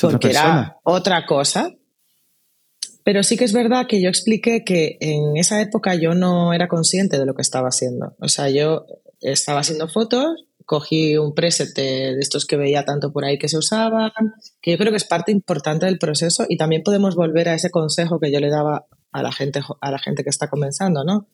porque 0.00 0.30
era 0.30 0.78
otra 0.82 1.26
cosa. 1.26 1.74
Pero 3.06 3.22
sí 3.22 3.36
que 3.36 3.44
es 3.44 3.52
verdad 3.52 3.86
que 3.86 4.02
yo 4.02 4.08
expliqué 4.08 4.64
que 4.64 4.98
en 5.00 5.36
esa 5.36 5.60
época 5.60 5.94
yo 5.94 6.14
no 6.14 6.52
era 6.52 6.66
consciente 6.66 7.20
de 7.20 7.24
lo 7.24 7.34
que 7.34 7.42
estaba 7.42 7.68
haciendo. 7.68 8.16
O 8.18 8.26
sea, 8.26 8.50
yo 8.50 8.84
estaba 9.20 9.60
haciendo 9.60 9.86
fotos 9.86 10.46
cogí 10.64 11.16
un 11.16 11.32
preset 11.32 11.72
de, 11.76 12.18
estos 12.18 12.46
que 12.46 12.56
veía 12.56 12.84
tanto 12.84 13.12
por 13.12 13.24
ahí 13.24 13.38
que 13.38 13.48
se 13.48 13.58
usaban, 13.58 14.10
que 14.60 14.72
yo 14.72 14.78
creo 14.78 14.90
que 14.90 14.96
es 14.96 15.04
parte 15.04 15.30
importante 15.30 15.86
del 15.86 16.00
proceso 16.00 16.46
y 16.48 16.56
también 16.56 16.82
podemos 16.82 17.14
volver 17.14 17.48
a 17.48 17.54
ese 17.54 17.70
consejo 17.70 18.18
que 18.18 18.32
yo 18.32 18.40
le 18.40 18.50
daba 18.50 18.86
a 19.12 19.22
la 19.22 19.30
gente, 19.30 19.60
a 19.80 19.90
la 19.92 20.00
gente 20.00 20.24
que 20.24 20.30
está 20.30 20.50
comenzando, 20.50 21.04
¿no? 21.04 21.28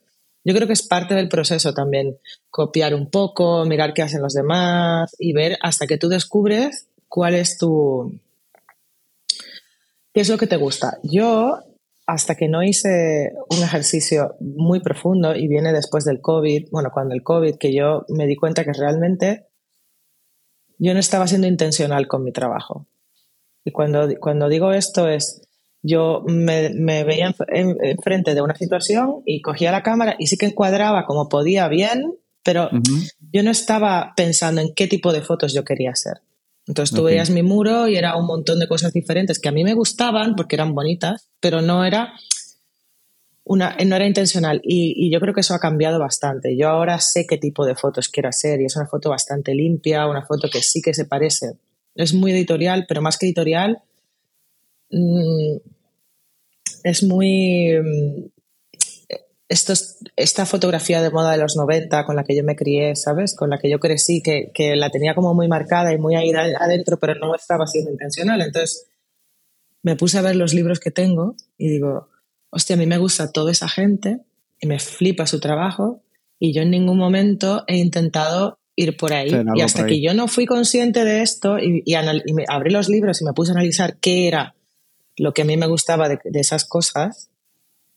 Yo 0.45 0.55
creo 0.55 0.67
que 0.67 0.75
es 0.75 0.87
parte 0.87 1.15
del 1.15 1.31
proceso 1.31 1.73
también 1.73 2.19
copiar 2.51 2.95
un 2.95 3.09
poco, 3.09 3.65
mirar 3.65 3.95
qué 3.95 4.03
hacen 4.03 4.21
los 4.21 4.35
demás 4.35 5.17
y 5.19 5.33
ver 5.33 5.57
hasta 5.63 5.87
que 5.87 5.97
tú 5.97 6.09
descubres 6.09 6.89
cuál 7.09 7.35
es 7.35 7.57
tu... 7.57 8.21
qué 10.13 10.21
es 10.21 10.29
lo 10.29 10.39
que 10.39 10.47
te 10.47 10.57
gusta. 10.57 10.99
Yo 11.03 11.59
hasta 12.07 12.35
que 12.35 12.49
no 12.49 12.63
hice 12.63 13.33
un 13.51 13.63
ejercicio 13.63 14.35
muy 14.41 14.81
profundo 14.81 15.35
y 15.35 15.49
viene 15.49 15.73
después 15.73 16.05
del 16.05 16.21
COVID, 16.21 16.69
bueno, 16.71 16.91
cuando 16.93 17.15
el 17.15 17.23
COVID, 17.23 17.57
que 17.57 17.75
yo 17.75 18.05
me 18.09 18.27
di 18.27 18.37
cuenta 18.37 18.65
que 18.65 18.73
realmente 18.73 19.47
yo 20.79 20.95
no 20.95 21.01
estaba 21.01 21.29
siendo 21.29 21.47
intencional 21.47 22.09
con 22.09 22.25
mi 22.25 22.33
trabajo. 22.33 22.89
Y 23.65 23.71
cuando, 23.71 24.09
cuando 24.21 24.49
digo 24.49 24.73
esto 24.73 25.09
es, 25.09 25.43
yo 25.83 26.25
me, 26.27 27.05
veía 27.05 27.35
enfrente 27.49 28.35
de 28.35 28.43
una 28.43 28.55
situación 28.55 29.23
y 29.25 29.41
cogía 29.41 29.73
la 29.73 29.83
cámara 29.83 30.17
y 30.19 30.27
sí 30.27 30.37
que 30.37 30.47
encuadraba 30.47 31.07
como 31.07 31.29
podía 31.29 31.69
bien, 31.69 32.15
pero 32.43 32.71
yo 33.33 33.43
no 33.43 33.51
estaba 33.51 34.13
pensando 34.17 34.61
en 34.61 34.75
qué 34.75 34.87
tipo 34.87 35.13
de 35.13 35.23
fotos 35.23 35.53
yo 35.53 35.65
quería 35.65 35.91
hacer. 35.91 36.21
Entonces 36.67 36.95
tú 36.95 37.03
veías 37.03 37.31
mi 37.31 37.43
muro 37.43 37.89
y 37.89 37.97
era 37.97 38.17
un 38.17 38.27
montón 38.27 38.61
de 38.61 38.69
cosas 38.69 38.93
diferentes 38.93 39.41
que 39.41 39.49
a 39.49 39.53
mí 39.53 39.65
me 39.65 39.75
gustaban 39.75 40.37
porque 40.37 40.57
eran 40.57 40.75
bonitas, 40.75 41.29
pero 41.41 41.61
no 41.61 41.85
era 41.85 42.15
una, 43.45 43.77
no 43.85 43.97
era 43.97 44.07
intencional 44.07 44.61
y, 44.63 45.11
yo 45.13 45.19
creo 45.19 45.35
que 45.35 45.41
eso 45.41 45.55
ha 45.55 45.59
cambiado 45.59 45.99
bastante. 45.99 46.57
Yo 46.57 46.69
ahora 46.69 46.99
sé 47.01 47.27
qué 47.29 47.39
tipo 47.39 47.67
de 47.67 47.75
fotos 47.75 48.09
quiero 48.09 48.29
hacer 48.29 48.61
y 48.61 48.67
es 48.67 48.77
una 48.77 48.87
foto 48.87 49.11
bastante 49.11 49.55
limpia, 49.55 50.07
una 50.07 50.25
foto 50.25 50.49
que 50.49 50.63
sí 50.63 50.81
que 50.81 50.95
se 50.95 51.05
parece. 51.05 51.55
Es 51.95 52.15
muy 52.15 52.31
editorial, 52.33 52.87
pero 52.89 53.03
más 53.03 53.19
que 53.19 53.27
editorial, 53.27 53.83
mm, 54.91 55.57
es 56.85 57.03
muy... 57.03 58.31
Esto 59.53 59.75
esta 60.17 60.47
fotografía 60.47 61.03
de 61.03 61.11
moda 61.11 61.33
de 61.33 61.39
los 61.39 61.57
90 61.57 62.05
con 62.05 62.17
la 62.17 62.25
que 62.25 62.35
yo 62.35 62.43
me 62.43 62.57
crié, 62.57 62.97
¿sabes? 62.97 63.37
Con 63.37 63.51
la 63.51 63.59
que 63.59 63.71
yo 63.71 63.79
crecí, 63.79 64.23
que, 64.23 64.51
que 64.55 64.77
la 64.77 64.91
tenía 64.91 65.15
como 65.15 65.35
muy 65.35 65.47
marcada 65.47 65.93
y 65.93 65.99
muy 65.99 66.15
ahí 66.17 66.33
adentro, 66.33 66.99
pero 66.99 67.15
no 67.15 67.35
estaba 67.35 67.67
siendo 67.67 67.91
intencional. 67.91 68.41
Entonces 68.41 68.87
me 69.83 69.97
puse 69.97 70.19
a 70.19 70.23
ver 70.23 70.37
los 70.37 70.55
libros 70.55 70.81
que 70.81 70.91
tengo 70.91 71.37
y 71.59 71.69
digo, 71.69 72.09
hostia, 72.51 72.77
a 72.77 72.79
mí 72.79 72.87
me 72.87 72.99
gusta 72.99 73.31
toda 73.31 73.53
esa 73.53 73.69
gente 73.69 74.21
y 74.61 74.67
me 74.67 74.79
flipa 74.79 75.27
su 75.27 75.41
trabajo 75.41 76.03
y 76.39 76.53
yo 76.53 76.63
en 76.63 76.71
ningún 76.71 76.99
momento 76.99 77.65
he 77.67 77.77
intentado 77.77 78.59
ir 78.77 78.97
por 78.97 79.13
ahí. 79.13 79.31
y 79.55 79.61
hasta 79.61 79.87
que 79.87 80.01
yo 80.01 80.15
no 80.15 80.29
fui 80.29 80.47
consciente 80.47 81.05
de 81.05 81.23
esto 81.23 81.59
y, 81.59 81.85
me 82.33 82.45
abrí 82.49 82.71
los 82.71 82.89
libros 82.89 83.21
y 83.21 83.25
me 83.25 83.33
puse 83.33 83.53
a 83.53 83.55
analizar 83.55 83.97
qué 83.99 84.29
era 84.29 84.55
lo 85.17 85.35
que 85.35 85.43
a 85.43 85.45
mí 85.45 85.57
me 85.57 85.67
gustaba 85.67 86.09
de, 86.09 86.19
esas 86.35 86.65
cosas, 86.65 87.29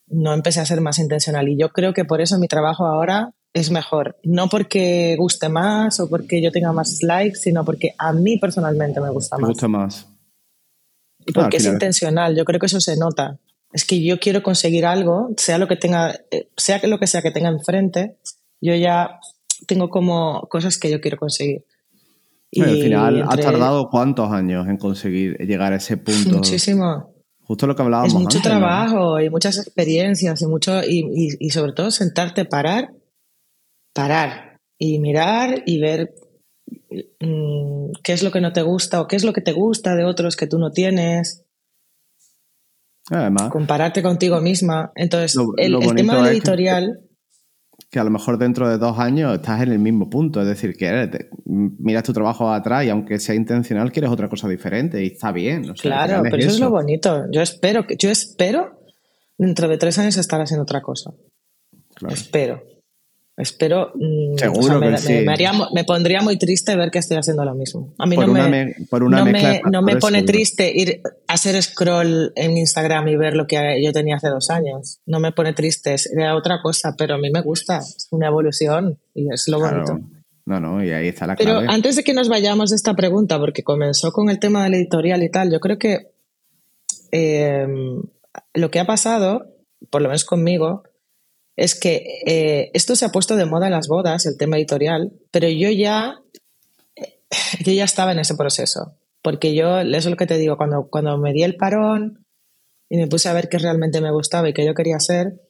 no 0.07 0.33
empecé 0.33 0.59
a 0.59 0.65
ser 0.65 0.81
más 0.81 0.99
intencional. 0.99 1.47
Y 1.47 1.57
yo 1.57 1.69
creo 1.69 1.93
que 1.93 2.05
por 2.05 2.21
eso 2.21 2.37
mi 2.39 2.47
trabajo 2.47 2.85
ahora 2.85 3.33
es 3.53 3.71
mejor. 3.71 4.17
No 4.23 4.49
porque 4.49 5.15
guste 5.17 5.49
más 5.49 5.99
o 5.99 6.09
porque 6.09 6.41
yo 6.41 6.51
tenga 6.51 6.71
más 6.73 7.01
likes, 7.01 7.39
sino 7.39 7.63
porque 7.65 7.93
a 7.97 8.13
mí 8.13 8.37
personalmente 8.37 8.99
me 9.01 9.09
gusta 9.09 9.37
más. 9.37 9.41
Me 9.41 9.47
gusta 9.47 9.67
más. 9.67 10.07
Y 11.25 11.31
porque 11.31 11.57
es 11.57 11.65
intencional. 11.65 12.35
Yo 12.35 12.45
creo 12.45 12.59
que 12.59 12.67
eso 12.67 12.79
se 12.79 12.97
nota 12.97 13.39
es 13.75 13.83
que 13.83 14.01
yo 14.01 14.19
quiero 14.19 14.41
conseguir 14.41 14.85
algo, 14.85 15.31
sea 15.35 15.57
lo 15.57 15.67
que 15.67 15.75
tenga, 15.75 16.15
eh, 16.31 16.47
sea 16.55 16.79
lo 16.87 16.97
que 16.97 17.07
sea 17.07 17.21
que 17.21 17.31
tenga 17.31 17.49
enfrente, 17.49 18.15
yo 18.61 18.73
ya 18.73 19.19
tengo 19.67 19.89
como 19.89 20.47
cosas 20.49 20.77
que 20.77 20.89
yo 20.89 21.01
quiero 21.01 21.17
conseguir. 21.17 21.65
Y 22.51 22.61
al 22.61 22.69
final, 22.69 23.25
¿has 23.27 23.39
tardado 23.41 23.89
cuántos 23.89 24.31
años 24.31 24.65
en 24.69 24.77
conseguir 24.77 25.35
llegar 25.39 25.73
a 25.73 25.75
ese 25.75 25.97
punto? 25.97 26.29
Muchísimo. 26.37 27.13
Justo 27.45 27.67
lo 27.67 27.75
que 27.75 27.83
hablábamos. 27.83 28.13
Es 28.13 28.19
mucho 28.19 28.41
trabajo 28.41 29.19
y 29.19 29.29
muchas 29.29 29.59
experiencias 29.59 30.41
y 30.41 30.47
mucho 30.47 30.83
y, 30.83 31.37
y, 31.39 31.49
sobre 31.51 31.73
todo 31.73 31.91
sentarte, 31.91 32.45
parar, 32.45 32.93
parar 33.93 34.59
y 34.79 34.99
mirar 34.99 35.61
y 35.65 35.79
ver 35.79 36.15
mm, 37.19 37.91
qué 38.03 38.13
es 38.13 38.23
lo 38.23 38.31
que 38.31 38.41
no 38.41 38.51
te 38.51 38.63
gusta 38.63 38.99
o 38.99 39.07
qué 39.07 39.15
es 39.15 39.23
lo 39.23 39.31
que 39.31 39.41
te 39.41 39.51
gusta 39.51 39.95
de 39.95 40.05
otros 40.05 40.35
que 40.35 40.47
tú 40.47 40.57
no 40.57 40.71
tienes 40.71 41.45
Además, 43.11 43.51
compararte 43.51 44.01
contigo 44.01 44.41
misma. 44.41 44.91
Entonces, 44.95 45.39
el, 45.57 45.77
tema 45.95 46.17
del 46.17 46.33
editorial. 46.33 47.04
Que, 47.95 47.99
a 48.01 48.03
lo 48.03 48.09
mejor 48.09 48.37
dentro 48.37 48.67
de 48.67 48.77
dos 48.77 48.99
años 48.99 49.33
estás 49.35 49.61
en 49.61 49.71
el 49.71 49.79
mismo 49.79 50.09
punto. 50.09 50.41
Es 50.41 50.47
decir, 50.47 50.75
que 50.75 51.29
miras 51.45 52.03
tu 52.03 52.11
trabajo 52.11 52.51
atrás 52.51 52.83
y 52.83 52.89
aunque 52.89 53.19
sea 53.19 53.35
intencional, 53.35 53.91
quieres 53.91 54.11
otra 54.11 54.27
cosa 54.27 54.49
diferente 54.49 55.01
y 55.01 55.07
está 55.07 55.31
bien. 55.31 55.73
claro, 55.75 56.21
pero 56.23 56.37
eso, 56.37 56.49
es 56.49 56.59
lo 56.59 56.69
bonito. 56.69 57.23
Yo 57.31 57.41
espero, 57.41 57.87
que, 57.87 57.95
yo 57.97 58.09
espero 58.09 58.81
dentro 59.37 59.69
de 59.69 59.77
tres 59.77 59.97
años 59.97 60.17
estar 60.17 60.41
haciendo 60.41 60.63
otra 60.63 60.81
cosa. 60.81 61.11
Espero. 62.09 62.61
Espero. 63.37 63.91
Mm, 63.95 64.37
Seguro 64.37 64.79
me, 64.79 64.95
me, 65.73 65.83
pondría 65.83 66.21
muy 66.21 66.37
triste 66.37 66.75
ver 66.77 66.89
que 66.89 66.99
estoy 66.99 67.17
haciendo 67.17 67.43
lo 67.43 67.53
mismo. 67.53 67.93
A 67.97 68.05
mí 68.05 68.15
no, 68.15 68.27
me, 68.27 68.75
no, 69.69 69.81
me, 69.81 69.97
pone 69.97 70.23
triste 70.23 70.71
ir 70.73 71.01
a 71.27 71.33
hacer 71.33 71.61
scroll 71.61 72.31
en 72.35 72.57
Instagram 72.57 73.09
y 73.09 73.17
ver 73.17 73.35
lo 73.35 73.45
que 73.45 73.83
yo 73.83 73.91
tenía 73.91 74.15
hace 74.15 74.29
dos 74.29 74.49
años. 74.49 74.99
No 75.05 75.19
me 75.19 75.33
pone 75.33 75.51
triste, 75.51 75.95
es 75.95 76.09
otra 76.33 76.61
cosa, 76.61 76.95
pero 76.97 77.15
a 77.15 77.17
mí 77.17 77.29
me 77.29 77.41
gusta. 77.41 77.79
Es 77.79 78.07
una 78.11 78.27
evolución 78.27 78.99
y 79.13 79.33
es 79.33 79.49
lo 79.49 79.59
bonito. 79.59 79.99
No, 80.45 80.59
no, 80.61 80.81
y 80.81 80.91
ahí 80.91 81.09
está 81.09 81.27
la 81.27 81.35
clave. 81.35 81.59
Pero 81.59 81.71
antes 81.71 81.97
de 81.97 82.03
que 82.03 82.13
nos 82.13 82.29
vayamos 82.29 82.69
de 82.69 82.77
esta 82.77 82.93
pregunta, 82.93 83.37
porque 83.37 83.63
comenzó 83.63 84.13
con 84.13 84.29
el 84.29 84.39
tema 84.39 84.63
del 84.63 84.75
editorial 84.75 85.23
y 85.23 85.29
tal, 85.29 85.51
yo 85.51 85.59
creo 85.59 85.77
que 85.77 86.11
eh, 87.11 87.67
lo 88.53 88.71
que 88.71 88.79
ha 88.79 88.85
pasado, 88.85 89.57
por 89.89 90.01
lo 90.01 90.07
menos 90.07 90.23
conmigo, 90.23 90.83
es 91.55 91.75
que 91.75 92.21
eh, 92.25 92.71
esto 92.73 92.95
se 92.95 93.05
ha 93.05 93.11
puesto 93.11 93.35
de 93.35 93.45
moda 93.45 93.67
en 93.67 93.73
las 93.73 93.87
bodas, 93.87 94.25
el 94.25 94.37
tema 94.37 94.57
editorial, 94.57 95.13
pero 95.31 95.47
yo 95.47 95.69
ya, 95.69 96.21
yo 97.63 97.71
ya 97.71 97.83
estaba 97.83 98.11
en 98.11 98.19
ese 98.19 98.35
proceso. 98.35 98.93
Porque 99.21 99.55
yo, 99.55 99.79
eso 99.79 99.97
es 99.97 100.05
lo 100.05 100.17
que 100.17 100.27
te 100.27 100.37
digo, 100.37 100.57
cuando, 100.57 100.87
cuando 100.89 101.17
me 101.17 101.33
di 101.33 101.43
el 101.43 101.55
parón 101.55 102.25
y 102.89 102.97
me 102.97 103.07
puse 103.07 103.29
a 103.29 103.33
ver 103.33 103.49
qué 103.49 103.57
realmente 103.57 104.01
me 104.01 104.11
gustaba 104.11 104.49
y 104.49 104.53
qué 104.53 104.65
yo 104.65 104.75
quería 104.75 104.97
hacer, 104.97 105.41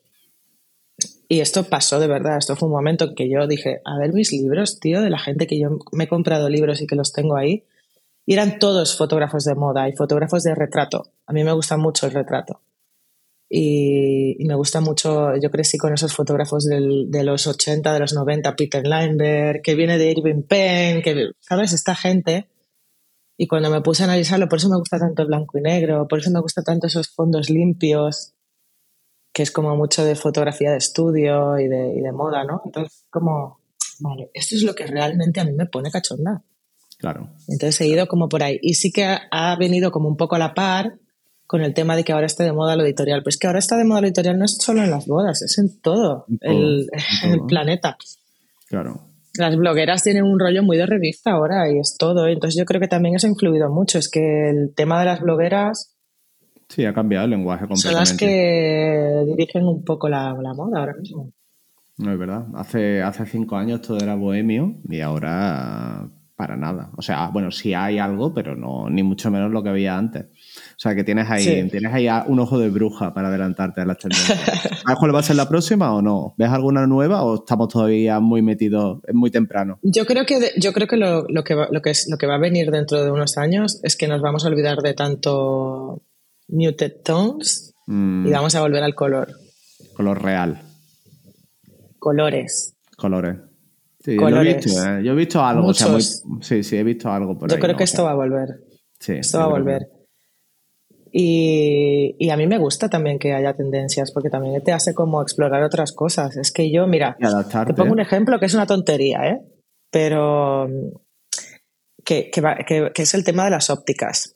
y 1.28 1.40
esto 1.42 1.64
pasó 1.66 2.00
de 2.00 2.08
verdad, 2.08 2.38
esto 2.38 2.56
fue 2.56 2.68
un 2.68 2.76
momento 2.76 3.06
en 3.06 3.16
que 3.16 3.30
yo 3.30 3.48
dije, 3.48 3.82
a 3.84 3.98
ver 3.98 4.14
mis 4.14 4.32
libros, 4.32 4.80
tío, 4.80 5.02
de 5.02 5.10
la 5.10 5.20
gente 5.20 5.48
que 5.48 5.60
yo 5.60 5.80
me 5.92 6.06
he 6.06 6.08
comprado 6.08 6.50
libros 6.50 6.82
y 6.82 6.88
que 6.88 6.96
los 6.96 7.12
tengo 7.12 7.36
ahí, 7.36 7.66
y 8.26 8.34
eran 8.34 8.60
todos 8.60 8.96
fotógrafos 8.96 9.44
de 9.44 9.56
moda 9.56 9.90
y 9.90 9.94
fotógrafos 9.94 10.44
de 10.44 10.56
retrato. 10.56 11.12
A 11.26 11.34
mí 11.34 11.44
me 11.44 11.52
gusta 11.52 11.78
mucho 11.78 12.06
el 12.06 12.14
retrato. 12.14 12.62
Y, 13.58 14.36
me 14.44 14.56
gusta 14.56 14.82
mucho, 14.82 15.38
yo 15.38 15.50
crecí 15.50 15.78
con 15.78 15.94
esos 15.94 16.14
fotógrafos 16.14 16.66
de 16.66 17.24
los 17.24 17.48
80, 17.48 17.94
de 17.94 18.00
los 18.02 18.12
90, 18.12 18.54
Peter 18.54 18.86
Leinberg, 18.86 19.62
que 19.62 19.76
viene 19.76 19.98
de 19.98 20.12
Irving 20.12 20.44
Penn, 20.44 21.02
que, 21.02 21.30
¿sabes? 21.40 21.72
Esta 21.72 21.96
gente. 21.96 22.50
Y 23.38 23.48
cuando 23.48 23.70
me 23.70 23.80
puse 23.80 24.04
a 24.04 24.08
analizarlo, 24.08 24.50
por 24.50 24.60
eso 24.60 24.68
me 24.68 24.76
gusta 24.76 25.00
tanto 25.00 25.22
el 25.22 25.30
blanco 25.30 25.58
y 25.58 25.62
negro, 25.62 26.06
por 26.06 26.20
eso 26.20 26.32
me 26.32 26.42
gusta 26.42 26.64
tanto 26.64 26.88
esos 26.88 27.08
fondos 27.08 27.50
limpios, 27.50 28.34
que 29.32 29.44
es 29.44 29.52
como 29.52 29.74
mucho 29.78 30.04
de 30.04 30.18
fotografía 30.18 30.72
de 30.72 30.78
estudio 30.78 31.58
y 31.58 31.70
de, 31.70 31.94
y 31.96 32.02
de 32.02 32.12
moda, 32.12 32.44
¿no? 32.44 32.62
Entonces, 32.66 33.06
como, 33.10 33.62
vale, 34.00 34.32
esto 34.34 34.56
es 34.56 34.64
lo 34.64 34.76
que 34.76 34.86
realmente 34.86 35.40
a 35.40 35.46
mí 35.46 35.54
me 35.54 35.68
pone 35.68 35.92
cachonda. 35.92 36.44
Claro. 36.98 37.30
Entonces 37.48 37.80
he 37.80 37.88
ido 37.88 38.08
como 38.08 38.28
por 38.28 38.44
ahí. 38.44 38.60
Y 38.62 38.74
sí 38.74 38.92
que 38.92 39.06
ha 39.32 39.56
venido 39.56 39.92
como 39.92 40.10
un 40.10 40.18
poco 40.18 40.36
a 40.36 40.40
la 40.40 40.54
par 40.54 41.00
con 41.48 41.62
el 41.62 41.74
tema 41.74 41.96
de 41.96 42.04
que 42.04 42.14
ahora 42.14 42.26
está 42.26 42.44
de 42.44 42.54
moda 42.54 42.76
lo 42.76 42.84
editorial. 42.84 43.24
Pues 43.24 43.38
que 43.38 43.48
ahora 43.48 43.60
está 43.60 43.78
de 43.78 43.86
moda 43.86 44.02
lo 44.02 44.08
editorial 44.08 44.38
no 44.38 44.46
es 44.46 44.58
solo 44.60 44.84
en 44.84 44.92
las 44.92 45.06
bodas, 45.06 45.42
es 45.42 45.58
en 45.58 45.80
todo, 45.82 46.26
el, 46.42 46.88
planeta. 47.48 47.98
Claro. 48.68 49.10
Las 49.38 49.56
blogueras 49.56 50.02
tienen 50.02 50.24
un 50.24 50.40
rollo 50.40 50.64
muy 50.64 50.78
de 50.78 50.86
revista 50.86 51.32
ahora 51.32 51.70
y 51.72 51.78
es 51.78 51.98
todo. 51.98 52.28
Entonces 52.28 52.58
yo 52.58 52.66
creo 52.66 52.80
que 52.80 52.88
también 52.88 53.16
eso 53.16 53.28
ha 53.28 53.30
influido 53.30 53.70
mucho. 53.70 54.00
Es 54.00 54.10
que 54.10 54.50
el 54.50 54.74
tema 54.74 55.00
de 55.00 55.06
las 55.06 55.20
blogueras... 55.20 55.94
Sí, 56.70 56.86
ha 56.86 56.94
cambiado 56.94 57.26
el 57.26 57.32
lenguaje 57.32 57.68
completamente. 57.68 57.90
Son 57.90 58.00
las 58.00 58.18
que 58.18 59.24
dirigen 59.28 59.66
un 59.66 59.84
poco 59.84 60.10
la, 60.10 60.34
moda 60.34 60.80
ahora 60.80 60.94
mismo. 61.00 61.32
No 61.98 62.12
es 62.12 62.18
verdad. 62.18 62.48
Hace, 62.56 63.02
hace 63.02 63.26
cinco 63.26 63.56
años 63.58 63.82
todo 63.82 63.98
era 63.98 64.16
bohemio 64.16 64.78
y 64.90 65.02
ahora 65.02 66.10
para 66.36 66.58
nada. 66.58 66.92
O 66.98 67.02
sea, 67.02 67.30
bueno, 67.30 67.52
sí 67.52 67.74
hay 67.74 67.98
algo, 67.98 68.34
pero 68.34 68.56
no 68.56 68.90
ni 68.90 69.04
mucho 69.04 69.32
menos 69.32 69.52
lo 69.52 69.64
que 69.64 69.70
había 69.70 69.98
antes. 69.98 70.28
O 70.76 70.80
sea, 70.80 70.94
que 70.94 71.06
tienes 71.06 71.30
ahí, 71.30 71.70
tienes 71.70 71.94
ahí 71.94 72.08
un 72.28 72.40
ojo 72.40 72.60
de 72.60 72.70
bruja 72.70 73.14
para 73.14 73.30
adelantarte 73.30 73.80
a 73.80 73.86
las 73.86 73.98
tendencias. 73.98 74.40
¿Sabes 74.84 75.00
cuál 75.00 75.16
va 75.16 75.20
a 75.20 75.24
ser 75.24 75.38
la 75.38 75.48
próxima 75.48 75.96
o 75.96 76.02
no? 76.02 76.36
¿Ves 76.38 76.50
alguna 76.50 76.86
nueva 76.86 77.24
o 77.24 77.36
estamos 77.36 77.70
todavía 77.70 78.20
muy 78.20 78.42
metidos, 78.42 79.00
es 79.08 79.16
muy 79.16 79.32
temprano? 79.32 79.80
Yo 79.84 80.06
creo 80.06 80.26
que, 80.26 80.52
yo 80.58 80.74
creo 80.74 80.88
que, 80.88 80.98
lo, 80.98 81.26
que 81.46 81.56
va, 81.56 81.70
lo, 81.72 81.82
que 81.82 81.92
es, 81.92 82.08
lo 82.10 82.18
que 82.18 82.28
va 82.28 82.36
a 82.36 82.40
venir 82.40 82.72
dentro 82.72 83.02
de 83.04 83.10
unos 83.10 83.38
años 83.38 83.80
es 83.84 83.96
que 83.96 84.10
nos 84.10 84.22
vamos 84.22 84.44
a 84.44 84.50
olvidar 84.50 84.80
de 84.80 84.94
tanto 84.94 86.02
muted 86.50 86.92
tones 87.04 87.74
y 87.88 87.92
mm. 87.92 88.32
vamos 88.32 88.54
a 88.56 88.62
volver 88.62 88.84
al 88.84 88.96
color. 88.96 89.30
Color 89.94 90.22
real. 90.22 90.62
Colores. 92.00 92.76
Colores. 92.98 93.38
Sí, 94.04 94.16
Yo, 94.20 94.28
he 94.28 94.54
visto, 94.54 94.70
¿eh? 94.70 95.04
yo 95.04 95.14
he 95.14 95.16
visto 95.16 95.44
algo. 95.44 95.74
sí, 95.74 96.64
sí, 96.64 96.78
he 96.78 96.84
visto 96.84 97.10
algo 97.10 97.40
por 97.40 97.50
Yo 97.50 97.58
creo 97.58 97.76
que 97.76 97.86
esto 97.86 98.04
va 98.04 98.12
a 98.12 98.16
volver. 98.16 98.60
Sí, 99.00 99.14
esto 99.14 99.40
va 99.40 99.46
a 99.46 99.48
volver. 99.48 99.95
Y, 101.18 102.30
a 102.30 102.36
mí 102.36 102.46
me 102.46 102.58
gusta 102.58 102.90
también 102.90 103.20
que 103.20 103.34
haya 103.34 103.56
tendencias, 103.56 104.12
porque 104.12 104.30
también 104.30 104.62
te 104.62 104.74
hace 104.74 104.94
como 104.94 105.22
explorar 105.22 105.64
otras 105.64 105.94
cosas. 105.94 106.36
Es 106.36 106.52
que 106.52 106.70
yo, 106.70 106.88
mira, 106.88 107.16
te 107.18 107.74
pongo 107.74 107.94
un 107.94 108.02
ejemplo 108.02 108.38
que 108.38 108.48
es 108.48 108.54
una 108.54 108.66
tontería, 108.66 109.20
¿eh? 109.26 109.42
Pero 109.90 110.68
que, 112.04 112.30
es 112.94 113.14
el 113.14 113.24
tema 113.24 113.46
de 113.46 113.52
las 113.52 113.70
ópticas. 113.70 114.36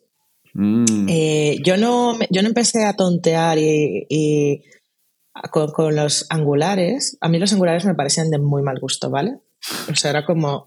Mm. 0.54 1.10
Eh, 1.10 1.58
yo, 1.66 1.76
no, 1.76 2.18
yo 2.30 2.42
no 2.44 2.48
empecé 2.48 2.86
a 2.86 2.96
tontear 2.96 3.58
y, 3.60 4.64
con, 5.52 5.98
los 5.98 6.28
angulares. 6.30 7.18
A 7.20 7.28
mí 7.28 7.40
los 7.40 7.52
angulares 7.52 7.84
me 7.84 7.96
parecían 7.96 8.30
de 8.30 8.40
muy 8.40 8.64
mal 8.64 8.80
gusto, 8.80 9.10
¿vale? 9.10 9.42
O 9.92 9.96
sea, 9.96 10.12
era 10.12 10.26
como 10.26 10.66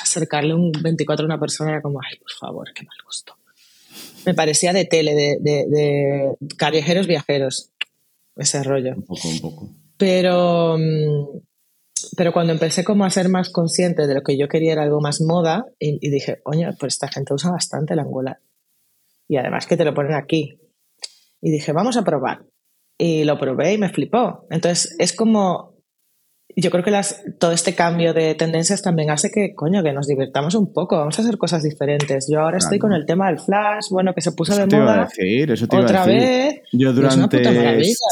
acercarle 0.00 0.54
un 0.54 0.70
24 0.70 1.24
a 1.24 1.26
una 1.26 1.40
persona, 1.40 1.72
era 1.72 1.82
como, 1.82 1.98
ay, 2.00 2.20
por 2.20 2.30
favor, 2.38 2.72
qué 2.72 2.84
mal 2.84 2.98
gusto 3.04 3.39
me 4.26 4.34
parecía 4.34 4.72
de 4.72 4.84
tele, 4.84 5.14
de, 5.14 5.38
de, 5.40 6.34
callejeros 6.56 7.06
viajeros, 7.06 7.70
ese 8.36 8.62
rollo. 8.62 8.94
Un 8.96 9.02
poco, 9.02 9.28
un 9.28 9.40
poco. 9.40 9.70
Pero, 9.96 10.76
mm, 10.78 11.40
pero 12.16 12.32
cuando 12.32 12.52
empecé 12.52 12.84
como 12.84 13.04
a 13.04 13.10
ser 13.10 13.28
más 13.28 13.50
consciente 13.50 14.06
de 14.06 14.14
lo 14.14 14.22
que 14.22 14.38
yo 14.38 14.48
quería 14.48 14.72
era 14.72 14.82
algo 14.82 15.00
más 15.00 15.20
moda 15.20 15.66
y, 15.78 16.08
dije, 16.10 16.40
oye, 16.44 16.68
pues 16.78 16.94
esta 16.94 17.08
gente 17.08 17.34
usa 17.34 17.50
bastante 17.50 17.94
el 17.94 18.00
angular. 18.00 18.40
Y 19.28 19.36
además 19.36 19.66
que 19.66 19.76
te 19.76 19.84
lo 19.84 19.94
ponen 19.94 20.14
aquí. 20.14 20.58
Y 21.40 21.50
dije, 21.50 21.72
vamos 21.72 21.96
a 21.96 22.04
probar. 22.04 22.44
y 22.98 23.24
lo 23.24 23.38
probé 23.38 23.72
y 23.72 23.78
me 23.78 23.88
flipó. 23.88 24.46
Entonces 24.50 24.94
es 24.98 25.12
como, 25.14 25.69
yo 26.56 26.70
creo 26.70 26.82
que 26.82 26.90
las, 26.90 27.22
todo 27.38 27.52
este 27.52 27.74
cambio 27.74 28.12
de 28.12 28.34
tendencias 28.34 28.82
también 28.82 29.10
hace 29.10 29.30
que, 29.30 29.54
coño, 29.54 29.82
que 29.82 29.92
nos 29.92 30.06
divirtamos 30.06 30.54
un 30.54 30.72
poco, 30.72 30.96
vamos 30.98 31.18
a 31.18 31.22
hacer 31.22 31.38
cosas 31.38 31.62
diferentes. 31.62 32.26
Yo 32.30 32.40
ahora 32.40 32.58
estoy 32.58 32.78
con 32.78 32.92
el 32.92 33.06
tema 33.06 33.28
del 33.28 33.38
flash, 33.38 33.86
bueno, 33.90 34.14
que 34.14 34.20
se 34.20 34.32
puso 34.32 34.54
de 34.56 34.66
moda 34.66 35.06
decir, 35.06 35.50
eso 35.50 35.66
te 35.68 35.76
otra 35.76 35.90
iba 35.90 36.02
a 36.02 36.06
decir. 36.06 36.28
vez. 36.28 36.60
Yo 36.72 36.92
durante, 36.92 37.38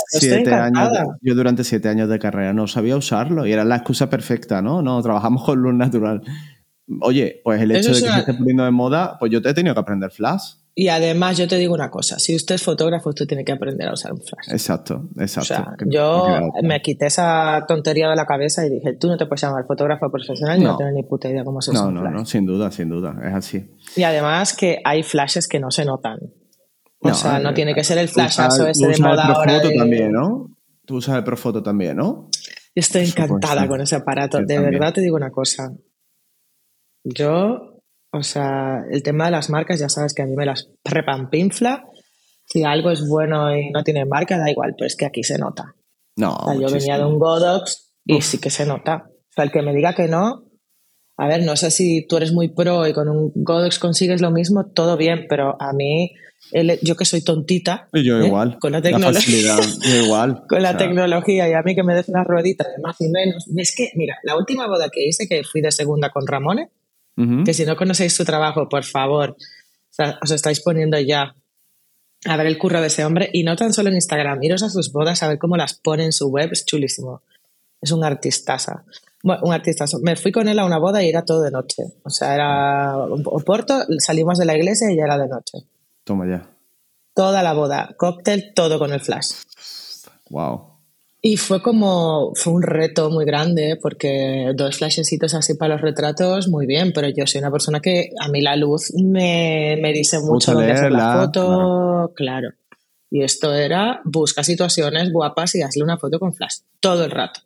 siete 0.08 0.54
años, 0.54 0.92
de- 0.92 1.04
yo 1.22 1.34
durante 1.34 1.64
siete 1.64 1.88
años 1.88 2.08
de 2.08 2.18
carrera 2.18 2.52
no 2.52 2.66
sabía 2.66 2.96
usarlo 2.96 3.46
y 3.46 3.52
era 3.52 3.64
la 3.64 3.76
excusa 3.76 4.08
perfecta, 4.08 4.62
¿no? 4.62 4.82
No, 4.82 5.02
trabajamos 5.02 5.44
con 5.44 5.58
luz 5.60 5.74
natural. 5.74 6.22
Oye, 7.00 7.40
pues 7.44 7.60
el 7.60 7.70
Eso 7.72 7.90
hecho 7.90 7.98
de 7.98 8.06
que 8.06 8.12
se 8.12 8.18
esté 8.20 8.34
poniendo 8.34 8.64
de 8.64 8.70
moda, 8.70 9.16
pues 9.18 9.30
yo 9.30 9.42
te 9.42 9.50
he 9.50 9.54
tenido 9.54 9.74
que 9.74 9.80
aprender 9.80 10.10
Flash. 10.10 10.54
Y 10.80 10.86
además 10.90 11.36
yo 11.36 11.48
te 11.48 11.56
digo 11.56 11.74
una 11.74 11.90
cosa, 11.90 12.20
si 12.20 12.36
usted 12.36 12.54
es 12.54 12.62
fotógrafo, 12.62 13.08
usted 13.08 13.26
tiene 13.26 13.44
que 13.44 13.50
aprender 13.50 13.88
a 13.88 13.94
usar 13.94 14.12
un 14.12 14.20
flash. 14.20 14.48
Exacto, 14.52 15.08
O 15.18 15.20
exacto. 15.20 15.46
sea, 15.48 15.74
Que- 15.76 15.86
yo 15.88 16.24
me 16.62 16.80
quité 16.80 17.06
esa 17.06 17.64
tontería 17.66 18.08
de 18.08 18.14
la 18.14 18.24
cabeza 18.26 18.64
y 18.64 18.70
dije, 18.70 18.92
tú 18.92 19.08
no 19.08 19.16
te 19.16 19.26
puedes 19.26 19.42
llamar 19.42 19.66
fotógrafo 19.66 20.08
profesional 20.08 20.56
y 20.56 20.62
no, 20.62 20.70
No. 20.72 20.76
tienes 20.76 20.94
ni 20.94 21.02
puta 21.02 21.28
idea 21.28 21.42
cómo 21.42 21.60
se 21.60 21.72
usa 21.72 21.82
No, 21.82 21.88
un 21.88 21.94
no, 21.96 22.00
flash. 22.02 22.12
no, 22.12 22.24
sin 22.26 22.46
duda, 22.46 22.70
sin 22.70 22.88
duda, 22.90 23.16
es 23.24 23.34
así. 23.34 23.74
Y 23.96 24.04
además 24.04 24.54
que 24.56 24.78
hay 24.84 25.02
flashes 25.02 25.48
que 25.48 25.58
no 25.58 25.72
se 25.72 25.84
notan. 25.84 26.20
O 27.00 27.08
No, 27.08 27.14
sea, 27.14 27.40
no 27.40 27.50
eh, 27.50 27.54
tiene 27.54 27.74
que 27.74 27.82
ser 27.82 27.98
el 27.98 28.08
flashazo 28.08 28.62
usas- 28.62 28.68
ese 28.70 28.80
tú 28.82 28.86
de 28.86 28.92
usas 28.94 29.00
el 29.00 29.04
moda 29.10 29.24
ahora. 29.26 29.42
Profoto 29.54 29.68
de- 29.70 29.76
también, 29.78 30.12
¿no? 30.12 30.54
Tú 30.86 30.96
usas 30.98 31.16
el 31.16 31.24
Profoto 31.24 31.60
también, 31.60 31.96
¿no? 31.96 32.28
Yo 32.76 32.80
estoy 32.80 33.04
encantada 33.04 33.66
con 33.66 33.80
ese 33.80 33.96
aparato. 33.96 34.38
Yo 34.38 34.46
de 34.46 34.54
también. 34.54 34.74
verdad 34.78 34.94
te 34.94 35.00
digo 35.00 35.16
una 35.16 35.32
cosa. 35.32 35.72
Yo, 37.04 37.77
o 38.12 38.22
sea, 38.22 38.82
el 38.90 39.02
tema 39.02 39.26
de 39.26 39.30
las 39.32 39.50
marcas, 39.50 39.78
ya 39.80 39.88
sabes 39.88 40.14
que 40.14 40.22
a 40.22 40.26
mí 40.26 40.34
me 40.36 40.46
las 40.46 40.68
repampinfla. 40.84 41.84
Si 42.46 42.64
algo 42.64 42.90
es 42.90 43.06
bueno 43.06 43.54
y 43.54 43.70
no 43.70 43.82
tiene 43.84 44.04
marca, 44.06 44.38
da 44.38 44.50
igual, 44.50 44.74
pero 44.76 44.86
es 44.86 44.96
que 44.96 45.04
aquí 45.06 45.22
se 45.22 45.38
nota. 45.38 45.74
No. 46.16 46.34
O 46.34 46.50
sea, 46.52 46.60
yo 46.60 46.70
venía 46.72 46.98
de 46.98 47.04
un 47.04 47.18
Godox 47.18 47.92
y 48.06 48.20
sí 48.22 48.38
que 48.38 48.50
se 48.50 48.64
nota. 48.64 49.04
O 49.08 49.32
sea, 49.34 49.44
el 49.44 49.50
que 49.52 49.62
me 49.62 49.74
diga 49.74 49.94
que 49.94 50.08
no, 50.08 50.44
a 51.18 51.28
ver, 51.28 51.42
no 51.44 51.56
sé 51.56 51.70
si 51.70 52.06
tú 52.06 52.16
eres 52.16 52.32
muy 52.32 52.48
pro 52.48 52.86
y 52.86 52.92
con 52.94 53.08
un 53.08 53.32
Godox 53.34 53.78
consigues 53.78 54.20
lo 54.22 54.30
mismo, 54.30 54.66
todo 54.72 54.96
bien, 54.96 55.26
pero 55.28 55.60
a 55.60 55.72
mí, 55.74 56.12
el- 56.52 56.78
yo 56.82 56.96
que 56.96 57.04
soy 57.04 57.22
tontita, 57.22 57.88
Y 57.92 58.02
yo 58.04 58.18
¿eh? 58.20 58.26
igual. 58.26 58.56
con 58.60 58.72
la 58.72 58.78
La 58.78 58.82
tecnología. 58.82 59.56
yo 59.82 60.04
igual. 60.04 60.42
Con 60.48 60.62
la 60.62 60.70
O 60.70 60.72
sea, 60.72 60.78
tecnología 60.78 61.48
y 61.48 61.52
a 61.52 61.62
mí 61.62 61.74
que 61.74 61.82
me 61.82 61.94
des 61.94 62.08
una 62.08 62.24
ruedita 62.24 62.64
de 62.64 62.80
más 62.82 62.96
y 63.00 63.08
menos. 63.10 63.46
Y 63.54 63.60
es 63.60 63.74
que, 63.76 63.90
mira, 63.94 64.16
la 64.22 64.36
última 64.36 64.66
boda 64.66 64.88
que 64.90 65.06
hice, 65.06 65.28
que 65.28 65.42
fui 65.44 65.60
de 65.60 65.70
segunda 65.72 66.10
con 66.10 66.24
Que 67.44 67.52
si 67.52 67.64
no 67.64 67.76
conocéis 67.76 68.14
su 68.14 68.24
trabajo, 68.24 68.68
por 68.68 68.84
favor, 68.84 69.36
os 70.22 70.30
estáis 70.30 70.60
poniendo 70.60 70.98
ya 71.00 71.34
a 72.24 72.36
ver 72.36 72.46
el 72.46 72.58
curro 72.58 72.80
de 72.80 72.86
ese 72.88 73.04
hombre 73.04 73.28
y 73.32 73.42
no 73.42 73.56
tan 73.56 73.72
solo 73.72 73.88
en 73.88 73.96
Instagram, 73.96 74.42
iros 74.42 74.62
a 74.62 74.70
sus 74.70 74.92
bodas 74.92 75.22
a 75.22 75.28
ver 75.28 75.38
cómo 75.38 75.56
las 75.56 75.74
pone 75.74 76.04
en 76.04 76.12
su 76.12 76.28
web, 76.28 76.50
es 76.52 76.64
chulísimo. 76.64 77.22
Es 77.80 77.92
un 77.92 78.04
artistaza. 78.04 78.84
Bueno, 79.22 79.42
un 79.44 79.52
artistazo. 79.52 79.98
Me 80.00 80.16
fui 80.16 80.30
con 80.30 80.48
él 80.48 80.58
a 80.58 80.64
una 80.64 80.78
boda 80.78 81.02
y 81.02 81.08
era 81.08 81.24
todo 81.24 81.42
de 81.42 81.50
noche. 81.50 81.84
O 82.04 82.10
sea, 82.10 82.34
era 82.34 82.96
Oporto, 82.96 83.84
salimos 83.98 84.38
de 84.38 84.44
la 84.44 84.56
iglesia 84.56 84.90
y 84.90 84.96
ya 84.96 85.04
era 85.04 85.18
de 85.18 85.28
noche. 85.28 85.58
Toma 86.04 86.26
ya. 86.28 86.48
Toda 87.14 87.42
la 87.42 87.52
boda, 87.52 87.94
cóctel, 87.96 88.52
todo 88.54 88.78
con 88.78 88.92
el 88.92 89.00
flash. 89.00 89.32
Wow. 90.30 90.77
Y 91.20 91.36
fue 91.36 91.60
como, 91.60 92.32
fue 92.34 92.52
un 92.52 92.62
reto 92.62 93.10
muy 93.10 93.24
grande 93.24 93.76
porque 93.80 94.52
dos 94.54 94.76
flashecitos 94.76 95.34
así 95.34 95.54
para 95.54 95.74
los 95.74 95.80
retratos, 95.80 96.48
muy 96.48 96.66
bien, 96.66 96.92
pero 96.92 97.08
yo 97.08 97.26
soy 97.26 97.40
una 97.40 97.50
persona 97.50 97.80
que 97.80 98.10
a 98.20 98.28
mí 98.28 98.40
la 98.40 98.54
luz 98.54 98.92
me, 98.94 99.76
me 99.82 99.92
dice 99.92 100.20
mucho 100.20 100.52
dónde 100.52 100.72
hacer 100.72 100.92
la 100.92 101.20
foto, 101.20 102.12
claro. 102.14 102.50
Y 103.10 103.22
esto 103.22 103.52
era, 103.52 104.00
busca 104.04 104.44
situaciones 104.44 105.12
guapas 105.12 105.54
y 105.56 105.62
hazle 105.62 105.82
una 105.82 105.98
foto 105.98 106.20
con 106.20 106.34
flash, 106.34 106.58
todo 106.78 107.04
el 107.04 107.10
rato. 107.10 107.40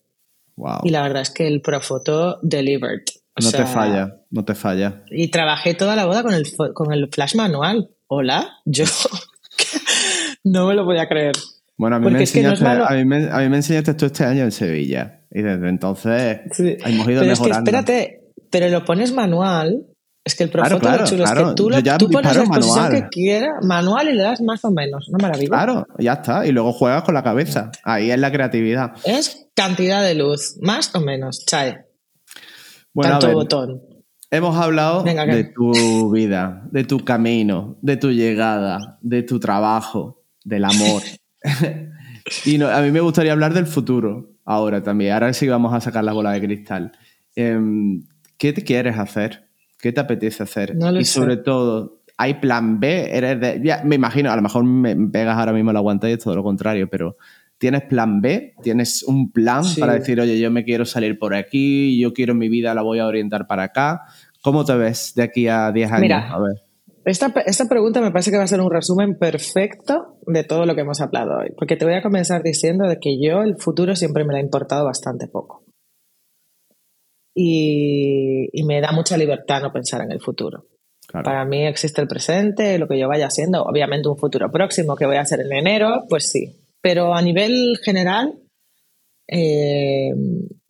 Wow. 0.56 0.80
Y 0.84 0.90
la 0.90 1.02
verdad 1.02 1.22
es 1.22 1.30
que 1.30 1.46
el 1.46 1.62
Profoto 1.62 2.38
delivered. 2.42 3.04
O 3.34 3.42
No 3.42 3.50
sea, 3.50 3.64
te 3.64 3.72
falla, 3.72 4.16
no 4.30 4.44
te 4.44 4.54
falla. 4.54 5.02
Y 5.10 5.28
trabajé 5.28 5.72
toda 5.72 5.96
la 5.96 6.04
boda 6.04 6.22
con 6.22 6.34
el, 6.34 6.46
con 6.74 6.92
el 6.92 7.08
flash 7.08 7.36
manual. 7.36 7.90
Hola, 8.08 8.58
yo 8.66 8.84
no 10.44 10.66
me 10.66 10.74
lo 10.74 10.84
podía 10.84 11.08
creer. 11.08 11.34
Bueno, 11.82 11.96
a 11.96 11.98
mí, 11.98 12.06
me 12.06 12.12
no 12.12 12.18
enseñaste, 12.20 12.64
malo- 12.64 12.86
a, 12.88 12.94
mí 12.94 13.04
me, 13.04 13.28
a 13.30 13.38
mí 13.38 13.48
me 13.48 13.56
enseñaste 13.56 13.94
tú 13.94 14.06
este 14.06 14.24
año 14.24 14.44
en 14.44 14.52
Sevilla. 14.52 15.20
Y 15.32 15.42
desde 15.42 15.68
entonces 15.68 16.40
Sí. 16.52 16.76
hemos 16.84 17.08
ido 17.08 17.20
Pero 17.22 17.32
es 17.32 17.40
que 17.40 17.50
espérate, 17.50 18.20
pero 18.50 18.68
lo 18.68 18.84
pones 18.84 19.12
manual. 19.12 19.86
Es 20.24 20.36
que 20.36 20.44
el 20.44 20.50
Claro, 20.50 20.68
Profoto 20.78 20.86
claro, 20.88 21.02
lo 21.02 21.08
chulo 21.08 21.24
es 21.24 21.30
claro. 21.32 21.48
que 21.48 21.54
tú, 21.56 21.68
lo- 21.70 21.98
tú 21.98 22.08
pones 22.10 22.36
la 22.36 22.42
exposición 22.44 22.82
manual. 22.84 23.02
que 23.02 23.08
quieras, 23.08 23.50
manual 23.66 24.08
y 24.08 24.12
le 24.12 24.22
das 24.22 24.40
más 24.40 24.64
o 24.64 24.70
menos. 24.70 25.08
Una 25.08 25.18
maravilla. 25.26 25.48
Claro, 25.48 25.86
ya 25.98 26.12
está. 26.12 26.46
Y 26.46 26.52
luego 26.52 26.72
juegas 26.72 27.02
con 27.02 27.14
la 27.14 27.24
cabeza. 27.24 27.72
Ahí 27.82 28.12
es 28.12 28.18
la 28.20 28.30
creatividad. 28.30 28.92
Es 29.04 29.48
cantidad 29.56 30.00
de 30.04 30.14
luz, 30.14 30.58
más 30.62 30.94
o 30.94 31.00
menos, 31.00 31.44
chae. 31.44 31.86
Bueno, 32.94 33.14
a 33.16 33.18
Tanto 33.18 33.26
ver, 33.26 33.34
botón. 33.34 33.82
hemos 34.30 34.56
hablado 34.56 35.02
de 35.02 35.44
tu 35.52 36.10
vida, 36.12 36.62
de 36.70 36.84
tu 36.84 37.00
camino, 37.04 37.78
de 37.82 37.96
tu 37.96 38.10
llegada, 38.12 38.98
de 39.00 39.22
tu 39.24 39.40
trabajo, 39.40 40.22
del 40.44 40.64
amor. 40.66 41.02
y 42.44 42.58
no- 42.58 42.68
a 42.68 42.80
mí 42.82 42.90
me 42.90 43.00
gustaría 43.00 43.32
hablar 43.32 43.54
del 43.54 43.66
futuro 43.66 44.30
ahora 44.44 44.82
también. 44.82 45.12
Ahora 45.12 45.32
sí 45.32 45.48
vamos 45.48 45.72
a 45.74 45.80
sacar 45.80 46.04
la 46.04 46.12
bola 46.12 46.32
de 46.32 46.40
cristal. 46.40 46.92
Em, 47.36 48.02
¿Qué 48.38 48.52
te 48.52 48.62
quieres 48.62 48.98
hacer? 48.98 49.48
¿Qué 49.80 49.92
te 49.92 50.00
apetece 50.00 50.42
hacer? 50.42 50.74
No 50.76 50.98
y 50.98 51.04
sé. 51.04 51.12
sobre 51.20 51.36
todo, 51.36 52.00
¿hay 52.16 52.34
plan 52.34 52.80
B? 52.80 53.08
Eres 53.16 53.40
de- 53.40 53.60
ya, 53.64 53.82
me 53.84 53.94
imagino, 53.96 54.30
a 54.32 54.36
lo 54.36 54.42
mejor 54.42 54.64
me 54.64 54.94
pegas 55.08 55.36
ahora 55.38 55.52
mismo 55.52 55.72
la 55.72 55.80
guanta 55.80 56.08
y 56.08 56.12
es 56.12 56.18
todo 56.18 56.34
lo 56.34 56.42
contrario, 56.42 56.88
pero 56.90 57.16
¿tienes 57.58 57.82
plan 57.82 58.20
B? 58.20 58.54
¿Tienes 58.62 59.02
un 59.04 59.30
plan 59.30 59.64
Sí. 59.64 59.80
para 59.80 59.94
decir, 59.94 60.20
oye, 60.20 60.38
yo 60.40 60.50
me 60.50 60.64
quiero 60.64 60.84
salir 60.84 61.18
por 61.18 61.34
aquí, 61.34 61.98
yo 62.00 62.12
quiero 62.12 62.34
mi 62.34 62.48
vida, 62.48 62.74
la 62.74 62.82
voy 62.82 62.98
a 62.98 63.06
orientar 63.06 63.46
para 63.46 63.64
acá? 63.64 64.02
¿Cómo 64.42 64.64
te 64.64 64.74
ves 64.74 65.12
de 65.14 65.22
aquí 65.22 65.46
a 65.46 65.70
10 65.70 65.90
años? 65.90 66.00
Mira. 66.02 66.32
a 66.32 66.38
ver. 66.40 66.62
Esta, 67.04 67.32
esta 67.46 67.68
pregunta 67.68 68.00
me 68.00 68.12
parece 68.12 68.30
que 68.30 68.36
va 68.36 68.44
a 68.44 68.48
ser 68.48 68.60
un 68.60 68.70
resumen 68.70 69.18
perfecto 69.18 70.18
de 70.26 70.44
todo 70.44 70.66
lo 70.66 70.74
que 70.74 70.82
hemos 70.82 71.00
hablado 71.00 71.38
hoy. 71.38 71.50
Porque 71.56 71.76
te 71.76 71.84
voy 71.84 71.94
a 71.94 72.02
comenzar 72.02 72.42
diciendo 72.42 72.86
de 72.88 72.98
que 73.00 73.18
yo 73.20 73.42
el 73.42 73.56
futuro 73.58 73.96
siempre 73.96 74.24
me 74.24 74.32
lo 74.32 74.38
ha 74.38 74.42
importado 74.42 74.84
bastante 74.84 75.26
poco. 75.26 75.64
Y, 77.34 78.48
y 78.52 78.64
me 78.64 78.80
da 78.80 78.92
mucha 78.92 79.16
libertad 79.16 79.62
no 79.62 79.72
pensar 79.72 80.02
en 80.02 80.12
el 80.12 80.20
futuro. 80.20 80.66
Claro. 81.08 81.24
Para 81.24 81.44
mí 81.44 81.66
existe 81.66 82.00
el 82.00 82.06
presente, 82.06 82.78
lo 82.78 82.86
que 82.86 82.98
yo 82.98 83.08
vaya 83.08 83.26
haciendo, 83.26 83.64
obviamente 83.64 84.08
un 84.08 84.16
futuro 84.16 84.50
próximo 84.50 84.94
que 84.94 85.06
voy 85.06 85.16
a 85.16 85.22
hacer 85.22 85.40
en 85.40 85.52
enero, 85.52 86.04
pues 86.08 86.30
sí. 86.30 86.62
Pero 86.80 87.14
a 87.14 87.22
nivel 87.22 87.78
general, 87.82 88.38
eh, 89.26 90.10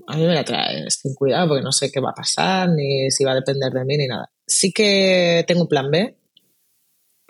a 0.07 0.17
mí 0.17 0.27
me 0.27 0.35
la 0.35 0.45
trae 0.45 0.91
sin 0.91 1.15
cuidado 1.15 1.49
porque 1.49 1.63
no 1.63 1.73
sé 1.73 1.91
qué 1.93 2.01
va 2.01 2.11
a 2.11 2.15
pasar, 2.15 2.71
ni 2.71 3.11
si 3.11 3.25
va 3.25 3.33
a 3.33 3.37
depender 3.37 3.71
de 3.73 3.85
mí, 3.85 3.97
ni 3.99 4.07
nada. 4.07 4.31
Sí 4.47 4.73
que 4.73 5.45
tengo 5.47 5.63
un 5.63 5.69
plan 5.69 5.91
B 5.91 6.17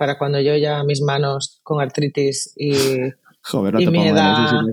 para 0.02 0.18
cuando 0.18 0.40
yo 0.40 0.56
ya 0.56 0.82
mis 0.82 1.00
manos 1.00 1.60
con 1.62 1.80
artritis 1.80 2.52
y, 2.56 2.72
Joder, 3.44 3.74
no 3.74 3.80
y 3.80 3.84
te 3.84 3.90
mi 3.92 4.08
edad- 4.08 4.64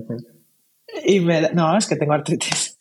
y 1.04 1.20
me, 1.20 1.50
no, 1.52 1.76
es 1.78 1.86
que 1.86 1.94
tengo 1.94 2.14
artritis. 2.14 2.78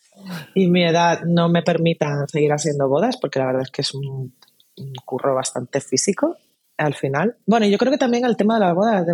Y 0.56 0.66
mi 0.68 0.84
edad 0.84 1.22
no 1.26 1.48
me 1.48 1.62
permita 1.62 2.26
seguir 2.28 2.52
haciendo 2.52 2.90
bodas, 2.90 3.18
porque 3.18 3.38
la 3.38 3.46
verdad 3.46 3.62
es 3.62 3.70
que 3.72 3.84
es 3.84 3.94
un, 3.94 4.34
un 4.78 4.94
curro 5.06 5.36
bastante 5.36 5.80
físico 5.80 6.38
al 6.78 6.96
final. 6.96 7.36
Bueno, 7.46 7.68
yo 7.68 7.78
creo 7.78 7.92
que 7.92 7.98
también 8.00 8.26
el 8.26 8.36
tema 8.36 8.56
de 8.56 8.62
las 8.66 8.74
bodas, 8.74 9.06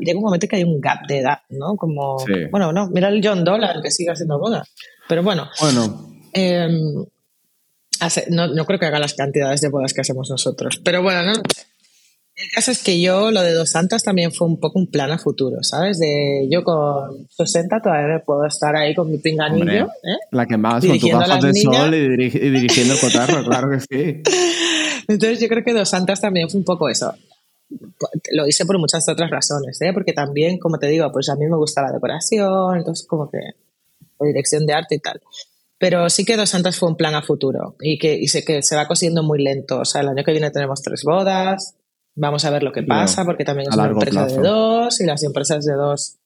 llega 0.00 0.18
un 0.18 0.24
momento 0.24 0.48
que 0.48 0.56
hay 0.56 0.64
un 0.64 0.80
gap 0.80 1.06
de 1.06 1.18
edad, 1.20 1.38
¿no? 1.50 1.76
Como, 1.76 2.18
Sí. 2.18 2.32
bueno, 2.50 2.72
no, 2.72 2.88
mira 2.88 3.08
el 3.08 3.20
John 3.24 3.44
Dollar 3.44 3.80
que 3.82 3.90
sigue 3.92 4.10
haciendo 4.10 4.36
bodas. 4.38 4.68
Pero 5.08 5.22
bueno, 5.22 5.48
Bueno, 5.60 6.10
eh, 6.34 6.68
hace- 8.00 8.26
no, 8.30 8.48
no 8.48 8.64
creo 8.66 8.78
que 8.78 8.86
haga 8.86 8.98
las 8.98 9.14
cantidades 9.14 9.60
de 9.60 9.68
bodas 9.68 9.92
que 9.94 10.00
hacemos 10.00 10.28
nosotros. 10.30 10.80
Pero 10.84 11.02
bueno, 11.02 11.22
no. 11.22 11.32
El 12.42 12.50
caso 12.54 12.70
es 12.70 12.82
que 12.82 13.00
yo, 13.00 13.30
lo 13.30 13.42
de 13.42 13.52
Dos 13.52 13.70
Santas 13.70 14.02
también 14.02 14.32
fue 14.32 14.46
un 14.46 14.58
poco 14.58 14.78
un 14.78 14.90
plan 14.90 15.10
a 15.10 15.18
futuro, 15.18 15.62
¿sabes? 15.62 15.98
De 15.98 16.48
yo 16.50 16.64
con 16.64 17.28
60 17.28 17.80
todavía 17.82 18.22
puedo 18.24 18.46
estar 18.46 18.74
ahí 18.76 18.94
con 18.94 19.10
mi 19.10 19.18
pinganillo. 19.18 19.86
¿eh? 19.86 20.16
la 20.30 20.46
que 20.46 20.56
más, 20.56 20.84
con 20.84 20.98
tus 20.98 21.10
gafas 21.10 21.42
de 21.42 21.52
niñas. 21.52 21.82
sol 21.82 21.94
y, 21.94 21.98
y 21.98 22.28
dirigiendo 22.50 22.94
el 22.94 23.00
cotarro, 23.00 23.44
claro 23.44 23.70
que 23.70 23.80
sí. 23.80 24.22
Entonces 25.08 25.40
yo 25.40 25.48
creo 25.48 25.64
que 25.64 25.74
Dos 25.74 25.88
Santas 25.88 26.20
también 26.20 26.48
fue 26.48 26.58
un 26.58 26.64
poco 26.64 26.88
eso. 26.88 27.12
Lo 28.32 28.46
hice 28.46 28.64
por 28.64 28.78
muchas 28.78 29.08
otras 29.08 29.30
razones, 29.30 29.80
¿eh? 29.82 29.92
Porque 29.92 30.12
también, 30.12 30.58
como 30.58 30.78
te 30.78 30.86
digo, 30.86 31.10
pues 31.12 31.28
a 31.28 31.36
mí 31.36 31.46
me 31.46 31.56
gusta 31.56 31.82
la 31.82 31.92
decoración, 31.92 32.78
entonces 32.78 33.06
como 33.06 33.30
que 33.30 33.38
la 34.18 34.26
dirección 34.26 34.66
de 34.66 34.72
arte 34.72 34.94
y 34.94 34.98
tal. 34.98 35.20
Pero 35.78 36.08
sí 36.10 36.24
que 36.24 36.36
Dos 36.36 36.50
Santas 36.50 36.78
fue 36.78 36.88
un 36.88 36.96
plan 36.96 37.14
a 37.14 37.22
futuro 37.22 37.76
y 37.80 37.98
que 37.98 38.14
y 38.14 38.28
sé 38.28 38.44
que 38.44 38.62
se 38.62 38.76
va 38.76 38.86
cosiendo 38.86 39.22
muy 39.22 39.42
lento. 39.42 39.80
O 39.80 39.84
sea, 39.84 40.00
el 40.02 40.08
año 40.08 40.24
que 40.24 40.32
viene 40.32 40.50
tenemos 40.50 40.82
tres 40.82 41.02
bodas, 41.04 41.74
vamos 42.20 42.44
a 42.44 42.50
ver 42.50 42.62
lo 42.62 42.70
que 42.70 42.82
pasa, 42.82 43.24
porque 43.24 43.44
también 43.44 43.68
es 43.70 43.74
una 43.74 43.86
empresa 43.86 44.26
plazo. 44.26 44.36
de 44.36 44.48
dos 44.48 45.00
y 45.00 45.06
las 45.06 45.22
empresas 45.22 45.64
de 45.64 45.72
dos 45.72 46.18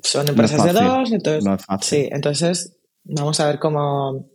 son 0.00 0.28
empresas 0.28 0.64
de 0.64 0.72
fácil, 0.72 0.88
dos, 0.88 1.12
entonces 1.12 1.44
no 1.44 1.56
sí, 1.80 2.08
entonces 2.10 2.76
vamos 3.04 3.38
a 3.38 3.46
ver 3.46 3.60
cómo. 3.60 4.26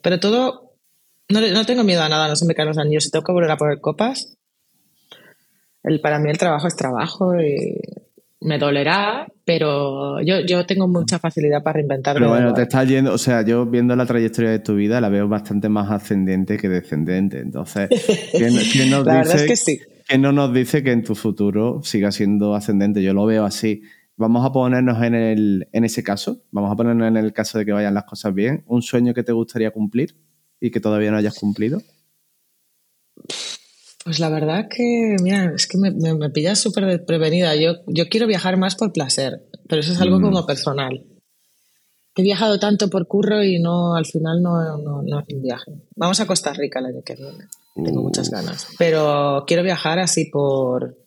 Pero 0.00 0.18
todo, 0.18 0.72
no, 1.28 1.40
no 1.40 1.66
tengo 1.66 1.84
miedo 1.84 2.02
a 2.02 2.08
nada, 2.08 2.26
no 2.26 2.36
se 2.36 2.46
me 2.46 2.54
caen 2.54 2.68
los 2.68 2.78
anillos. 2.78 3.04
Si 3.04 3.10
tengo 3.10 3.24
que 3.24 3.32
volver 3.32 3.50
a 3.50 3.58
poner 3.58 3.80
copas, 3.82 4.38
el, 5.82 6.00
para 6.00 6.18
mí 6.18 6.30
el 6.30 6.38
trabajo 6.38 6.66
es 6.66 6.74
trabajo 6.74 7.38
y, 7.38 7.78
me 8.42 8.58
dolerá, 8.58 9.26
pero 9.44 10.20
yo, 10.20 10.40
yo 10.40 10.66
tengo 10.66 10.88
mucha 10.88 11.18
facilidad 11.18 11.62
para 11.62 11.74
reinventarme. 11.74 12.20
Pero 12.20 12.30
bueno, 12.30 12.52
te 12.54 12.62
estás 12.62 12.88
yendo, 12.88 13.12
o 13.12 13.18
sea, 13.18 13.44
yo 13.44 13.66
viendo 13.66 13.94
la 13.96 14.06
trayectoria 14.06 14.50
de 14.50 14.58
tu 14.58 14.74
vida 14.74 15.00
la 15.00 15.08
veo 15.08 15.28
bastante 15.28 15.68
más 15.68 15.90
ascendente 15.90 16.56
que 16.56 16.68
descendente. 16.68 17.38
Entonces, 17.38 17.88
¿quién, 18.32 18.90
nos 18.90 19.06
la 19.06 19.20
dice, 19.20 19.28
verdad 19.28 19.34
es 19.36 19.46
que 19.46 19.56
sí. 19.56 19.80
¿quién 20.06 20.22
no 20.22 20.32
nos 20.32 20.52
dice 20.52 20.82
que 20.82 20.92
en 20.92 21.02
tu 21.02 21.14
futuro 21.14 21.80
siga 21.82 22.12
siendo 22.12 22.54
ascendente? 22.54 23.02
Yo 23.02 23.14
lo 23.14 23.26
veo 23.26 23.44
así. 23.44 23.82
Vamos 24.16 24.44
a 24.44 24.52
ponernos 24.52 25.02
en, 25.02 25.14
el, 25.14 25.68
en 25.72 25.84
ese 25.84 26.02
caso, 26.02 26.42
vamos 26.50 26.70
a 26.70 26.76
ponernos 26.76 27.08
en 27.08 27.16
el 27.16 27.32
caso 27.32 27.58
de 27.58 27.64
que 27.64 27.72
vayan 27.72 27.94
las 27.94 28.04
cosas 28.04 28.34
bien. 28.34 28.62
¿Un 28.66 28.82
sueño 28.82 29.14
que 29.14 29.22
te 29.22 29.32
gustaría 29.32 29.70
cumplir 29.70 30.16
y 30.60 30.70
que 30.70 30.80
todavía 30.80 31.10
no 31.10 31.16
hayas 31.16 31.38
cumplido? 31.38 31.80
Pues 34.04 34.18
la 34.18 34.28
verdad 34.30 34.66
que, 34.68 35.16
mira, 35.22 35.52
es 35.54 35.66
que 35.66 35.78
me, 35.78 35.90
me, 35.92 36.30
pillas 36.30 36.58
súper 36.58 36.86
desprevenida. 36.86 37.54
Yo, 37.54 37.74
yo 37.86 38.08
quiero 38.08 38.26
viajar 38.26 38.56
más 38.56 38.74
por 38.74 38.92
placer, 38.92 39.44
pero 39.68 39.80
eso 39.80 39.92
es 39.92 40.00
algo 40.00 40.18
Mm. 40.18 40.22
como 40.22 40.46
personal. 40.46 41.04
He 42.16 42.22
viajado 42.22 42.58
tanto 42.58 42.90
por 42.90 43.06
curro 43.06 43.42
y 43.42 43.58
no, 43.60 43.94
al 43.94 44.04
final 44.04 44.42
no, 44.42 44.76
no, 44.78 45.02
no 45.02 45.20
es 45.20 45.26
un 45.34 45.42
viaje. 45.42 45.72
Vamos 45.96 46.20
a 46.20 46.26
Costa 46.26 46.52
Rica 46.52 46.80
el 46.80 46.86
año 46.86 47.02
que 47.04 47.14
viene. 47.14 47.46
Tengo 47.74 48.00
Uh. 48.00 48.04
muchas 48.04 48.28
ganas. 48.28 48.66
Pero 48.78 49.44
quiero 49.46 49.62
viajar 49.62 49.98
así 49.98 50.26
por, 50.30 50.98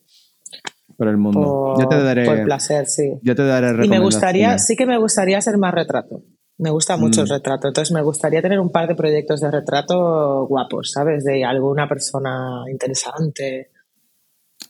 Por 0.98 1.08
el 1.10 1.18
mundo. 1.18 1.42
por, 1.42 1.82
yo 1.82 1.88
te 1.90 2.02
daré, 2.02 2.26
por 2.26 2.44
placer, 2.46 2.88
sí. 2.88 3.12
yo 3.22 3.36
te 3.36 3.44
daré 3.46 3.86
Y 3.86 3.90
me 3.90 4.00
gustaría, 4.00 4.58
sí 4.58 4.76
que 4.76 4.86
me 4.86 4.98
gustaría 4.98 5.38
hacer 5.38 5.58
más 5.58 5.74
retrato. 5.74 6.24
Me 6.58 6.70
gusta 6.70 6.96
mucho 6.98 7.22
Mm. 7.22 7.24
el 7.26 7.30
retrato. 7.30 7.68
Entonces 7.68 7.94
me 7.94 8.02
gustaría 8.02 8.42
tener 8.42 8.60
un 8.60 8.70
par 8.72 8.88
de 8.88 8.96
proyectos 8.96 9.42
de 9.42 9.52
retrato 9.52 10.46
guapos, 10.48 10.92
¿sabes? 10.92 11.24
De 11.24 11.44
alguna 11.44 11.88
persona 11.88 12.64
interesante. 12.72 13.72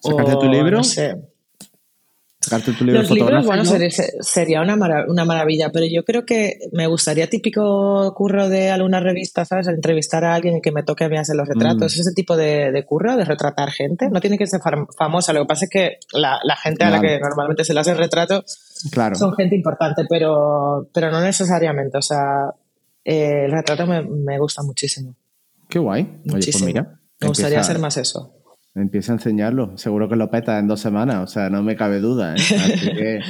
¿Sacarte 0.02 0.34
O, 0.34 0.40
tu 0.40 0.48
libro? 0.50 0.78
No 0.78 0.84
sé. 0.84 1.16
Sacarte 2.42 2.74
tu 2.74 2.86
libro 2.86 3.02
Los 3.02 3.10
libros, 3.10 3.44
bueno, 3.46 3.66
sería, 3.66 3.90
sería 3.90 4.62
una, 4.62 4.76
una 5.08 5.26
maravilla, 5.26 5.72
pero 5.72 5.88
yo 5.92 6.04
creo 6.06 6.26
que 6.28 6.60
me 6.74 6.86
gustaría 6.86 7.28
típico 7.28 8.14
curro 8.14 8.50
de 8.50 8.70
alguna 8.70 9.00
revista, 9.00 9.46
¿sabes? 9.46 9.68
Entrevistar 9.68 10.24
a 10.26 10.36
alguien 10.36 10.58
y 10.58 10.62
que 10.62 10.72
me 10.72 10.84
toque 10.84 11.06
a 11.06 11.10
mí 11.10 11.18
hacer 11.18 11.36
los 11.36 11.48
retratos. 11.48 11.96
Mm. 11.98 12.02
Ese 12.02 12.14
tipo 12.14 12.38
de, 12.38 12.72
de 12.72 12.86
curro, 12.86 13.16
de 13.18 13.26
retratar 13.26 13.72
gente. 13.72 14.10
No 14.12 14.22
tiene 14.22 14.38
que 14.38 14.46
ser 14.46 14.60
fam- 14.60 14.88
famosa, 14.96 15.34
lo 15.34 15.42
que 15.42 15.48
pasa 15.48 15.66
es 15.66 15.72
que 15.72 15.98
la, 16.14 16.40
la 16.44 16.56
gente 16.56 16.84
a 16.84 16.92
la 16.92 17.02
que 17.02 17.20
normalmente 17.20 17.64
se 17.64 17.74
le 17.74 17.80
hace 17.80 17.92
el 17.92 17.98
retrato 17.98 18.44
Claro. 18.92 19.16
son 19.16 19.34
gente 19.36 19.56
importante, 19.56 20.04
pero, 20.10 20.90
pero 20.94 21.12
no 21.12 21.22
necesariamente. 21.22 21.98
O 21.98 22.02
sea, 22.02 22.54
eh, 23.04 23.46
el 23.46 23.52
retrato 23.52 23.86
me, 23.88 24.02
me 24.02 24.38
gusta 24.40 24.64
muchísimo. 24.64 25.16
Qué 25.70 25.80
guay. 25.80 26.04
Oye, 26.04 26.20
pues 26.24 26.34
Muchísimo. 26.36 26.66
mira. 26.68 27.00
Me 27.22 27.28
gustaría 27.30 27.60
hacer 27.60 27.80
más 27.80 27.98
eso. 27.98 28.32
Empieza 28.76 29.14
a 29.14 29.16
enseñarlo. 29.16 29.78
Seguro 29.78 30.10
que 30.10 30.18
lo 30.18 30.30
peta 30.30 30.60
en 30.60 30.68
dos 30.68 30.82
semanas. 30.82 31.24
O 31.24 31.28
sea, 31.28 31.50
no 31.50 31.64
me 31.64 31.78
cabe 31.78 32.00
duda. 32.02 32.34
¿eh? 32.34 32.40
Así 32.40 32.92
que- 32.94 33.20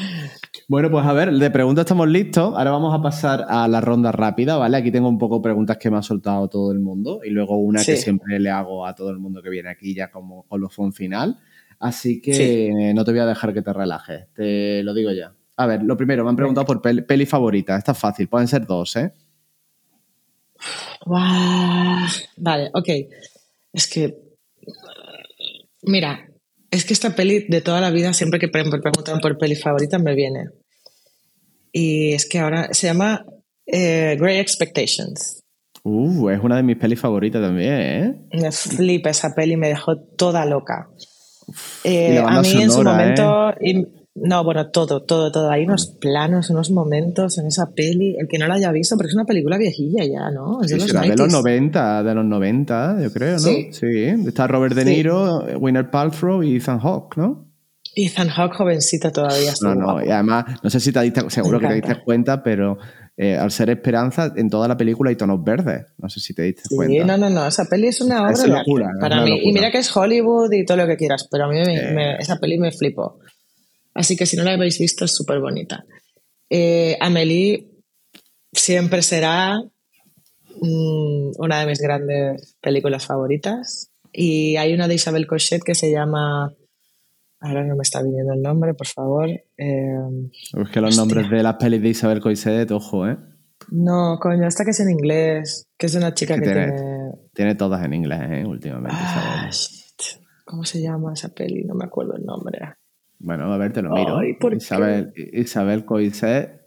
Bueno, 0.67 0.89
pues 0.89 1.05
a 1.05 1.13
ver, 1.13 1.31
de 1.31 1.51
preguntas 1.51 1.83
estamos 1.83 2.07
listos. 2.07 2.55
Ahora 2.57 2.71
vamos 2.71 2.97
a 2.97 3.01
pasar 3.01 3.45
a 3.47 3.67
la 3.67 3.81
ronda 3.81 4.11
rápida, 4.11 4.57
¿vale? 4.57 4.77
Aquí 4.77 4.89
tengo 4.91 5.07
un 5.07 5.19
poco 5.19 5.39
preguntas 5.41 5.77
que 5.77 5.91
me 5.91 5.97
ha 5.97 6.01
soltado 6.01 6.47
todo 6.47 6.71
el 6.71 6.79
mundo 6.79 7.19
y 7.23 7.29
luego 7.29 7.57
una 7.57 7.83
que 7.83 7.95
siempre 7.97 8.39
le 8.39 8.49
hago 8.49 8.87
a 8.87 8.95
todo 8.95 9.11
el 9.11 9.19
mundo 9.19 9.43
que 9.43 9.49
viene 9.51 9.69
aquí 9.69 9.93
ya 9.93 10.09
como 10.09 10.43
colofón 10.47 10.91
final. 10.93 11.37
Así 11.85 12.19
que 12.19 12.33
Sí. 12.33 12.93
no 12.95 13.05
te 13.05 13.11
voy 13.11 13.19
a 13.19 13.27
dejar 13.27 13.53
que 13.53 13.61
te 13.61 13.71
relajes, 13.71 14.25
te 14.33 14.81
lo 14.81 14.91
digo 14.95 15.11
ya. 15.11 15.35
A 15.57 15.67
ver, 15.67 15.83
lo 15.83 15.95
primero, 15.95 16.23
me 16.23 16.31
han 16.31 16.35
preguntado 16.35 16.65
por 16.65 16.81
peli, 16.81 17.03
peli 17.03 17.27
favorita. 17.27 17.77
Esta 17.77 17.91
es 17.91 17.97
fácil, 17.99 18.27
pueden 18.27 18.47
ser 18.47 18.65
dos, 18.65 18.95
¿eh? 18.95 19.13
Guau. 21.05 22.07
Vale, 22.37 22.71
ok. 22.73 22.89
Es 23.71 23.87
que. 23.87 24.17
Mira, 25.83 26.27
es 26.71 26.85
que 26.85 26.93
esta 26.93 27.15
peli 27.15 27.45
de 27.47 27.61
toda 27.61 27.79
la 27.81 27.91
vida, 27.91 28.13
siempre 28.13 28.39
que 28.39 28.47
preguntan 28.47 29.19
por 29.21 29.37
peli 29.37 29.55
favorita, 29.55 29.99
me 29.99 30.15
viene. 30.15 30.49
Y 31.71 32.13
es 32.13 32.27
que 32.27 32.39
ahora 32.39 32.69
se 32.71 32.87
llama 32.87 33.25
eh, 33.67 34.17
Great 34.19 34.39
Expectations. 34.39 35.39
Uh, 35.83 36.29
es 36.29 36.39
una 36.41 36.55
de 36.55 36.63
mis 36.63 36.77
pelis 36.77 36.99
favoritas 36.99 37.43
también, 37.43 37.73
¿eh? 37.79 38.15
Me 38.41 38.51
flipa 38.51 39.11
esa 39.11 39.35
peli, 39.35 39.55
me 39.55 39.67
dejó 39.67 39.99
toda 40.17 40.43
loca. 40.47 40.89
Eh, 41.83 42.17
a 42.19 42.41
mí 42.41 42.61
en 42.61 42.71
su 42.71 42.83
momento. 42.83 43.53
y- 43.61 43.87
no, 44.17 44.45
bueno, 44.45 44.69
todo, 44.69 45.03
todo, 45.03 45.29
todo. 45.29 45.51
Hay 45.51 45.65
unos 45.65 45.87
planos, 45.87 46.49
unos 46.49 46.71
momentos 46.71 47.37
en 47.37 47.47
esa 47.47 47.71
peli. 47.75 48.15
El 48.17 48.29
que 48.29 48.37
no 48.37 48.47
la 48.47 48.53
haya 48.53 48.71
visto, 48.71 48.95
porque 48.95 49.09
es 49.09 49.13
una 49.13 49.25
película 49.25 49.57
viejilla 49.57 50.05
ya, 50.05 50.31
¿no? 50.31 50.61
Es 50.61 50.69
Sí, 50.71 50.75
de 50.75 50.79
los 50.79 50.87
de 50.87 50.93
los 51.17 51.27
90s. 51.27 51.31
90, 51.33 52.03
de 52.03 52.15
los 52.15 52.25
90, 52.25 52.97
yo 53.03 53.11
creo, 53.11 53.33
¿no? 53.33 53.39
Sí. 53.39 53.69
Está 54.25 54.47
Robert 54.47 54.73
De 54.73 54.83
Sí. 54.85 54.89
Niro, 54.89 55.43
Winner 55.59 55.91
Paltrow 55.91 56.41
y 56.43 56.55
Ethan 56.55 56.79
Hawke, 56.79 57.17
¿no? 57.17 57.45
Ethan 57.93 58.29
Hawke, 58.29 58.55
jovencita 58.55 59.11
todavía. 59.11 59.51
No, 59.61 59.75
no, 59.75 59.83
guapo. 59.85 60.05
y 60.07 60.09
además, 60.11 60.45
no 60.63 60.69
sé 60.69 60.79
si 60.79 60.93
te 60.93 61.01
diste, 61.01 61.29
seguro 61.29 61.59
que 61.59 61.67
te 61.67 61.73
diste 61.75 62.01
cuenta, 62.01 62.41
pero 62.41 62.77
eh, 63.17 63.35
al 63.37 63.49
ser 63.51 63.69
Esperanza, 63.69 64.33
en 64.35 64.49
toda 64.49 64.67
la 64.67 64.75
película 64.77 65.09
hay 65.09 65.15
tonos 65.15 65.43
verdes. 65.43 65.85
No 65.97 66.09
sé 66.09 66.19
si 66.19 66.33
te 66.33 66.41
diste 66.43 66.63
Sí, 66.67 66.75
cuenta. 66.75 67.05
no, 67.05 67.17
no, 67.17 67.29
no. 67.29 67.47
Esa 67.47 67.65
peli 67.65 67.87
es 67.87 68.01
una 68.01 68.21
obra 68.23 68.31
Es 68.33 68.41
de 68.43 68.47
locura, 68.49 68.87
arte 68.87 68.99
para 68.99 69.21
mí. 69.23 69.29
locura. 69.29 69.49
Y 69.49 69.53
mira 69.53 69.71
que 69.71 69.77
es 69.77 69.95
Hollywood 69.95 70.51
y 70.51 70.65
todo 70.65 70.77
lo 70.77 70.87
que 70.87 70.97
quieras, 70.97 71.27
pero 71.31 71.45
a 71.45 71.47
mí 71.49 71.57
me- 71.59 72.17
esa 72.17 72.37
peli 72.39 72.57
me 72.57 72.71
flipó. 72.71 73.19
Así 73.93 74.17
que 74.17 74.25
si 74.25 74.35
no 74.35 74.43
la 74.43 74.53
habéis 74.53 74.77
visto, 74.79 75.05
es 75.05 75.15
súper 75.15 75.39
bonita. 75.39 75.85
Eh, 76.49 76.97
Amélie 76.99 77.69
siempre 78.51 79.01
será 79.01 79.61
mm, 80.61 81.31
una 81.37 81.59
de 81.61 81.65
mis 81.67 81.79
grandes 81.79 82.55
películas 82.61 83.05
favoritas. 83.05 83.91
Y 84.11 84.55
hay 84.57 84.73
una 84.73 84.87
de 84.87 84.95
Isabel 84.95 85.27
Cochet 85.27 85.61
que 85.63 85.75
se 85.75 85.91
llama. 85.91 86.53
Ahora 87.45 87.63
no 87.63 87.75
me 87.75 87.83
está 87.83 88.01
viniendo 88.01 88.33
el 88.33 88.41
nombre, 88.41 88.73
por 88.73 88.87
favor. 88.87 89.29
Eh, 89.29 89.41
Es 89.57 90.69
que 90.69 90.81
los 90.81 90.89
Hostia. 90.89 91.01
nombres 91.01 91.29
de 91.29 91.43
las 91.43 91.55
pelis 91.55 91.81
de 91.81 91.89
Isabel 91.89 92.19
Coixet, 92.21 92.69
ojo, 92.71 93.07
¿eh? 93.07 93.17
no, 93.71 94.17
coño, 94.19 94.47
esta 94.47 94.63
que 94.65 94.71
es 94.71 94.79
en 94.79 94.89
inglés, 94.91 95.67
que 95.77 95.85
es 95.85 95.95
una 95.95 96.13
chica 96.13 96.35
Que 96.35 96.41
que 96.41 96.45
tiene- 96.47 96.71
tiene. 96.71 97.11
Tiene 97.33 97.55
todas 97.55 97.83
en 97.85 97.93
inglés, 97.93 98.19
¿eh? 98.29 98.45
Últimamente. 98.45 98.95
Ah, 98.99 99.47
Isabel. 99.49 99.51
shit. 99.51 100.23
¿Cómo 100.45 100.63
se 100.63 100.81
llama 100.81 101.13
esa 101.13 101.29
peli? 101.29 101.63
No 101.63 101.73
me 101.75 101.85
acuerdo 101.85 102.15
el 102.15 102.23
nombre. 102.25 102.59
Bueno, 103.19 103.51
a 103.53 103.57
ver, 103.57 103.73
te 103.73 103.81
lo 103.81 103.91
miro. 103.91 104.17
Ay, 104.19 104.33
¿por 104.39 104.51
qué? 104.51 104.57
Isabel, 104.57 105.13
Isabel 105.33 105.85
Coixet, 105.85 106.61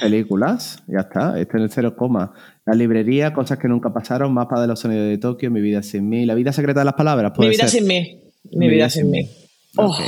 películas, 0.00 0.82
ya 0.86 1.00
está. 1.00 1.38
Este 1.40 1.56
es 1.56 1.62
el 1.64 1.70
cero 1.70 1.96
coma. 1.96 2.32
La 2.64 2.74
librería, 2.74 3.32
cosas 3.32 3.58
que 3.58 3.68
nunca 3.68 3.92
pasaron, 3.92 4.32
mapa 4.32 4.60
de 4.60 4.66
los 4.66 4.80
sonidos 4.80 5.06
de 5.08 5.18
Tokio, 5.18 5.50
mi 5.50 5.60
vida 5.60 5.82
sin 5.82 6.08
mí, 6.08 6.26
la 6.26 6.34
vida 6.34 6.52
secreta 6.52 6.80
de 6.80 6.84
las 6.84 6.94
palabras. 6.94 7.32
Mi 7.32 7.36
puede 7.36 7.50
vida 7.50 7.66
ser. 7.68 7.80
sin 7.80 7.88
mí. 7.88 8.22
Mi, 8.52 8.68
vida, 8.68 8.88
sin 8.90 9.10
mí. 9.10 9.28
Oh. 9.76 9.86
Ok. 9.86 10.00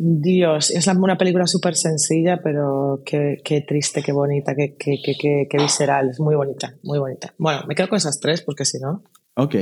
Dios, 0.00 0.70
es 0.70 0.86
una 0.86 1.18
película 1.18 1.46
súper 1.48 1.74
sencilla, 1.74 2.40
pero 2.42 3.02
qué, 3.04 3.38
qué 3.44 3.62
triste, 3.62 4.00
qué 4.00 4.12
bonita, 4.12 4.54
qué, 4.54 4.76
qué, 4.78 5.00
qué, 5.50 5.58
visceral. 5.58 6.10
Es 6.10 6.20
muy 6.20 6.36
bonita, 6.36 6.74
muy 6.84 7.00
bonita. 7.00 7.34
Bueno, 7.36 7.62
me 7.66 7.74
quedo 7.74 7.88
con 7.88 7.96
esas 7.96 8.20
tres 8.20 8.42
porque 8.42 8.64
si 8.64 8.78
no. 8.78 9.02
Ok. 9.34 9.56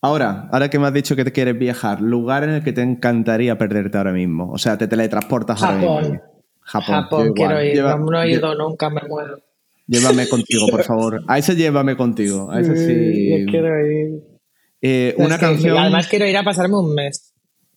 Ahora, 0.00 0.48
ahora 0.52 0.70
que 0.70 0.78
me 0.78 0.86
has 0.86 0.94
dicho 0.94 1.14
que 1.16 1.24
te 1.24 1.32
quieres 1.32 1.58
viajar, 1.58 2.00
lugar 2.00 2.44
en 2.44 2.50
el 2.50 2.62
que 2.64 2.72
te 2.72 2.80
encantaría 2.80 3.58
perderte 3.58 3.98
ahora 3.98 4.12
mismo. 4.12 4.50
O 4.50 4.56
sea, 4.56 4.78
te 4.78 4.88
teletransportas 4.88 5.62
ahora 5.62 5.80
Japón. 5.80 6.02
mismo. 6.02 6.20
Japón. 6.60 6.94
Japón, 6.94 7.32
quiero 7.34 7.62
ir. 7.62 7.74
Lleva- 7.74 7.98
no, 7.98 8.22
he 8.22 8.30
ido 8.30 8.54
nunca, 8.54 8.88
me 8.88 9.02
muero. 9.02 9.38
Llévame 9.86 10.28
contigo, 10.30 10.66
por 10.68 10.82
favor. 10.82 11.22
A 11.26 11.36
ese 11.36 11.56
llévame 11.56 11.94
contigo. 11.94 12.50
A 12.50 12.60
ese 12.60 12.74
sí. 12.74 13.44
Yo 13.44 13.50
quiero 13.50 13.86
ir. 13.86 14.22
Eh, 14.80 15.14
una 15.18 15.36
que 15.36 15.44
canción. 15.46 15.76
Además, 15.76 16.06
quiero 16.08 16.26
ir 16.26 16.36
a 16.38 16.42
pasarme 16.42 16.76
un 16.78 16.94
mes. 16.94 17.27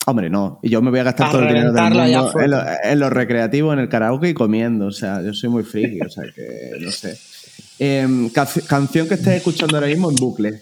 Hombre, 0.07 0.29
no. 0.29 0.59
Y 0.63 0.69
yo 0.69 0.81
me 0.81 0.89
voy 0.89 0.99
a 0.99 1.03
gastar 1.03 1.27
A 1.27 1.31
todo 1.31 1.41
el 1.43 1.47
dinero 1.49 1.71
del 1.73 1.83
mundo 1.83 2.39
en 2.41 2.51
lo, 2.51 2.63
en 2.83 2.99
lo 2.99 3.09
recreativo, 3.09 3.71
en 3.73 3.79
el 3.79 3.89
karaoke 3.89 4.29
y 4.29 4.33
comiendo. 4.33 4.87
O 4.87 4.91
sea, 4.91 5.21
yo 5.21 5.33
soy 5.33 5.49
muy 5.49 5.63
friki, 5.63 5.99
o 6.01 6.09
sea 6.09 6.23
que 6.33 6.71
no 6.79 6.91
sé. 6.91 7.17
Em, 7.77 8.29
canci- 8.31 8.65
canción 8.65 9.07
que 9.07 9.13
estés 9.15 9.35
escuchando 9.37 9.75
ahora 9.77 9.87
mismo 9.87 10.09
en 10.09 10.15
bucle. 10.15 10.61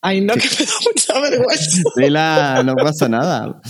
Ay, 0.00 0.20
no, 0.20 0.34
que 0.34 0.48
me 0.58 0.66
da 0.66 0.72
mucha 0.84 1.20
vergüenza. 1.20 1.82
Dila, 1.96 2.62
no 2.64 2.74
pasa 2.74 3.08
nada. 3.08 3.60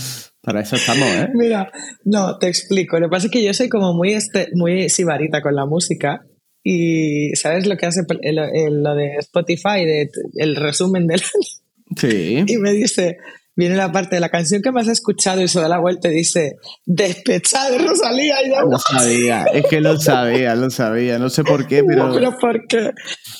Para 0.41 0.61
eso 0.61 0.75
estamos, 0.75 1.07
¿eh? 1.07 1.29
Mira, 1.33 1.71
no, 2.05 2.37
te 2.37 2.47
explico. 2.47 2.99
Lo 2.99 3.07
que 3.07 3.11
pasa 3.11 3.27
es 3.27 3.31
que 3.31 3.43
yo 3.43 3.53
soy 3.53 3.69
como 3.69 3.93
muy, 3.93 4.13
este, 4.13 4.49
muy 4.53 4.89
sibarita 4.89 5.41
con 5.41 5.55
la 5.55 5.65
música. 5.65 6.21
Y 6.63 7.35
¿sabes 7.35 7.65
lo 7.67 7.75
que 7.77 7.85
hace 7.85 8.01
el- 8.21 8.39
el- 8.39 8.83
lo 8.83 8.95
de 8.95 9.15
Spotify, 9.19 9.85
de, 9.85 10.09
el 10.35 10.55
resumen 10.55 11.07
del 11.07 11.21
Sí. 11.95 12.43
Y 12.47 12.57
me 12.57 12.71
dice, 12.71 13.17
viene 13.55 13.75
la 13.75 13.91
parte 13.91 14.15
de 14.15 14.19
la 14.19 14.29
canción 14.29 14.61
que 14.61 14.71
más 14.71 14.87
has 14.87 14.93
escuchado 14.93 15.41
y 15.41 15.47
se 15.47 15.59
da 15.59 15.67
la 15.67 15.79
vuelta 15.79 16.09
y 16.09 16.15
dice, 16.15 16.57
despechada 16.85 17.71
de 17.71 17.77
Rosalía. 17.79 18.35
Y 18.45 18.49
yo, 18.49 18.61
Lo 18.69 18.77
sabía, 18.79 19.45
es 19.53 19.65
que 19.65 19.81
lo 19.81 19.99
sabía, 19.99 20.55
lo 20.55 20.69
sabía. 20.69 21.19
No 21.19 21.29
sé 21.29 21.43
por 21.43 21.67
qué, 21.67 21.83
pero. 21.87 22.13
pero 22.13 22.37
¿por 22.37 22.67
qué? 22.67 22.91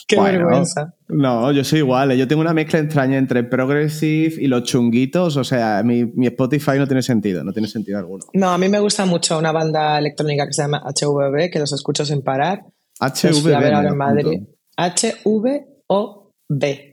Qué 0.07 0.15
Bueno, 0.15 0.39
vergüenza. 0.39 0.93
No, 1.07 1.51
yo 1.51 1.63
soy 1.63 1.79
igual. 1.79 2.11
¿eh? 2.11 2.17
Yo 2.17 2.27
tengo 2.27 2.41
una 2.41 2.53
mezcla 2.53 2.79
extraña 2.79 3.17
entre 3.17 3.43
progressive 3.43 4.35
y 4.39 4.47
los 4.47 4.63
chunguitos. 4.63 5.37
O 5.37 5.43
sea, 5.43 5.83
mi, 5.83 6.05
mi 6.05 6.27
Spotify 6.27 6.77
no 6.77 6.87
tiene 6.87 7.01
sentido, 7.03 7.43
no 7.43 7.53
tiene 7.53 7.67
sentido 7.67 7.99
alguno. 7.99 8.25
No, 8.33 8.49
a 8.51 8.57
mí 8.57 8.69
me 8.69 8.79
gusta 8.79 9.05
mucho 9.05 9.37
una 9.37 9.51
banda 9.51 9.97
electrónica 9.99 10.45
que 10.47 10.53
se 10.53 10.61
llama 10.63 10.81
HVB, 10.85 11.51
que 11.51 11.59
los 11.59 11.71
escucho 11.73 12.05
sin 12.05 12.21
parar. 12.21 12.63
Los 12.99 13.41
fui 13.41 13.53
a 13.53 13.59
ver 13.59 13.73
HVB. 13.73 13.75
ahora 13.75 13.89
en. 13.89 13.97
Madrid. 13.97 14.39
H-V-O-B. 14.77 16.89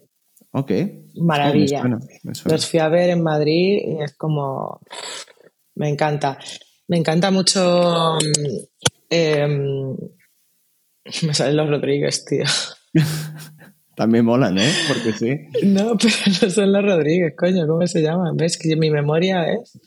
Ok. 0.53 0.71
Maravilla. 1.21 1.83
Me 1.85 1.89
suena, 1.91 1.99
me 2.25 2.35
suena. 2.35 2.57
Los 2.57 2.67
fui 2.69 2.81
a 2.81 2.89
ver 2.89 3.11
en 3.11 3.23
Madrid 3.23 3.81
y 3.85 4.03
es 4.03 4.15
como. 4.17 4.81
Me 5.75 5.89
encanta. 5.89 6.39
Me 6.89 6.97
encanta 6.99 7.31
mucho. 7.31 8.19
mm, 8.21 8.57
em, 9.11 9.97
me 11.27 11.35
salen 11.35 11.57
los 11.57 11.69
Rodríguez, 11.71 12.25
tío. 12.25 12.45
También 13.97 14.25
molan, 14.25 14.57
¿eh? 14.59 14.73
Porque 14.89 15.13
sí. 15.13 15.67
No, 15.67 15.97
pero 15.99 16.15
no 16.43 16.51
son 16.51 16.73
los 16.73 16.83
Rodríguez, 16.83 17.35
coño. 17.37 17.67
¿Cómo 17.67 17.87
se 17.87 18.01
llaman? 18.03 18.37
¿Ves 18.37 18.57
que 18.57 18.75
mi 18.77 18.91
memoria 18.91 19.45
es 19.53 19.79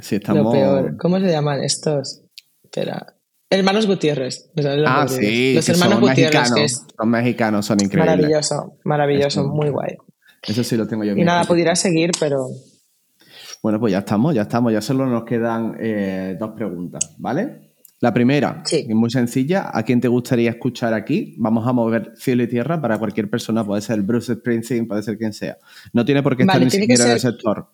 Sí, 0.00 0.16
lo 0.16 0.18
estamos... 0.18 0.52
peor? 0.54 0.96
¿Cómo 0.98 1.18
se 1.18 1.26
llaman 1.30 1.62
estos? 1.62 2.22
Espera. 2.62 3.14
Hermanos 3.48 3.86
Gutiérrez. 3.86 4.50
los 4.56 4.66
Ah, 4.86 5.06
Rodríguez. 5.08 5.18
sí, 5.30 5.54
Los 5.54 5.68
hermanos 5.68 5.94
son 5.94 6.00
Gutiérrez, 6.08 6.34
mexicanos. 6.34 6.54
que 6.58 6.64
es 6.64 6.86
Son 6.98 7.08
mexicanos, 7.10 7.66
son 7.66 7.80
increíbles. 7.80 8.16
maravilloso, 8.16 8.76
maravilloso, 8.84 9.44
muy 9.48 9.68
guay. 9.70 9.96
Eso 10.46 10.62
sí 10.64 10.76
lo 10.76 10.86
tengo 10.86 11.04
yo 11.04 11.16
Y 11.16 11.24
nada, 11.24 11.44
pudiera 11.44 11.74
seguir, 11.76 12.10
pero 12.20 12.46
Bueno, 13.62 13.80
pues 13.80 13.92
ya 13.92 14.00
estamos, 14.00 14.34
ya 14.34 14.42
estamos. 14.42 14.72
Ya 14.72 14.80
solo 14.80 15.06
nos 15.06 15.24
quedan 15.24 15.76
eh, 15.80 16.36
dos 16.38 16.50
preguntas, 16.54 17.14
¿vale? 17.18 17.72
La 18.00 18.12
primera, 18.12 18.62
Sí. 18.66 18.84
es 18.86 18.94
muy 18.94 19.10
sencilla. 19.10 19.70
¿A 19.72 19.82
quién 19.82 20.00
te 20.00 20.08
gustaría 20.08 20.50
escuchar 20.50 20.92
aquí? 20.92 21.34
Vamos 21.38 21.66
a 21.66 21.72
mover 21.72 22.12
cielo 22.16 22.42
y 22.42 22.48
tierra 22.48 22.78
para 22.80 22.98
cualquier 22.98 23.30
persona. 23.30 23.64
Puede 23.64 23.80
ser 23.80 24.02
Bruce 24.02 24.34
Springsteen, 24.34 24.86
puede 24.86 25.02
ser 25.02 25.16
quien 25.16 25.32
sea. 25.32 25.56
No 25.94 26.04
tiene 26.04 26.22
por 26.22 26.36
qué 26.36 26.42
estar 26.42 26.56
Vale, 26.56 26.66
ni 26.66 26.70
tiene 26.70 26.86
que 26.86 26.92
siquiera 26.96 27.10
en 27.12 27.14
el 27.14 27.20
ser- 27.20 27.32
sector. 27.32 27.68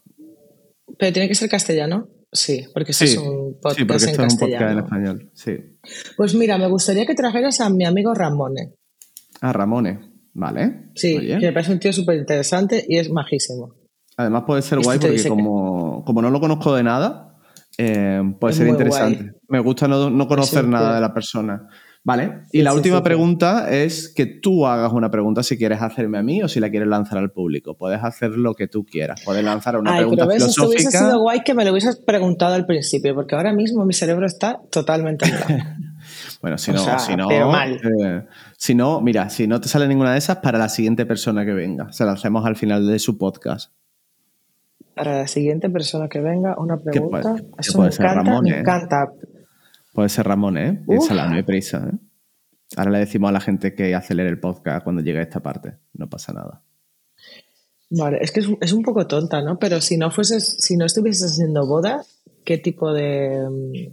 Pero 0.97 1.12
tiene 1.12 1.26
que 1.28 1.34
ser 1.34 1.48
castellano. 1.48 2.09
Sí, 2.32 2.64
porque 2.72 2.92
esto 2.92 3.05
Sí, 3.06 3.12
es 3.14 3.18
un 3.18 3.59
podcast 3.60 3.78
sí, 3.78 3.84
porque 3.84 4.05
en 4.05 4.10
esto 4.10 4.22
es 4.24 4.32
un 4.34 4.38
podcast 4.38 4.70
en 4.72 4.78
español. 4.78 5.30
Sí. 5.34 5.52
Pues 6.16 6.34
mira, 6.36 6.59
me 6.59 6.68
gustaría 6.68 7.05
que 7.06 7.14
trajeras 7.16 7.60
a 7.60 7.68
mi 7.70 7.84
amigo 7.84 8.14
Ramone. 8.14 8.74
Ah, 9.40 9.52
Ramones. 9.52 9.98
Vale. 10.35 10.90
Sí, 10.94 11.16
Oye. 11.16 11.39
que 11.39 11.47
me 11.47 11.52
parece 11.52 11.73
un 11.73 11.81
tío 11.81 11.93
súper 11.93 12.16
interesante 12.19 12.85
y 12.89 12.98
es 12.98 13.11
majísimo. 13.11 13.74
Además 14.16 14.44
puede 14.47 14.62
ser 14.62 14.78
Este 14.78 14.86
guay 14.89 14.98
porque 14.98 15.23
que- 15.23 15.28
como, 15.28 16.05
como 16.05 16.23
no 16.23 16.31
lo 16.31 16.40
conozco 16.40 16.74
de 16.74 16.82
nada, 16.82 17.36
eh, 17.78 18.20
puede 18.39 18.52
Es 18.52 18.59
ser 18.59 18.69
interesante. 18.69 19.19
guay. 19.23 19.31
Me 19.48 19.61
gusta 19.61 19.89
no, 19.89 20.11
no 20.11 20.28
conocer 20.28 20.66
nada 20.66 20.89
tío. 20.89 20.94
de 20.97 21.01
la 21.01 21.15
persona. 21.15 21.66
¿Vale? 22.02 22.44
Y 22.51 22.59
Sí, 22.59 22.62
la 22.62 22.70
sí, 22.70 22.77
última 22.78 22.97
sí, 22.97 23.02
pregunta 23.02 23.70
es 23.70 24.11
que 24.16 24.24
tú 24.24 24.66
hagas 24.66 24.90
una 24.94 25.11
pregunta 25.11 25.43
si 25.43 25.59
quieres 25.59 25.82
hacerme 25.82 26.16
a 26.16 26.23
mí 26.23 26.43
o 26.43 26.48
si 26.48 26.59
la 26.59 26.70
quieres 26.70 26.89
lanzar 26.89 27.19
al 27.19 27.31
público. 27.31 27.77
Puedes 27.77 28.02
hacer 28.02 28.31
lo 28.31 28.55
que 28.55 28.69
tú 28.69 28.86
quieras. 28.86 29.20
Puedes 29.23 29.44
lanzar 29.44 29.77
una 29.78 29.93
Ay, 29.93 29.98
pregunta 29.98 30.24
pero 30.27 30.35
ves, 30.39 30.48
esto 30.48 30.66
hubiese 30.66 30.90
sido 30.90 31.20
guay 31.20 31.40
que 31.40 31.52
me 31.52 31.62
lo 31.62 31.73
hubieses 31.73 31.97
preguntado 31.97 32.55
al 32.55 32.65
principio, 32.65 33.15
porque 33.15 33.35
ahora 33.35 33.52
mismo 33.52 33.85
mi 33.85 33.93
cerebro 33.93 34.24
está 34.24 34.61
totalmente. 34.70 35.27
Bueno, 36.40 36.56
si 36.56 36.70
O 36.70 36.74
no, 36.74 36.80
sea, 36.84 36.98
si 36.98 37.14
no, 37.16 37.28
pero 37.28 37.50
mal. 37.50 37.74
eh, 37.74 38.26
si 38.56 38.74
no, 38.74 39.00
mira, 39.00 39.28
si 39.28 39.46
no 39.46 39.60
te 39.60 39.68
sale 39.68 39.86
ninguna 39.86 40.12
de 40.12 40.18
esas, 40.18 40.38
para 40.38 40.58
la 40.58 40.68
siguiente 40.70 41.04
persona 41.04 41.44
que 41.44 41.52
venga. 41.52 41.92
Se 41.92 42.04
la 42.04 42.12
hacemos 42.12 42.46
al 42.46 42.56
final 42.56 42.86
de 42.86 42.98
su 42.98 43.18
podcast. 43.18 43.72
Para 44.94 45.18
la 45.18 45.26
siguiente 45.26 45.68
persona 45.70 46.08
que 46.08 46.20
venga, 46.20 46.56
una 46.58 46.76
puede- 46.76 46.92
pregunta. 46.92 47.34
que 47.36 47.44
Eso 47.58 47.74
puede 47.74 47.88
me 47.90 47.92
ser 47.92 48.06
encanta, 48.06 48.22
Ramón, 48.30 48.44
me 48.44 48.50
¿eh? 48.50 48.60
encanta. 48.60 49.12
Puede 49.92 50.08
ser 50.08 50.26
Ramón, 50.26 50.56
¿eh? 50.56 50.82
Piénsala, 50.88 51.26
no 51.28 51.34
hay 51.36 51.42
prisa, 51.42 51.88
¿eh? 51.92 51.96
Ahora 52.76 52.92
le 52.92 52.98
decimos 53.00 53.28
a 53.28 53.32
la 53.32 53.40
gente 53.40 53.74
que 53.74 53.94
acelere 53.94 54.28
el 54.30 54.38
podcast 54.38 54.84
cuando 54.84 55.02
llegue 55.02 55.18
a 55.18 55.22
esta 55.22 55.40
parte. 55.40 55.74
No 55.94 56.08
pasa 56.08 56.32
nada. 56.32 56.62
Vale, 57.90 58.18
es 58.20 58.30
que 58.30 58.40
es, 58.40 58.48
es 58.60 58.72
un 58.72 58.82
poco 58.82 59.06
tonta, 59.08 59.42
¿no? 59.42 59.58
Pero 59.58 59.80
si 59.80 59.96
no 59.96 60.10
fueses, 60.12 60.56
si 60.60 60.76
no 60.76 60.84
estuvieses 60.86 61.32
haciendo 61.32 61.66
bodas, 61.66 62.22
¿qué 62.44 62.56
tipo 62.58 62.92
de. 62.92 63.92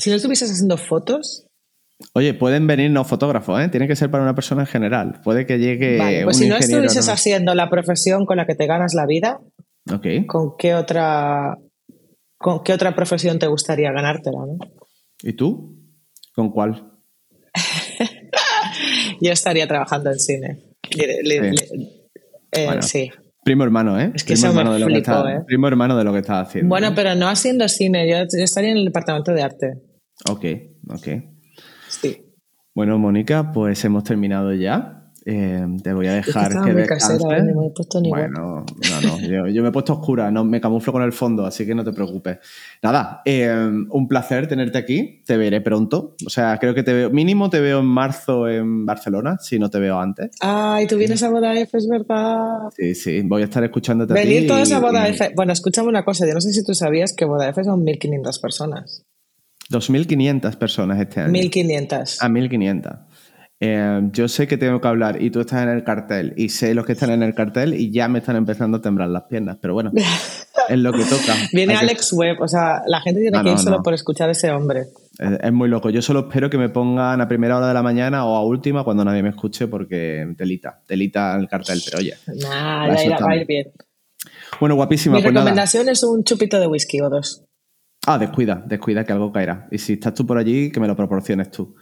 Si 0.00 0.10
no 0.10 0.16
estuvieses 0.16 0.50
haciendo 0.50 0.76
fotos, 0.76 1.46
Oye, 2.14 2.32
pueden 2.32 2.66
venirnos 2.66 3.06
fotógrafos, 3.06 3.60
¿eh? 3.60 3.68
Tiene 3.68 3.86
que 3.86 3.94
ser 3.94 4.10
para 4.10 4.22
una 4.24 4.34
persona 4.34 4.62
en 4.62 4.66
general. 4.66 5.20
Puede 5.22 5.44
que 5.44 5.58
llegue 5.58 5.98
vale, 5.98 6.24
pues 6.24 6.38
un 6.38 6.42
si 6.44 6.48
no 6.48 6.56
estuvieses 6.56 7.06
¿no? 7.08 7.12
haciendo 7.12 7.54
la 7.54 7.68
profesión 7.68 8.24
con 8.24 8.38
la 8.38 8.46
que 8.46 8.54
te 8.54 8.66
ganas 8.66 8.94
la 8.94 9.04
vida, 9.04 9.38
Ok. 9.92 10.06
¿con 10.26 10.56
qué 10.58 10.74
otra, 10.74 11.58
con 12.38 12.62
qué 12.64 12.72
otra 12.72 12.94
profesión 12.94 13.38
te 13.38 13.48
gustaría 13.48 13.92
ganártela, 13.92 14.38
no? 14.46 14.56
¿Y 15.22 15.34
tú? 15.34 15.76
¿Con 16.34 16.50
cuál? 16.50 16.90
Yo 19.20 19.32
estaría 19.32 19.66
trabajando 19.66 20.10
en 20.10 20.18
cine. 20.18 20.58
Le- 20.96 21.22
le- 21.22 21.54
Sí. 21.54 21.66
le- 21.76 22.08
eh, 22.52 22.66
Bueno. 22.66 22.82
sí. 22.82 23.10
Primo 23.44 23.64
hermano, 23.64 24.00
¿eh? 24.00 24.10
Es 24.14 24.24
que 24.24 24.32
primo 24.34 24.48
hermano 24.48 24.72
de 24.72 24.78
lo 24.80 24.86
que 24.86 24.96
está- 24.98 25.32
¿eh? 25.34 25.40
Primo 25.46 25.68
hermano 25.68 25.96
de 25.98 26.04
lo 26.04 26.12
que 26.14 26.18
estás 26.20 26.48
haciendo. 26.48 26.68
Bueno, 26.70 26.88
¿eh? 26.88 26.92
pero 26.96 27.14
no 27.14 27.28
haciendo 27.28 27.68
cine, 27.68 28.08
yo, 28.08 28.16
yo 28.20 28.42
estaría 28.44 28.70
en 28.70 28.78
el 28.78 28.84
departamento 28.86 29.32
de 29.32 29.42
arte. 29.42 29.72
Ok, 30.28 30.44
ok. 30.88 31.08
Sí. 31.88 32.26
Bueno, 32.74 32.98
Mónica, 32.98 33.52
pues 33.52 33.84
hemos 33.84 34.04
terminado 34.04 34.52
ya. 34.54 34.96
Eh, 35.26 35.66
te 35.82 35.92
voy 35.92 36.06
a 36.06 36.18
Es 36.18 36.24
que 36.26 36.32
dejar 36.32 36.52
que 36.64 36.72
muy 36.72 36.80
descanses. 36.82 37.18
casera, 37.18 37.38
¿eh? 37.38 37.42
No 37.52 37.60
me 37.60 37.66
he 37.66 37.70
puesto 37.70 38.00
ni 38.00 38.08
Bueno, 38.08 38.64
no, 38.88 39.00
no, 39.02 39.20
yo, 39.28 39.46
yo 39.48 39.62
me 39.62 39.68
he 39.68 39.72
puesto 39.72 39.92
oscura, 39.92 40.30
no 40.30 40.44
me 40.44 40.62
camuflo 40.62 40.92
con 40.94 41.02
el 41.02 41.12
fondo, 41.12 41.44
así 41.44 41.66
que 41.66 41.74
no 41.74 41.84
te 41.84 41.92
preocupes. 41.92 42.38
Nada, 42.82 43.20
eh, 43.26 43.50
un 43.90 44.08
placer 44.08 44.48
tenerte 44.48 44.78
aquí, 44.78 45.22
te 45.26 45.36
veré 45.36 45.60
pronto. 45.60 46.16
O 46.26 46.30
sea, 46.30 46.56
creo 46.58 46.74
que 46.74 46.82
te 46.82 46.94
veo, 46.94 47.10
mínimo 47.10 47.50
te 47.50 47.60
veo 47.60 47.80
en 47.80 47.86
marzo 47.86 48.48
en 48.48 48.86
Barcelona, 48.86 49.36
si 49.40 49.58
no 49.58 49.68
te 49.68 49.78
veo 49.78 50.00
antes. 50.00 50.30
Ay, 50.40 50.86
tú 50.86 50.96
vienes 50.96 51.22
a 51.22 51.28
Boda 51.28 51.54
F, 51.58 51.76
es 51.76 51.86
verdad. 51.86 52.70
Sí, 52.74 52.94
sí, 52.94 53.20
voy 53.22 53.42
a 53.42 53.44
estar 53.44 53.62
escuchándote 53.62 54.14
a 54.14 54.16
ti. 54.16 54.26
Venir 54.26 54.46
todos 54.46 54.70
y- 54.70 54.72
a 54.72 54.80
Boda 54.80 55.06
F. 55.06 55.32
Bueno, 55.36 55.52
escúchame 55.52 55.88
una 55.88 56.04
cosa, 56.04 56.26
yo 56.26 56.32
no 56.32 56.40
sé 56.40 56.52
si 56.54 56.64
tú 56.64 56.74
sabías 56.74 57.12
que 57.12 57.26
Boda 57.26 57.50
F 57.50 57.62
son 57.62 57.84
1.500 57.84 58.38
personas. 58.38 59.04
2.500 59.70 60.56
personas 60.56 61.00
este 61.00 61.20
año. 61.20 61.32
1.500. 61.32 62.16
A 62.20 62.28
1500. 62.28 62.92
Eh, 63.62 64.00
yo 64.12 64.26
sé 64.26 64.46
que 64.48 64.56
tengo 64.56 64.80
que 64.80 64.88
hablar 64.88 65.20
y 65.20 65.30
tú 65.30 65.40
estás 65.40 65.62
en 65.62 65.68
el 65.68 65.84
cartel 65.84 66.32
y 66.36 66.48
sé 66.48 66.72
los 66.74 66.86
que 66.86 66.92
están 66.92 67.10
en 67.10 67.22
el 67.22 67.34
cartel 67.34 67.74
y 67.74 67.92
ya 67.92 68.08
me 68.08 68.20
están 68.20 68.36
empezando 68.36 68.78
a 68.78 68.80
temblar 68.80 69.08
las 69.10 69.24
piernas, 69.24 69.58
pero 69.60 69.74
bueno, 69.74 69.90
es 70.70 70.78
lo 70.78 70.92
que 70.94 71.04
toca. 71.04 71.34
Viene 71.52 71.74
Hay 71.74 71.80
que- 71.80 71.84
Alex 71.84 72.10
Webb, 72.14 72.40
o 72.40 72.48
sea, 72.48 72.80
la 72.86 73.02
gente 73.02 73.20
tiene 73.20 73.36
Ah, 73.36 73.42
que 73.42 73.50
ir 73.50 73.56
no, 73.56 73.60
solo 73.62 73.76
no. 73.76 73.82
por 73.82 73.92
escuchar 73.92 74.30
a 74.30 74.32
ese 74.32 74.50
hombre. 74.50 74.84
Es, 75.18 75.30
es 75.42 75.52
muy 75.52 75.68
loco. 75.68 75.90
Yo 75.90 76.00
solo 76.00 76.20
espero 76.20 76.48
que 76.48 76.56
me 76.56 76.70
pongan 76.70 77.20
a 77.20 77.28
primera 77.28 77.58
hora 77.58 77.68
de 77.68 77.74
la 77.74 77.82
mañana 77.82 78.24
o 78.24 78.34
a 78.34 78.44
última 78.46 78.82
cuando 78.82 79.04
nadie 79.04 79.22
me 79.22 79.28
escuche 79.28 79.66
porque 79.68 80.26
telita, 80.38 80.80
telita 80.86 81.36
el 81.36 81.46
cartel, 81.46 81.82
pero 81.84 81.98
oye. 81.98 82.14
Irá, 82.34 82.86
va 82.88 83.30
a 83.32 83.36
ir 83.36 83.46
bien. 83.46 83.66
Bueno, 84.58 84.74
guapísima, 84.74 85.16
Mi 85.16 85.22
pues 85.22 85.34
nada. 85.34 85.44
recomendación 85.44 85.88
es 85.90 86.02
un 86.02 86.24
chupito 86.24 86.58
de 86.58 86.66
whisky 86.66 87.00
o 87.02 87.10
dos. 87.10 87.44
Ah, 88.06 88.18
descuida, 88.18 88.62
descuida 88.66 89.04
que 89.04 89.12
algo 89.12 89.32
caerá. 89.32 89.68
Y 89.70 89.78
si 89.78 89.94
estás 89.94 90.14
tú 90.14 90.26
por 90.26 90.38
allí, 90.38 90.70
que 90.70 90.80
me 90.80 90.86
lo 90.86 90.96
proporciones 90.96 91.50
tú. 91.50 91.74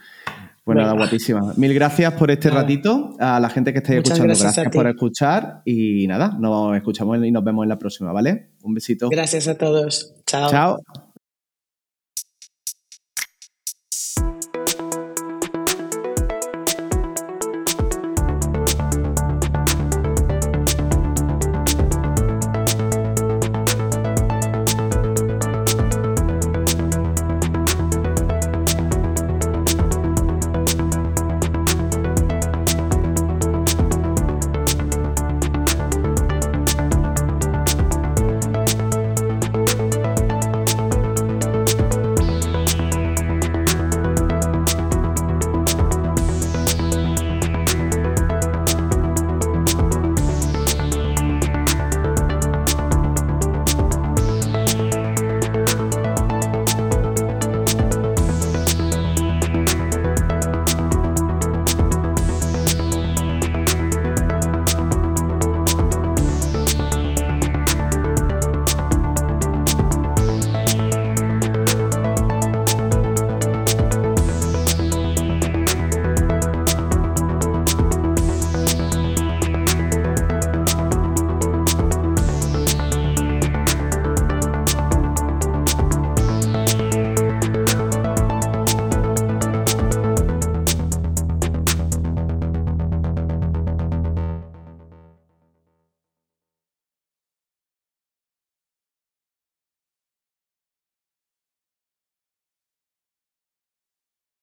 Venga. 0.74 0.82
nada, 0.82 0.95
guapísima. 0.99 1.55
Mil 1.57 1.73
gracias 1.73 2.12
por 2.12 2.31
este 2.31 2.49
Nada. 2.49 2.61
ratito. 2.62 3.16
A 3.19 3.40
la 3.40 3.49
gente 3.49 3.73
que 3.73 3.81
Muchas 3.81 4.19
escuchando, 4.19 4.24
gracias 4.39 4.69
por 4.70 4.86
escuchar. 4.86 5.62
Y 5.65 6.07
nada, 6.07 6.36
nos 6.39 6.77
escuchamos 6.77 7.24
y 7.24 7.31
nos 7.31 7.43
vemos 7.43 7.62
en 7.65 7.70
la 7.70 7.78
próxima, 7.78 8.12
¿vale? 8.12 8.51
Un 8.62 8.74
besito. 8.74 9.09
Gracias 9.09 9.49
a 9.49 9.57
todos. 9.57 10.15
Chao. 10.27 10.51
Chao. 10.51 10.78